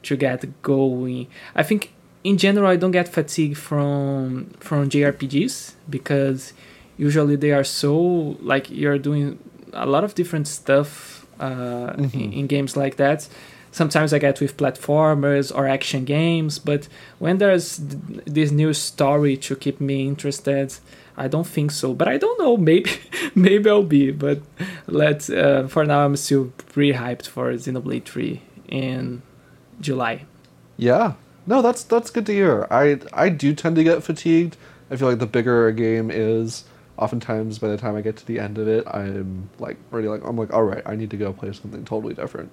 to 0.02 0.18
get 0.18 0.62
going. 0.64 1.28
I 1.56 1.62
think 1.62 1.94
in 2.24 2.38
general 2.38 2.70
I 2.70 2.76
don't 2.76 2.92
get 2.92 3.10
fatigue 3.10 3.58
from 3.58 4.52
from 4.60 4.90
JRPGs 4.90 5.74
because 5.90 6.54
usually 6.98 7.36
they 7.36 7.52
are 7.52 7.64
so 7.64 8.38
like 8.42 8.70
you're 8.70 8.98
doing 8.98 9.40
a 9.74 9.86
lot 9.86 10.04
of 10.04 10.16
different 10.16 10.48
stuff 10.48 11.26
uh, 11.40 11.94
in, 11.98 12.34
in 12.34 12.48
games 12.48 12.78
like 12.78 12.98
that. 12.98 13.28
Sometimes 13.72 14.14
I 14.14 14.20
get 14.20 14.40
with 14.40 14.56
platformers 14.56 15.54
or 15.56 15.68
action 15.68 16.06
games, 16.06 16.60
but 16.60 16.88
when 17.18 17.40
there's 17.40 17.80
th- 17.80 18.24
this 18.26 18.52
new 18.52 18.72
story 18.72 19.36
to 19.38 19.56
keep 19.56 19.82
me 19.82 20.08
interested, 20.08 20.76
I 21.18 21.28
don't 21.28 21.48
think 21.48 21.72
so. 21.72 21.96
But 21.96 22.08
I 22.08 22.18
don't 22.18 22.40
know. 22.40 22.56
Maybe 22.70 22.92
maybe 23.36 23.70
I'll 23.70 23.84
be. 23.84 24.12
But 24.12 24.42
let's. 24.86 25.30
Uh, 25.30 25.68
for 25.68 25.86
now, 25.86 26.06
I'm 26.06 26.16
still 26.18 26.54
pretty 26.68 26.94
hyped 26.94 27.28
for 27.28 27.52
Xenoblade 27.54 28.06
3 28.06 28.42
in 28.68 29.24
July. 29.82 30.26
Yeah. 30.78 31.14
No, 31.46 31.62
that's 31.62 31.84
that's 31.84 32.10
good 32.10 32.26
to 32.28 32.34
hear. 32.34 32.68
I 32.72 33.00
I 33.14 33.30
do 33.30 33.54
tend 33.54 33.76
to 33.78 33.84
get 33.84 34.04
fatigued. 34.04 34.56
I 34.92 34.96
feel 34.96 35.10
like 35.10 35.20
the 35.20 35.26
bigger 35.26 35.68
a 35.68 35.74
game 35.74 36.10
is, 36.12 36.66
oftentimes 36.98 37.60
by 37.60 37.68
the 37.70 37.78
time 37.78 37.96
I 37.96 38.02
get 38.02 38.16
to 38.18 38.26
the 38.26 38.40
end 38.40 38.58
of 38.58 38.68
it, 38.68 38.86
I'm 38.88 39.50
like 39.60 39.78
already 39.92 40.08
like 40.08 40.24
I'm 40.24 40.38
like 40.38 40.54
all 40.54 40.64
right, 40.64 40.84
I 40.86 40.96
need 40.96 41.10
to 41.12 41.18
go 41.18 41.34
play 41.34 41.52
something 41.52 41.84
totally 41.86 42.14
different. 42.14 42.52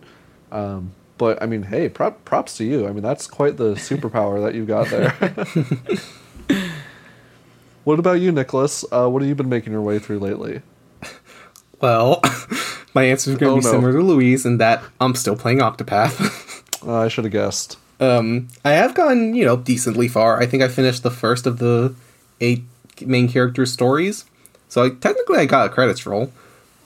Um, 0.51 0.93
but 1.19 1.41
I 1.43 1.47
mean, 1.47 1.65
hey, 1.65 1.89
prop, 1.89 2.25
props 2.25 2.57
to 2.57 2.65
you. 2.65 2.89
I 2.89 2.93
mean, 2.93 3.03
that's 3.03 3.27
quite 3.27 3.57
the 3.59 3.75
superpower 3.75 4.43
that 4.43 4.55
you've 4.55 4.67
got 4.67 4.89
there. 4.89 5.11
what 7.85 7.99
about 7.99 8.21
you, 8.21 8.33
Nicholas? 8.33 8.85
Uh, 8.91 9.09
what 9.09 9.23
have 9.23 9.29
you 9.29 9.35
been 9.35 9.49
making 9.49 9.73
your 9.73 9.83
way 9.83 9.99
through 9.99 10.19
lately? 10.19 10.63
Well, 11.81 12.21
my 12.95 13.05
answer 13.05 13.31
is 13.31 13.37
going 13.37 13.51
to 13.51 13.57
Oh, 13.59 13.61
be 13.61 13.65
no. 13.65 13.71
similar 13.71 13.93
to 13.93 14.03
Luiz 14.03 14.45
in 14.47 14.59
that 14.59 14.83
I'm 15.01 15.15
still 15.15 15.37
playing 15.37 15.59
Octopath. 15.59 16.47
Uh, 16.83 17.01
I 17.01 17.09
should 17.09 17.25
have 17.25 17.33
guessed. 17.33 17.77
Um, 18.01 18.49
I 18.65 18.73
have 18.73 18.95
gone, 18.95 19.35
you 19.35 19.45
know, 19.45 19.57
decently 19.57 20.09
far. 20.09 20.41
I 20.41 20.47
think 20.47 20.63
I 20.63 20.69
finished 20.69 21.03
the 21.03 21.11
first 21.11 21.47
of 21.47 21.59
the 21.59 21.95
eight 22.41 22.63
main 23.05 23.29
character 23.29 23.67
stories, 23.67 24.25
so 24.69 24.85
I, 24.85 24.91
technically 24.91 25.39
I 25.39 25.45
got 25.47 25.67
a 25.67 25.69
credits 25.69 26.07
roll. 26.07 26.33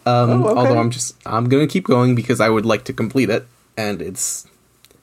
Um, 0.07 0.43
Oh, 0.45 0.49
okay. 0.49 0.59
Although 0.59 0.79
I'm 0.79 0.91
just 0.91 1.15
I'm 1.27 1.49
going 1.49 1.67
to 1.67 1.73
keep 1.73 1.85
going 1.85 2.15
because 2.15 2.41
I 2.41 2.49
would 2.51 2.67
like 2.67 2.85
to 2.85 2.93
complete 2.93 3.31
it, 3.31 3.47
and 3.77 4.03
it's 4.03 4.47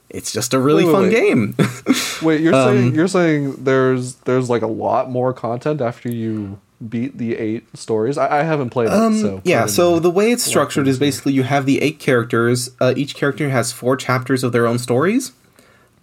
it's 0.10 0.32
just 0.34 0.54
a 0.54 0.60
really 0.60 0.84
Wait, 0.86 0.92
fun 0.92 1.04
wait. 1.04 1.12
game. 1.12 1.56
Wait, 2.22 2.42
you're 2.42 2.54
Um, 2.54 2.68
saying 2.78 2.96
you're 2.96 3.08
saying 3.08 3.64
there's 3.64 4.16
there's 4.26 4.50
like 4.50 4.62
a 4.62 4.68
lot 4.68 5.10
more 5.10 5.34
content 5.34 5.82
after 5.82 6.12
you 6.12 6.60
beat 6.88 7.18
the 7.18 7.38
eight 7.38 7.64
stories. 7.78 8.18
I, 8.18 8.40
I 8.40 8.44
haven't 8.44 8.72
played 8.72 8.88
it, 8.88 8.92
so 9.22 9.36
Um, 9.36 9.42
yeah, 9.46 9.66
so 9.68 10.00
the 10.00 10.10
way 10.12 10.32
it's 10.32 10.44
structured 10.44 10.88
is 10.88 11.00
basically 11.00 11.32
you 11.34 11.44
have 11.44 11.66
the 11.66 11.82
eight 11.82 12.00
characters. 12.00 12.70
Uh, 12.82 12.94
each 12.98 13.16
character 13.16 13.50
has 13.50 13.72
four 13.72 13.96
chapters 13.96 14.44
of 14.44 14.52
their 14.52 14.68
own 14.68 14.78
stories. 14.80 15.32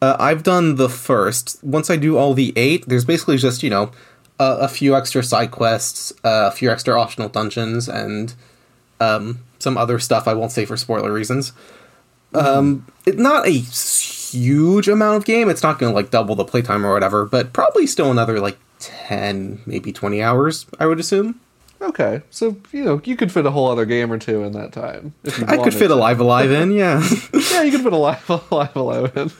Uh, 0.00 0.16
I've 0.18 0.42
done 0.42 0.76
the 0.76 0.88
first. 0.88 1.62
Once 1.62 1.90
I 1.90 1.96
do 1.96 2.16
all 2.16 2.34
the 2.34 2.52
eight, 2.56 2.86
there's 2.86 3.04
basically 3.04 3.36
just 3.36 3.62
you 3.62 3.70
know 3.70 3.90
a 4.40 4.68
few 4.68 4.94
extra 4.94 5.22
side 5.22 5.50
quests, 5.50 6.12
uh, 6.24 6.48
a 6.48 6.52
few 6.52 6.70
extra 6.70 6.98
optional 6.98 7.28
dungeons, 7.28 7.88
and 7.88 8.34
um, 9.00 9.40
some 9.58 9.76
other 9.76 9.98
stuff 9.98 10.28
I 10.28 10.34
won't 10.34 10.52
say 10.52 10.64
for 10.64 10.76
spoiler 10.76 11.12
reasons. 11.12 11.52
Um, 12.34 12.86
it, 13.06 13.18
not 13.18 13.46
a 13.46 13.50
huge 13.50 14.88
amount 14.88 15.16
of 15.16 15.24
game. 15.24 15.48
It's 15.48 15.62
not 15.62 15.78
going 15.78 15.90
to 15.90 15.94
like 15.94 16.10
double 16.10 16.34
the 16.34 16.44
playtime 16.44 16.84
or 16.84 16.92
whatever, 16.92 17.24
but 17.24 17.52
probably 17.52 17.86
still 17.86 18.10
another 18.10 18.38
like 18.38 18.58
ten, 18.78 19.60
maybe 19.66 19.92
twenty 19.92 20.22
hours. 20.22 20.66
I 20.78 20.86
would 20.86 21.00
assume. 21.00 21.40
Okay, 21.80 22.22
so 22.30 22.56
you 22.72 22.84
know 22.84 23.00
you 23.04 23.16
could 23.16 23.30
fit 23.30 23.46
a 23.46 23.50
whole 23.52 23.68
other 23.70 23.84
game 23.84 24.12
or 24.12 24.18
two 24.18 24.42
in 24.42 24.52
that 24.52 24.72
time. 24.72 25.14
If 25.24 25.38
you 25.38 25.44
I 25.46 25.56
could 25.58 25.72
fit 25.74 25.88
to. 25.88 25.94
a 25.94 25.96
Live-A-Live 25.96 26.50
in, 26.50 26.72
yeah. 26.72 27.02
Yeah, 27.52 27.62
you 27.62 27.70
could 27.70 27.82
fit 27.82 27.92
a 27.92 27.96
live 27.96 28.28
Alive 28.76 29.16
in. 29.16 29.30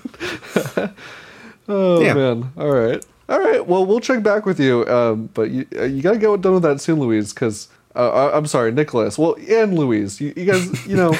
oh 1.68 2.00
Yeah. 2.00 2.14
man! 2.14 2.52
All 2.56 2.70
right, 2.70 3.04
all 3.28 3.40
right. 3.40 3.66
Well, 3.66 3.84
we'll 3.84 4.00
check 4.00 4.22
back 4.22 4.46
with 4.46 4.60
you. 4.60 4.86
Um, 4.86 5.30
but 5.34 5.50
you 5.50 5.66
uh, 5.76 5.84
you 5.84 6.00
gotta 6.02 6.18
get 6.18 6.40
done 6.40 6.54
with 6.54 6.62
that 6.62 6.80
soon, 6.80 7.00
Luiz, 7.00 7.32
because. 7.34 7.68
Uh, 7.96 8.28
I- 8.28 8.36
I'm 8.36 8.46
sorry, 8.46 8.70
Nicholas. 8.70 9.18
Well, 9.18 9.34
and 9.48 9.76
Luiz, 9.76 10.20
you, 10.20 10.32
you 10.36 10.44
guys, 10.44 10.86
you 10.86 10.94
know, 10.94 11.12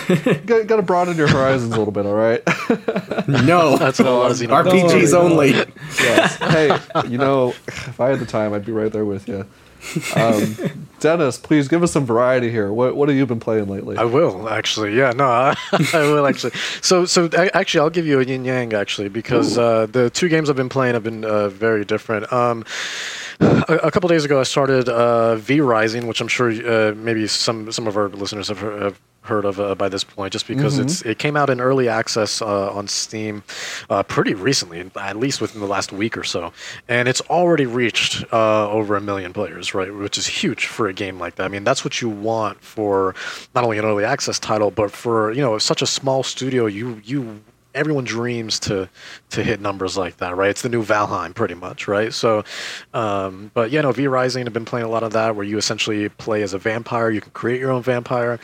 got, 0.47 0.66
got 0.69 0.77
to 0.77 0.83
broaden 0.83 1.16
your 1.16 1.27
horizons 1.27 1.73
a 1.75 1.77
little 1.77 1.91
bit, 1.93 2.07
all 2.07 2.14
right? 2.14 2.41
No, 3.27 3.77
That's 3.79 3.99
a 3.99 4.05
lot 4.05 4.31
of 4.31 4.37
Xenoblade. 4.37 4.64
RPGs 4.64 5.12
No, 5.12 5.23
no, 5.23 5.29
no. 5.29 5.33
only. 5.35 5.51
yes. 5.99 6.37
Hey, 6.37 6.79
you 7.09 7.19
know, 7.19 7.49
if 7.66 7.99
I 7.99 8.11
had 8.11 8.21
the 8.21 8.27
time, 8.27 8.53
I'd 8.55 8.64
be 8.64 8.71
right 8.73 8.93
there 8.93 9.05
with 9.07 9.27
you. 9.29 9.45
Um, 10.16 10.57
Dennis, 11.01 11.39
please 11.39 11.68
give 11.68 11.83
us 11.83 11.93
some 11.93 12.05
variety 12.05 12.51
here. 12.51 12.72
What 12.72 12.97
what 12.97 13.09
have 13.09 13.16
you 13.16 13.26
been 13.26 13.41
playing 13.41 13.68
lately? 13.68 13.97
I 13.97 14.05
will 14.05 14.49
actually. 14.49 14.97
Yeah, 14.97 15.12
no, 15.12 15.26
I, 15.26 15.57
I 15.95 16.03
will 16.03 16.26
actually. 16.26 16.53
So, 16.81 17.05
so 17.05 17.29
I, 17.33 17.51
actually, 17.55 17.81
I'll 17.81 17.91
give 17.91 18.07
you 18.07 18.20
a 18.20 18.24
yin 18.24 18.45
yang 18.45 18.72
actually 18.74 19.09
because 19.09 19.57
uh, 19.57 19.87
the 19.87 20.11
two 20.11 20.29
games 20.29 20.51
I've 20.51 20.57
been 20.57 20.68
playing 20.68 20.95
have 20.95 21.05
been 21.05 21.24
uh, 21.24 21.49
very 21.49 21.85
different. 21.85 22.33
Um, 22.33 22.64
a, 23.41 23.81
a 23.85 23.91
couple 23.91 24.09
days 24.09 24.24
ago, 24.24 24.41
I 24.41 24.43
started 24.43 24.89
uh, 24.89 25.37
V 25.37 25.61
Rising, 25.61 26.07
which 26.07 26.20
I'm 26.20 26.29
sure 26.29 26.51
uh, 26.51 26.95
maybe 26.95 27.26
some 27.29 27.70
some 27.70 27.87
of 27.87 27.97
our 27.97 28.09
listeners 28.09 28.49
have 28.49 28.59
heard, 28.59 28.83
have 28.83 29.01
heard 29.29 29.45
of 29.45 29.61
uh, 29.61 29.74
by 29.74 29.89
this 29.89 30.05
point, 30.05 30.33
just 30.33 30.47
because 30.47 30.79
it's 30.79 31.03
it 31.03 31.18
came 31.18 31.37
out 31.37 31.51
in 31.51 31.61
early 31.61 31.89
access 31.89 32.43
uh, 32.43 32.72
on 32.72 32.89
Steam 32.89 33.43
uh, 33.89 34.03
pretty 34.03 34.35
recently, 34.35 34.91
at 34.97 35.16
least 35.16 35.41
within 35.41 35.61
the 35.61 35.66
last 35.66 35.93
week 35.93 36.16
or 36.16 36.24
so, 36.24 36.53
and 36.89 37.09
it's 37.09 37.20
already 37.22 37.66
reached 37.66 38.24
uh, 38.33 38.68
over 38.70 38.97
a 38.97 39.01
million 39.01 39.33
players, 39.33 39.74
right? 39.74 39.95
Which 39.95 40.18
is 40.18 40.26
huge 40.26 40.66
for 40.66 40.89
a 40.89 40.93
game 40.93 41.18
like 41.18 41.37
that. 41.37 41.45
I 41.45 41.49
mean, 41.49 41.64
that's 41.64 41.85
what 41.85 42.03
you 42.03 42.09
want 42.09 42.61
for 42.61 43.14
not 43.55 43.64
only 43.64 43.79
an 43.79 43.85
early 43.85 44.05
access 44.05 44.39
title, 44.39 44.70
but 44.70 44.91
for 44.91 45.33
you 45.33 45.41
know 45.41 45.59
such 45.59 45.83
a 45.83 45.87
small 45.87 46.22
studio, 46.22 46.66
you 46.66 47.01
you 47.05 47.41
everyone 47.79 48.05
dreams 48.05 48.59
to 48.61 48.89
to 49.31 49.43
hit 49.43 49.61
numbers 49.61 49.97
like 49.97 50.18
that, 50.18 50.37
right? 50.37 50.51
It's 50.51 50.62
the 50.62 50.68
new 50.68 50.85
Valheim, 50.85 51.35
pretty 51.35 51.55
much, 51.55 51.89
right? 51.89 52.12
So, 52.12 52.45
um, 52.95 53.51
but 53.55 53.70
yeah, 53.70 53.81
no, 53.83 53.93
V 53.93 54.07
Rising. 54.09 54.47
I've 54.47 54.53
been 54.53 54.64
playing 54.64 54.87
a 54.87 54.91
lot 54.91 55.03
of 55.03 55.12
that, 55.12 55.37
where 55.37 55.45
you 55.45 55.57
essentially 55.59 56.09
play 56.09 56.43
as 56.43 56.55
a 56.55 56.59
vampire. 56.59 57.11
You 57.11 57.20
can 57.20 57.33
create 57.33 57.61
your 57.61 57.70
own 57.70 57.83
vampire, 57.83 58.39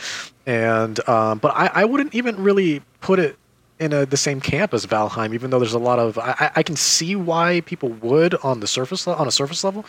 and 0.47 1.07
um, 1.09 1.39
but 1.39 1.53
I, 1.55 1.67
I 1.75 1.85
wouldn't 1.85 2.15
even 2.15 2.37
really 2.43 2.83
put 3.01 3.19
it 3.19 3.37
in 3.81 3.93
a, 3.93 4.07
the 4.07 4.17
same 4.17 4.41
camp 4.41 4.73
as 4.73 4.87
Valheim, 4.87 5.35
even 5.35 5.51
though 5.51 5.59
there's 5.59 5.75
a 5.75 5.79
lot 5.81 5.99
of 5.99 6.17
I, 6.17 6.53
I- 6.55 6.63
can 6.63 6.77
see 6.77 7.17
why 7.17 7.61
people 7.67 7.89
would 7.89 8.35
on 8.37 8.61
the 8.61 8.69
surface 8.69 9.07
on 9.09 9.27
a 9.27 9.33
surface 9.33 9.65
level, 9.65 9.85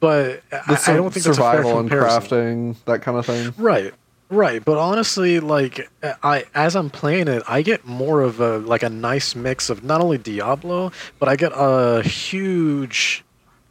but 0.00 0.42
I, 0.50 0.78
I 0.86 0.96
don't 0.96 1.12
think 1.12 1.26
that's 1.26 1.36
a 1.38 1.42
fair 1.42 1.62
survival 1.62 1.78
and 1.78 1.90
comparison. 1.90 2.74
crafting, 2.74 2.84
that 2.86 3.02
kind 3.02 3.18
of 3.18 3.26
thing. 3.26 3.52
Right. 3.58 3.92
Right, 4.30 4.62
but 4.62 4.76
honestly, 4.76 5.40
like 5.40 5.88
I, 6.22 6.44
as 6.54 6.76
I'm 6.76 6.90
playing 6.90 7.28
it, 7.28 7.42
I 7.48 7.62
get 7.62 7.86
more 7.86 8.20
of 8.20 8.40
a 8.40 8.58
like 8.58 8.82
a 8.82 8.90
nice 8.90 9.34
mix 9.34 9.70
of 9.70 9.82
not 9.82 10.02
only 10.02 10.18
Diablo, 10.18 10.92
but 11.18 11.30
I 11.30 11.36
get 11.36 11.52
a 11.54 12.02
huge 12.02 13.24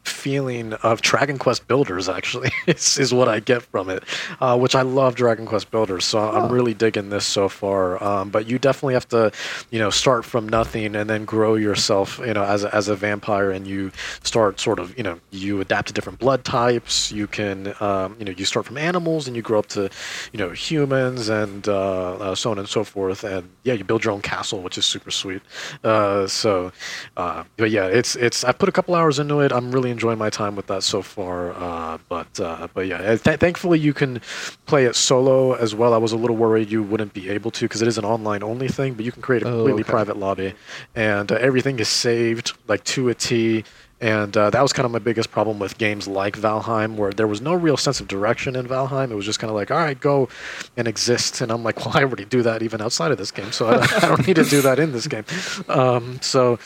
feeling 0.08 0.74
of 0.74 1.02
Dragon 1.02 1.38
Quest 1.38 1.68
Builders. 1.68 2.10
Actually, 2.10 2.52
is, 2.68 2.98
is 2.98 3.14
what 3.14 3.28
I 3.28 3.40
get 3.40 3.62
from 3.62 3.90
it, 3.90 4.04
uh, 4.40 4.58
which 4.58 4.76
I 4.76 4.82
love 4.82 5.16
Dragon 5.16 5.46
Quest 5.46 5.72
Builders. 5.72 6.06
So 6.06 6.20
I'm 6.20 6.52
really 6.52 6.74
digging 6.74 7.10
this 7.10 7.26
so 7.26 7.50
far. 7.50 8.02
Um, 8.04 8.30
but 8.30 8.48
you 8.48 8.60
definitely 8.60 8.94
have 8.94 9.08
to, 9.10 9.32
you 9.72 9.80
know, 9.80 9.90
start 9.90 10.26
from 10.26 10.48
nothing 10.48 10.96
and 10.96 11.10
then 11.10 11.26
grow 11.26 11.56
yourself, 11.56 12.20
you 12.20 12.34
know, 12.34 12.44
as 12.44 12.64
a, 12.64 12.74
as 12.76 12.88
a 12.88 12.96
vampire, 12.96 13.52
and 13.52 13.68
you 13.68 13.92
start 14.24 14.60
sort 14.60 14.80
of, 14.80 14.98
you 14.98 15.04
know, 15.04 15.20
you 15.32 15.62
adapt 15.62 15.88
to 15.88 15.94
different 15.94 16.20
blood 16.20 16.44
types. 16.44 17.12
You 17.12 17.28
can, 17.28 17.74
um, 17.80 18.16
you 18.20 18.26
know, 18.26 18.32
you 18.32 18.46
start 18.46 18.66
from 18.66 18.78
animals 18.78 19.28
and 19.28 19.36
you 19.36 19.42
grow 19.42 19.60
up 19.60 19.68
to, 19.68 19.90
you 20.32 20.40
know, 20.40 20.50
humans 20.52 21.30
and 21.30 21.68
uh, 21.68 22.14
uh, 22.14 22.36
so 22.36 22.52
on 22.52 22.60
and 22.60 22.68
so 22.68 22.84
forth. 22.84 23.24
And 23.24 23.50
yeah, 23.64 23.74
you 23.74 23.84
build 23.84 24.04
your 24.04 24.14
own 24.14 24.22
castle, 24.22 24.62
which 24.62 24.78
is 24.78 24.86
super 24.86 25.12
sweet. 25.12 25.42
Uh, 25.84 26.28
so, 26.28 26.72
uh, 27.18 27.44
but 27.58 27.72
yeah, 27.72 27.86
it's 27.86 28.16
it's. 28.16 28.44
I 28.44 28.52
put 28.52 28.70
a 28.70 28.72
couple 28.72 28.96
hours 28.96 29.20
into 29.20 29.40
it. 29.42 29.52
I'm 29.52 29.72
really 29.72 29.92
enjoying 29.98 30.18
my 30.26 30.30
time 30.30 30.56
with 30.56 30.68
that 30.68 30.84
so 30.84 31.02
far. 31.02 31.38
Uh, 31.54 31.98
but 32.14 32.32
uh, 32.40 32.68
but 32.74 32.86
yeah, 32.92 33.16
th- 33.16 33.40
thankfully 33.40 33.80
you 33.80 33.94
can 33.94 34.22
play 34.66 34.86
it 34.86 34.96
solo 34.96 35.54
as 35.66 35.74
well. 35.80 35.92
I 35.94 35.98
was 36.06 36.12
a 36.12 36.18
little 36.18 36.38
worried 36.46 36.70
you 36.72 36.82
wouldn't 36.84 37.14
be 37.14 37.30
able 37.30 37.52
to 37.52 37.66
because 37.66 37.82
it 37.82 37.88
is 37.88 37.98
an 37.98 38.06
online 38.06 38.44
only 38.44 38.68
thing, 38.68 38.94
but 38.94 39.04
you 39.06 39.12
can 39.12 39.22
create 39.22 39.44
a 39.44 39.48
Oh, 39.48 39.52
completely 39.58 39.82
okay. 39.84 39.92
private 39.92 40.18
lobby, 40.18 40.54
and 40.96 41.32
uh, 41.32 41.36
everything 41.50 41.80
is 41.80 41.90
saved 41.90 42.54
like 42.68 42.84
to 42.96 43.10
a 43.10 43.14
T. 43.16 43.64
And 44.00 44.38
uh, 44.38 44.52
that 44.52 44.62
was 44.62 44.74
kind 44.74 44.86
of 44.86 44.92
my 44.92 45.00
biggest 45.00 45.32
problem 45.32 45.58
with 45.58 45.80
games 45.80 46.08
like 46.08 46.38
Valheim, 46.38 46.98
where 46.98 47.12
there 47.12 47.26
was 47.26 47.42
no 47.42 47.56
real 47.56 47.78
sense 47.78 48.00
of 48.00 48.08
direction 48.08 48.56
in 48.56 48.68
Valheim. 48.68 49.10
It 49.10 49.16
was 49.16 49.26
just 49.26 49.40
kind 49.40 49.50
of 49.50 49.56
like, 49.56 49.72
all 49.72 49.80
right, 49.80 50.00
go 50.00 50.30
and 50.78 50.88
exist. 50.88 51.42
And 51.42 51.52
I'm 51.52 51.64
like, 51.64 51.78
well, 51.84 51.98
I 51.98 52.04
already 52.04 52.26
do 52.26 52.44
that 52.44 52.62
even 52.62 52.80
outside 52.80 53.10
of 53.10 53.18
this 53.18 53.32
game, 53.32 53.52
so 53.52 53.66
I, 53.66 53.82
I 54.04 54.08
don't 54.10 54.28
need 54.28 54.36
to 54.36 54.44
do 54.44 54.62
that 54.62 54.78
in 54.78 54.92
this 54.92 55.08
game. 55.08 55.26
Um, 55.68 56.20
so, 56.22 56.60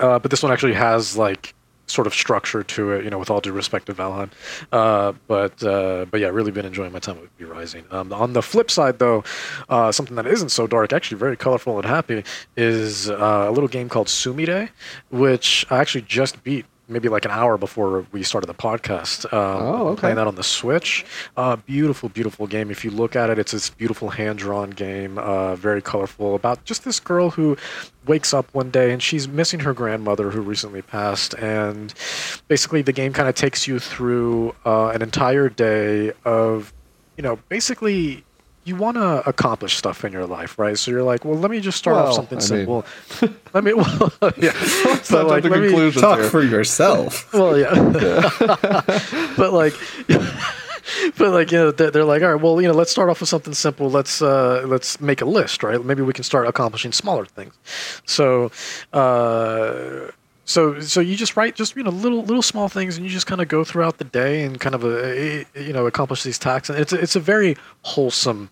uh, 0.00 0.18
but 0.18 0.28
this 0.32 0.42
one 0.42 0.50
actually 0.50 0.74
has 0.74 1.16
like 1.16 1.54
sort 1.90 2.06
of 2.06 2.14
structure 2.14 2.62
to 2.62 2.92
it, 2.92 3.04
you 3.04 3.10
know, 3.10 3.18
with 3.18 3.30
all 3.30 3.40
due 3.40 3.52
respect 3.52 3.86
to 3.86 3.94
Valheim. 3.94 4.30
Uh, 4.72 5.12
but 5.26 5.62
uh, 5.62 6.06
but 6.10 6.20
yeah, 6.20 6.28
really 6.28 6.50
been 6.50 6.66
enjoying 6.66 6.92
my 6.92 6.98
time 6.98 7.20
with 7.20 7.30
V 7.38 7.44
Rising. 7.44 7.84
Um, 7.90 8.12
on 8.12 8.32
the 8.32 8.42
flip 8.42 8.70
side, 8.70 8.98
though, 8.98 9.24
uh, 9.68 9.92
something 9.92 10.16
that 10.16 10.26
isn't 10.26 10.50
so 10.50 10.66
dark, 10.66 10.92
actually 10.92 11.18
very 11.18 11.36
colorful 11.36 11.76
and 11.78 11.86
happy, 11.86 12.24
is 12.56 13.10
uh, 13.10 13.46
a 13.48 13.50
little 13.50 13.68
game 13.68 13.88
called 13.88 14.06
Sumire, 14.06 14.70
which 15.10 15.66
I 15.70 15.78
actually 15.78 16.02
just 16.02 16.42
beat. 16.44 16.66
Maybe 16.90 17.08
like 17.08 17.24
an 17.24 17.30
hour 17.30 17.56
before 17.56 18.04
we 18.12 18.22
started 18.22 18.48
the 18.48 18.54
podcast. 18.54 19.24
Um, 19.32 19.62
Oh, 19.62 19.88
okay. 19.88 20.00
Playing 20.00 20.16
that 20.16 20.26
on 20.26 20.34
the 20.34 20.42
Switch. 20.42 21.04
Uh, 21.36 21.56
beautiful, 21.56 22.08
beautiful 22.08 22.46
game. 22.46 22.70
If 22.70 22.84
you 22.84 22.90
look 22.90 23.14
at 23.14 23.30
it, 23.30 23.38
it's 23.38 23.52
this 23.52 23.70
beautiful 23.70 24.10
hand-drawn 24.10 24.70
game, 24.70 25.16
uh, 25.18 25.54
very 25.54 25.80
colorful. 25.80 26.34
About 26.34 26.64
just 26.64 26.84
this 26.84 26.98
girl 26.98 27.30
who 27.30 27.56
wakes 28.06 28.34
up 28.34 28.52
one 28.52 28.70
day 28.70 28.92
and 28.92 29.02
she's 29.02 29.28
missing 29.28 29.60
her 29.60 29.72
grandmother 29.72 30.30
who 30.30 30.40
recently 30.40 30.82
passed, 30.82 31.34
and 31.34 31.94
basically 32.48 32.82
the 32.82 32.92
game 32.92 33.12
kind 33.12 33.28
of 33.28 33.34
takes 33.34 33.68
you 33.68 33.78
through 33.78 34.54
uh, 34.66 34.88
an 34.88 35.02
entire 35.02 35.48
day 35.48 36.12
of, 36.24 36.72
you 37.16 37.22
know, 37.22 37.38
basically 37.48 38.24
you 38.70 38.76
want 38.76 38.96
to 38.96 39.28
accomplish 39.28 39.76
stuff 39.76 40.04
in 40.04 40.12
your 40.12 40.26
life, 40.26 40.58
right? 40.58 40.78
So 40.78 40.90
you're 40.90 41.02
like, 41.02 41.24
well, 41.24 41.38
let 41.38 41.50
me 41.50 41.60
just 41.60 41.76
start 41.78 41.96
Well, 41.96 42.06
off 42.06 42.14
something 42.14 42.38
I 42.38 42.40
mean- 42.40 42.48
simple. 42.48 42.84
let 43.54 43.64
me, 43.64 43.72
well, 43.74 44.12
yeah. 44.38 44.52
Let's 44.86 45.10
But 45.10 45.26
like, 45.26 45.42
jump 45.42 45.56
let 45.56 45.62
me- 45.72 45.90
Talk 45.92 46.18
here. 46.20 46.30
for 46.30 46.42
yourself. 46.42 47.32
well, 47.34 47.58
yeah. 47.58 47.70
but 49.36 49.52
like, 49.52 49.74
but 51.18 51.30
like, 51.32 51.52
you 51.52 51.58
know, 51.58 51.70
they're 51.70 52.04
like, 52.04 52.22
all 52.22 52.32
right, 52.34 52.42
well, 52.42 52.60
you 52.60 52.68
know, 52.68 52.74
let's 52.74 52.90
start 52.90 53.10
off 53.10 53.20
with 53.20 53.28
something 53.28 53.54
simple. 53.54 53.90
Let's 53.90 54.22
uh, 54.22 54.64
let's 54.66 55.00
make 55.00 55.20
a 55.20 55.26
list, 55.26 55.62
right? 55.62 55.84
Maybe 55.84 56.02
we 56.02 56.12
can 56.12 56.24
start 56.24 56.46
accomplishing 56.46 56.92
smaller 56.92 57.26
things. 57.26 57.54
So, 58.06 58.50
uh, 58.92 60.10
so 60.50 60.80
so 60.80 61.00
you 61.00 61.14
just 61.16 61.36
write 61.36 61.54
just 61.54 61.76
you 61.76 61.82
know 61.82 61.90
little 61.90 62.22
little 62.30 62.42
small 62.42 62.68
things, 62.68 62.96
and 62.96 63.04
you 63.06 63.10
just 63.12 63.26
kind 63.26 63.40
of 63.40 63.48
go 63.48 63.64
throughout 63.64 63.98
the 63.98 64.04
day 64.04 64.42
and 64.44 64.58
kind 64.60 64.74
of 64.74 64.82
uh, 64.84 64.88
you 65.68 65.72
know 65.72 65.86
accomplish 65.86 66.22
these 66.22 66.38
tasks. 66.38 66.68
And 66.70 66.78
it's 66.78 66.92
a- 66.92 67.00
it's 67.04 67.16
a 67.16 67.20
very 67.20 67.56
wholesome 67.82 68.50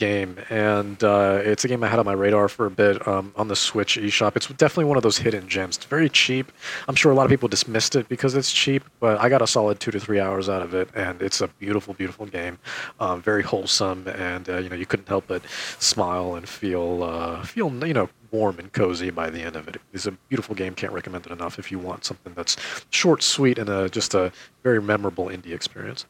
game, 0.00 0.36
and 0.48 1.04
uh, 1.04 1.40
it's 1.44 1.64
a 1.64 1.68
game 1.68 1.84
I 1.84 1.88
had 1.88 2.00
on 2.00 2.06
my 2.06 2.14
radar 2.14 2.48
for 2.48 2.66
a 2.66 2.70
bit 2.70 3.06
um, 3.06 3.32
on 3.36 3.46
the 3.46 3.54
Switch 3.54 3.96
eShop. 3.96 4.34
It's 4.34 4.48
definitely 4.48 4.86
one 4.86 4.96
of 4.96 5.04
those 5.04 5.18
hidden 5.18 5.46
gems. 5.46 5.76
It's 5.76 5.86
very 5.86 6.08
cheap. 6.08 6.50
I'm 6.88 6.96
sure 6.96 7.12
a 7.12 7.14
lot 7.14 7.24
of 7.24 7.30
people 7.30 7.48
dismissed 7.48 7.94
it 7.94 8.08
because 8.08 8.34
it's 8.34 8.52
cheap, 8.52 8.82
but 8.98 9.20
I 9.20 9.28
got 9.28 9.42
a 9.42 9.46
solid 9.46 9.78
two 9.78 9.92
to 9.92 10.00
three 10.00 10.18
hours 10.18 10.48
out 10.48 10.62
of 10.62 10.74
it, 10.74 10.88
and 10.96 11.22
it's 11.22 11.40
a 11.40 11.46
beautiful, 11.46 11.94
beautiful 11.94 12.26
game. 12.26 12.58
Um, 12.98 13.22
very 13.22 13.42
wholesome, 13.42 14.08
and 14.08 14.48
uh, 14.48 14.56
you 14.56 14.68
know 14.68 14.76
you 14.76 14.86
couldn't 14.86 15.08
help 15.08 15.26
but 15.28 15.42
smile 15.78 16.34
and 16.34 16.48
feel 16.48 17.04
uh, 17.04 17.42
feel 17.44 17.70
you 17.86 17.94
know 17.94 18.08
warm 18.32 18.58
and 18.58 18.72
cozy 18.72 19.10
by 19.10 19.28
the 19.28 19.42
end 19.42 19.54
of 19.54 19.68
it. 19.68 19.76
It's 19.92 20.06
a 20.06 20.12
beautiful 20.12 20.54
game. 20.54 20.74
Can't 20.74 20.92
recommend 20.92 21.26
it 21.26 21.32
enough 21.32 21.58
if 21.58 21.70
you 21.70 21.78
want 21.78 22.04
something 22.04 22.32
that's 22.34 22.56
short, 22.90 23.22
sweet, 23.22 23.58
and 23.58 23.68
uh, 23.68 23.88
just 23.88 24.14
a 24.14 24.32
very 24.62 24.80
memorable 24.80 25.26
indie 25.26 25.52
experience. 25.52 26.06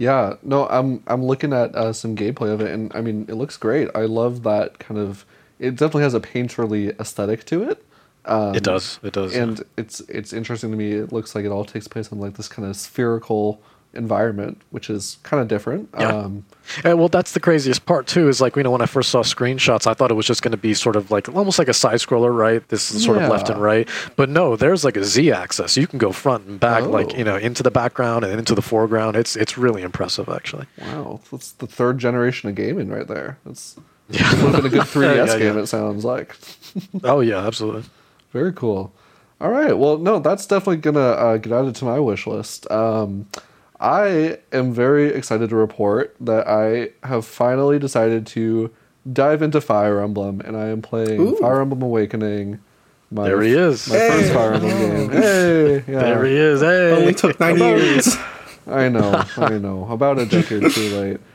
Yeah, 0.00 0.36
no, 0.42 0.66
I'm 0.68 1.02
I'm 1.06 1.22
looking 1.22 1.52
at 1.52 1.74
uh, 1.74 1.92
some 1.92 2.16
gameplay 2.16 2.50
of 2.50 2.62
it, 2.62 2.70
and 2.70 2.90
I 2.94 3.02
mean, 3.02 3.26
it 3.28 3.34
looks 3.34 3.58
great. 3.58 3.90
I 3.94 4.06
love 4.06 4.44
that 4.44 4.78
kind 4.78 4.98
of. 4.98 5.26
It 5.58 5.72
definitely 5.72 6.04
has 6.04 6.14
a 6.14 6.20
painterly 6.20 6.98
aesthetic 6.98 7.44
to 7.44 7.68
it. 7.68 7.84
Um, 8.24 8.54
it 8.54 8.62
does. 8.62 8.98
It 9.02 9.12
does. 9.12 9.36
and 9.36 9.62
it's 9.76 10.00
it's 10.08 10.32
interesting 10.32 10.70
to 10.70 10.76
me. 10.78 10.92
It 10.92 11.12
looks 11.12 11.34
like 11.34 11.44
it 11.44 11.50
all 11.50 11.66
takes 11.66 11.86
place 11.86 12.10
on 12.12 12.18
like 12.18 12.38
this 12.38 12.48
kind 12.48 12.66
of 12.66 12.76
spherical 12.76 13.60
environment, 13.92 14.60
which 14.70 14.88
is 14.88 15.18
kind 15.24 15.40
of 15.40 15.48
different. 15.48 15.88
Yeah. 15.98 16.08
Um, 16.08 16.44
well, 16.84 17.08
that's 17.08 17.32
the 17.32 17.40
craziest 17.40 17.84
part 17.86 18.06
too. 18.06 18.28
Is 18.28 18.40
like 18.40 18.54
you 18.56 18.62
know 18.62 18.70
when 18.70 18.80
I 18.82 18.86
first 18.86 19.10
saw 19.10 19.22
screenshots, 19.22 19.86
I 19.86 19.94
thought 19.94 20.10
it 20.10 20.14
was 20.14 20.26
just 20.26 20.42
going 20.42 20.52
to 20.52 20.56
be 20.58 20.74
sort 20.74 20.96
of 20.96 21.10
like 21.10 21.28
almost 21.28 21.58
like 21.58 21.68
a 21.68 21.74
side 21.74 21.96
scroller, 21.98 22.34
right? 22.36 22.66
This 22.68 22.92
is 22.92 23.04
sort 23.04 23.18
of 23.18 23.28
left 23.28 23.48
and 23.50 23.60
right. 23.60 23.88
But 24.16 24.28
no, 24.28 24.54
there's 24.56 24.84
like 24.84 24.96
a 24.96 25.04
Z 25.04 25.32
axis. 25.32 25.76
You 25.76 25.86
can 25.86 25.98
go 25.98 26.12
front 26.12 26.46
and 26.46 26.60
back, 26.60 26.84
like 26.84 27.12
Oh. 27.14 27.16
you 27.16 27.24
know, 27.24 27.36
into 27.36 27.62
the 27.62 27.70
background 27.70 28.24
and 28.24 28.38
into 28.38 28.54
the 28.54 28.62
foreground. 28.62 29.16
It's 29.16 29.34
it's 29.36 29.58
really 29.58 29.82
impressive, 29.82 30.28
actually. 30.28 30.66
wow, 30.80 31.20
that's 31.32 31.52
the 31.52 31.66
third 31.66 31.98
generation 31.98 32.48
of 32.48 32.54
gaming 32.54 32.88
right 32.88 33.08
there. 33.08 33.38
That's 33.44 33.76
Yeah. 34.10 34.30
would 34.44 34.54
have 34.54 34.62
been 34.64 34.66
a 34.66 34.68
good 34.68 34.86
3DS 34.86 35.02
Yeah, 35.16 35.24
yeah, 35.24 35.38
game. 35.38 35.56
yeah. 35.56 35.62
It 35.62 35.66
sounds 35.66 36.04
like. 36.04 36.36
oh 37.04 37.20
yeah, 37.20 37.46
absolutely. 37.46 37.84
Very 38.32 38.52
cool. 38.52 38.92
All 39.40 39.50
right. 39.50 39.76
Well, 39.76 39.96
no, 39.98 40.18
that's 40.20 40.46
definitely 40.46 40.76
gonna 40.76 41.00
uh, 41.00 41.36
get 41.38 41.52
added 41.52 41.74
to 41.76 41.84
my 41.84 41.98
wish 41.98 42.26
list. 42.26 42.70
Um, 42.70 43.26
I 43.80 44.38
am 44.52 44.72
very 44.72 45.08
excited 45.08 45.48
to 45.50 45.56
report 45.56 46.14
that 46.20 46.46
I 46.46 46.90
have 47.06 47.24
finally 47.24 47.78
decided 47.78 48.26
to 48.28 48.70
dive 49.10 49.40
into 49.42 49.60
Fire 49.60 50.00
Emblem, 50.02 50.40
and 50.42 50.56
I 50.56 50.66
am 50.66 50.82
playing 50.82 51.20
Ooh. 51.20 51.36
Fire 51.36 51.62
Emblem 51.62 51.80
Awakening. 51.82 52.60
My, 53.10 53.24
There 53.24 53.40
he 53.42 53.52
is. 53.52 53.88
My 53.88 53.96
first 53.96 54.32
Fire 54.32 54.52
Emblem 54.54 54.70
game. 54.78 55.10
Hey, 55.10 55.74
yeah. 55.76 55.82
There 56.00 56.24
he 56.26 56.36
is. 56.36 56.60
Hey. 56.60 56.92
Only 56.92 57.14
took 57.14 57.40
nine 57.40 57.56
About- 57.56 57.78
years. 57.80 58.16
I 58.66 58.88
know, 58.88 59.24
I 59.38 59.58
know. 59.58 59.86
About 59.90 60.18
a 60.18 60.26
decade 60.26 60.70
too 60.72 60.96
late. 61.00 61.20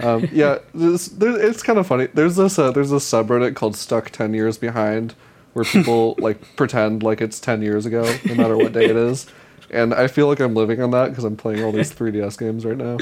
Um, 0.00 0.28
yeah, 0.30 0.58
this, 0.74 1.08
there, 1.08 1.36
it's 1.44 1.60
kind 1.60 1.76
of 1.76 1.84
funny. 1.84 2.06
There's 2.14 2.36
this 2.36 2.56
uh, 2.56 2.70
there's 2.70 2.90
this 2.90 3.04
subreddit 3.10 3.56
called 3.56 3.74
"Stuck 3.74 4.10
Ten 4.10 4.32
Years 4.32 4.56
Behind," 4.56 5.12
where 5.54 5.64
people 5.64 6.14
like 6.20 6.54
pretend 6.54 7.02
like 7.02 7.20
it's 7.20 7.40
ten 7.40 7.62
years 7.62 7.84
ago, 7.84 8.04
no 8.26 8.34
matter 8.36 8.56
what 8.56 8.72
day 8.72 8.84
it 8.84 8.94
is. 8.94 9.26
And 9.70 9.92
I 9.94 10.06
feel 10.06 10.26
like 10.28 10.40
I'm 10.40 10.54
living 10.54 10.80
on 10.82 10.90
that 10.92 11.10
because 11.10 11.24
I'm 11.24 11.36
playing 11.36 11.62
all 11.62 11.72
these 11.72 11.92
3DS 11.94 12.38
games 12.38 12.64
right 12.64 12.76
now. 12.76 12.98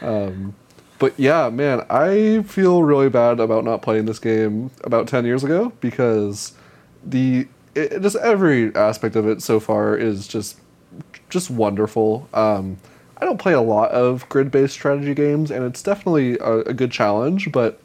Um, 0.00 0.54
but 0.98 1.14
yeah, 1.18 1.48
man, 1.48 1.84
I 1.88 2.42
feel 2.42 2.82
really 2.82 3.08
bad 3.08 3.40
about 3.40 3.64
not 3.64 3.82
playing 3.82 4.06
this 4.06 4.18
game 4.18 4.70
about 4.82 5.06
ten 5.06 5.24
years 5.24 5.44
ago 5.44 5.72
because 5.80 6.52
the 7.04 7.46
it, 7.74 8.02
just 8.02 8.16
every 8.16 8.74
aspect 8.74 9.14
of 9.14 9.26
it 9.28 9.42
so 9.42 9.60
far 9.60 9.96
is 9.96 10.26
just 10.26 10.58
just 11.30 11.50
wonderful. 11.50 12.28
Um, 12.34 12.78
I 13.18 13.24
don't 13.24 13.38
play 13.38 13.52
a 13.52 13.60
lot 13.60 13.90
of 13.90 14.28
grid-based 14.28 14.72
strategy 14.72 15.14
games, 15.14 15.50
and 15.50 15.64
it's 15.64 15.82
definitely 15.82 16.38
a, 16.38 16.60
a 16.60 16.72
good 16.72 16.90
challenge, 16.90 17.52
but 17.52 17.80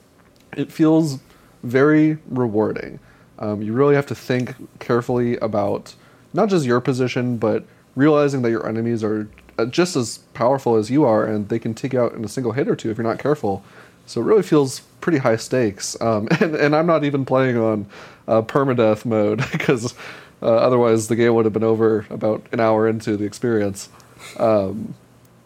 it 0.55 0.71
feels 0.71 1.19
very 1.63 2.17
rewarding. 2.30 2.99
Um, 3.39 3.61
you 3.61 3.74
really 3.74 3.95
have 3.95 4.05
to 4.07 4.15
think 4.15 4.55
carefully 4.80 5.38
about 5.38 5.95
not 6.34 6.49
just 6.49 6.65
your 6.65 6.82
position, 6.82 7.38
but 7.38 7.65
realizing 7.96 8.41
that 8.41 8.50
your 8.50 8.68
enemies 8.68 9.04
are 9.04 9.30
uh, 9.58 9.66
just 9.66 9.96
as 9.96 10.20
powerful 10.34 10.76
as 10.76 10.89
you 10.89 11.06
are, 11.06 11.26
and 11.26 11.50
they 11.50 11.60
can 11.60 11.74
take 11.74 11.94
you 11.94 12.02
out 12.02 12.14
in 12.14 12.24
a 12.26 12.28
single 12.28 12.54
hit 12.54 12.68
or 12.68 12.76
two 12.76 12.89
if 12.89 12.98
you're 12.98 13.08
not 13.08 13.20
careful. 13.20 13.64
So 14.06 14.22
it 14.22 14.26
really 14.26 14.44
feels 14.44 14.82
pretty 15.02 15.20
high 15.20 15.38
stakes. 15.38 16.00
Um, 16.02 16.28
and, 16.39 16.56
and 16.56 16.76
I'm 16.76 16.88
not 16.88 17.04
even 17.04 17.26
playing 17.26 17.58
on 17.58 17.86
uh, 18.28 18.41
permadeath 18.41 19.06
mode 19.06 19.44
because 19.52 19.94
uh, 20.41 20.48
otherwise 20.48 21.08
the 21.08 21.16
game 21.16 21.34
would 21.36 21.46
have 21.46 21.54
been 21.54 21.64
over 21.64 22.06
about 22.10 22.46
an 22.52 22.60
hour 22.60 22.88
into 22.88 23.18
the 23.18 23.26
experience. 23.26 23.89
Um, 24.38 24.96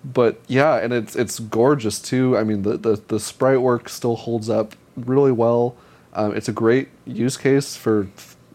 but 0.03 0.39
yeah, 0.47 0.77
and 0.77 0.93
it's 0.93 1.15
it's 1.15 1.39
gorgeous 1.39 1.99
too. 1.99 2.37
I 2.37 2.43
mean, 2.43 2.61
the 2.61 2.77
the, 2.77 3.01
the 3.07 3.19
sprite 3.19 3.61
work 3.61 3.89
still 3.89 4.15
holds 4.15 4.49
up 4.49 4.75
really 4.95 5.31
well. 5.31 5.75
Um, 6.13 6.35
it's 6.35 6.49
a 6.49 6.53
great 6.53 6.89
use 7.05 7.37
case 7.37 7.75
for, 7.75 8.07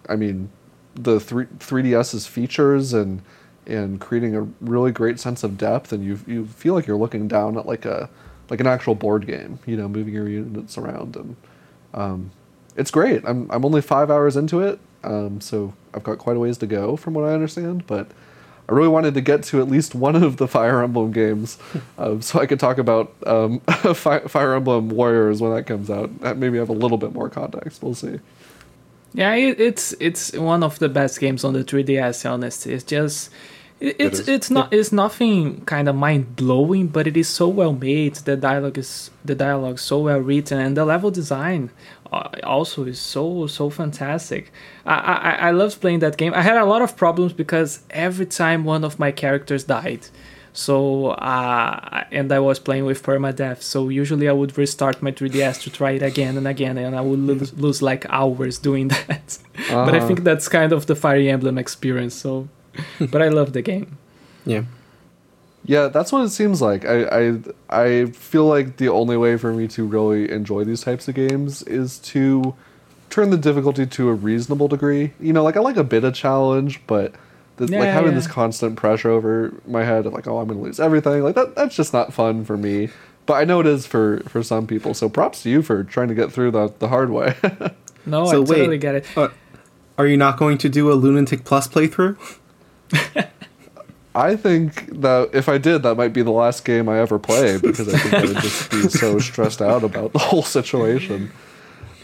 I 0.09 0.17
mean, 0.17 0.51
the 0.95 1.21
three 1.21 1.47
3DS's 1.47 2.27
features 2.27 2.93
and 2.93 3.23
and 3.67 4.01
creating 4.01 4.35
a 4.35 4.43
really 4.61 4.93
great 4.93 5.21
sense 5.21 5.45
of 5.45 5.59
depth, 5.59 5.93
and 5.93 6.05
you 6.05 6.19
you 6.27 6.47
feel 6.47 6.75
like 6.75 6.87
you're 6.87 6.97
looking 6.97 7.29
down 7.29 7.57
at 7.57 7.67
like 7.67 7.85
a 7.85 8.09
like 8.51 8.61
an 8.61 8.67
actual 8.67 8.95
board 8.95 9.27
game, 9.27 9.59
you 9.67 9.77
know, 9.77 9.89
moving 9.89 10.15
your 10.15 10.29
units 10.29 10.77
around, 10.77 11.17
and 11.17 11.37
um, 11.95 12.31
it's 12.77 12.91
great. 12.91 13.23
I'm 13.25 13.51
I'm 13.51 13.65
only 13.65 13.81
five 13.81 14.11
hours 14.11 14.37
into 14.37 14.61
it, 14.61 14.79
um, 15.05 15.41
so 15.41 15.75
I've 15.95 16.03
got 16.03 16.19
quite 16.19 16.37
a 16.37 16.41
ways 16.41 16.59
to 16.59 16.67
go 16.67 16.97
from 16.97 17.15
what 17.15 17.25
I 17.25 17.33
understand, 17.33 17.87
but. 17.87 18.11
I 18.69 18.75
really 18.75 18.89
wanted 18.89 19.15
to 19.15 19.21
get 19.21 19.43
to 19.45 19.61
at 19.61 19.69
least 19.69 19.93
one 19.93 20.15
of 20.15 20.37
the 20.37 20.47
Fire 20.47 20.83
Emblem 20.83 21.11
games, 21.11 21.59
um, 21.99 22.23
so 22.23 22.39
I 22.39 22.47
could 22.47 22.61
talk 22.61 22.79
about 22.79 23.13
um, 23.27 23.59
Fire 23.95 24.55
Emblem 24.55 24.89
Warriors 24.89 25.43
when 25.43 25.53
that 25.53 25.65
comes 25.65 25.91
out. 25.91 26.21
That 26.21 26.39
maybe 26.39 26.59
have 26.59 26.69
a 26.69 26.73
little 26.73 26.97
bit 26.97 27.13
more 27.13 27.29
context. 27.29 27.83
We'll 27.83 27.97
see. 27.97 28.21
Yeah, 29.15 29.35
it's 29.35 29.95
it's 30.01 30.33
one 30.33 30.63
of 30.63 30.79
the 30.79 30.89
best 30.89 31.21
games 31.21 31.45
on 31.45 31.53
the 31.53 31.65
3DS. 31.65 32.29
Honestly, 32.29 32.73
it's 32.73 32.85
just 32.85 33.31
it's 33.83 34.21
is. 34.21 34.29
it's 34.29 34.51
not 34.51 34.73
it's 34.73 34.93
nothing 34.93 35.63
kind 35.67 35.89
of 35.89 35.95
mind 35.97 36.37
blowing, 36.37 36.87
but 36.89 37.07
it 37.07 37.17
is 37.17 37.29
so 37.29 37.49
well 37.49 37.73
made. 37.73 38.15
The 38.29 38.37
dialogue 38.37 38.79
is 38.79 39.11
the 39.25 39.35
dialogue 39.35 39.79
so 39.79 39.97
well 40.01 40.21
written, 40.21 40.59
and 40.61 40.77
the 40.77 40.85
level 40.85 41.11
design 41.11 41.71
uh, 42.13 42.29
also 42.45 42.85
is 42.85 43.01
so 43.01 43.47
so 43.49 43.71
fantastic. 43.71 44.53
I, 44.87 44.95
I 45.31 45.49
I 45.49 45.51
loved 45.51 45.81
playing 45.81 46.01
that 46.01 46.17
game. 46.17 46.33
I 46.35 46.43
had 46.43 46.57
a 46.57 46.65
lot 46.65 46.83
of 46.83 46.97
problems 46.97 47.33
because 47.33 47.81
every 47.91 48.27
time 48.27 48.65
one 48.65 48.85
of 48.85 48.99
my 48.99 49.11
characters 49.13 49.65
died. 49.65 50.07
So 50.55 51.09
uh, 51.13 52.05
and 52.13 52.31
I 52.31 52.39
was 52.39 52.59
playing 52.59 52.85
with 52.85 53.03
permadeath. 53.03 53.63
So 53.63 53.89
usually 53.89 54.29
I 54.29 54.33
would 54.33 54.59
restart 54.59 55.01
my 55.01 55.11
3DS 55.11 55.63
to 55.63 55.71
try 55.71 55.93
it 55.93 56.03
again 56.03 56.37
and 56.37 56.47
again, 56.47 56.77
and 56.79 56.95
I 56.95 57.01
would 57.01 57.19
lose, 57.21 57.53
lose 57.67 57.81
like 57.81 58.05
hours 58.11 58.59
doing 58.59 58.89
that. 58.97 59.39
but 59.71 59.95
I 59.95 59.99
Uh-huh. 59.99 60.07
think 60.07 60.25
that's 60.25 60.49
kind 60.49 60.73
of 60.73 60.85
the 60.87 60.95
Fire 60.95 61.19
Emblem 61.37 61.57
experience. 61.57 62.15
So, 62.15 62.49
but 63.11 63.23
I 63.23 63.29
love 63.29 63.53
the 63.53 63.63
game. 63.63 63.99
Yeah. 64.45 64.65
Yeah, 65.65 65.89
that's 65.89 66.11
what 66.11 66.25
it 66.25 66.31
seems 66.31 66.61
like. 66.61 66.85
I, 66.85 67.05
I 67.05 67.39
I 67.71 68.05
feel 68.07 68.47
like 68.47 68.79
the 68.79 68.89
only 68.89 69.17
way 69.17 69.37
for 69.37 69.53
me 69.53 69.69
to 69.69 69.87
really 69.87 70.31
enjoy 70.31 70.65
these 70.65 70.83
types 70.83 71.07
of 71.07 71.15
games 71.15 71.63
is 71.63 71.99
to 72.01 72.55
turn 73.11 73.31
the 73.31 73.37
difficulty 73.37 73.87
to 73.87 74.09
a 74.09 74.15
reasonable 74.15 74.67
degree. 74.67 75.13
You 75.21 75.33
know, 75.33 75.45
like 75.45 75.57
I 75.57 75.61
like 75.61 75.77
a 75.77 75.85
bit 75.85 76.03
of 76.03 76.15
challenge, 76.15 76.85
but 76.89 77.15
the, 77.57 77.67
like 77.69 77.89
having 77.89 78.11
yeah. 78.11 78.17
this 78.17 78.27
constant 78.27 78.77
pressure 78.77 79.11
over 79.11 79.55
my 79.67 79.85
head 79.85 80.05
of 80.07 80.13
like, 80.13 80.27
oh, 80.27 80.39
I'm 80.39 80.49
going 80.49 80.59
to 80.59 80.65
lose 80.65 80.81
everything. 80.81 81.23
Like 81.23 81.37
that 81.37 81.55
that's 81.55 81.77
just 81.77 81.93
not 81.93 82.13
fun 82.13 82.45
for 82.45 82.57
me. 82.57 82.89
But 83.27 83.35
I 83.35 83.45
know 83.45 83.61
it 83.61 83.67
is 83.67 83.87
for 83.87 84.21
for 84.27 84.43
some 84.43 84.67
people. 84.67 84.95
So 84.95 85.09
props 85.09 85.45
to 85.45 85.51
you 85.51 85.63
for 85.63 85.85
trying 85.85 86.09
to 86.09 86.15
get 86.15 86.33
through 86.33 86.51
the 86.51 86.75
the 86.81 86.89
hard 86.89 87.11
way. 87.11 87.37
No, 88.05 88.25
So 88.25 88.43
I 88.43 88.45
totally 88.45 88.69
wait, 88.69 88.81
get 88.81 88.95
it. 88.97 89.07
Uh, 89.17 89.29
are 89.97 90.07
you 90.07 90.17
not 90.17 90.37
going 90.37 90.59
to 90.59 90.69
do 90.69 90.91
a 90.91 90.95
Lunatic 90.95 91.45
Plus 91.45 91.69
playthrough? 91.69 92.17
I 94.15 94.37
think 94.37 95.01
that 95.01 95.31
if 95.33 95.49
I 95.49 95.57
did, 95.57 95.83
that 95.85 95.95
might 95.97 96.13
be 96.13 96.23
the 96.23 96.31
last 96.33 96.65
game 96.67 96.89
I 96.89 96.99
ever 96.99 97.19
play 97.19 97.59
because 97.59 97.93
I 97.93 97.99
think 97.99 98.15
I 98.15 98.25
would 98.27 98.37
just 98.43 98.71
be 98.71 98.89
so 98.89 99.19
stressed 99.31 99.63
out 99.63 99.85
about 99.85 100.13
the 100.13 100.19
whole 100.19 100.43
situation. 100.43 101.33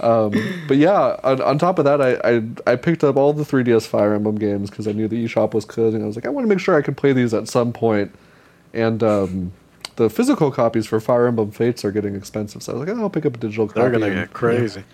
Um, 0.01 0.32
but 0.69 0.78
yeah, 0.78 1.16
on, 1.23 1.43
on 1.43 1.59
top 1.59 1.78
of 1.78 1.85
that, 1.85 2.01
I, 2.01 2.15
I 2.24 2.73
I 2.73 2.77
picked 2.77 3.05
up 3.05 3.16
all 3.16 3.32
the 3.32 3.43
3DS 3.43 3.86
Fire 3.86 4.15
Emblem 4.15 4.36
games 4.36 4.70
because 4.70 4.86
I 4.89 4.93
knew 4.93 5.06
the 5.09 5.23
eShop 5.24 5.52
was 5.52 5.65
closing. 5.65 6.02
I 6.02 6.06
was 6.06 6.16
like, 6.16 6.24
I 6.24 6.31
want 6.31 6.44
to 6.44 6.48
make 6.48 6.60
sure 6.60 6.77
I 6.77 6.82
can 6.82 6.94
play 6.94 7.12
these 7.12 7.35
at 7.35 7.48
some 7.48 7.73
point. 7.73 8.15
And 8.73 9.02
um, 9.02 9.52
the 9.97 10.09
physical 10.09 10.51
copies 10.51 10.86
for 10.86 11.01
Fire 11.01 11.27
Emblem 11.27 11.51
Fates 11.51 11.85
are 11.85 11.90
getting 11.93 12.15
expensive. 12.15 12.62
So 12.62 12.73
I 12.73 12.77
was 12.77 12.89
like, 12.89 12.97
oh, 12.97 13.01
I'll 13.02 13.10
pick 13.10 13.27
up 13.27 13.35
a 13.35 13.39
digital 13.39 13.66
copy. 13.66 13.81
They're 13.81 13.90
gonna 13.90 14.06
and- 14.06 14.15
get 14.15 14.32
crazy, 14.32 14.85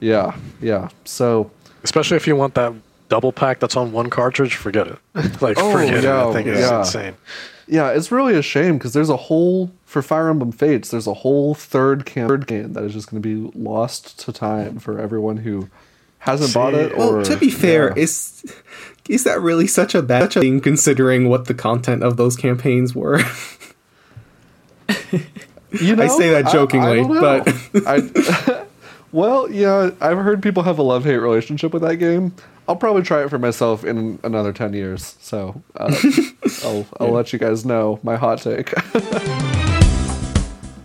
Yeah, 0.00 0.36
yeah. 0.62 0.88
So 1.04 1.50
especially 1.82 2.16
if 2.16 2.26
you 2.26 2.36
want 2.36 2.54
that 2.54 2.72
double 3.08 3.32
pack 3.32 3.58
that's 3.60 3.76
on 3.76 3.92
one 3.92 4.10
cartridge. 4.10 4.54
Forget 4.56 4.86
it. 4.88 4.98
like 5.42 5.56
Oh, 5.58 5.72
forget 5.72 6.02
yeah, 6.02 6.26
it. 6.26 6.30
I 6.30 6.32
think 6.32 6.46
it's 6.48 6.70
insane. 6.70 7.14
yeah, 7.66 7.90
it's 7.90 8.10
really 8.12 8.34
a 8.34 8.42
shame 8.42 8.78
because 8.78 8.92
there's 8.92 9.08
a 9.10 9.16
whole 9.16 9.70
for 9.84 10.02
Fire 10.02 10.28
Emblem 10.28 10.52
Fates. 10.52 10.90
There's 10.90 11.06
a 11.06 11.14
whole 11.14 11.54
third 11.54 12.04
cam- 12.06 12.28
third 12.28 12.46
game 12.46 12.72
that 12.74 12.84
is 12.84 12.92
just 12.92 13.10
going 13.10 13.22
to 13.22 13.28
be 13.50 13.58
lost 13.58 14.18
to 14.20 14.32
time 14.32 14.78
for 14.78 14.98
everyone 14.98 15.38
who 15.38 15.68
hasn't 16.20 16.52
bought 16.54 16.74
it. 16.74 16.90
See, 16.92 16.96
Or 16.96 17.16
Well, 17.16 17.24
to 17.24 17.36
be 17.36 17.50
fair, 17.50 17.88
yeah. 17.96 18.02
is 18.02 18.44
is 19.08 19.24
that 19.24 19.40
really 19.40 19.66
such 19.66 19.94
a 19.94 20.02
bad 20.02 20.32
thing 20.32 20.60
considering 20.60 21.28
what 21.30 21.46
the 21.46 21.54
content 21.54 22.02
of 22.02 22.16
those 22.18 22.36
campaigns 22.36 22.94
were? 22.94 23.20
You 25.70 25.96
know, 25.96 26.04
I 26.04 26.06
say 26.08 26.30
that 26.30 26.50
jokingly, 26.50 27.02
don't 27.02 27.12
know. 27.14 27.42
but- 27.74 27.86
I, 27.86 28.64
well, 29.12 29.50
yeah, 29.50 29.90
I've 30.00 30.16
heard 30.16 30.42
people 30.42 30.62
have 30.62 30.78
a 30.78 30.82
love 30.82 31.04
hate 31.04 31.18
relationship 31.18 31.74
with 31.74 31.82
that 31.82 31.96
game. 31.96 32.34
I'll 32.68 32.76
probably 32.76 33.02
try 33.02 33.24
it 33.24 33.30
for 33.30 33.38
myself 33.38 33.82
in 33.82 34.20
another 34.22 34.52
ten 34.52 34.74
years. 34.74 35.16
So 35.20 35.62
uh, 35.74 35.96
I'll 36.64 36.86
I'll 37.00 37.10
let 37.10 37.32
you 37.32 37.38
guys 37.38 37.64
know 37.64 37.98
my 38.02 38.16
hot 38.16 38.42
take. 38.42 38.72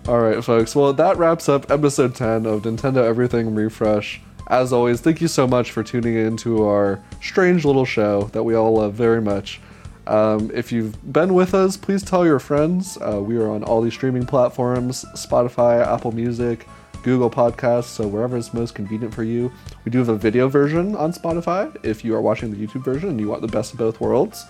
All 0.08 0.20
right, 0.20 0.44
folks. 0.44 0.76
Well, 0.76 0.92
that 0.94 1.18
wraps 1.18 1.48
up 1.48 1.72
episode 1.72 2.14
10 2.14 2.46
of 2.46 2.64
Nintendo 2.64 3.06
Everything 3.06 3.56
Refresh. 3.56 4.20
As 4.48 4.74
always, 4.74 5.00
thank 5.00 5.22
you 5.22 5.30
so 5.30 5.48
much 5.48 5.72
for 5.72 5.82
tuning 5.82 6.16
in 6.16 6.36
to 6.38 6.66
our 6.66 7.02
strange 7.22 7.64
little 7.64 7.86
show 7.86 8.24
that 8.34 8.44
we 8.44 8.54
all 8.54 8.74
love 8.74 8.96
very 8.96 9.22
much. 9.22 9.62
Um, 10.06 10.52
if 10.54 10.74
you've 10.74 11.14
been 11.14 11.34
with 11.34 11.54
us, 11.54 11.78
please 11.78 12.04
tell 12.04 12.26
your 12.26 12.40
friends. 12.40 12.98
Uh, 12.98 13.22
we 13.22 13.38
are 13.38 13.48
on 13.48 13.64
all 13.64 13.82
these 13.82 13.94
streaming 13.94 14.26
platforms 14.26 15.06
Spotify, 15.16 15.82
Apple 15.86 16.12
Music, 16.12 16.68
Google 17.04 17.30
Podcasts, 17.30 17.86
so 17.86 18.08
wherever 18.08 18.36
is 18.38 18.54
most 18.54 18.74
convenient 18.76 19.14
for 19.14 19.24
you. 19.24 19.52
We 19.86 19.92
do 19.92 20.00
have 20.00 20.10
a 20.10 20.16
video 20.16 20.48
version 20.48 20.96
on 20.96 21.14
Spotify 21.14 21.76
if 21.86 22.04
you 22.04 22.16
are 22.16 22.22
watching 22.22 22.52
the 22.52 22.58
YouTube 22.58 22.84
version 22.84 23.10
and 23.10 23.20
you 23.20 23.28
want 23.28 23.42
the 23.42 23.48
best 23.48 23.74
of 23.74 23.80
both 23.80 24.00
worlds. 24.02 24.46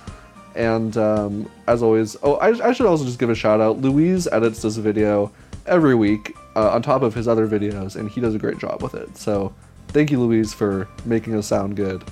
And 0.56 0.96
um, 0.98 1.50
as 1.68 1.82
always, 1.82 2.16
oh, 2.24 2.36
I, 2.36 2.70
I 2.70 2.74
should 2.74 2.86
also 2.86 3.04
just 3.06 3.18
give 3.20 3.30
a 3.32 3.36
shout 3.36 3.60
out. 3.60 3.80
Luiz 3.82 4.28
edits 4.32 4.62
this 4.62 4.78
video 4.78 5.32
every 5.66 5.96
week 5.96 6.36
uh, 6.56 6.70
on 6.72 6.82
top 6.84 7.02
of 7.02 7.14
his 7.16 7.28
other 7.28 7.48
videos, 7.48 7.96
and 7.96 8.10
he 8.10 8.22
does 8.22 8.36
a 8.36 8.40
great 8.40 8.60
job 8.60 8.84
with 8.84 8.94
it. 8.94 9.18
So 9.18 9.54
thank 9.88 10.12
you, 10.12 10.20
Luiz, 10.20 10.54
for 10.54 10.88
making 11.06 11.36
us 11.36 11.48
sound 11.48 11.76
good. 11.76 12.04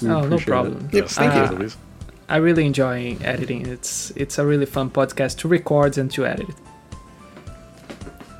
We 0.00 0.08
Oh, 0.08 0.20
no 0.20 0.24
appreciate 0.26 0.40
it. 0.42 0.46
problem. 0.46 0.88
Yes, 0.92 1.14
thank 1.16 1.32
thank 1.32 1.50
you. 1.50 1.56
you, 1.56 1.62
Luiz. 1.62 1.76
I 2.28 2.36
really 2.36 2.64
enjoy 2.64 3.16
editing. 3.22 3.66
It's 3.66 4.10
it's 4.16 4.38
a 4.38 4.46
really 4.46 4.66
fun 4.66 4.88
podcast 4.90 5.38
to 5.38 5.48
record 5.48 5.98
and 5.98 6.10
to 6.12 6.24
edit. 6.26 6.46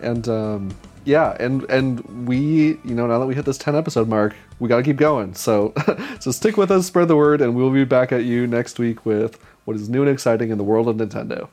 And 0.00 0.28
um, 0.28 0.70
yeah, 1.04 1.36
and 1.38 1.62
and 1.64 2.26
we, 2.26 2.78
you 2.84 2.94
know, 2.94 3.06
now 3.06 3.18
that 3.18 3.26
we 3.26 3.34
hit 3.34 3.44
this 3.44 3.58
10 3.58 3.76
episode 3.76 4.08
mark, 4.08 4.34
we 4.58 4.68
got 4.68 4.78
to 4.78 4.82
keep 4.82 4.96
going. 4.96 5.34
So 5.34 5.72
so 6.20 6.30
stick 6.30 6.56
with 6.56 6.70
us, 6.70 6.86
spread 6.86 7.08
the 7.08 7.16
word, 7.16 7.40
and 7.40 7.54
we'll 7.54 7.70
be 7.70 7.84
back 7.84 8.12
at 8.12 8.24
you 8.24 8.46
next 8.46 8.78
week 8.78 9.04
with 9.04 9.38
what 9.64 9.76
is 9.76 9.88
new 9.88 10.02
and 10.02 10.10
exciting 10.10 10.50
in 10.50 10.58
the 10.58 10.64
world 10.64 10.88
of 10.88 10.96
Nintendo. 10.96 11.48